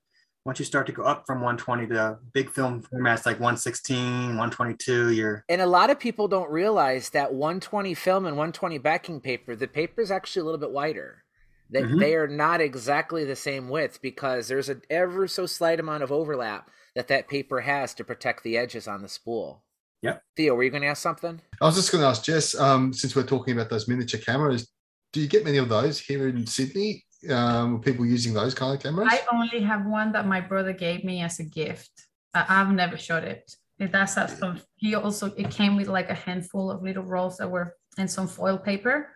once 0.45 0.59
you 0.59 0.65
start 0.65 0.87
to 0.87 0.93
go 0.93 1.03
up 1.03 1.25
from 1.27 1.39
120 1.39 1.89
to 1.89 2.19
big 2.33 2.51
film 2.51 2.83
formats 2.83 3.27
like 3.27 3.37
116, 3.37 4.29
122, 4.29 5.13
you're. 5.13 5.45
And 5.49 5.61
a 5.61 5.67
lot 5.67 5.91
of 5.91 6.01
people 6.01 6.27
don't 6.27 6.51
realize 6.51 7.11
that 7.11 7.33
120 7.33 7.95
film 7.95 8.27
and 8.27 8.37
120 8.37 8.79
backing 8.79 9.21
paper, 9.21 9.55
the 9.55 9.69
paper 9.69 10.01
is 10.01 10.11
actually 10.11 10.41
a 10.41 10.45
little 10.45 10.61
bit 10.61 10.71
wider. 10.71 11.23
That 11.71 11.85
Mhm. 11.85 12.01
they 12.01 12.15
are 12.15 12.29
not 12.29 12.61
exactly 12.61 13.25
the 13.25 13.37
same 13.37 13.69
width 13.69 14.01
because 14.01 14.49
there's 14.49 14.69
an 14.69 14.83
ever 14.89 15.29
so 15.29 15.45
slight 15.47 15.79
amount 15.79 16.03
of 16.03 16.11
overlap 16.11 16.71
that 16.95 17.09
that 17.09 17.29
paper 17.29 17.61
has 17.61 17.95
to 17.95 18.05
protect 18.05 18.43
the 18.43 18.57
edges 18.57 18.89
on 18.89 19.03
the 19.03 19.09
spool. 19.09 19.65
Yeah. 20.01 20.19
Theo, 20.37 20.55
were 20.55 20.63
you 20.63 20.71
going 20.71 20.83
to 20.83 20.89
ask 20.89 21.03
something? 21.03 21.41
I 21.61 21.67
was 21.67 21.75
just 21.75 21.93
going 21.93 22.03
to 22.03 22.09
ask 22.09 22.25
Jess, 22.25 22.55
um, 22.59 22.93
since 22.93 23.15
we're 23.15 23.25
talking 23.25 23.55
about 23.55 23.69
those 23.69 23.89
miniature 23.89 24.21
cameras, 24.21 24.71
do 25.13 25.21
you 25.21 25.29
get 25.29 25.45
many 25.45 25.59
of 25.59 25.69
those 25.69 25.99
here 25.99 26.29
in 26.29 26.47
Sydney? 26.47 27.05
Um, 27.29 27.81
people 27.81 28.07
using 28.07 28.33
those 28.33 28.55
kind 28.55 28.75
of 28.77 28.83
cameras? 28.83 29.09
I 29.11 29.21
only 29.33 29.61
have 29.61 29.85
one 29.87 30.13
that 30.13 30.27
my 30.27 30.41
brother 30.41 30.73
gave 30.73 31.03
me 31.05 31.21
as 31.23 31.41
a 31.41 31.45
gift. 31.45 31.91
I, 32.33 32.47
I've 32.49 32.71
never 32.73 32.97
shot 32.97 33.25
it. 33.25 33.51
It 33.81 33.91
does 33.93 34.15
have 34.15 34.31
some. 34.31 34.61
He 34.77 34.95
also 34.95 35.33
it 35.35 35.51
came 35.51 35.77
with 35.77 35.89
like 35.89 36.11
a 36.11 36.15
handful 36.15 36.71
of 36.71 36.83
little 36.83 37.03
rolls 37.05 37.37
that 37.39 37.51
were 37.51 37.75
in 37.97 38.07
some 38.09 38.29
foil 38.29 38.57
paper. 38.59 39.09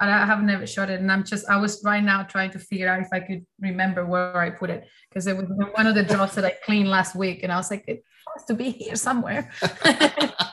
And 0.00 0.10
I 0.10 0.24
have 0.26 0.42
never 0.42 0.66
shot 0.66 0.90
it, 0.90 1.00
and 1.00 1.10
I'm 1.10 1.24
just 1.24 1.48
I 1.48 1.56
was 1.56 1.82
right 1.84 2.02
now 2.02 2.22
trying 2.22 2.50
to 2.52 2.58
figure 2.58 2.88
out 2.88 3.00
if 3.00 3.08
I 3.12 3.20
could 3.20 3.44
remember 3.60 4.06
where 4.06 4.36
I 4.36 4.50
put 4.50 4.70
it 4.70 4.86
because 5.08 5.26
it 5.26 5.36
was 5.36 5.46
one 5.74 5.86
of 5.86 5.94
the 5.94 6.04
drawers 6.04 6.34
that 6.36 6.44
I 6.44 6.52
cleaned 6.64 6.88
last 6.88 7.16
week, 7.16 7.42
and 7.42 7.50
I 7.52 7.56
was 7.56 7.70
like 7.70 7.84
it 7.88 8.04
has 8.36 8.44
to 8.46 8.54
be 8.54 8.70
here 8.70 8.94
somewhere. 8.96 9.50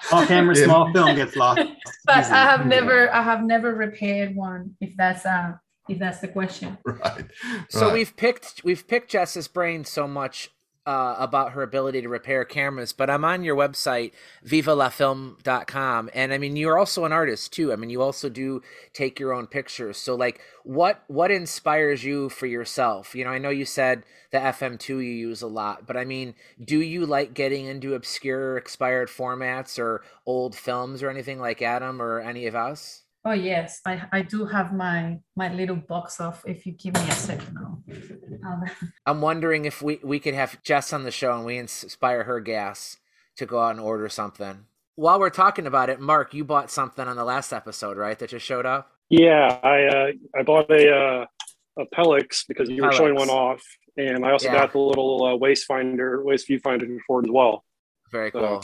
Small 0.10 0.26
camera, 0.26 0.56
Yeah. 0.58 0.64
small 0.66 0.92
film 0.94 1.16
gets 1.16 1.36
lost. 1.36 1.62
but 2.06 2.18
Easily. 2.20 2.36
I 2.38 2.44
have 2.46 2.66
never 2.66 3.14
I 3.14 3.22
have 3.22 3.44
never 3.44 3.76
repaired 3.76 4.36
one. 4.36 4.76
If 4.82 4.96
that's 4.98 5.26
uh 5.26 5.54
if 5.88 6.00
that's 6.00 6.20
the 6.20 6.28
question. 6.28 6.78
right. 6.86 7.26
So 7.70 7.94
we've 7.94 8.16
picked 8.16 8.62
we've 8.64 8.88
picked 8.88 9.12
Jess's 9.12 9.48
brain 9.48 9.86
so 9.86 10.08
much 10.08 10.50
uh, 10.86 11.16
about 11.20 11.52
her 11.52 11.62
ability 11.62 12.02
to 12.02 12.10
repair 12.10 12.46
cameras, 12.46 12.94
but 12.94 13.10
I'm 13.10 13.26
on 13.26 13.44
your 13.44 13.56
website 13.56 14.12
vivalafilm.com, 14.46 16.10
and 16.14 16.34
I 16.34 16.38
mean 16.38 16.56
you're 16.56 16.80
also 16.80 17.06
an 17.06 17.12
artist 17.12 17.54
too. 17.54 17.72
I 17.72 17.76
mean 17.76 17.90
you 17.90 18.02
also 18.02 18.30
do 18.30 18.62
take 18.94 19.20
your 19.20 19.34
own 19.34 19.48
pictures. 19.48 19.98
So 19.98 20.16
like, 20.16 20.42
what 20.64 21.04
what 21.08 21.32
inspires 21.32 22.04
you 22.04 22.30
for 22.30 22.48
yourself? 22.48 23.14
You 23.14 23.26
know, 23.26 23.32
I 23.32 23.38
know 23.38 23.50
you 23.50 23.66
said 23.66 24.04
the 24.32 24.40
FM2 24.40 24.90
you 24.90 25.02
use 25.02 25.42
a 25.42 25.48
lot, 25.48 25.86
but 25.86 25.98
I 25.98 26.06
mean, 26.06 26.34
do 26.64 26.80
you 26.80 27.06
like 27.06 27.34
getting 27.34 27.66
into 27.66 27.94
obscure 27.94 28.58
expired 28.58 29.10
formats 29.10 29.78
or 29.78 30.04
old 30.26 30.56
films 30.56 31.04
or 31.04 31.10
anything 31.10 31.40
like 31.40 31.62
Adam 31.62 32.02
or 32.02 32.20
any 32.20 32.48
of 32.48 32.56
us? 32.56 33.04
Oh 33.30 33.34
yes, 33.34 33.80
I, 33.86 34.02
I 34.12 34.22
do 34.24 34.44
have 34.46 34.74
my 34.74 35.20
my 35.36 35.54
little 35.54 35.76
box 35.76 36.20
of. 36.20 36.44
If 36.48 36.66
you 36.66 36.72
give 36.72 36.96
me 36.96 37.08
a 37.08 37.12
second, 37.12 37.56
I'll, 37.60 37.84
I'll 38.44 38.64
I'm 39.06 39.22
wondering 39.22 39.66
if 39.66 39.84
we 39.84 40.00
we 40.02 40.20
could 40.20 40.34
have 40.34 40.64
Jess 40.64 40.92
on 40.94 41.04
the 41.04 41.12
show 41.12 41.36
and 41.36 41.46
we 41.46 41.58
inspire 41.58 42.24
her 42.24 42.40
gas 42.40 42.98
to 43.38 43.46
go 43.46 43.60
out 43.62 43.72
and 43.76 43.80
order 43.80 44.10
something. 44.10 44.66
While 44.96 45.20
we're 45.20 45.30
talking 45.30 45.68
about 45.68 45.92
it, 45.92 46.00
Mark, 46.00 46.34
you 46.34 46.44
bought 46.44 46.72
something 46.72 47.08
on 47.08 47.18
the 47.18 47.24
last 47.24 47.54
episode, 47.54 47.98
right? 47.98 48.18
That 48.18 48.32
just 48.32 48.48
showed 48.48 48.66
up. 48.66 48.90
Yeah, 49.10 49.60
I 49.62 49.84
uh, 49.86 50.12
I 50.36 50.42
bought 50.42 50.72
a 50.72 50.92
uh, 50.92 51.26
a 51.78 51.86
Pellix 51.96 52.46
because 52.48 52.68
you 52.68 52.82
were 52.84 52.92
showing 52.94 53.14
one 53.14 53.30
off, 53.30 53.62
and 53.96 54.26
I 54.26 54.32
also 54.32 54.48
Yeah. 54.48 54.56
got 54.56 54.72
the 54.72 54.80
little 54.80 55.24
uh, 55.24 55.36
waist 55.36 55.66
finder, 55.68 56.24
waste 56.24 56.50
viewfinder 56.50 56.98
for 57.06 57.20
it 57.22 57.28
as 57.28 57.32
well. 57.32 57.64
Very 58.12 58.32
So- 58.32 58.40
cool. 58.40 58.64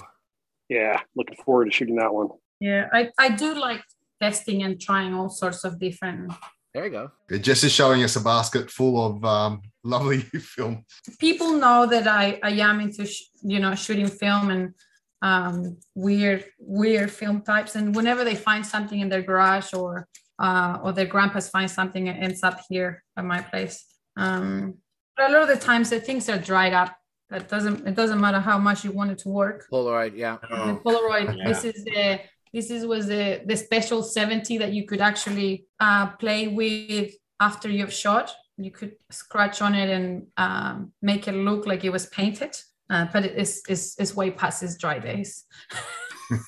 Yeah, 0.69 0.99
looking 1.15 1.35
forward 1.45 1.65
to 1.65 1.71
shooting 1.71 1.97
that 1.97 2.11
one. 2.11 2.29
yeah, 2.59 2.89
I, 2.91 3.11
I 3.19 3.29
do 3.29 3.53
like 3.53 3.83
testing 4.21 4.63
and 4.63 4.79
trying 4.79 5.13
all 5.13 5.29
sorts 5.29 5.63
of 5.63 5.79
different. 5.79 6.33
There 6.73 6.85
you 6.85 6.91
go. 6.91 7.11
Jess 7.39 7.63
is 7.63 7.71
showing 7.71 8.03
us 8.03 8.17
a 8.17 8.21
basket 8.21 8.69
full 8.69 9.05
of 9.05 9.23
um, 9.23 9.61
lovely 9.83 10.19
film. 10.19 10.85
People 11.19 11.53
know 11.53 11.85
that 11.85 12.07
I 12.07 12.39
I 12.43 12.51
am 12.51 12.81
into 12.81 13.05
sh- 13.05 13.29
you 13.43 13.59
know 13.59 13.75
shooting 13.75 14.07
film 14.07 14.49
and 14.49 14.73
um, 15.21 15.77
weird 15.95 16.45
weird 16.59 17.11
film 17.11 17.41
types, 17.41 17.75
and 17.75 17.95
whenever 17.95 18.23
they 18.23 18.35
find 18.35 18.65
something 18.65 18.99
in 18.99 19.09
their 19.09 19.21
garage 19.21 19.73
or 19.73 20.07
uh, 20.37 20.79
or 20.83 20.91
their 20.91 21.05
grandpas 21.05 21.49
find 21.49 21.71
something, 21.71 22.07
it 22.07 22.17
ends 22.19 22.43
up 22.43 22.59
here 22.69 23.03
at 23.15 23.23
my 23.23 23.41
place. 23.41 23.85
Um, 24.17 24.75
but 25.15 25.29
a 25.29 25.33
lot 25.33 25.43
of 25.43 25.47
the 25.47 25.65
times, 25.65 25.89
the 25.89 25.99
things 25.99 26.27
are 26.29 26.37
dried 26.37 26.73
up. 26.73 26.95
That 27.29 27.47
doesn't 27.49 27.87
it 27.87 27.95
doesn't 27.95 28.19
matter 28.19 28.39
how 28.39 28.57
much 28.57 28.83
you 28.83 28.91
want 28.91 29.11
it 29.11 29.17
to 29.19 29.29
work. 29.29 29.65
Polaroid, 29.71 30.15
yeah. 30.15 30.37
the 30.41 30.79
Polaroid. 30.85 31.37
yeah. 31.37 31.47
This 31.47 31.63
is 31.63 31.83
the 31.85 32.19
this 32.55 32.71
is 32.71 32.85
was 32.85 33.07
the 33.07 33.41
the 33.45 33.57
special 33.57 34.01
70 34.01 34.57
that 34.59 34.71
you 34.71 34.85
could 34.85 35.01
actually 35.01 35.65
uh, 35.81 36.07
play 36.15 36.47
with 36.47 37.13
after 37.41 37.69
you've 37.69 37.91
shot. 37.91 38.33
You 38.57 38.71
could 38.71 38.93
scratch 39.11 39.61
on 39.61 39.75
it 39.75 39.89
and 39.89 40.27
um, 40.37 40.93
make 41.01 41.27
it 41.27 41.33
look 41.33 41.67
like 41.67 41.83
it 41.83 41.89
was 41.91 42.05
painted, 42.05 42.57
uh, 42.89 43.07
but 43.11 43.25
it 43.25 43.35
is 43.37 43.61
is 43.67 43.95
is 43.99 44.15
way 44.15 44.31
past 44.31 44.63
its 44.63 44.77
dry 44.77 44.99
days. 44.99 45.43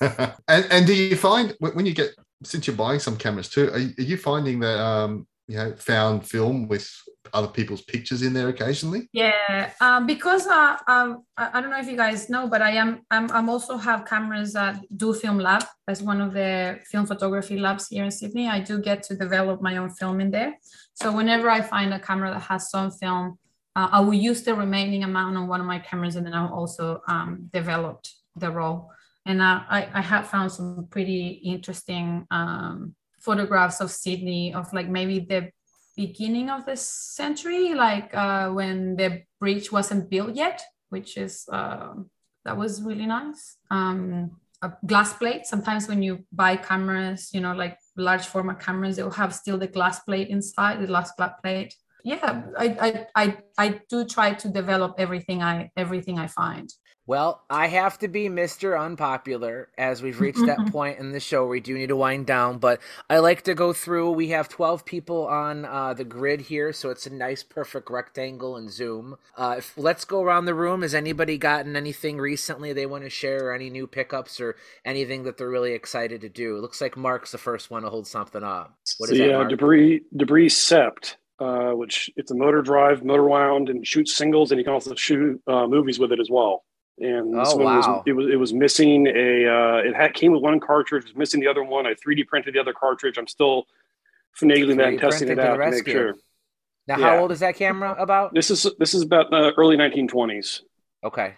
and 0.00 0.64
and 0.70 0.86
do 0.86 0.94
you 0.94 1.14
find 1.14 1.54
when 1.60 1.84
you 1.84 1.92
get 1.92 2.14
since 2.42 2.66
you're 2.66 2.76
buying 2.76 3.00
some 3.00 3.18
cameras 3.18 3.50
too, 3.50 3.70
are 3.70 3.78
you, 3.78 3.92
are 3.98 4.08
you 4.10 4.16
finding 4.16 4.60
that 4.60 4.80
um, 4.80 5.26
you 5.48 5.56
know 5.56 5.74
found 5.76 6.28
film 6.28 6.68
with 6.68 6.86
other 7.32 7.48
people's 7.48 7.82
pictures 7.82 8.22
in 8.22 8.32
there 8.32 8.48
occasionally? 8.48 9.08
Yeah, 9.12 9.70
um, 9.80 10.06
because 10.06 10.46
uh, 10.46 10.76
um, 10.86 11.24
I, 11.36 11.60
don't 11.60 11.70
know 11.70 11.78
if 11.78 11.88
you 11.88 11.96
guys 11.96 12.28
know, 12.28 12.46
but 12.46 12.62
I 12.62 12.72
am 12.72 13.00
I'm, 13.10 13.30
I'm 13.30 13.48
also 13.48 13.76
have 13.76 14.04
cameras 14.04 14.54
at 14.54 14.80
Do 14.96 15.14
Film 15.14 15.38
Lab 15.38 15.64
as 15.88 16.02
one 16.02 16.20
of 16.20 16.32
the 16.32 16.78
film 16.90 17.06
photography 17.06 17.58
labs 17.58 17.88
here 17.88 18.04
in 18.04 18.10
Sydney. 18.10 18.46
I 18.46 18.60
do 18.60 18.80
get 18.80 19.02
to 19.04 19.16
develop 19.16 19.62
my 19.62 19.78
own 19.78 19.90
film 19.90 20.20
in 20.20 20.30
there. 20.30 20.58
So 20.94 21.10
whenever 21.12 21.48
I 21.48 21.62
find 21.62 21.92
a 21.94 22.00
camera 22.00 22.30
that 22.30 22.42
has 22.42 22.70
some 22.70 22.90
film, 22.90 23.38
uh, 23.74 23.88
I 23.90 24.00
will 24.00 24.14
use 24.14 24.42
the 24.42 24.54
remaining 24.54 25.02
amount 25.04 25.36
on 25.36 25.48
one 25.48 25.60
of 25.60 25.66
my 25.66 25.78
cameras, 25.78 26.16
and 26.16 26.26
then 26.26 26.34
I'll 26.34 26.52
also 26.52 27.00
um, 27.08 27.48
develop 27.52 28.04
the 28.36 28.50
roll. 28.50 28.90
And 29.24 29.40
uh, 29.40 29.62
I 29.68 29.88
I 29.94 30.02
have 30.02 30.28
found 30.28 30.52
some 30.52 30.88
pretty 30.90 31.40
interesting 31.44 32.26
um, 32.30 32.94
photographs 33.20 33.80
of 33.80 33.90
Sydney 33.90 34.54
of 34.54 34.72
like 34.72 34.88
maybe 34.88 35.20
the 35.20 35.50
beginning 35.96 36.48
of 36.48 36.64
the 36.64 36.76
century, 36.76 37.74
like 37.74 38.14
uh, 38.14 38.50
when 38.50 38.96
the 38.96 39.22
bridge 39.40 39.72
wasn't 39.72 40.08
built 40.08 40.34
yet, 40.34 40.62
which 40.90 41.16
is 41.16 41.48
uh, 41.52 41.94
that 42.44 42.56
was 42.56 42.82
really 42.82 43.06
nice. 43.06 43.56
Um, 43.70 44.38
a 44.62 44.72
glass 44.86 45.12
plate. 45.14 45.46
Sometimes 45.46 45.88
when 45.88 46.02
you 46.02 46.24
buy 46.32 46.56
cameras, 46.56 47.30
you 47.32 47.40
know, 47.40 47.54
like 47.54 47.78
large 47.96 48.26
format 48.26 48.60
cameras, 48.60 48.96
they'll 48.96 49.10
have 49.10 49.34
still 49.34 49.58
the 49.58 49.66
glass 49.66 50.00
plate 50.00 50.28
inside, 50.28 50.80
the 50.80 50.86
glass 50.86 51.12
glass 51.12 51.32
plate. 51.42 51.74
Yeah, 52.08 52.42
I, 52.58 52.66
I 52.80 53.06
I 53.22 53.36
I 53.58 53.80
do 53.90 54.06
try 54.06 54.32
to 54.32 54.48
develop 54.48 54.94
everything 54.96 55.42
I 55.42 55.70
everything 55.76 56.18
I 56.18 56.26
find. 56.26 56.72
Well, 57.06 57.42
I 57.50 57.68
have 57.68 57.98
to 57.98 58.08
be 58.08 58.28
Mr. 58.28 58.78
Unpopular 58.78 59.68
as 59.76 60.02
we've 60.02 60.18
reached 60.18 60.44
that 60.46 60.66
point 60.72 60.98
in 60.98 61.12
the 61.12 61.20
show 61.20 61.40
where 61.40 61.50
we 61.50 61.60
do 61.60 61.76
need 61.76 61.88
to 61.88 61.96
wind 61.96 62.26
down. 62.26 62.58
But 62.58 62.80
I 63.10 63.18
like 63.18 63.42
to 63.42 63.54
go 63.54 63.74
through. 63.74 64.12
We 64.12 64.28
have 64.28 64.48
12 64.48 64.86
people 64.86 65.26
on 65.26 65.66
uh, 65.66 65.92
the 65.92 66.04
grid 66.04 66.40
here, 66.42 66.72
so 66.72 66.88
it's 66.88 67.06
a 67.06 67.12
nice, 67.12 67.42
perfect 67.42 67.90
rectangle 67.90 68.56
in 68.56 68.70
Zoom. 68.70 69.16
Uh, 69.36 69.56
if, 69.58 69.76
let's 69.76 70.06
go 70.06 70.22
around 70.22 70.46
the 70.46 70.54
room. 70.54 70.80
Has 70.80 70.94
anybody 70.94 71.36
gotten 71.36 71.76
anything 71.76 72.18
recently 72.18 72.72
they 72.72 72.86
want 72.86 73.04
to 73.04 73.10
share, 73.10 73.48
or 73.48 73.52
any 73.54 73.68
new 73.68 73.86
pickups, 73.86 74.40
or 74.40 74.56
anything 74.84 75.24
that 75.24 75.36
they're 75.36 75.48
really 75.48 75.72
excited 75.72 76.22
to 76.22 76.28
do? 76.30 76.56
It 76.56 76.60
looks 76.60 76.80
like 76.80 76.96
Mark's 76.96 77.32
the 77.32 77.38
first 77.38 77.70
one 77.70 77.82
to 77.82 77.90
hold 77.90 78.06
something 78.06 78.42
up. 78.42 78.78
What 78.98 79.10
is 79.10 79.18
the 79.18 79.28
that, 79.28 79.34
uh, 79.34 79.38
Mark? 79.38 79.50
Debrie 79.50 80.02
Debrie 80.14 80.48
Sept, 80.48 81.14
uh, 81.38 81.70
which 81.70 82.10
it's 82.16 82.30
a 82.30 82.34
motor 82.34 82.62
drive, 82.62 83.04
motor 83.04 83.24
wound, 83.24 83.68
and 83.68 83.86
shoots 83.86 84.16
singles, 84.16 84.50
and 84.50 84.58
you 84.58 84.64
can 84.64 84.74
also 84.74 84.94
shoot 84.94 85.40
uh, 85.46 85.66
movies 85.66 85.98
with 85.98 86.12
it 86.12 86.20
as 86.20 86.28
well. 86.30 86.64
And 86.98 87.32
this 87.32 87.52
Oh, 87.52 87.56
one 87.56 87.76
was 87.76 88.02
it 88.06 88.12
was 88.12 88.26
it 88.28 88.36
was 88.36 88.52
missing 88.52 89.06
a 89.06 89.46
uh, 89.46 89.76
it 89.88 89.94
had 89.94 90.14
came 90.14 90.32
with 90.32 90.42
one 90.42 90.58
cartridge, 90.58 91.04
was 91.04 91.14
missing 91.14 91.40
the 91.40 91.46
other 91.46 91.62
one. 91.62 91.86
I 91.86 91.94
3D 91.94 92.26
printed 92.26 92.54
the 92.54 92.60
other 92.60 92.72
cartridge. 92.72 93.18
I'm 93.18 93.28
still 93.28 93.66
finagling 94.40 94.78
that 94.78 94.88
and 94.88 94.98
testing 94.98 95.28
it 95.28 95.36
printing 95.36 95.56
to 95.56 95.62
out 95.62 95.64
to 95.64 95.70
make 95.70 95.88
sure. 95.88 96.14
Now, 96.88 96.98
yeah. 96.98 97.10
how 97.10 97.18
old 97.18 97.32
is 97.32 97.40
that 97.40 97.54
camera 97.54 97.94
about? 97.98 98.34
This 98.34 98.50
is 98.50 98.66
this 98.78 98.94
is 98.94 99.02
about 99.02 99.32
uh, 99.32 99.52
early 99.56 99.76
1920s. 99.76 100.62
Okay. 101.04 101.34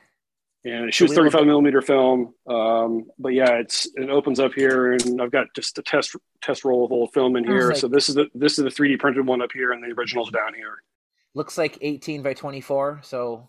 And 0.64 0.86
it 0.88 0.94
shoots 0.94 1.14
35 1.14 1.46
millimeter 1.46 1.80
film. 1.82 2.34
Um, 2.46 3.06
but 3.18 3.30
yeah, 3.30 3.52
it's 3.58 3.88
it 3.96 4.10
opens 4.10 4.40
up 4.40 4.52
here, 4.54 4.92
and 4.92 5.20
I've 5.22 5.30
got 5.30 5.46
just 5.54 5.78
a 5.78 5.82
test 5.82 6.14
test 6.42 6.64
roll 6.64 6.84
of 6.84 6.92
old 6.92 7.12
film 7.12 7.36
in 7.36 7.44
here. 7.44 7.68
like- 7.68 7.76
so 7.76 7.88
this 7.88 8.08
is 8.08 8.14
the 8.14 8.26
this 8.34 8.58
is 8.58 8.64
the 8.64 8.70
3D 8.70 8.98
printed 8.98 9.26
one 9.26 9.42
up 9.42 9.50
here, 9.52 9.72
and 9.72 9.82
the 9.82 9.88
original's 9.98 10.30
down 10.30 10.54
here. 10.54 10.82
Looks 11.34 11.56
like 11.56 11.78
18 11.80 12.22
by 12.22 12.34
24. 12.34 13.00
So 13.04 13.48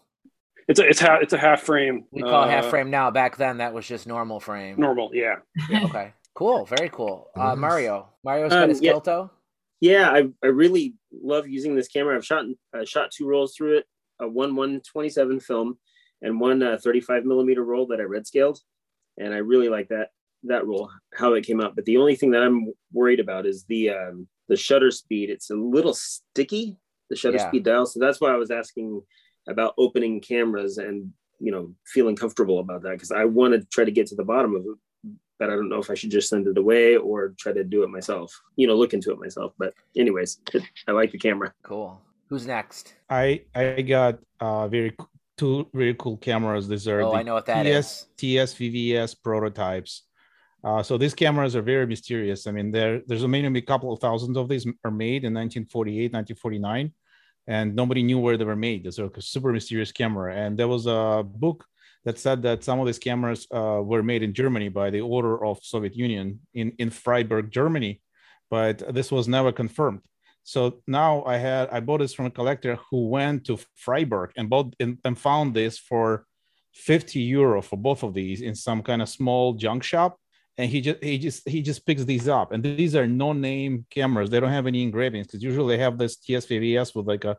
It's 0.67 0.79
a 0.79 0.87
it's 0.87 0.99
half 0.99 1.21
it's 1.23 1.33
a 1.33 1.37
half 1.37 1.61
frame. 1.63 2.05
We 2.11 2.21
call 2.21 2.47
half 2.47 2.65
uh, 2.65 2.69
frame 2.69 2.89
now. 2.91 3.09
Back 3.11 3.37
then, 3.37 3.57
that 3.57 3.73
was 3.73 3.87
just 3.87 4.05
normal 4.07 4.39
frame. 4.39 4.75
normal. 4.79 5.09
Yeah. 5.13 5.37
Okay. 5.85 6.13
Cool. 6.33 6.65
Very 6.65 6.89
cool. 6.89 7.27
Uh, 7.35 7.49
Nice. 7.49 7.57
Mario. 7.57 8.09
Mario's 8.23 8.53
Um, 8.53 8.59
got 8.61 8.69
his 8.69 8.81
yeah. 8.81 8.93
Kelto. 8.93 9.29
Yeah, 9.81 10.11
I, 10.11 10.29
I 10.43 10.47
really 10.47 10.93
love 11.11 11.47
using 11.47 11.75
this 11.75 11.87
camera. 11.87 12.15
I've 12.15 12.23
shot 12.25 12.45
uh, 12.77 12.85
shot 12.85 13.09
two 13.11 13.27
rolls 13.27 13.55
through 13.55 13.79
it, 13.79 13.85
a 14.21 14.27
one 14.29 14.55
one 14.55 14.79
twenty 14.81 15.09
seven 15.09 15.39
film, 15.39 15.77
and 16.21 16.39
one 16.39 16.61
uh, 16.63 16.77
thirty 16.83 17.01
five 17.01 17.25
millimeter 17.25 17.63
roll 17.63 17.87
that 17.87 17.99
I 17.99 18.03
red 18.03 18.27
scaled, 18.27 18.59
and 19.17 19.33
I 19.33 19.37
really 19.37 19.69
like 19.69 19.89
that 19.89 20.09
that 20.43 20.65
roll 20.65 20.89
how 21.13 21.33
it 21.33 21.45
came 21.45 21.61
out. 21.61 21.75
But 21.75 21.85
the 21.85 21.97
only 21.97 22.15
thing 22.15 22.31
that 22.31 22.43
I'm 22.43 22.71
worried 22.91 23.19
about 23.19 23.45
is 23.45 23.65
the 23.65 23.89
um, 23.91 24.27
the 24.49 24.55
shutter 24.57 24.91
speed. 24.91 25.29
It's 25.29 25.49
a 25.49 25.55
little 25.55 25.93
sticky, 25.93 26.77
the 27.09 27.15
shutter 27.15 27.37
Yeah. 27.37 27.47
speed 27.47 27.63
dial. 27.63 27.85
So 27.85 27.99
that's 27.99 28.19
why 28.21 28.31
I 28.31 28.37
was 28.37 28.51
asking 28.51 29.01
about 29.47 29.73
opening 29.77 30.21
cameras 30.21 30.77
and 30.77 31.11
you 31.39 31.51
know 31.51 31.73
feeling 31.87 32.15
comfortable 32.15 32.59
about 32.59 32.83
that 32.83 32.91
because 32.93 33.11
I 33.11 33.25
want 33.25 33.53
to 33.53 33.65
try 33.71 33.83
to 33.83 33.91
get 33.91 34.07
to 34.07 34.15
the 34.15 34.23
bottom 34.23 34.55
of 34.55 34.61
it 34.63 34.77
but 35.39 35.49
I 35.49 35.55
don't 35.55 35.69
know 35.69 35.79
if 35.79 35.89
I 35.89 35.95
should 35.95 36.11
just 36.11 36.29
send 36.29 36.45
it 36.45 36.55
away 36.55 36.95
or 36.97 37.33
try 37.39 37.51
to 37.51 37.63
do 37.63 37.81
it 37.81 37.89
myself. 37.89 38.31
You 38.57 38.67
know, 38.67 38.75
look 38.75 38.93
into 38.93 39.11
it 39.11 39.17
myself. 39.17 39.53
But 39.57 39.73
anyways, 39.97 40.39
I 40.87 40.91
like 40.91 41.11
the 41.11 41.17
camera. 41.17 41.51
Cool. 41.63 41.99
Who's 42.29 42.45
next? 42.45 42.93
I 43.09 43.41
I 43.55 43.81
got 43.81 44.19
uh 44.39 44.67
very 44.67 44.91
c- 44.91 45.07
two 45.37 45.67
very 45.73 45.95
cool 45.95 46.17
cameras. 46.17 46.67
These 46.67 46.87
are 46.87 47.01
Oh, 47.01 47.11
the 47.11 47.17
I 47.17 47.23
know 47.23 47.33
what 47.33 47.45
that 47.45 47.63
TS 47.63 48.07
TS 48.17 48.53
VVS 48.55 49.15
prototypes. 49.23 50.03
Uh, 50.63 50.83
so 50.83 50.97
these 50.97 51.15
cameras 51.15 51.55
are 51.55 51.61
very 51.61 51.87
mysterious. 51.87 52.45
I 52.45 52.51
mean, 52.51 52.71
there 52.71 53.01
there's 53.07 53.23
a 53.23 53.27
minimum 53.27 53.55
a 53.55 53.61
couple 53.61 53.91
of 53.91 53.99
thousands 53.99 54.37
of 54.37 54.47
these 54.47 54.65
are 54.85 54.91
made 54.91 55.23
in 55.23 55.33
1948, 55.33 56.13
1949, 56.13 56.93
and 57.47 57.75
nobody 57.75 58.03
knew 58.03 58.19
where 58.19 58.37
they 58.37 58.45
were 58.45 58.55
made. 58.55 58.85
It's 58.85 58.99
a 58.99 59.09
super 59.19 59.51
mysterious 59.51 59.91
camera. 59.91 60.35
And 60.35 60.57
there 60.57 60.67
was 60.67 60.85
a 60.85 61.23
book 61.25 61.65
that 62.05 62.19
said 62.19 62.41
that 62.43 62.63
some 62.63 62.79
of 62.79 62.85
these 62.85 62.99
cameras 62.99 63.47
uh, 63.51 63.81
were 63.83 64.03
made 64.03 64.23
in 64.23 64.33
Germany 64.33 64.69
by 64.69 64.89
the 64.89 65.01
order 65.01 65.43
of 65.43 65.59
Soviet 65.63 65.95
Union 65.95 66.39
in 66.53 66.73
in 66.77 66.89
Freiburg, 66.91 67.51
Germany, 67.51 68.01
but 68.49 68.93
this 68.93 69.11
was 69.11 69.27
never 69.27 69.51
confirmed. 69.51 70.01
So 70.43 70.81
now 70.87 71.23
I 71.25 71.37
had 71.37 71.69
I 71.69 71.79
bought 71.79 71.99
this 71.99 72.13
from 72.13 72.25
a 72.25 72.31
collector 72.31 72.77
who 72.89 73.07
went 73.07 73.45
to 73.45 73.59
Freiburg 73.75 74.31
and 74.35 74.49
bought 74.49 74.75
and, 74.79 74.97
and 75.05 75.17
found 75.17 75.53
this 75.53 75.77
for 75.77 76.25
50 76.73 77.19
euro 77.19 77.61
for 77.61 77.77
both 77.77 78.03
of 78.03 78.13
these 78.13 78.41
in 78.41 78.55
some 78.55 78.81
kind 78.81 79.01
of 79.01 79.09
small 79.09 79.53
junk 79.53 79.83
shop. 79.83 80.17
And 80.57 80.69
he 80.69 80.81
just 80.81 81.03
he 81.03 81.17
just 81.17 81.47
he 81.47 81.61
just 81.61 81.85
picks 81.85 82.03
these 82.03 82.27
up. 82.27 82.51
And 82.51 82.63
these 82.63 82.95
are 82.95 83.07
no-name 83.07 83.85
cameras. 83.89 84.29
They 84.29 84.39
don't 84.39 84.51
have 84.51 84.67
any 84.67 84.83
engravings 84.83 85.27
because 85.27 85.43
usually 85.43 85.75
they 85.75 85.83
have 85.83 85.97
this 85.97 86.17
TSVVS 86.17 86.95
with 86.95 87.07
like 87.07 87.23
a 87.23 87.37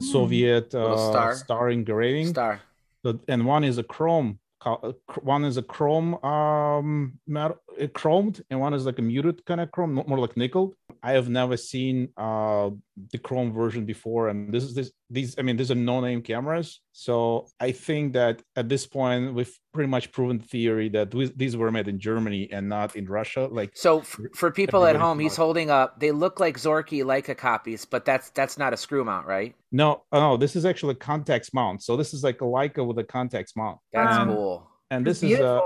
Soviet 0.00 0.72
Little 0.72 0.94
uh, 0.94 1.10
star. 1.10 1.34
star 1.34 1.70
engraving. 1.70 2.28
Star. 2.28 2.60
So, 3.04 3.18
and 3.28 3.46
one 3.46 3.64
is 3.64 3.78
a 3.78 3.82
chrome 3.82 4.38
uh, 4.64 4.92
one 5.22 5.44
is 5.44 5.56
a 5.56 5.62
chrome 5.62 6.22
um 6.22 7.18
metal, 7.26 7.56
uh, 7.80 7.86
chromed 7.86 8.42
and 8.50 8.60
one 8.60 8.74
is 8.74 8.84
like 8.84 8.98
a 8.98 9.02
muted 9.02 9.44
kind 9.46 9.60
of 9.60 9.70
chrome 9.70 9.94
more 10.06 10.18
like 10.18 10.36
nickel 10.36 10.74
i 11.02 11.12
have 11.12 11.28
never 11.28 11.56
seen 11.56 12.08
uh 12.16 12.70
the 13.12 13.18
chrome 13.18 13.52
version 13.52 13.84
before. 13.86 14.28
And 14.28 14.52
this 14.52 14.64
is 14.64 14.74
this 14.74 14.90
these 15.08 15.34
i 15.38 15.42
mean 15.42 15.56
these 15.56 15.70
are 15.70 15.74
no-name 15.74 16.22
cameras. 16.22 16.80
So 16.92 17.46
i 17.60 17.70
think 17.72 18.12
that 18.14 18.42
at 18.56 18.68
this 18.68 18.86
point 18.86 19.34
we've 19.34 19.56
pretty 19.72 19.88
much 19.88 20.12
proven 20.12 20.38
the 20.38 20.44
theory 20.44 20.88
that 20.90 21.14
we, 21.14 21.32
these 21.36 21.56
were 21.56 21.70
made 21.70 21.88
in 21.88 21.98
germany 21.98 22.48
and 22.52 22.68
not 22.68 22.96
in 22.96 23.06
russia. 23.06 23.48
Like 23.50 23.70
So 23.74 24.00
f- 24.00 24.20
for 24.34 24.50
people 24.50 24.84
at 24.86 24.96
home, 24.96 25.18
he's 25.18 25.36
holding 25.36 25.70
up. 25.70 26.00
They 26.00 26.10
look 26.10 26.40
like 26.40 26.56
Zorki 26.58 27.02
Leica 27.04 27.36
copies, 27.36 27.84
but 27.84 28.04
that's 28.04 28.30
that's 28.30 28.56
not 28.58 28.72
a 28.72 28.76
screw 28.76 29.04
mount, 29.04 29.26
right? 29.26 29.54
no 29.72 30.02
oh, 30.12 30.20
no 30.20 30.36
this 30.36 30.54
is 30.56 30.64
actually 30.64 30.92
a 31.00 31.02
Contax 31.08 31.54
mount. 31.54 31.82
So 31.82 31.96
this 31.96 32.12
is 32.14 32.22
like 32.24 32.40
a 32.40 32.44
leica 32.56 32.84
with 32.86 32.98
a 32.98 33.04
Contax 33.04 33.46
mount. 33.56 33.78
That's 33.92 34.16
And- 34.18 34.30
cool. 34.30 34.68
and 34.90 35.06
It's 35.08 35.20
this 35.20 35.32
is 35.32 35.38
a 35.40 35.60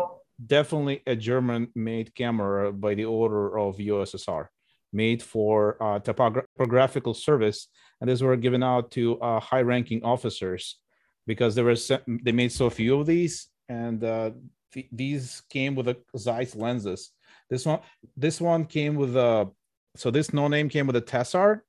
definitely 0.46 1.00
a 1.06 1.16
German 1.16 1.68
made 1.74 2.14
camera 2.14 2.72
by 2.72 2.94
the 2.94 3.04
order 3.06 3.56
of 3.58 3.76
USSR, 3.78 4.48
made 4.94 5.22
for 5.22 5.76
uh, 5.82 5.98
topographical 5.98 7.14
service. 7.14 7.68
And 8.00 8.08
these 8.08 8.22
were 8.22 8.36
given 8.36 8.62
out 8.62 8.90
to 8.92 9.20
uh, 9.20 9.40
high 9.40 9.62
ranking 9.62 10.04
officers 10.04 10.78
because 11.26 11.54
there 11.54 11.74
se- 11.76 12.02
they 12.06 12.32
made 12.32 12.52
so 12.52 12.70
few 12.70 12.98
of 12.98 13.06
these. 13.06 13.48
And 13.68 14.02
uh, 14.04 14.30
th- 14.72 14.88
these 14.92 15.42
came 15.50 15.74
with 15.74 15.88
a 15.88 15.96
Zeiss 16.16 16.54
lenses. 16.54 17.10
This 17.50 17.66
one, 17.66 17.80
this 18.16 18.40
one 18.40 18.64
came 18.64 18.94
with 18.94 19.16
a, 19.16 19.50
so 19.96 20.10
this 20.10 20.32
no 20.32 20.48
name 20.48 20.68
came 20.68 20.86
with 20.86 20.96
a 20.96 21.02
Tessar. 21.02 21.60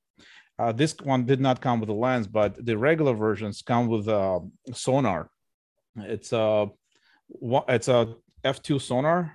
Uh, 0.57 0.71
this 0.71 0.95
one 1.03 1.25
did 1.25 1.41
not 1.41 1.59
come 1.59 1.79
with 1.79 1.89
a 1.89 1.93
lens, 1.93 2.27
but 2.27 2.65
the 2.65 2.77
regular 2.77 3.13
versions 3.13 3.61
come 3.61 3.87
with 3.87 4.07
a 4.07 4.39
Sonnar. 4.71 5.27
It's 5.97 6.31
a, 6.31 6.69
it's 7.67 7.87
a 7.87 8.15
f2 8.43 8.79
Sonnar 8.79 9.31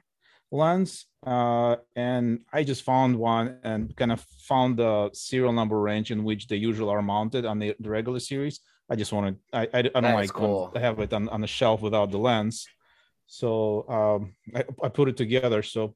lens 0.53 1.07
uh, 1.27 1.77
and 1.97 2.41
i 2.53 2.65
just 2.65 2.83
found 2.83 3.17
one 3.17 3.59
and 3.63 3.95
kind 3.97 4.13
of 4.13 4.21
found 4.51 4.77
the 4.77 5.11
serial 5.13 5.53
number 5.53 5.79
range 5.81 6.11
in 6.11 6.25
which 6.25 6.49
they 6.49 6.57
usually 6.57 6.91
are 6.91 7.03
mounted 7.03 7.45
on 7.45 7.59
the, 7.59 7.75
the 7.79 7.91
regular 7.91 8.21
series. 8.21 8.61
I 8.91 8.97
just 8.97 9.13
wanted 9.13 9.37
i 9.53 9.63
i, 9.63 9.79
I 9.79 9.83
don't 9.83 10.03
That's 10.03 10.15
like 10.15 10.33
cool. 10.33 10.69
to 10.75 10.81
have 10.81 10.99
it 10.99 11.13
on, 11.13 11.29
on 11.29 11.41
the 11.41 11.47
shelf 11.47 11.81
without 11.83 12.11
the 12.11 12.19
lens. 12.19 12.67
So 13.27 13.49
um 13.89 14.35
I, 14.55 14.65
I 14.87 14.89
put 14.89 15.09
it 15.09 15.17
together. 15.17 15.63
So 15.63 15.95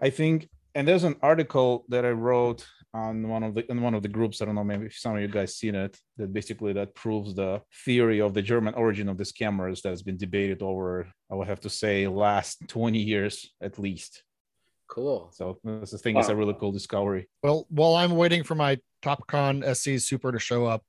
i 0.00 0.10
think 0.10 0.48
and 0.74 0.86
there's 0.86 1.04
an 1.04 1.16
article 1.22 1.84
that 1.88 2.04
i 2.04 2.10
wrote 2.10 2.66
on 2.94 3.28
one 3.28 3.42
of 3.42 3.54
the 3.54 3.68
in 3.70 3.82
one 3.82 3.94
of 3.94 4.02
the 4.02 4.08
groups. 4.08 4.40
I 4.40 4.44
don't 4.44 4.54
know 4.54 4.62
maybe 4.62 4.86
if 4.86 4.96
some 4.96 5.16
of 5.16 5.20
you 5.20 5.28
guys 5.28 5.56
seen 5.56 5.74
it 5.74 5.98
that 6.16 6.32
basically 6.32 6.72
that 6.74 6.94
proves 6.94 7.34
the 7.34 7.60
theory 7.84 8.20
of 8.20 8.34
the 8.34 8.42
german 8.42 8.74
origin 8.74 9.08
of 9.08 9.18
these 9.18 9.32
cameras 9.32 9.82
that's 9.82 10.02
been 10.02 10.16
debated 10.16 10.62
over 10.62 11.08
i 11.30 11.34
would 11.34 11.48
have 11.48 11.60
to 11.60 11.70
say 11.70 12.06
last 12.06 12.62
20 12.68 12.98
years 12.98 13.50
at 13.60 13.78
least. 13.78 14.22
Cool. 14.88 15.30
so 15.32 15.58
this 15.64 15.92
i 15.92 15.98
think 15.98 16.18
it's 16.18 16.28
a 16.28 16.36
really 16.36 16.54
cool 16.60 16.70
discovery. 16.70 17.28
Well, 17.42 17.66
while 17.68 17.96
I'm 17.96 18.16
waiting 18.16 18.44
for 18.44 18.54
my 18.54 18.78
TopCon 19.02 19.64
SC 19.74 20.00
Super 20.04 20.30
to 20.30 20.38
show 20.38 20.66
up, 20.66 20.82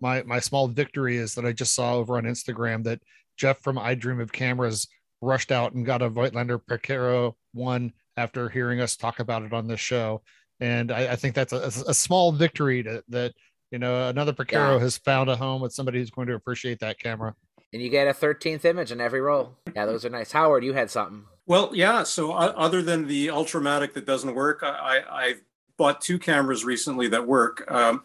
my 0.00 0.22
my 0.24 0.40
small 0.40 0.66
victory 0.68 1.16
is 1.16 1.34
that 1.34 1.46
I 1.46 1.52
just 1.52 1.74
saw 1.74 1.94
over 1.94 2.16
on 2.16 2.24
Instagram 2.24 2.82
that 2.84 3.00
Jeff 3.36 3.60
from 3.60 3.78
I 3.78 3.94
Dream 3.94 4.20
of 4.20 4.32
Cameras 4.32 4.88
rushed 5.20 5.52
out 5.52 5.74
and 5.74 5.86
got 5.86 6.02
a 6.02 6.10
Voigtlander 6.10 6.60
Precaro 6.60 7.34
one 7.52 7.92
after 8.16 8.48
hearing 8.48 8.80
us 8.80 8.96
talk 8.96 9.20
about 9.20 9.42
it 9.42 9.52
on 9.52 9.66
this 9.66 9.80
show, 9.80 10.22
and 10.60 10.92
I, 10.92 11.12
I 11.12 11.16
think 11.16 11.34
that's 11.34 11.52
a, 11.52 11.72
a 11.88 11.94
small 11.94 12.32
victory 12.32 12.82
to, 12.82 13.02
that 13.08 13.32
you 13.70 13.78
know 13.78 14.08
another 14.08 14.32
Precaro 14.32 14.74
Yeah. 14.74 14.78
has 14.80 14.98
found 14.98 15.30
a 15.30 15.36
home 15.36 15.62
with 15.62 15.72
somebody 15.72 15.98
who's 15.98 16.10
going 16.10 16.28
to 16.28 16.34
appreciate 16.34 16.80
that 16.80 16.98
camera. 16.98 17.34
And 17.72 17.80
you 17.80 17.88
get 17.88 18.06
a 18.06 18.12
13th 18.12 18.66
image 18.66 18.92
in 18.92 19.00
every 19.00 19.22
roll. 19.22 19.56
Yeah, 19.74 19.86
those 19.86 20.04
are 20.04 20.10
nice. 20.10 20.30
Howard, 20.32 20.62
you 20.62 20.74
had 20.74 20.90
something. 20.90 21.24
Well, 21.46 21.70
yeah. 21.72 22.02
So 22.02 22.32
uh, 22.32 22.52
other 22.54 22.82
than 22.82 23.06
the 23.06 23.28
Ultramatic 23.28 23.94
that 23.94 24.04
doesn't 24.04 24.34
work, 24.34 24.60
I, 24.62 24.68
I 25.08 25.24
I've 25.24 25.42
bought 25.78 26.02
two 26.02 26.18
cameras 26.18 26.64
recently 26.66 27.08
that 27.08 27.26
work. 27.26 27.64
Um, 27.72 28.04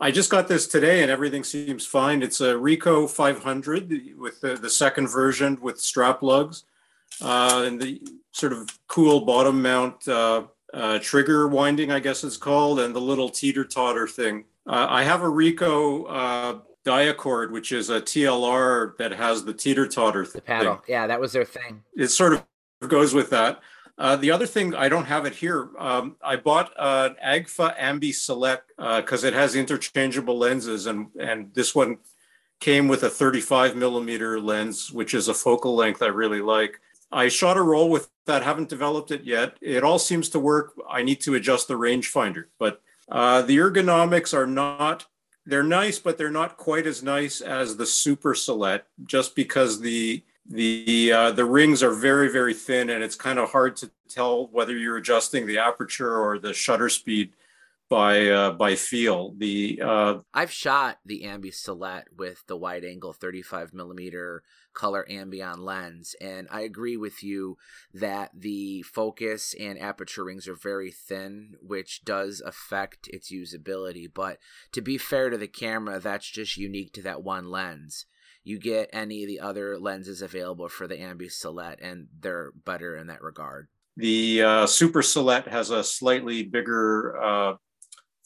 I 0.00 0.10
just 0.10 0.30
got 0.30 0.48
this 0.48 0.66
today, 0.66 1.02
and 1.02 1.10
everything 1.10 1.44
seems 1.44 1.86
fine. 1.86 2.22
It's 2.22 2.40
a 2.40 2.54
Ricoh 2.54 3.08
500 3.08 4.14
with 4.18 4.40
the, 4.40 4.54
the 4.56 4.70
second 4.70 5.08
version 5.08 5.58
with 5.60 5.78
strap 5.78 6.22
lugs 6.22 6.64
uh, 7.20 7.62
and 7.66 7.80
the 7.80 8.02
sort 8.32 8.52
of 8.52 8.68
cool 8.88 9.20
bottom 9.20 9.62
mount 9.62 10.06
uh, 10.08 10.44
uh, 10.74 10.98
trigger 11.00 11.46
winding, 11.48 11.92
I 11.92 12.00
guess 12.00 12.24
it's 12.24 12.36
called, 12.36 12.80
and 12.80 12.94
the 12.94 13.00
little 13.00 13.28
teeter 13.28 13.64
totter 13.64 14.08
thing. 14.08 14.44
Uh, 14.66 14.86
I 14.88 15.02
have 15.04 15.22
a 15.22 15.26
Ricoh 15.26 16.06
uh, 16.08 16.58
Diacord, 16.84 17.50
which 17.50 17.72
is 17.72 17.90
a 17.90 18.00
TLR 18.00 18.96
that 18.96 19.12
has 19.12 19.44
the 19.44 19.52
teeter 19.52 19.86
totter 19.86 20.26
The 20.26 20.40
paddle. 20.40 20.76
thing 20.76 20.82
Yeah, 20.88 21.06
that 21.06 21.20
was 21.20 21.32
their 21.32 21.44
thing. 21.44 21.82
it 21.96 22.08
sort 22.08 22.32
of 22.32 22.44
goes 22.88 23.14
with 23.14 23.30
that. 23.30 23.60
Uh, 23.98 24.16
the 24.16 24.30
other 24.30 24.46
thing, 24.46 24.74
I 24.74 24.88
don't 24.88 25.04
have 25.04 25.26
it 25.26 25.34
here. 25.34 25.68
Um, 25.78 26.16
I 26.24 26.36
bought 26.36 26.72
uh, 26.78 27.10
an 27.20 27.44
Agfa 27.44 27.78
Ambi 27.78 28.12
Silette 28.14 28.62
because 28.78 29.22
it 29.22 29.34
has 29.34 29.54
interchangeable 29.54 30.38
lenses, 30.38 30.86
and 30.86 31.08
and 31.20 31.52
this 31.54 31.74
one 31.74 31.98
came 32.58 32.88
with 32.88 33.02
a 33.02 33.10
35 33.10 33.76
millimeter 33.76 34.40
lens, 34.40 34.90
which 34.90 35.12
is 35.12 35.28
a 35.28 35.34
focal 35.34 35.74
length 35.76 36.00
I 36.02 36.06
really 36.06 36.40
like. 36.40 36.80
I 37.12 37.28
shot 37.28 37.56
a 37.56 37.62
roll 37.62 37.90
with 37.90 38.08
that. 38.26 38.42
Haven't 38.42 38.68
developed 38.68 39.10
it 39.10 39.24
yet. 39.24 39.56
It 39.60 39.84
all 39.84 39.98
seems 39.98 40.28
to 40.30 40.38
work. 40.38 40.72
I 40.88 41.02
need 41.02 41.20
to 41.22 41.34
adjust 41.34 41.68
the 41.68 41.74
rangefinder, 41.74 42.44
but 42.58 42.80
uh, 43.10 43.42
the 43.42 43.58
ergonomics 43.58 44.34
are 44.34 44.46
not. 44.46 45.06
They're 45.44 45.62
nice, 45.64 45.98
but 45.98 46.18
they're 46.18 46.30
not 46.30 46.56
quite 46.56 46.86
as 46.86 47.02
nice 47.02 47.40
as 47.40 47.76
the 47.76 47.86
Super 47.86 48.34
Silette, 48.34 48.86
just 49.04 49.34
because 49.34 49.80
the 49.80 50.22
the 50.48 51.12
uh, 51.12 51.30
the 51.32 51.44
rings 51.44 51.82
are 51.82 51.92
very 51.92 52.30
very 52.30 52.54
thin 52.54 52.90
and 52.90 53.02
it's 53.02 53.14
kind 53.14 53.38
of 53.38 53.50
hard 53.50 53.76
to 53.76 53.90
tell 54.08 54.48
whether 54.48 54.76
you're 54.76 54.96
adjusting 54.96 55.46
the 55.46 55.58
aperture 55.58 56.18
or 56.18 56.38
the 56.38 56.52
shutter 56.52 56.88
speed 56.88 57.32
by 57.88 58.26
uh, 58.28 58.50
by 58.50 58.74
feel 58.74 59.34
the 59.38 59.80
uh, 59.84 60.18
I've 60.34 60.50
shot 60.50 60.98
the 61.04 61.22
Ambi 61.22 61.54
Silette 61.54 62.08
with 62.16 62.42
the 62.46 62.56
wide 62.56 62.84
angle 62.84 63.12
35 63.12 63.72
millimeter 63.72 64.42
Color 64.74 65.06
Ambion 65.10 65.58
lens, 65.58 66.14
and 66.20 66.48
I 66.50 66.60
agree 66.62 66.96
with 66.96 67.22
you 67.22 67.56
that 67.94 68.30
the 68.34 68.82
focus 68.82 69.54
and 69.58 69.78
aperture 69.78 70.24
rings 70.24 70.48
are 70.48 70.54
very 70.54 70.90
thin, 70.90 71.54
which 71.60 72.04
does 72.04 72.40
affect 72.44 73.08
its 73.08 73.32
usability. 73.32 74.06
But 74.12 74.38
to 74.72 74.80
be 74.80 74.98
fair 74.98 75.30
to 75.30 75.38
the 75.38 75.48
camera, 75.48 75.98
that's 76.00 76.28
just 76.28 76.56
unique 76.56 76.92
to 76.94 77.02
that 77.02 77.22
one 77.22 77.50
lens. 77.50 78.06
you 78.44 78.58
get 78.58 78.90
any 78.92 79.22
of 79.22 79.28
the 79.28 79.40
other 79.40 79.78
lenses 79.78 80.20
available 80.22 80.68
for 80.68 80.86
the 80.88 80.96
Ambi 80.96 81.30
Silette, 81.30 81.78
and 81.80 82.08
they're 82.20 82.50
better 82.64 82.96
in 82.96 83.06
that 83.06 83.22
regard. 83.22 83.68
The 83.96 84.42
uh, 84.42 84.66
Super 84.66 85.02
Silette 85.02 85.46
has 85.48 85.70
a 85.70 85.84
slightly 85.84 86.42
bigger 86.42 87.16
uh, 87.22 87.54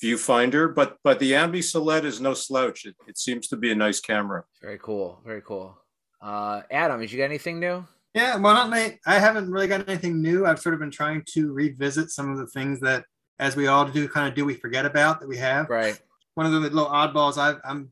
viewfinder, 0.03 0.75
but 0.75 0.99
but 1.03 1.19
the 1.19 1.33
Ambi 1.33 1.63
Silette 1.63 2.05
is 2.05 2.21
no 2.21 2.35
slouch. 2.35 2.87
It, 2.87 2.95
it 3.07 3.19
seems 3.19 3.49
to 3.49 3.57
be 3.57 3.71
a 3.73 3.75
nice 3.75 4.01
camera. 4.01 4.45
Very 4.63 4.79
cool. 4.79 5.21
Very 5.25 5.43
cool. 5.43 5.77
Uh, 6.27 6.61
Adam, 6.73 7.01
did 7.01 7.13
you 7.13 7.19
get 7.19 7.31
anything 7.31 7.61
new? 7.61 7.87
Yeah, 8.13 8.37
well, 8.37 8.55
not 8.55 8.69
my, 8.69 8.99
I 9.07 9.21
haven't 9.21 9.49
really 9.49 9.69
got 9.69 9.89
anything 9.89 10.21
new. 10.21 10.45
I've 10.45 10.59
sort 10.59 10.75
of 10.75 10.81
been 10.81 10.91
trying 10.91 11.23
to 11.35 11.53
revisit 11.53 12.11
some 12.11 12.31
of 12.31 12.39
the 12.39 12.49
things 12.49 12.81
that, 12.81 13.05
as 13.39 13.55
we 13.55 13.69
all 13.69 13.85
do, 13.85 14.09
kind 14.09 14.27
of 14.29 14.35
do 14.35 14.45
we 14.45 14.55
forget 14.55 14.85
about 14.85 15.21
that 15.21 15.29
we 15.29 15.37
have. 15.37 15.71
Right. 15.71 16.01
One 16.35 16.47
of 16.47 16.53
the 16.53 16.59
little 16.59 16.87
oddballs 16.87 17.39
i 17.39 17.55
am 17.71 17.91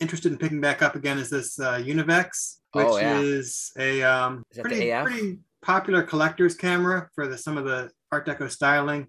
interested 0.00 0.32
in 0.32 0.38
picking 0.38 0.60
back 0.60 0.82
up 0.82 0.96
again 0.96 1.18
is 1.18 1.30
this 1.30 1.60
uh, 1.60 1.74
Univex, 1.74 2.56
which 2.72 2.86
oh, 2.86 2.98
yeah. 2.98 3.20
is 3.20 3.72
a 3.78 4.02
um, 4.02 4.42
is 4.50 4.58
pretty, 4.58 4.90
pretty 4.90 5.38
popular 5.62 6.02
collector's 6.02 6.56
camera 6.56 7.08
for 7.14 7.28
the, 7.28 7.38
some 7.38 7.56
of 7.56 7.64
the 7.64 7.90
Art 8.10 8.26
Deco 8.26 8.50
styling. 8.50 9.06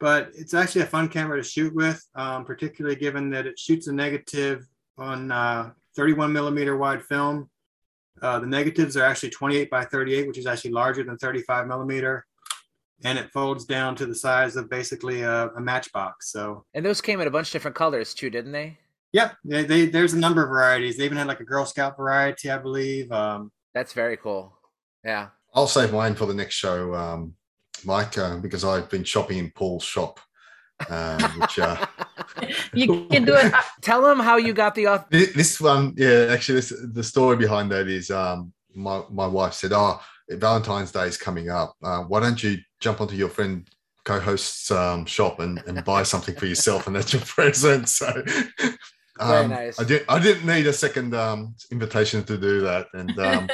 But 0.00 0.30
it's 0.34 0.52
actually 0.52 0.82
a 0.82 0.86
fun 0.86 1.08
camera 1.08 1.36
to 1.36 1.48
shoot 1.48 1.72
with, 1.74 2.04
um, 2.16 2.44
particularly 2.44 2.96
given 2.96 3.30
that 3.30 3.46
it 3.46 3.58
shoots 3.58 3.86
a 3.86 3.92
negative 3.92 4.66
on 4.98 5.30
uh, 5.30 5.70
31 5.96 6.32
millimeter 6.32 6.76
wide 6.76 7.02
film 7.02 7.48
uh, 8.22 8.38
the 8.38 8.46
negatives 8.46 8.96
are 8.96 9.04
actually 9.04 9.30
28 9.30 9.70
by 9.70 9.84
38, 9.84 10.26
which 10.26 10.38
is 10.38 10.46
actually 10.46 10.72
larger 10.72 11.02
than 11.04 11.18
35 11.18 11.66
millimeter. 11.66 12.26
And 13.04 13.18
it 13.18 13.30
folds 13.30 13.66
down 13.66 13.94
to 13.96 14.06
the 14.06 14.14
size 14.14 14.56
of 14.56 14.70
basically 14.70 15.20
a, 15.20 15.48
a 15.48 15.60
matchbox. 15.60 16.32
So, 16.32 16.64
and 16.72 16.84
those 16.84 17.02
came 17.02 17.20
in 17.20 17.28
a 17.28 17.30
bunch 17.30 17.48
of 17.48 17.52
different 17.52 17.76
colors 17.76 18.14
too, 18.14 18.30
didn't 18.30 18.52
they? 18.52 18.78
Yep, 19.12 19.36
they, 19.44 19.64
they, 19.64 19.86
there's 19.86 20.14
a 20.14 20.18
number 20.18 20.42
of 20.42 20.48
varieties. 20.48 20.96
They 20.96 21.04
even 21.04 21.18
had 21.18 21.26
like 21.26 21.40
a 21.40 21.44
Girl 21.44 21.66
Scout 21.66 21.96
variety, 21.96 22.50
I 22.50 22.58
believe. 22.58 23.12
Um, 23.12 23.52
That's 23.74 23.92
very 23.92 24.16
cool. 24.16 24.56
Yeah, 25.04 25.28
I'll 25.54 25.68
save 25.68 25.92
mine 25.92 26.14
for 26.14 26.26
the 26.26 26.34
next 26.34 26.54
show, 26.54 26.94
um, 26.94 27.34
Mike, 27.84 28.18
uh, 28.18 28.38
because 28.38 28.64
I've 28.64 28.90
been 28.90 29.04
shopping 29.04 29.38
in 29.38 29.50
Paul's 29.50 29.84
shop 29.84 30.18
um, 30.90 31.22
which 31.40 31.58
uh, 31.58 31.86
you 32.74 33.06
can 33.06 33.24
do 33.24 33.34
it. 33.34 33.52
Tell 33.82 34.02
them 34.02 34.18
how 34.18 34.36
you 34.36 34.52
got 34.52 34.74
the 34.74 34.88
author. 34.88 35.06
This 35.10 35.60
one, 35.60 35.94
yeah, 35.96 36.28
actually, 36.30 36.56
this, 36.56 36.72
the 36.92 37.02
story 37.02 37.36
behind 37.36 37.70
that 37.72 37.88
is 37.88 38.10
um, 38.10 38.52
my 38.74 39.02
my 39.10 39.26
wife 39.26 39.54
said, 39.54 39.72
"Oh, 39.72 40.00
Valentine's 40.28 40.92
Day 40.92 41.06
is 41.06 41.16
coming 41.16 41.50
up. 41.50 41.74
Uh, 41.82 42.00
why 42.02 42.20
don't 42.20 42.42
you 42.42 42.58
jump 42.80 43.00
onto 43.00 43.14
your 43.14 43.28
friend 43.28 43.68
co-host's 44.04 44.70
um, 44.70 45.04
shop 45.04 45.40
and, 45.40 45.62
and 45.66 45.84
buy 45.84 46.02
something 46.02 46.34
for 46.34 46.46
yourself, 46.46 46.86
and 46.86 46.96
that's 46.96 47.12
your 47.12 47.22
present." 47.22 47.88
So. 47.98 48.24
Um, 49.18 49.48
nice. 49.48 49.80
I 49.80 49.84
didn't. 49.84 50.10
I 50.10 50.18
didn't 50.18 50.46
need 50.46 50.66
a 50.66 50.74
second 50.74 51.14
um, 51.14 51.54
invitation 51.70 52.22
to 52.24 52.36
do 52.36 52.60
that, 52.60 52.88
and 52.92 53.18
um, 53.18 53.48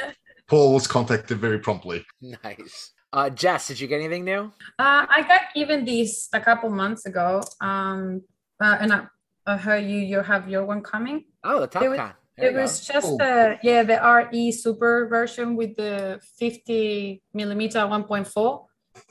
Paul 0.48 0.74
was 0.74 0.88
contacted 0.88 1.38
very 1.38 1.60
promptly. 1.60 2.04
Nice. 2.20 2.92
Uh, 3.12 3.28
Jess, 3.28 3.68
did 3.68 3.78
you 3.78 3.86
get 3.86 4.00
anything 4.00 4.24
new? 4.24 4.50
Uh, 4.78 5.06
I 5.08 5.24
got 5.28 5.42
even 5.54 5.84
these 5.84 6.28
a 6.32 6.40
couple 6.40 6.70
months 6.70 7.04
ago. 7.04 7.42
Um, 7.60 8.22
uh, 8.62 8.78
and 8.80 8.92
I, 8.92 9.06
I 9.46 9.56
heard 9.56 9.84
you 9.84 9.98
you 9.98 10.20
have 10.20 10.48
your 10.48 10.64
one 10.64 10.82
coming. 10.82 11.24
Oh, 11.44 11.60
the 11.60 11.66
Top 11.66 11.82
it 11.82 11.88
was, 11.90 12.00
it 12.36 12.54
was 12.54 12.86
just 12.86 13.08
oh. 13.08 13.16
the 13.18 13.58
yeah 13.62 13.82
the 13.82 13.98
RE 14.30 14.52
Super 14.52 15.08
version 15.08 15.56
with 15.56 15.76
the 15.76 16.20
50 16.38 17.22
millimeter 17.34 17.80
1.4, 17.80 18.64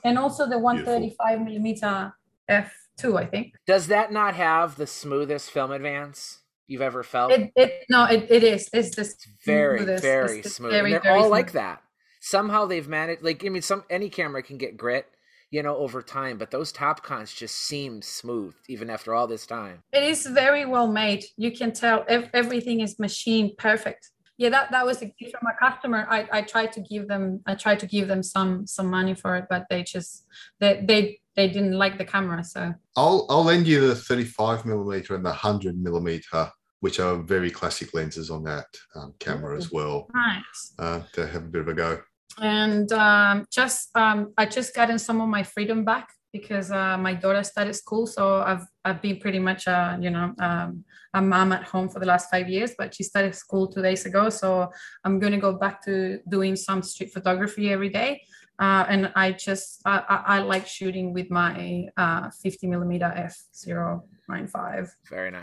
and 0.04 0.18
also 0.18 0.48
the 0.48 0.58
135 0.58 1.42
millimeter 1.42 2.12
f2. 2.50 3.18
I 3.18 3.26
think. 3.26 3.54
Does 3.66 3.88
that 3.88 4.10
not 4.10 4.34
have 4.34 4.76
the 4.76 4.86
smoothest 4.86 5.50
film 5.50 5.70
advance? 5.70 6.38
You've 6.66 6.80
ever 6.80 7.02
felt 7.02 7.32
it? 7.32 7.52
it 7.54 7.84
no, 7.90 8.04
it, 8.06 8.26
it 8.30 8.42
is. 8.42 8.70
It's 8.72 8.96
this 8.96 9.16
very, 9.44 9.84
very 9.84 10.42
smooth. 10.42 10.72
Very, 10.72 10.92
they're 10.92 11.12
all 11.12 11.24
smooth. 11.24 11.30
like 11.30 11.52
that 11.52 11.82
somehow 12.24 12.66
they've 12.66 12.86
managed 12.86 13.20
like 13.20 13.44
i 13.44 13.48
mean 13.48 13.60
some 13.60 13.82
any 13.90 14.08
camera 14.08 14.44
can 14.44 14.56
get 14.56 14.76
grit 14.76 15.06
you 15.52 15.62
know 15.62 15.76
over 15.76 16.02
time 16.02 16.38
but 16.38 16.50
those 16.50 16.72
Topcons 16.72 17.36
just 17.36 17.54
seem 17.54 18.02
smooth 18.02 18.54
even 18.68 18.90
after 18.90 19.14
all 19.14 19.28
this 19.28 19.46
time. 19.46 19.82
It 19.92 20.02
is 20.02 20.26
very 20.26 20.64
well 20.64 20.90
made. 20.90 21.24
You 21.36 21.52
can 21.52 21.72
tell 21.72 22.04
everything 22.08 22.80
is 22.80 22.98
machined 22.98 23.56
perfect. 23.58 24.10
Yeah 24.38 24.48
that, 24.48 24.72
that 24.72 24.84
was 24.84 25.02
a 25.02 25.06
gift 25.06 25.36
from 25.38 25.46
a 25.46 25.70
customer. 25.70 26.06
I, 26.08 26.26
I 26.32 26.42
tried 26.42 26.72
to 26.72 26.80
give 26.80 27.06
them 27.06 27.40
i 27.46 27.54
tried 27.54 27.78
to 27.80 27.86
give 27.86 28.08
them 28.08 28.22
some 28.22 28.66
some 28.66 28.88
money 28.90 29.14
for 29.14 29.36
it 29.36 29.44
but 29.48 29.66
they 29.70 29.82
just 29.84 30.26
they 30.58 30.82
they 30.84 31.20
they 31.36 31.48
didn't 31.48 31.78
like 31.78 31.98
the 31.98 32.04
camera 32.04 32.42
so. 32.42 32.74
I'll 32.96 33.26
i'll 33.28 33.44
lend 33.44 33.66
you 33.66 33.86
the 33.86 33.94
35 33.94 34.64
millimeter 34.64 35.14
and 35.14 35.24
the 35.24 35.30
100 35.30 35.78
millimeter 35.78 36.50
which 36.80 36.98
are 36.98 37.16
very 37.16 37.50
classic 37.50 37.94
lenses 37.94 38.28
on 38.28 38.42
that 38.42 38.66
um, 38.96 39.14
camera 39.20 39.56
as 39.56 39.70
well 39.70 40.08
nice. 40.12 40.74
uh, 40.80 41.00
to 41.12 41.26
have 41.26 41.44
a 41.44 41.48
bit 41.48 41.60
of 41.60 41.68
a 41.68 41.74
go 41.74 42.00
and 42.40 42.90
um, 42.92 43.46
just 43.50 43.94
um, 43.96 44.32
I 44.38 44.46
just 44.46 44.74
gotten 44.74 44.98
some 44.98 45.20
of 45.20 45.28
my 45.28 45.42
freedom 45.42 45.84
back 45.84 46.08
because 46.32 46.70
uh, 46.70 46.96
my 46.96 47.14
daughter 47.14 47.42
started 47.42 47.74
school, 47.74 48.06
so 48.06 48.42
I've 48.42 48.64
I've 48.84 49.02
been 49.02 49.18
pretty 49.18 49.38
much 49.38 49.68
uh, 49.68 49.96
you 50.00 50.10
know 50.10 50.34
um, 50.38 50.84
a 51.14 51.20
mom 51.20 51.52
at 51.52 51.64
home 51.64 51.88
for 51.88 52.00
the 52.00 52.06
last 52.06 52.30
five 52.30 52.48
years, 52.48 52.72
but 52.76 52.94
she 52.94 53.02
started 53.02 53.34
school 53.34 53.68
two 53.68 53.82
days 53.82 54.06
ago, 54.06 54.30
so 54.30 54.70
I'm 55.04 55.18
going 55.18 55.32
to 55.32 55.38
go 55.38 55.52
back 55.52 55.84
to 55.84 56.20
doing 56.28 56.56
some 56.56 56.82
street 56.82 57.12
photography 57.12 57.70
every 57.70 57.90
day. 57.90 58.22
Uh, 58.58 58.84
and 58.88 59.12
I 59.16 59.32
just 59.32 59.80
I, 59.84 60.22
I, 60.26 60.38
like 60.40 60.66
shooting 60.66 61.12
with 61.12 61.30
my 61.30 61.86
uh, 61.96 62.30
50 62.42 62.66
millimeter 62.68 63.12
f0.95. 63.16 64.90
Very 65.08 65.30
nice. 65.32 65.42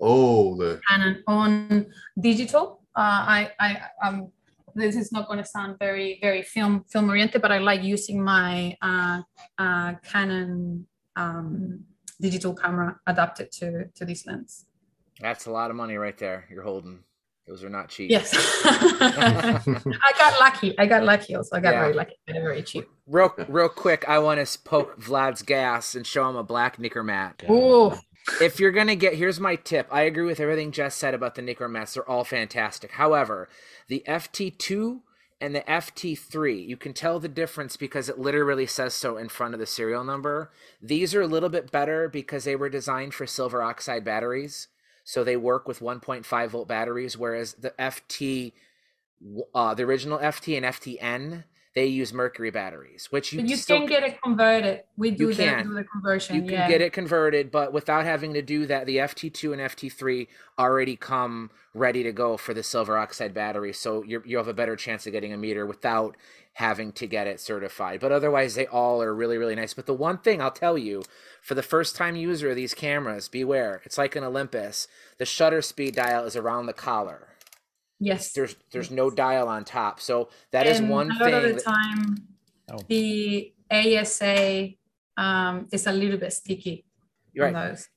oh, 0.00 0.56
the 0.56 0.80
Canon 0.88 1.24
on 1.26 1.86
digital. 2.20 2.82
Uh, 2.94 3.24
I 3.26 3.50
I 3.58 3.82
um 4.06 4.30
this 4.74 4.96
is 4.96 5.12
not 5.12 5.26
going 5.26 5.38
to 5.38 5.44
sound 5.44 5.78
very 5.78 6.18
very 6.20 6.42
film 6.42 6.84
film 6.90 7.08
oriented, 7.08 7.42
but 7.42 7.52
I 7.52 7.58
like 7.58 7.82
using 7.82 8.22
my 8.22 8.76
uh, 8.82 9.22
uh, 9.58 9.94
Canon 10.04 10.86
um, 11.16 11.84
digital 12.20 12.54
camera 12.54 12.98
adapted 13.06 13.52
to 13.52 13.86
to 13.94 14.04
this 14.04 14.26
lens. 14.26 14.66
That's 15.20 15.46
a 15.46 15.50
lot 15.50 15.70
of 15.70 15.76
money 15.76 15.96
right 15.96 16.16
there. 16.16 16.46
You're 16.50 16.62
holding. 16.62 17.00
Those 17.46 17.64
are 17.64 17.68
not 17.68 17.88
cheap. 17.88 18.08
Yes. 18.08 18.32
I 18.64 20.12
got 20.16 20.40
lucky. 20.40 20.78
I 20.78 20.86
got 20.86 21.02
lucky 21.02 21.34
also. 21.34 21.56
I 21.56 21.60
got 21.60 21.74
yeah. 21.74 21.80
very 21.80 21.94
lucky. 21.94 22.14
They're 22.26 22.40
very 22.40 22.62
cheap. 22.62 22.88
Real 23.06 23.34
real 23.48 23.68
quick, 23.68 24.08
I 24.08 24.20
want 24.20 24.46
to 24.46 24.58
poke 24.60 25.00
Vlad's 25.00 25.42
gas 25.42 25.96
and 25.96 26.06
show 26.06 26.28
him 26.28 26.36
a 26.36 26.44
black 26.44 26.78
Nikkormat. 26.78 27.50
Ooh. 27.50 27.94
If 28.40 28.60
you're 28.60 28.72
gonna 28.72 28.96
get, 28.96 29.14
here's 29.14 29.40
my 29.40 29.56
tip. 29.56 29.88
I 29.90 30.02
agree 30.02 30.24
with 30.24 30.40
everything 30.40 30.72
Jess 30.72 30.94
said 30.94 31.14
about 31.14 31.34
the 31.34 31.42
Nikkor 31.42 31.92
They're 31.94 32.08
all 32.08 32.24
fantastic. 32.24 32.92
However, 32.92 33.48
the 33.88 34.04
FT2 34.06 35.00
and 35.40 35.54
the 35.56 35.62
FT3, 35.62 36.66
you 36.66 36.76
can 36.76 36.92
tell 36.92 37.18
the 37.18 37.28
difference 37.28 37.76
because 37.76 38.08
it 38.08 38.18
literally 38.18 38.66
says 38.66 38.94
so 38.94 39.16
in 39.16 39.28
front 39.28 39.54
of 39.54 39.60
the 39.60 39.66
serial 39.66 40.04
number. 40.04 40.52
These 40.80 41.16
are 41.16 41.20
a 41.20 41.26
little 41.26 41.48
bit 41.48 41.72
better 41.72 42.08
because 42.08 42.44
they 42.44 42.54
were 42.54 42.68
designed 42.68 43.12
for 43.12 43.26
silver 43.26 43.60
oxide 43.60 44.04
batteries. 44.04 44.68
So 45.02 45.24
they 45.24 45.36
work 45.36 45.66
with 45.66 45.80
1.5 45.80 46.48
volt 46.48 46.68
batteries, 46.68 47.18
whereas 47.18 47.54
the 47.54 47.70
FT, 47.70 48.52
uh, 49.52 49.74
the 49.74 49.82
original 49.82 50.18
FT 50.18 50.56
and 50.56 50.66
FTN, 50.66 51.44
they 51.74 51.86
use 51.86 52.12
mercury 52.12 52.50
batteries, 52.50 53.06
which 53.10 53.32
you, 53.32 53.40
you 53.42 53.56
can 53.56 53.86
get 53.86 54.02
it 54.02 54.20
converted. 54.20 54.82
We 54.96 55.10
do, 55.10 55.30
you 55.30 55.34
can. 55.34 55.68
do 55.68 55.74
the 55.74 55.84
conversion. 55.84 56.36
You 56.36 56.42
can 56.42 56.50
yeah. 56.50 56.68
get 56.68 56.82
it 56.82 56.92
converted, 56.92 57.50
but 57.50 57.72
without 57.72 58.04
having 58.04 58.34
to 58.34 58.42
do 58.42 58.66
that, 58.66 58.84
the 58.86 58.98
FT2 58.98 59.52
and 59.52 59.62
FT3 59.62 60.28
already 60.58 60.96
come 60.96 61.50
ready 61.72 62.02
to 62.02 62.12
go 62.12 62.36
for 62.36 62.52
the 62.52 62.62
silver 62.62 62.98
oxide 62.98 63.32
battery. 63.32 63.72
So 63.72 64.02
you 64.04 64.22
you 64.26 64.36
have 64.36 64.48
a 64.48 64.54
better 64.54 64.76
chance 64.76 65.06
of 65.06 65.12
getting 65.12 65.32
a 65.32 65.38
meter 65.38 65.64
without 65.64 66.16
having 66.54 66.92
to 66.92 67.06
get 67.06 67.26
it 67.26 67.40
certified. 67.40 68.00
But 68.00 68.12
otherwise, 68.12 68.54
they 68.54 68.66
all 68.66 69.02
are 69.02 69.14
really, 69.14 69.38
really 69.38 69.54
nice. 69.54 69.72
But 69.72 69.86
the 69.86 69.94
one 69.94 70.18
thing 70.18 70.42
I'll 70.42 70.50
tell 70.50 70.76
you 70.76 71.02
for 71.40 71.54
the 71.54 71.62
first 71.62 71.96
time 71.96 72.16
user 72.16 72.50
of 72.50 72.56
these 72.56 72.74
cameras, 72.74 73.28
beware. 73.28 73.80
It's 73.84 73.96
like 73.96 74.14
an 74.14 74.24
Olympus. 74.24 74.88
The 75.16 75.24
shutter 75.24 75.62
speed 75.62 75.94
dial 75.94 76.24
is 76.24 76.36
around 76.36 76.66
the 76.66 76.74
collar 76.74 77.28
Yes. 78.02 78.32
There's 78.32 78.56
there's 78.72 78.90
no 78.90 79.10
dial 79.10 79.48
on 79.48 79.64
top. 79.64 80.00
So 80.00 80.28
that 80.50 80.66
and 80.66 80.84
is 80.84 80.90
one 80.90 81.10
a 81.10 81.18
thing. 81.18 81.28
A 81.28 81.36
lot 81.36 81.44
of 81.44 81.54
the 81.54 81.60
time, 81.60 82.16
oh. 82.72 82.78
the 82.88 83.52
ASA 83.70 84.70
um, 85.16 85.68
is 85.70 85.86
a 85.86 85.92
little 85.92 86.18
bit 86.18 86.32
sticky. 86.32 86.84
Right. 87.36 87.54
Those. 87.54 87.88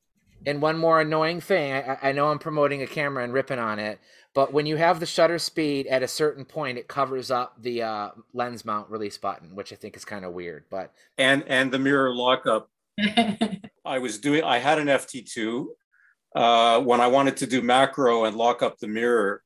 And 0.45 0.61
one 0.61 0.77
more 0.77 1.01
annoying 1.01 1.41
thing, 1.41 1.73
I, 1.73 1.97
I 2.03 2.11
know 2.11 2.27
I'm 2.27 2.37
promoting 2.37 2.83
a 2.83 2.87
camera 2.87 3.23
and 3.23 3.33
ripping 3.33 3.57
on 3.57 3.79
it, 3.79 3.99
but 4.35 4.53
when 4.53 4.67
you 4.67 4.75
have 4.75 4.99
the 4.99 5.07
shutter 5.07 5.39
speed 5.39 5.87
at 5.87 6.03
a 6.03 6.07
certain 6.07 6.45
point, 6.45 6.77
it 6.77 6.87
covers 6.87 7.31
up 7.31 7.59
the 7.63 7.81
uh, 7.81 8.09
lens 8.31 8.63
mount 8.63 8.87
release 8.91 9.17
button, 9.17 9.55
which 9.55 9.73
I 9.73 9.75
think 9.75 9.97
is 9.97 10.05
kind 10.05 10.23
of 10.23 10.33
weird. 10.33 10.65
But 10.69 10.93
and 11.17 11.43
and 11.47 11.71
the 11.71 11.79
mirror 11.79 12.13
lockup. 12.13 12.69
I 13.85 13.97
was 13.99 14.19
doing. 14.19 14.43
I 14.43 14.59
had 14.59 14.77
an 14.77 14.87
FT2 14.87 15.65
uh, 16.35 16.81
when 16.81 17.01
I 17.01 17.07
wanted 17.07 17.37
to 17.37 17.47
do 17.47 17.61
macro 17.61 18.25
and 18.25 18.37
lock 18.37 18.61
up 18.61 18.77
the 18.77 18.87
mirror 18.87 19.41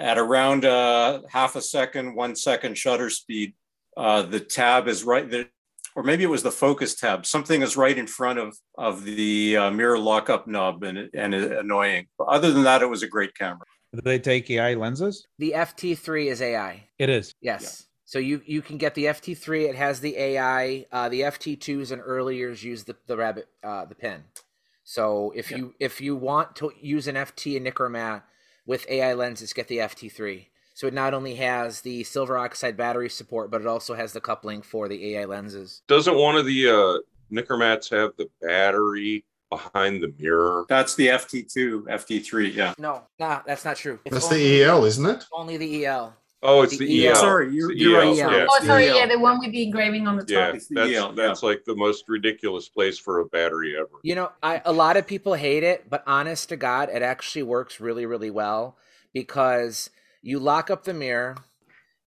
at 0.00 0.18
around 0.18 0.64
uh, 0.64 1.20
half 1.28 1.56
a 1.56 1.62
second, 1.62 2.14
one 2.14 2.34
second 2.34 2.76
shutter 2.76 3.10
speed, 3.10 3.54
uh, 3.96 4.22
the 4.22 4.40
tab 4.40 4.88
is 4.88 5.04
right 5.04 5.30
there, 5.30 5.46
or 5.94 6.02
maybe 6.02 6.24
it 6.24 6.30
was 6.30 6.42
the 6.42 6.50
focus 6.50 6.94
tab. 6.94 7.26
Something 7.26 7.62
is 7.62 7.76
right 7.76 7.96
in 7.96 8.06
front 8.06 8.38
of 8.38 8.56
of 8.78 9.04
the 9.04 9.56
uh, 9.56 9.70
mirror 9.70 9.98
lockup 9.98 10.46
knob 10.46 10.82
and 10.82 11.10
and 11.14 11.34
annoying. 11.34 12.06
But 12.18 12.28
other 12.28 12.50
than 12.50 12.62
that, 12.64 12.82
it 12.82 12.86
was 12.86 13.02
a 13.02 13.08
great 13.08 13.34
camera. 13.34 13.66
Do 13.92 14.00
they 14.00 14.18
take 14.18 14.50
AI 14.50 14.74
lenses? 14.74 15.26
The 15.38 15.52
FT3 15.56 16.26
is 16.26 16.40
AI. 16.40 16.84
It 16.98 17.10
is. 17.10 17.34
Yes. 17.40 17.86
So 18.06 18.18
you 18.18 18.40
you 18.46 18.62
can 18.62 18.78
get 18.78 18.94
the 18.94 19.04
FT3. 19.04 19.68
It 19.68 19.76
has 19.76 20.00
the 20.00 20.16
AI. 20.16 20.86
Uh, 20.90 21.08
the 21.10 21.20
FT2s 21.20 21.92
and 21.92 22.00
earliers 22.00 22.64
use 22.64 22.84
the 22.84 22.96
the 23.06 23.16
rabbit 23.16 23.48
uh, 23.62 23.84
the 23.84 23.94
pin. 23.94 24.24
So 24.84 25.32
if 25.36 25.50
you 25.50 25.74
if 25.78 26.00
you 26.00 26.16
want 26.16 26.56
to 26.56 26.72
use 26.80 27.06
an 27.06 27.16
FT 27.16 27.56
and 27.56 27.66
Nikkormat 27.66 28.22
with 28.66 28.88
AI 28.88 29.14
lenses, 29.14 29.52
get 29.52 29.68
the 29.68 29.78
FT3. 29.78 30.46
So 30.74 30.86
it 30.86 30.94
not 30.94 31.12
only 31.12 31.34
has 31.34 31.82
the 31.82 32.04
silver 32.04 32.38
oxide 32.38 32.76
battery 32.76 33.10
support, 33.10 33.50
but 33.50 33.60
it 33.60 33.66
also 33.66 33.94
has 33.94 34.12
the 34.12 34.20
coupling 34.20 34.62
for 34.62 34.88
the 34.88 35.14
AI 35.14 35.26
lenses. 35.26 35.82
Doesn't 35.88 36.16
one 36.16 36.36
of 36.36 36.46
the 36.46 36.68
uh, 36.68 36.98
Nikkormats 37.34 37.90
have 37.90 38.12
the 38.16 38.30
battery 38.40 39.24
behind 39.50 40.02
the 40.02 40.14
mirror? 40.18 40.64
That's 40.68 40.94
the 40.94 41.08
FT2, 41.08 41.82
FT3. 41.82 42.54
Yeah. 42.54 42.74
No, 42.78 43.02
nah, 43.18 43.42
that's 43.46 43.64
not 43.64 43.76
true. 43.76 43.98
It's 44.04 44.14
That's 44.14 44.28
the 44.28 44.62
EL, 44.62 44.84
isn't 44.84 45.04
it? 45.04 45.24
Only 45.32 45.56
the 45.56 45.84
EL. 45.84 46.16
Oh, 46.42 46.62
it's 46.62 46.76
The 46.78 46.86
the, 46.86 47.06
EL. 47.08 47.14
EL. 47.14 47.20
Sorry, 47.20 47.54
you're, 47.54 47.70
It's 47.70 47.78
the 47.80 47.84
you're 47.84 47.98
right. 47.98 48.08
EL, 48.08 48.16
sorry. 48.16 48.36
yeah. 48.38 48.46
Oh, 48.50 48.64
sorry, 48.64 48.86
yeah, 48.86 49.06
the 49.06 49.18
one 49.18 49.38
with 49.40 49.52
the 49.52 49.62
engraving 49.62 50.06
on 50.06 50.16
the 50.16 50.22
top. 50.22 50.30
Yeah, 50.30 50.52
It's 50.54 50.68
the 50.68 50.74
that's, 50.76 50.92
EL, 50.92 51.08
yeah. 51.08 51.12
that's 51.14 51.42
like 51.42 51.64
the 51.64 51.74
most 51.76 52.04
ridiculous 52.08 52.68
place 52.68 52.98
for 52.98 53.18
a 53.20 53.26
battery 53.26 53.76
ever. 53.76 53.88
You 54.02 54.14
know, 54.14 54.32
I 54.42 54.62
a 54.64 54.72
lot 54.72 54.96
of 54.96 55.06
people 55.06 55.34
hate 55.34 55.62
it, 55.64 55.90
but 55.90 56.02
honest 56.06 56.48
to 56.50 56.56
God, 56.56 56.88
it 56.88 57.02
actually 57.02 57.42
works 57.42 57.78
really, 57.80 58.06
really 58.06 58.30
well 58.30 58.76
because 59.12 59.90
you 60.22 60.38
lock 60.38 60.70
up 60.70 60.84
the 60.84 60.94
mirror 60.94 61.36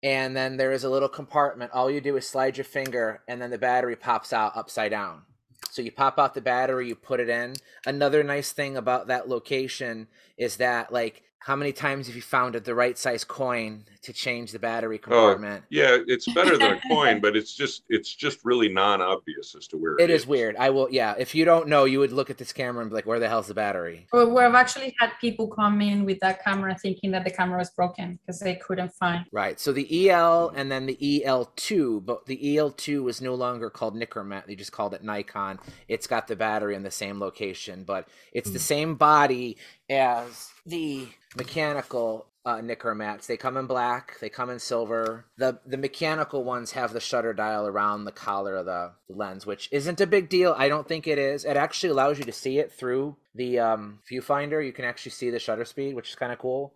and 0.02 0.36
then 0.36 0.56
there 0.56 0.72
is 0.72 0.84
a 0.84 0.90
little 0.90 1.08
compartment. 1.08 1.70
All 1.72 1.90
you 1.90 2.00
do 2.00 2.16
is 2.16 2.26
slide 2.28 2.56
your 2.56 2.64
finger 2.64 3.22
and 3.28 3.40
then 3.40 3.50
the 3.50 3.58
battery 3.58 3.96
pops 3.96 4.32
out 4.32 4.56
upside 4.56 4.90
down. 4.90 5.22
So 5.70 5.80
you 5.80 5.92
pop 5.92 6.18
out 6.18 6.34
the 6.34 6.40
battery, 6.40 6.88
you 6.88 6.94
put 6.94 7.20
it 7.20 7.28
in. 7.28 7.54
Another 7.86 8.22
nice 8.22 8.52
thing 8.52 8.76
about 8.76 9.06
that 9.06 9.28
location 9.28 10.08
is 10.36 10.56
that 10.56 10.92
like 10.92 11.22
how 11.44 11.56
many 11.56 11.72
times 11.72 12.06
have 12.06 12.14
you 12.14 12.22
found 12.22 12.54
it 12.54 12.64
the 12.64 12.74
right 12.74 12.96
size 12.96 13.24
coin 13.24 13.84
to 14.02 14.12
change 14.12 14.52
the 14.52 14.60
battery 14.60 14.96
oh, 14.96 15.04
compartment? 15.04 15.64
Yeah, 15.70 15.98
it's 16.06 16.32
better 16.32 16.56
than 16.56 16.74
a 16.74 16.80
coin, 16.88 17.20
but 17.20 17.36
it's 17.36 17.52
just 17.54 17.82
it's 17.88 18.14
just 18.14 18.38
really 18.44 18.68
non-obvious 18.68 19.56
as 19.56 19.66
to 19.68 19.76
where 19.76 19.96
It 19.98 20.08
is 20.08 20.24
weird. 20.24 20.54
I 20.56 20.70
will 20.70 20.88
yeah, 20.90 21.14
if 21.18 21.34
you 21.34 21.44
don't 21.44 21.66
know, 21.66 21.84
you 21.84 21.98
would 21.98 22.12
look 22.12 22.30
at 22.30 22.38
this 22.38 22.52
camera 22.52 22.82
and 22.82 22.90
be 22.90 22.94
like, 22.94 23.06
where 23.06 23.18
the 23.18 23.28
hell's 23.28 23.48
the 23.48 23.54
battery? 23.54 24.06
Well, 24.12 24.30
we've 24.30 24.54
actually 24.54 24.94
had 25.00 25.10
people 25.20 25.48
come 25.48 25.80
in 25.80 26.04
with 26.04 26.20
that 26.20 26.44
camera 26.44 26.76
thinking 26.78 27.10
that 27.10 27.24
the 27.24 27.30
camera 27.30 27.58
was 27.58 27.70
broken 27.70 28.20
because 28.24 28.38
they 28.38 28.54
couldn't 28.54 28.94
find. 28.94 29.26
Right. 29.32 29.58
So 29.58 29.72
the 29.72 30.10
EL 30.10 30.52
and 30.54 30.70
then 30.70 30.86
the 30.86 30.96
EL2, 30.96 32.04
but 32.04 32.26
the 32.26 32.38
EL2 32.38 33.02
was 33.02 33.20
no 33.20 33.34
longer 33.34 33.68
called 33.68 33.96
Nikkormat. 33.96 34.46
They 34.46 34.54
just 34.54 34.72
called 34.72 34.94
it 34.94 35.02
Nikon. 35.02 35.58
It's 35.88 36.06
got 36.06 36.28
the 36.28 36.36
battery 36.36 36.76
in 36.76 36.84
the 36.84 36.90
same 36.92 37.18
location, 37.18 37.82
but 37.82 38.06
it's 38.32 38.50
the 38.50 38.58
hmm. 38.58 38.62
same 38.62 38.94
body 38.94 39.56
as 39.92 40.50
the 40.66 41.08
mechanical 41.36 42.26
uh, 42.44 42.56
Nikkormats. 42.56 43.26
They 43.26 43.36
come 43.36 43.56
in 43.56 43.66
black. 43.66 44.18
They 44.20 44.28
come 44.28 44.50
in 44.50 44.58
silver. 44.58 45.26
The 45.36 45.60
the 45.64 45.76
mechanical 45.76 46.44
ones 46.44 46.72
have 46.72 46.92
the 46.92 47.00
shutter 47.00 47.32
dial 47.32 47.66
around 47.66 48.04
the 48.04 48.12
collar 48.12 48.56
of 48.56 48.66
the 48.66 48.92
lens, 49.08 49.46
which 49.46 49.68
isn't 49.70 50.00
a 50.00 50.06
big 50.06 50.28
deal. 50.28 50.54
I 50.56 50.68
don't 50.68 50.88
think 50.88 51.06
it 51.06 51.18
is. 51.18 51.44
It 51.44 51.56
actually 51.56 51.90
allows 51.90 52.18
you 52.18 52.24
to 52.24 52.32
see 52.32 52.58
it 52.58 52.72
through 52.72 53.16
the 53.34 53.60
um, 53.60 54.00
viewfinder. 54.10 54.64
You 54.64 54.72
can 54.72 54.84
actually 54.84 55.12
see 55.12 55.30
the 55.30 55.38
shutter 55.38 55.64
speed, 55.64 55.94
which 55.94 56.10
is 56.10 56.14
kind 56.16 56.32
of 56.32 56.38
cool. 56.38 56.74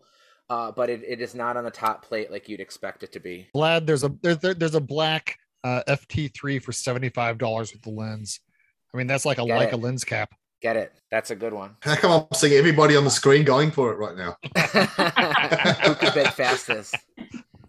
Uh, 0.48 0.70
but 0.70 0.88
it, 0.88 1.02
it 1.04 1.20
is 1.20 1.34
not 1.34 1.56
on 1.56 1.64
the 1.64 1.72
top 1.72 2.04
plate 2.04 2.30
like 2.30 2.48
you'd 2.48 2.60
expect 2.60 3.02
it 3.02 3.10
to 3.12 3.18
be. 3.18 3.48
Vlad, 3.52 3.86
there's 3.86 4.04
a 4.04 4.14
there's 4.22 4.38
there, 4.38 4.54
there's 4.54 4.76
a 4.76 4.80
black 4.80 5.38
uh, 5.64 5.82
FT3 5.88 6.62
for 6.62 6.70
seventy 6.70 7.08
five 7.08 7.38
dollars 7.38 7.72
with 7.72 7.82
the 7.82 7.90
lens. 7.90 8.38
I 8.94 8.96
mean, 8.96 9.08
that's 9.08 9.26
like 9.26 9.38
a 9.38 9.46
Got 9.46 9.60
Leica 9.60 9.72
it. 9.72 9.80
lens 9.80 10.04
cap. 10.04 10.32
Get 10.62 10.76
it? 10.76 10.92
That's 11.10 11.30
a 11.30 11.36
good 11.36 11.52
one. 11.52 11.76
How 11.80 11.96
come 11.96 12.12
I'm 12.12 12.36
seeing 12.36 12.54
everybody 12.54 12.96
on 12.96 13.04
the 13.04 13.10
screen 13.10 13.44
going 13.44 13.70
for 13.70 13.92
it 13.92 13.98
right 13.98 14.16
now? 14.16 14.36
Who 15.84 15.94
could 15.94 16.14
bid 16.14 16.32
fastest? 16.32 16.94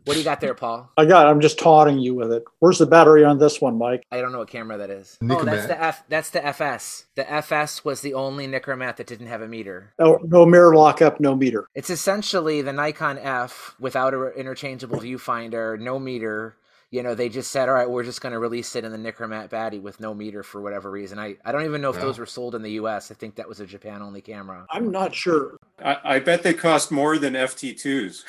What 0.07 0.13
do 0.13 0.19
you 0.19 0.23
got 0.23 0.39
there, 0.39 0.53
Paul? 0.53 0.89
I 0.95 1.03
got. 1.03 1.27
I'm 1.27 1.41
just 1.41 1.59
taunting 1.59 1.99
you 1.99 2.15
with 2.15 2.31
it. 2.31 2.45
Where's 2.59 2.77
the 2.77 2.85
battery 2.85 3.25
on 3.25 3.39
this 3.39 3.59
one, 3.59 3.77
Mike? 3.77 4.05
I 4.09 4.21
don't 4.21 4.31
know 4.31 4.37
what 4.37 4.47
camera 4.47 4.77
that 4.77 4.89
is. 4.89 5.17
Oh, 5.21 5.43
that's 5.43 5.67
the 5.67 5.83
F. 5.83 6.03
That's 6.07 6.29
the 6.29 6.45
FS. 6.45 7.07
The 7.15 7.29
FS 7.29 7.83
was 7.83 7.99
the 7.99 8.13
only 8.13 8.47
Nikkormat 8.47 8.95
that 8.95 9.07
didn't 9.07 9.27
have 9.27 9.41
a 9.41 9.49
meter. 9.49 9.93
No, 9.99 10.17
no 10.23 10.45
mirror 10.45 10.73
lockup, 10.73 11.19
no 11.19 11.35
meter. 11.35 11.67
It's 11.75 11.89
essentially 11.89 12.61
the 12.61 12.71
Nikon 12.71 13.17
F 13.17 13.75
without 13.81 14.13
an 14.13 14.31
interchangeable 14.37 14.99
viewfinder, 14.99 15.77
no 15.77 15.99
meter. 15.99 16.55
You 16.89 17.03
know, 17.03 17.15
they 17.15 17.27
just 17.27 17.51
said, 17.51 17.67
all 17.67 17.75
right, 17.75 17.89
we're 17.89 18.03
just 18.05 18.21
going 18.21 18.31
to 18.31 18.39
release 18.39 18.73
it 18.77 18.85
in 18.85 18.91
the 18.93 18.97
Nikkormat 18.97 19.49
Batty 19.49 19.79
with 19.79 19.99
no 19.99 20.13
meter 20.13 20.41
for 20.41 20.61
whatever 20.61 20.89
reason. 20.89 21.19
I, 21.19 21.35
I 21.43 21.51
don't 21.51 21.65
even 21.65 21.81
know 21.81 21.89
if 21.89 21.97
Yeah. 21.97 22.03
those 22.03 22.17
were 22.17 22.25
sold 22.25 22.55
in 22.55 22.61
the 22.61 22.71
U.S. 22.71 23.11
I 23.11 23.13
think 23.13 23.35
that 23.35 23.47
was 23.47 23.59
a 23.59 23.65
Japan 23.65 24.01
only 24.01 24.21
camera. 24.21 24.65
I'm 24.71 24.89
not 24.89 25.13
sure. 25.13 25.57
I, 25.83 25.97
I 26.03 26.19
bet 26.19 26.43
they 26.43 26.53
cost 26.53 26.89
more 26.89 27.17
than 27.17 27.33
FT2s. 27.33 28.23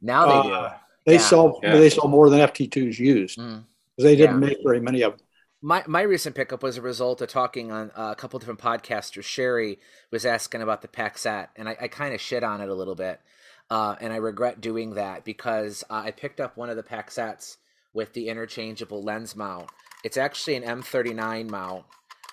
Now 0.00 0.26
they 0.42 0.50
Uh, 0.50 0.68
do. 0.68 0.74
They 1.04 1.12
Yeah. 1.14 1.18
sell 1.20 1.60
Yeah. 1.62 1.76
they 1.76 1.90
sell 1.90 2.08
more 2.08 2.30
than 2.30 2.40
FT2s 2.40 2.98
used. 2.98 3.38
Mm. 3.38 3.64
They 3.98 4.16
didn't 4.16 4.40
Yeah. 4.40 4.48
make 4.48 4.58
very 4.64 4.80
many 4.80 5.02
of 5.02 5.12
them. 5.18 5.26
My 5.60 5.82
my 5.86 6.02
recent 6.02 6.34
pickup 6.36 6.62
was 6.62 6.76
a 6.78 6.82
result 6.82 7.20
of 7.20 7.28
talking 7.28 7.70
on 7.72 7.90
uh, 7.96 8.10
a 8.12 8.14
couple 8.16 8.38
different 8.38 8.60
podcasters. 8.60 9.24
Sherry 9.24 9.80
was 10.10 10.24
asking 10.24 10.62
about 10.62 10.80
the 10.82 10.88
Paxette, 10.88 11.48
and 11.56 11.68
I, 11.68 11.76
I 11.80 11.88
kind 11.88 12.14
of 12.14 12.20
shit 12.20 12.42
on 12.44 12.60
it 12.62 12.68
a 12.68 12.74
little 12.74 12.94
bit, 12.94 13.20
uh, 13.68 13.96
and 14.00 14.12
I 14.12 14.16
regret 14.16 14.60
doing 14.60 14.94
that 14.94 15.24
because 15.24 15.82
uh, 15.90 15.94
I 16.06 16.10
picked 16.12 16.40
up 16.40 16.56
one 16.56 16.70
of 16.70 16.76
the 16.76 16.82
Paxettes 16.84 17.56
with 17.92 18.12
the 18.12 18.28
interchangeable 18.28 19.02
lens 19.02 19.34
mount. 19.34 19.68
It's 20.04 20.16
actually 20.16 20.56
an 20.56 20.62
M39 20.62 21.50
mount, 21.50 21.84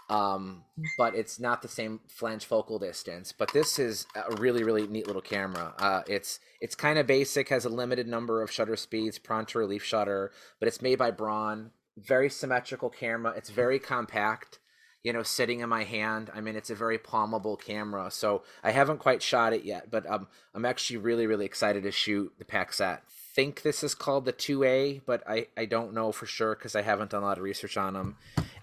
um, 0.10 0.64
but 0.98 1.16
it's 1.16 1.40
not 1.40 1.62
the 1.62 1.68
same 1.68 2.02
flange 2.08 2.46
focal 2.46 2.78
distance. 2.78 3.32
But 3.32 3.54
this 3.54 3.80
is 3.80 4.06
a 4.16 4.36
really 4.36 4.64
really 4.64 4.88
neat 4.88 5.08
little 5.08 5.22
camera. 5.22 5.74
Uh, 5.80 6.02
it's 6.08 6.40
it's 6.62 6.76
kind 6.76 7.00
of 7.00 7.08
basic, 7.08 7.50
has 7.50 7.66
a 7.66 7.70
limited 7.70 8.08
number 8.08 8.42
of 8.42 8.52
shutter 8.52 8.76
speeds, 8.76 9.18
Prontor 9.18 9.56
relief 9.56 9.84
shutter, 9.84 10.32
but 10.60 10.68
it's 10.68 10.82
made 10.82 11.00
by 11.00 11.12
Braun 11.12 11.72
very 11.98 12.30
symmetrical 12.30 12.90
camera. 12.90 13.34
It's 13.36 13.50
very 13.50 13.80
compact, 13.80 14.60
you 15.04 15.14
know, 15.14 15.24
sitting 15.24 15.62
in 15.62 15.70
my 15.70 15.84
hand. 15.84 16.30
I 16.34 16.42
mean, 16.42 16.56
it's 16.56 16.70
a 16.70 16.76
very 16.76 16.98
palmable 16.98 17.56
camera. 17.56 18.12
So 18.12 18.44
I 18.64 18.72
haven't 18.72 19.00
quite 19.00 19.22
shot 19.22 19.54
it 19.54 19.64
yet, 19.64 19.90
but 19.90 20.10
um, 20.10 20.28
I'm 20.54 20.66
actually 20.66 20.98
really, 20.98 21.28
really 21.28 21.46
excited 21.46 21.84
to 21.84 21.92
shoot 21.92 22.34
the 22.38 22.46
Paxette. 22.46 23.00
Think 23.36 23.64
this 23.64 23.84
is 23.84 23.94
called 23.94 24.24
the 24.24 24.32
2A, 24.32 25.02
but 25.06 25.22
I, 25.30 25.48
I 25.58 25.66
don't 25.66 25.94
know 25.94 26.14
for 26.14 26.26
sure 26.26 26.56
because 26.56 26.74
I 26.74 26.84
haven't 26.84 27.12
done 27.12 27.22
a 27.22 27.26
lot 27.26 27.38
of 27.38 27.44
research 27.44 27.76
on 27.76 27.94
them. 27.94 28.16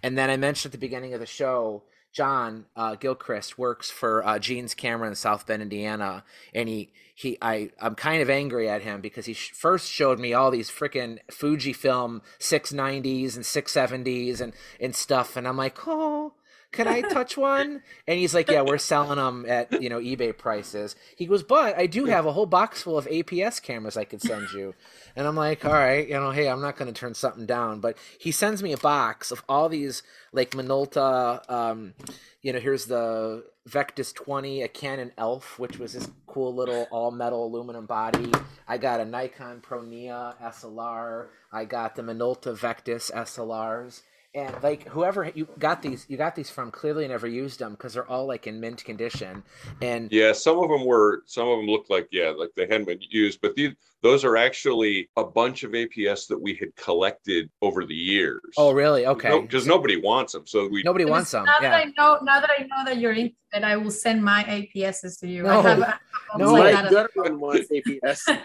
And 0.03 0.17
then 0.17 0.31
I 0.31 0.39
mentioned 0.39 0.71
at 0.71 0.73
the 0.73 0.87
beginning 0.87 1.13
of 1.13 1.21
the 1.21 1.27
show, 1.27 1.83
John 2.11 2.65
uh, 2.75 2.95
Gilchrist 2.95 3.59
works 3.59 3.91
for 3.91 4.27
uh, 4.27 4.39
Gene's 4.39 4.73
Camera 4.75 5.09
in 5.09 5.15
South 5.15 5.47
Bend, 5.47 5.63
Indiana, 5.63 6.25
and 6.55 6.71
he 6.71 6.91
he 7.15 7.39
I 7.43 7.71
I'm 7.81 7.95
kind 7.95 8.23
of 8.23 8.31
angry 8.31 8.69
at 8.69 8.83
him 8.83 9.01
because 9.01 9.27
he 9.27 9.35
sh- 9.35 9.53
first 9.53 9.91
showed 9.91 10.19
me 10.19 10.33
all 10.33 10.51
these 10.51 10.71
freaking 10.71 11.19
Fujifilm 11.31 12.23
690s 12.39 13.37
and 13.37 13.45
670s 13.45 14.41
and 14.41 14.53
and 14.81 14.95
stuff, 14.95 15.37
and 15.37 15.47
I'm 15.47 15.57
like, 15.57 15.87
oh. 15.87 16.33
Can 16.73 16.89
I 16.89 17.03
touch 17.03 17.37
one? 17.37 17.83
And 18.07 18.19
he's 18.19 18.35
like, 18.35 18.51
"Yeah, 18.51 18.63
we're 18.63 18.79
selling 18.79 19.17
them 19.19 19.45
at 19.47 19.83
you 19.83 19.89
know 19.89 20.01
eBay 20.01 20.37
prices." 20.37 20.97
He 21.17 21.27
goes, 21.27 21.43
"But 21.43 21.79
I 21.79 21.87
do 21.87 22.07
have 22.07 22.27
a 22.27 22.33
whole 22.33 22.47
box 22.47 22.83
full 22.83 22.97
of 22.99 23.07
APS 23.07 23.63
cameras 23.63 23.97
I 23.97 24.05
could 24.05 24.23
send 24.23 24.51
you." 24.53 24.75
And 25.15 25.27
I'm 25.27 25.37
like, 25.37 25.65
"All 25.65 25.73
right, 25.73 26.09
you 26.09 26.15
know, 26.15 26.31
hey, 26.31 26.49
I'm 26.49 26.63
not 26.63 26.77
going 26.77 26.93
to 26.93 26.99
turn 26.99 27.15
something 27.15 27.47
down." 27.47 27.81
But 27.81 27.99
he 28.19 28.33
sends 28.33 28.63
me 28.63 28.73
a 28.73 28.79
box 28.79 29.31
of 29.31 29.45
all 29.49 29.69
these 29.69 30.03
like 30.33 30.53
Minolta. 30.53 31.49
Um, 31.51 31.95
you 32.41 32.53
know, 32.53 32.59
here's 32.59 32.87
the 32.87 33.45
Vectis 33.69 34.13
20, 34.15 34.63
a 34.63 34.69
Canon 34.69 35.13
ELPH, 35.17 35.59
which 35.59 35.79
was 35.79 35.93
this 35.93 36.09
cool 36.27 36.55
little 36.55 36.89
all 36.91 37.11
metal 37.11 37.47
aluminum 37.47 37.87
body. 37.87 38.33
I 38.67 38.79
got 38.79 39.01
a 39.01 39.05
Nikon 39.05 39.61
Pronea 39.61 40.35
SLR. 40.43 41.29
I 41.53 41.65
got 41.65 41.95
the 41.95 42.03
Minolta 42.03 42.57
Vectis 42.57 43.13
SLRs. 43.13 44.01
And 44.35 44.55
like 44.63 44.89
whoever 44.89 45.31
you 45.35 45.47
got 45.59 45.83
these, 45.83 46.07
you 46.09 46.17
got 46.17 46.35
these 46.35 46.49
from 46.49 46.71
clearly 46.71 47.07
never 47.07 47.27
used 47.27 47.59
them 47.59 47.73
because 47.73 47.93
they're 47.93 48.09
all 48.09 48.27
like 48.27 48.47
in 48.47 48.59
mint 48.61 48.83
condition. 48.83 49.43
And 49.83 50.11
Yeah, 50.11 50.33
some 50.33 50.59
of 50.59 50.71
them 50.71 50.87
were. 50.87 51.23
Some 51.27 51.49
of 51.49 51.59
them 51.59 51.67
looked 51.67 51.91
like 51.91 52.09
yeah, 52.13 52.31
like 52.37 52.49
they 52.57 52.63
hadn't 52.63 52.87
been 52.87 53.01
used. 53.11 53.41
But 53.43 53.55
these 53.57 53.73
those 54.03 54.25
are 54.25 54.37
actually 54.39 55.11
a 55.17 55.23
bunch 55.25 55.63
of 55.65 55.73
APS 55.73 56.27
that 56.29 56.39
we 56.41 56.55
had 56.55 56.75
collected 56.77 57.51
over 57.61 57.85
the 57.85 57.95
years. 57.95 58.41
oh 58.57 58.73
really? 58.73 59.07
Okay. 59.07 59.39
Because 59.39 59.67
nobody 59.67 60.01
wants 60.01 60.33
them, 60.33 60.47
so 60.47 60.67
we. 60.67 60.83
Nobody 60.83 61.05
wants 61.05 61.31
them. 61.31 61.45
Now 61.45 61.57
Yeah. 61.61 61.71
that 61.71 61.87
I 61.87 61.93
know, 61.97 62.19
now 62.23 62.41
that 62.41 62.51
I 62.59 62.63
know 62.63 62.85
that 62.87 62.97
you're 62.99 63.13
into 63.13 63.35
it, 63.53 63.63
I 63.65 63.77
will 63.77 63.91
send 63.93 64.25
my 64.25 64.43
APSs 64.45 65.21
to 65.21 65.29
you. 65.29 65.47
I 65.47 65.55
No. 65.57 65.63
have 65.63 65.79
a- 65.79 66.01
No. 66.39 66.53
like 66.55 66.75
Mike 66.75 66.75
that 66.75 66.87
as- 66.87 66.93
Gutterman 67.15 67.39
wants 67.39 67.69
APS. 67.71 68.43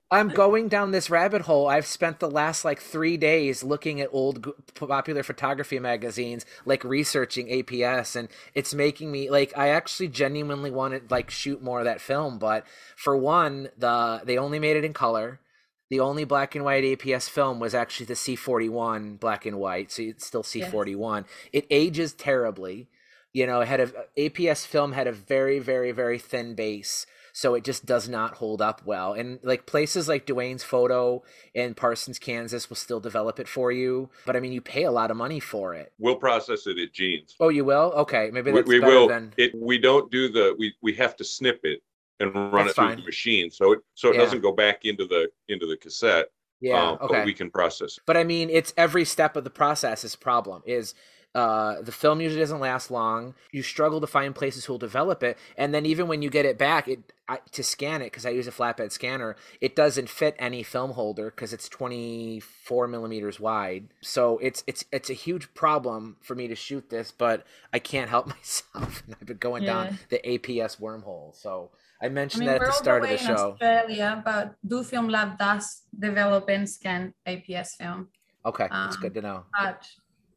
I'm 0.10 0.28
going 0.30 0.68
down 0.68 0.90
this 0.92 1.08
rabbit 1.10 1.42
hole. 1.42 1.68
I've 1.68 1.86
spent 1.86 2.18
the 2.18 2.30
last 2.30 2.64
like 2.64 2.80
three 2.80 3.16
days 3.18 3.62
looking 3.62 4.00
at 4.00 4.08
old 4.10 4.50
popular 4.74 5.22
photography 5.26 5.78
magazines, 5.78 6.46
like 6.64 6.84
researching 6.84 7.48
APS, 7.48 8.16
and 8.16 8.28
it's 8.54 8.72
making 8.72 9.12
me 9.12 9.28
like 9.30 9.52
I 9.56 9.68
actually 9.68 10.08
genuinely 10.08 10.70
want 10.70 10.94
to 10.94 11.14
like 11.14 11.30
shoot 11.30 11.62
more 11.62 11.80
of 11.80 11.84
that 11.84 12.00
film. 12.00 12.38
But 12.38 12.66
for 12.96 13.16
one, 13.16 13.68
the 13.76 14.22
they 14.24 14.38
only 14.38 14.58
made 14.58 14.76
it 14.76 14.84
in 14.84 14.92
color. 14.92 15.40
The 15.88 16.00
only 16.00 16.24
black 16.24 16.54
and 16.56 16.64
white 16.64 16.82
APS 16.82 17.28
film 17.28 17.60
was 17.60 17.74
actually 17.74 18.06
the 18.06 18.14
C41 18.14 19.20
black 19.20 19.46
and 19.46 19.58
white, 19.58 19.92
so 19.92 20.02
it's 20.02 20.26
still 20.26 20.42
C41. 20.42 21.26
It 21.52 21.66
ages 21.70 22.12
terribly. 22.12 22.88
You 23.32 23.46
know, 23.46 23.60
it 23.60 23.68
had 23.68 23.80
a 23.80 23.90
APS 24.18 24.66
film 24.66 24.92
had 24.92 25.06
a 25.06 25.12
very, 25.12 25.58
very, 25.58 25.92
very 25.92 26.18
thin 26.18 26.54
base. 26.54 27.06
So 27.36 27.52
it 27.52 27.64
just 27.64 27.84
does 27.84 28.08
not 28.08 28.34
hold 28.36 28.62
up 28.62 28.80
well. 28.86 29.12
And 29.12 29.38
like 29.42 29.66
places 29.66 30.08
like 30.08 30.24
Dwayne's 30.24 30.62
Photo 30.62 31.22
in 31.52 31.74
Parsons, 31.74 32.18
Kansas, 32.18 32.70
will 32.70 32.76
still 32.76 32.98
develop 32.98 33.38
it 33.38 33.46
for 33.46 33.70
you, 33.70 34.08
but 34.24 34.36
I 34.36 34.40
mean, 34.40 34.52
you 34.52 34.62
pay 34.62 34.84
a 34.84 34.90
lot 34.90 35.10
of 35.10 35.18
money 35.18 35.38
for 35.38 35.74
it. 35.74 35.92
We'll 35.98 36.16
process 36.16 36.66
it 36.66 36.78
at 36.78 36.94
Gene's. 36.94 37.34
Oh, 37.38 37.50
you 37.50 37.62
will? 37.66 37.92
Okay, 37.94 38.30
maybe 38.32 38.52
We, 38.52 38.60
that's 38.60 38.68
we 38.68 38.80
better 38.80 38.90
will. 38.90 39.08
than. 39.08 39.34
It. 39.36 39.52
We 39.54 39.76
don't 39.76 40.10
do 40.10 40.30
the. 40.30 40.56
We 40.58 40.72
we 40.80 40.94
have 40.94 41.14
to 41.16 41.24
snip 41.24 41.60
it 41.64 41.82
and 42.20 42.34
run 42.34 42.52
That's 42.52 42.70
it 42.70 42.74
through 42.76 42.86
fine. 42.86 42.96
the 43.00 43.04
machine, 43.04 43.50
so 43.50 43.72
it 43.72 43.80
so 43.92 44.08
it 44.08 44.14
Yeah. 44.14 44.22
doesn't 44.22 44.40
go 44.40 44.52
back 44.52 44.86
into 44.86 45.06
the 45.06 45.28
into 45.48 45.66
the 45.66 45.76
cassette. 45.76 46.28
Yeah, 46.62 46.92
um, 46.92 46.98
okay. 47.02 47.16
But 47.18 47.26
we 47.26 47.34
can 47.34 47.50
process 47.50 47.98
it. 47.98 48.02
But 48.06 48.16
I 48.16 48.24
mean, 48.24 48.48
it's 48.48 48.72
every 48.78 49.04
step 49.04 49.36
of 49.36 49.44
the 49.44 49.50
process 49.50 50.04
is 50.04 50.16
problem. 50.16 50.62
Is 50.64 50.94
uh, 51.36 51.82
the 51.82 51.92
film 51.92 52.20
usually 52.20 52.40
doesn't 52.40 52.60
last 52.60 52.90
long. 52.90 53.34
You 53.52 53.62
struggle 53.62 54.00
to 54.00 54.06
find 54.06 54.34
places 54.34 54.64
who 54.64 54.72
will 54.72 54.78
develop 54.78 55.22
it, 55.22 55.38
and 55.56 55.74
then 55.74 55.86
even 55.86 56.08
when 56.08 56.22
you 56.22 56.30
get 56.30 56.46
it 56.46 56.58
back, 56.58 56.88
it 56.88 57.12
I, 57.28 57.40
to 57.52 57.62
scan 57.62 58.02
it 58.02 58.06
because 58.06 58.24
I 58.24 58.30
use 58.30 58.46
a 58.46 58.52
flatbed 58.52 58.92
scanner, 58.92 59.36
it 59.60 59.76
doesn't 59.76 60.08
fit 60.08 60.36
any 60.38 60.62
film 60.62 60.92
holder 60.92 61.26
because 61.30 61.52
it's 61.52 61.68
24 61.68 62.88
millimeters 62.88 63.40
wide. 63.40 63.88
So 64.02 64.38
it's 64.38 64.64
it's 64.66 64.84
it's 64.92 65.10
a 65.10 65.14
huge 65.14 65.52
problem 65.54 66.16
for 66.22 66.34
me 66.34 66.48
to 66.48 66.54
shoot 66.54 66.90
this, 66.90 67.12
but 67.12 67.44
I 67.72 67.78
can't 67.80 68.10
help 68.10 68.26
myself, 68.36 69.02
and 69.06 69.16
I've 69.20 69.26
been 69.26 69.36
going 69.38 69.64
Yeah. 69.64 69.64
down 69.64 69.90
the 70.08 70.20
APS 70.24 70.76
wormhole. 70.80 71.34
So 71.36 71.70
I 72.02 72.08
I 72.08 72.08
mentioned 72.08 72.40
mean, 72.40 72.48
that 72.48 72.56
at 72.56 72.64
the 72.64 72.72
start 72.72 73.02
the 73.02 73.08
of 73.08 73.10
the 73.10 73.18
show. 73.18 73.58
Australia, 73.62 74.22
but 74.24 74.54
Do 74.66 74.82
Film 74.84 75.08
Lab 75.08 75.38
does 75.38 75.82
develop 75.98 76.48
and 76.48 76.68
scan 76.68 77.14
APS 77.26 77.76
film. 77.76 78.08
Okay, 78.44 78.70
that's 78.82 78.96
Um, 78.96 78.96
good 78.96 79.14
to 79.14 79.20
know. 79.22 79.44
But 79.52 79.86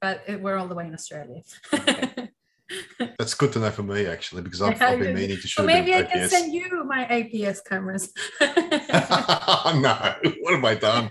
but 0.01 0.23
it, 0.27 0.41
we're 0.41 0.57
all 0.57 0.67
the 0.67 0.75
way 0.75 0.87
in 0.87 0.93
Australia. 0.93 1.41
That's 3.17 3.33
good 3.33 3.51
to 3.53 3.59
know 3.59 3.71
for 3.71 3.81
me 3.81 4.05
actually, 4.05 4.43
because 4.43 4.61
I've, 4.61 4.77
Yeah, 4.77 4.89
I've 4.89 4.99
been 4.99 5.15
meaning 5.21 5.37
to 5.37 5.41
shoot 5.41 5.49
so 5.49 5.63
a 5.63 5.67
bit 5.67 5.73
maybe 5.73 5.93
I 5.95 5.99
of 5.99 6.09
can 6.09 6.19
APS. 6.21 6.29
send 6.29 6.53
you 6.53 6.83
my 6.85 7.05
APS 7.05 7.65
cameras. 7.65 8.13
no, 8.41 10.15
what 10.41 10.53
have 10.53 10.65
I 10.65 10.75
done? 10.75 11.09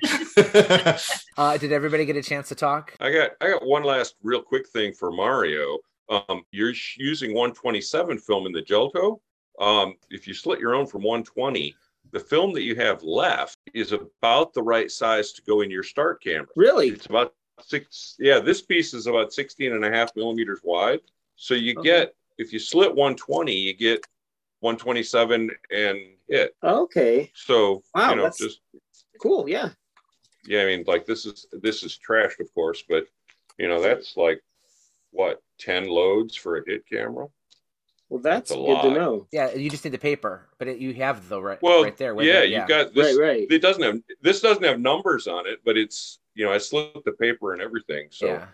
Uh, 1.37 1.57
did 1.59 1.73
everybody 1.73 2.05
get 2.05 2.17
a 2.17 2.23
chance 2.23 2.49
to 2.49 2.55
talk? 2.55 2.95
I 3.01 3.13
got 3.13 3.31
I 3.41 3.49
got 3.51 3.67
one 3.67 3.83
last 3.83 4.15
real 4.23 4.41
quick 4.43 4.69
thing 4.69 4.93
for 4.93 5.11
Mario. 5.11 5.79
Um, 6.09 6.43
you're 6.53 6.75
sh- 6.75 6.97
using 6.99 7.31
127 7.35 8.19
film 8.19 8.47
in 8.47 8.53
the 8.53 8.63
Gelto. 8.63 9.19
Um, 9.61 9.95
if 10.11 10.27
you 10.29 10.35
slit 10.35 10.61
your 10.61 10.75
own 10.75 10.87
from 10.87 11.03
120, 11.03 11.75
the 12.13 12.21
film 12.21 12.53
that 12.55 12.63
you 12.63 12.77
have 12.77 13.03
left 13.03 13.57
is 13.75 13.93
about 13.93 14.55
the 14.55 14.63
right 14.63 14.91
size 14.91 15.33
to 15.33 15.43
go 15.43 15.61
in 15.63 15.71
your 15.71 15.83
start 15.83 16.23
camera. 16.23 16.47
Really? 16.57 16.89
It's 16.89 17.07
about 17.07 17.35
six. 17.65 18.17
Yeah, 18.19 18.39
this 18.41 18.63
piece 18.63 18.95
is 18.95 19.07
about 19.07 19.33
16 19.33 19.73
and 19.73 19.85
a 19.85 19.91
half 19.91 20.15
millimeters 20.17 20.61
wide. 20.63 21.01
So 21.37 21.55
you 21.55 21.75
Okay. 21.79 21.89
get, 21.89 22.15
if 22.39 22.53
you 22.53 22.59
slit 22.59 22.95
120, 22.95 23.53
you 23.55 23.75
get 23.75 24.05
127 24.61 25.51
and 25.71 25.99
hit. 26.29 26.55
Okay. 26.63 27.31
So, 27.35 27.83
Wow, 27.95 28.11
you 28.11 28.17
know, 28.17 28.23
that's- 28.23 28.39
just, 28.39 28.61
Cool. 29.21 29.49
Yeah. 29.49 29.71
yeah, 30.45 30.63
I 30.63 30.67
mean, 30.67 30.85
like 30.87 31.05
this 31.07 31.27
is, 31.27 31.47
this 31.53 31.83
is 31.83 31.99
trashed, 31.99 32.39
of 32.41 32.53
course, 32.55 32.83
but 32.89 33.07
you 33.59 33.67
know, 33.69 33.81
that's 33.83 34.17
like 34.17 34.43
what, 35.11 35.43
10 35.59 35.89
loads 35.89 36.37
for 36.37 36.59
a 36.59 36.63
hit 36.65 36.87
camera? 36.89 37.27
Well, 38.09 38.21
that's 38.21 38.53
a 38.53 38.55
good 38.55 38.61
lot. 38.63 38.83
to 38.83 38.91
know. 38.93 39.27
Yeah, 39.33 39.53
you 39.55 39.69
just 39.69 39.85
need 39.85 39.91
the 39.91 39.99
paper, 39.99 40.49
but 40.59 40.67
it, 40.69 40.79
you 40.79 40.95
have 40.95 41.29
the 41.29 41.43
right 41.43 41.61
Well, 41.61 41.83
right 41.83 41.97
there. 41.97 42.15
with 42.15 42.27
yeah, 42.27 42.43
you've 42.43 42.69
got 42.69 42.95
this. 42.95 43.17
Right, 43.19 43.23
right. 43.39 43.47
It 43.51 43.61
doesn't 43.61 43.83
have 43.83 44.01
this 44.23 44.41
doesn't 44.41 44.63
have 44.65 44.81
numbers 44.81 45.27
on 45.27 45.47
it, 45.47 45.61
but 45.65 45.77
it's 45.77 46.19
you 46.39 46.45
know 46.47 46.53
I 46.53 46.59
slipped 46.59 47.05
the 47.05 47.13
paper 47.13 47.53
and 47.53 47.61
everything. 47.61 48.07
So 48.11 48.27
yeah. 48.27 48.47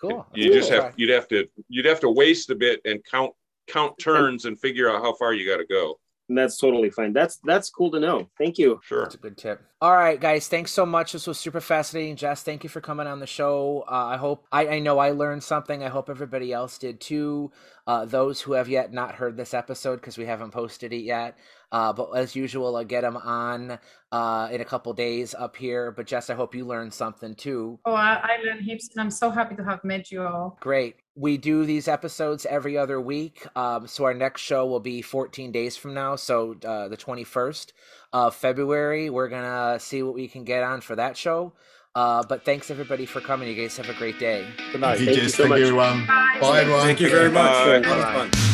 Cool. 0.00 0.26
you 0.34 0.52
That's 0.52 0.66
just 0.66 0.72
have 0.72 0.92
you'd 0.96 1.10
have 1.10 1.28
to 1.28 1.46
you'd 1.68 1.86
have 1.86 2.00
to 2.00 2.10
waste 2.10 2.50
a 2.50 2.56
bit 2.56 2.80
and 2.84 3.02
count 3.04 3.32
count 3.68 3.96
turns 3.98 4.46
and 4.46 4.58
figure 4.60 4.90
out 4.90 5.00
how 5.00 5.14
far 5.14 5.32
you 5.32 5.48
got 5.48 5.58
to 5.58 5.64
go. 5.64 5.98
And 6.28 6.38
that's 6.38 6.56
totally 6.56 6.88
fine. 6.88 7.12
That's 7.12 7.36
that's 7.44 7.68
cool 7.68 7.90
to 7.90 8.00
know. 8.00 8.30
Thank 8.38 8.56
you. 8.56 8.80
Sure. 8.82 9.02
That's 9.02 9.14
a 9.14 9.18
good 9.18 9.36
tip. 9.36 9.62
All 9.82 9.94
right, 9.94 10.18
guys. 10.18 10.48
Thanks 10.48 10.70
so 10.72 10.86
much. 10.86 11.12
This 11.12 11.26
was 11.26 11.38
super 11.38 11.60
fascinating. 11.60 12.16
Jess, 12.16 12.42
thank 12.42 12.64
you 12.64 12.70
for 12.70 12.80
coming 12.80 13.06
on 13.06 13.20
the 13.20 13.26
show. 13.26 13.84
Uh, 13.86 14.06
I 14.06 14.16
hope 14.16 14.46
I, 14.50 14.68
I 14.68 14.78
know 14.78 14.98
I 14.98 15.10
learned 15.10 15.42
something. 15.42 15.84
I 15.84 15.90
hope 15.90 16.08
everybody 16.08 16.50
else 16.50 16.78
did 16.78 16.98
too. 17.00 17.52
Uh, 17.86 18.06
those 18.06 18.40
who 18.40 18.54
have 18.54 18.70
yet 18.70 18.90
not 18.94 19.14
heard 19.16 19.36
this 19.36 19.52
episode 19.52 19.96
because 19.96 20.16
we 20.16 20.24
haven't 20.24 20.52
posted 20.52 20.94
it 20.94 21.02
yet. 21.02 21.36
Uh, 21.70 21.92
but 21.92 22.12
as 22.12 22.34
usual, 22.34 22.74
I'll 22.74 22.84
get 22.84 23.02
them 23.02 23.18
on 23.18 23.78
uh, 24.10 24.48
in 24.50 24.62
a 24.62 24.64
couple 24.64 24.94
days 24.94 25.34
up 25.34 25.56
here. 25.56 25.90
But 25.90 26.06
Jess, 26.06 26.30
I 26.30 26.34
hope 26.34 26.54
you 26.54 26.64
learned 26.64 26.94
something 26.94 27.34
too. 27.34 27.78
oh, 27.84 27.92
I, 27.92 28.14
I 28.22 28.36
learned 28.46 28.62
heaps, 28.64 28.88
and 28.94 29.02
I'm 29.02 29.10
so 29.10 29.28
happy 29.28 29.56
to 29.56 29.64
have 29.64 29.84
met 29.84 30.10
you 30.10 30.22
all. 30.22 30.56
Great. 30.60 30.96
We 31.16 31.36
do 31.36 31.64
these 31.64 31.86
episodes 31.86 32.44
every 32.46 32.76
other 32.76 33.00
week. 33.00 33.46
Um, 33.56 33.86
so 33.86 34.04
our 34.04 34.14
next 34.14 34.40
show 34.42 34.66
will 34.66 34.80
be 34.80 35.00
14 35.00 35.52
days 35.52 35.76
from 35.76 35.94
now. 35.94 36.16
So 36.16 36.56
uh, 36.64 36.88
the 36.88 36.96
21st 36.96 37.72
of 38.12 38.34
February. 38.34 39.10
We're 39.10 39.28
going 39.28 39.42
to 39.42 39.78
see 39.78 40.02
what 40.02 40.14
we 40.14 40.28
can 40.28 40.44
get 40.44 40.62
on 40.62 40.80
for 40.80 40.96
that 40.96 41.16
show. 41.16 41.52
Uh, 41.94 42.24
but 42.28 42.44
thanks 42.44 42.70
everybody 42.70 43.06
for 43.06 43.20
coming. 43.20 43.48
You 43.48 43.54
guys 43.54 43.76
have 43.76 43.88
a 43.88 43.94
great 43.94 44.18
day. 44.18 44.46
Good 44.72 44.80
night. 44.80 44.98
Thank 44.98 45.10
you, 45.10 45.16
Jess. 45.16 45.36
Thank 45.36 45.50
you, 45.50 45.66
everyone. 45.66 46.06
Bye. 46.06 46.38
Bye, 46.40 46.60
everyone. 46.62 46.82
Thank 46.82 47.00
you 47.00 47.10
very 47.10 47.30
much. 47.30 47.52
Bye. 47.52 47.76
A 47.76 47.80
lot 47.80 48.26
of 48.26 48.32
Bye. 48.32 48.50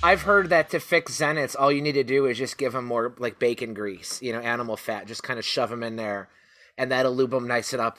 I've 0.00 0.22
heard 0.22 0.50
that 0.50 0.70
to 0.70 0.78
fix 0.78 1.18
Zeniths, 1.18 1.56
all 1.58 1.72
you 1.72 1.82
need 1.82 1.92
to 1.92 2.04
do 2.04 2.26
is 2.26 2.38
just 2.38 2.56
give 2.56 2.72
them 2.72 2.84
more 2.84 3.12
like 3.18 3.40
bacon 3.40 3.74
grease, 3.74 4.22
you 4.22 4.32
know, 4.32 4.38
animal 4.38 4.76
fat. 4.76 5.08
Just 5.08 5.24
kind 5.24 5.40
of 5.40 5.44
shove 5.44 5.70
them 5.70 5.82
in 5.82 5.96
there, 5.96 6.28
and 6.76 6.92
that'll 6.92 7.14
lube 7.14 7.32
them 7.32 7.48
nice 7.48 7.74
it 7.74 7.80
up. 7.80 7.98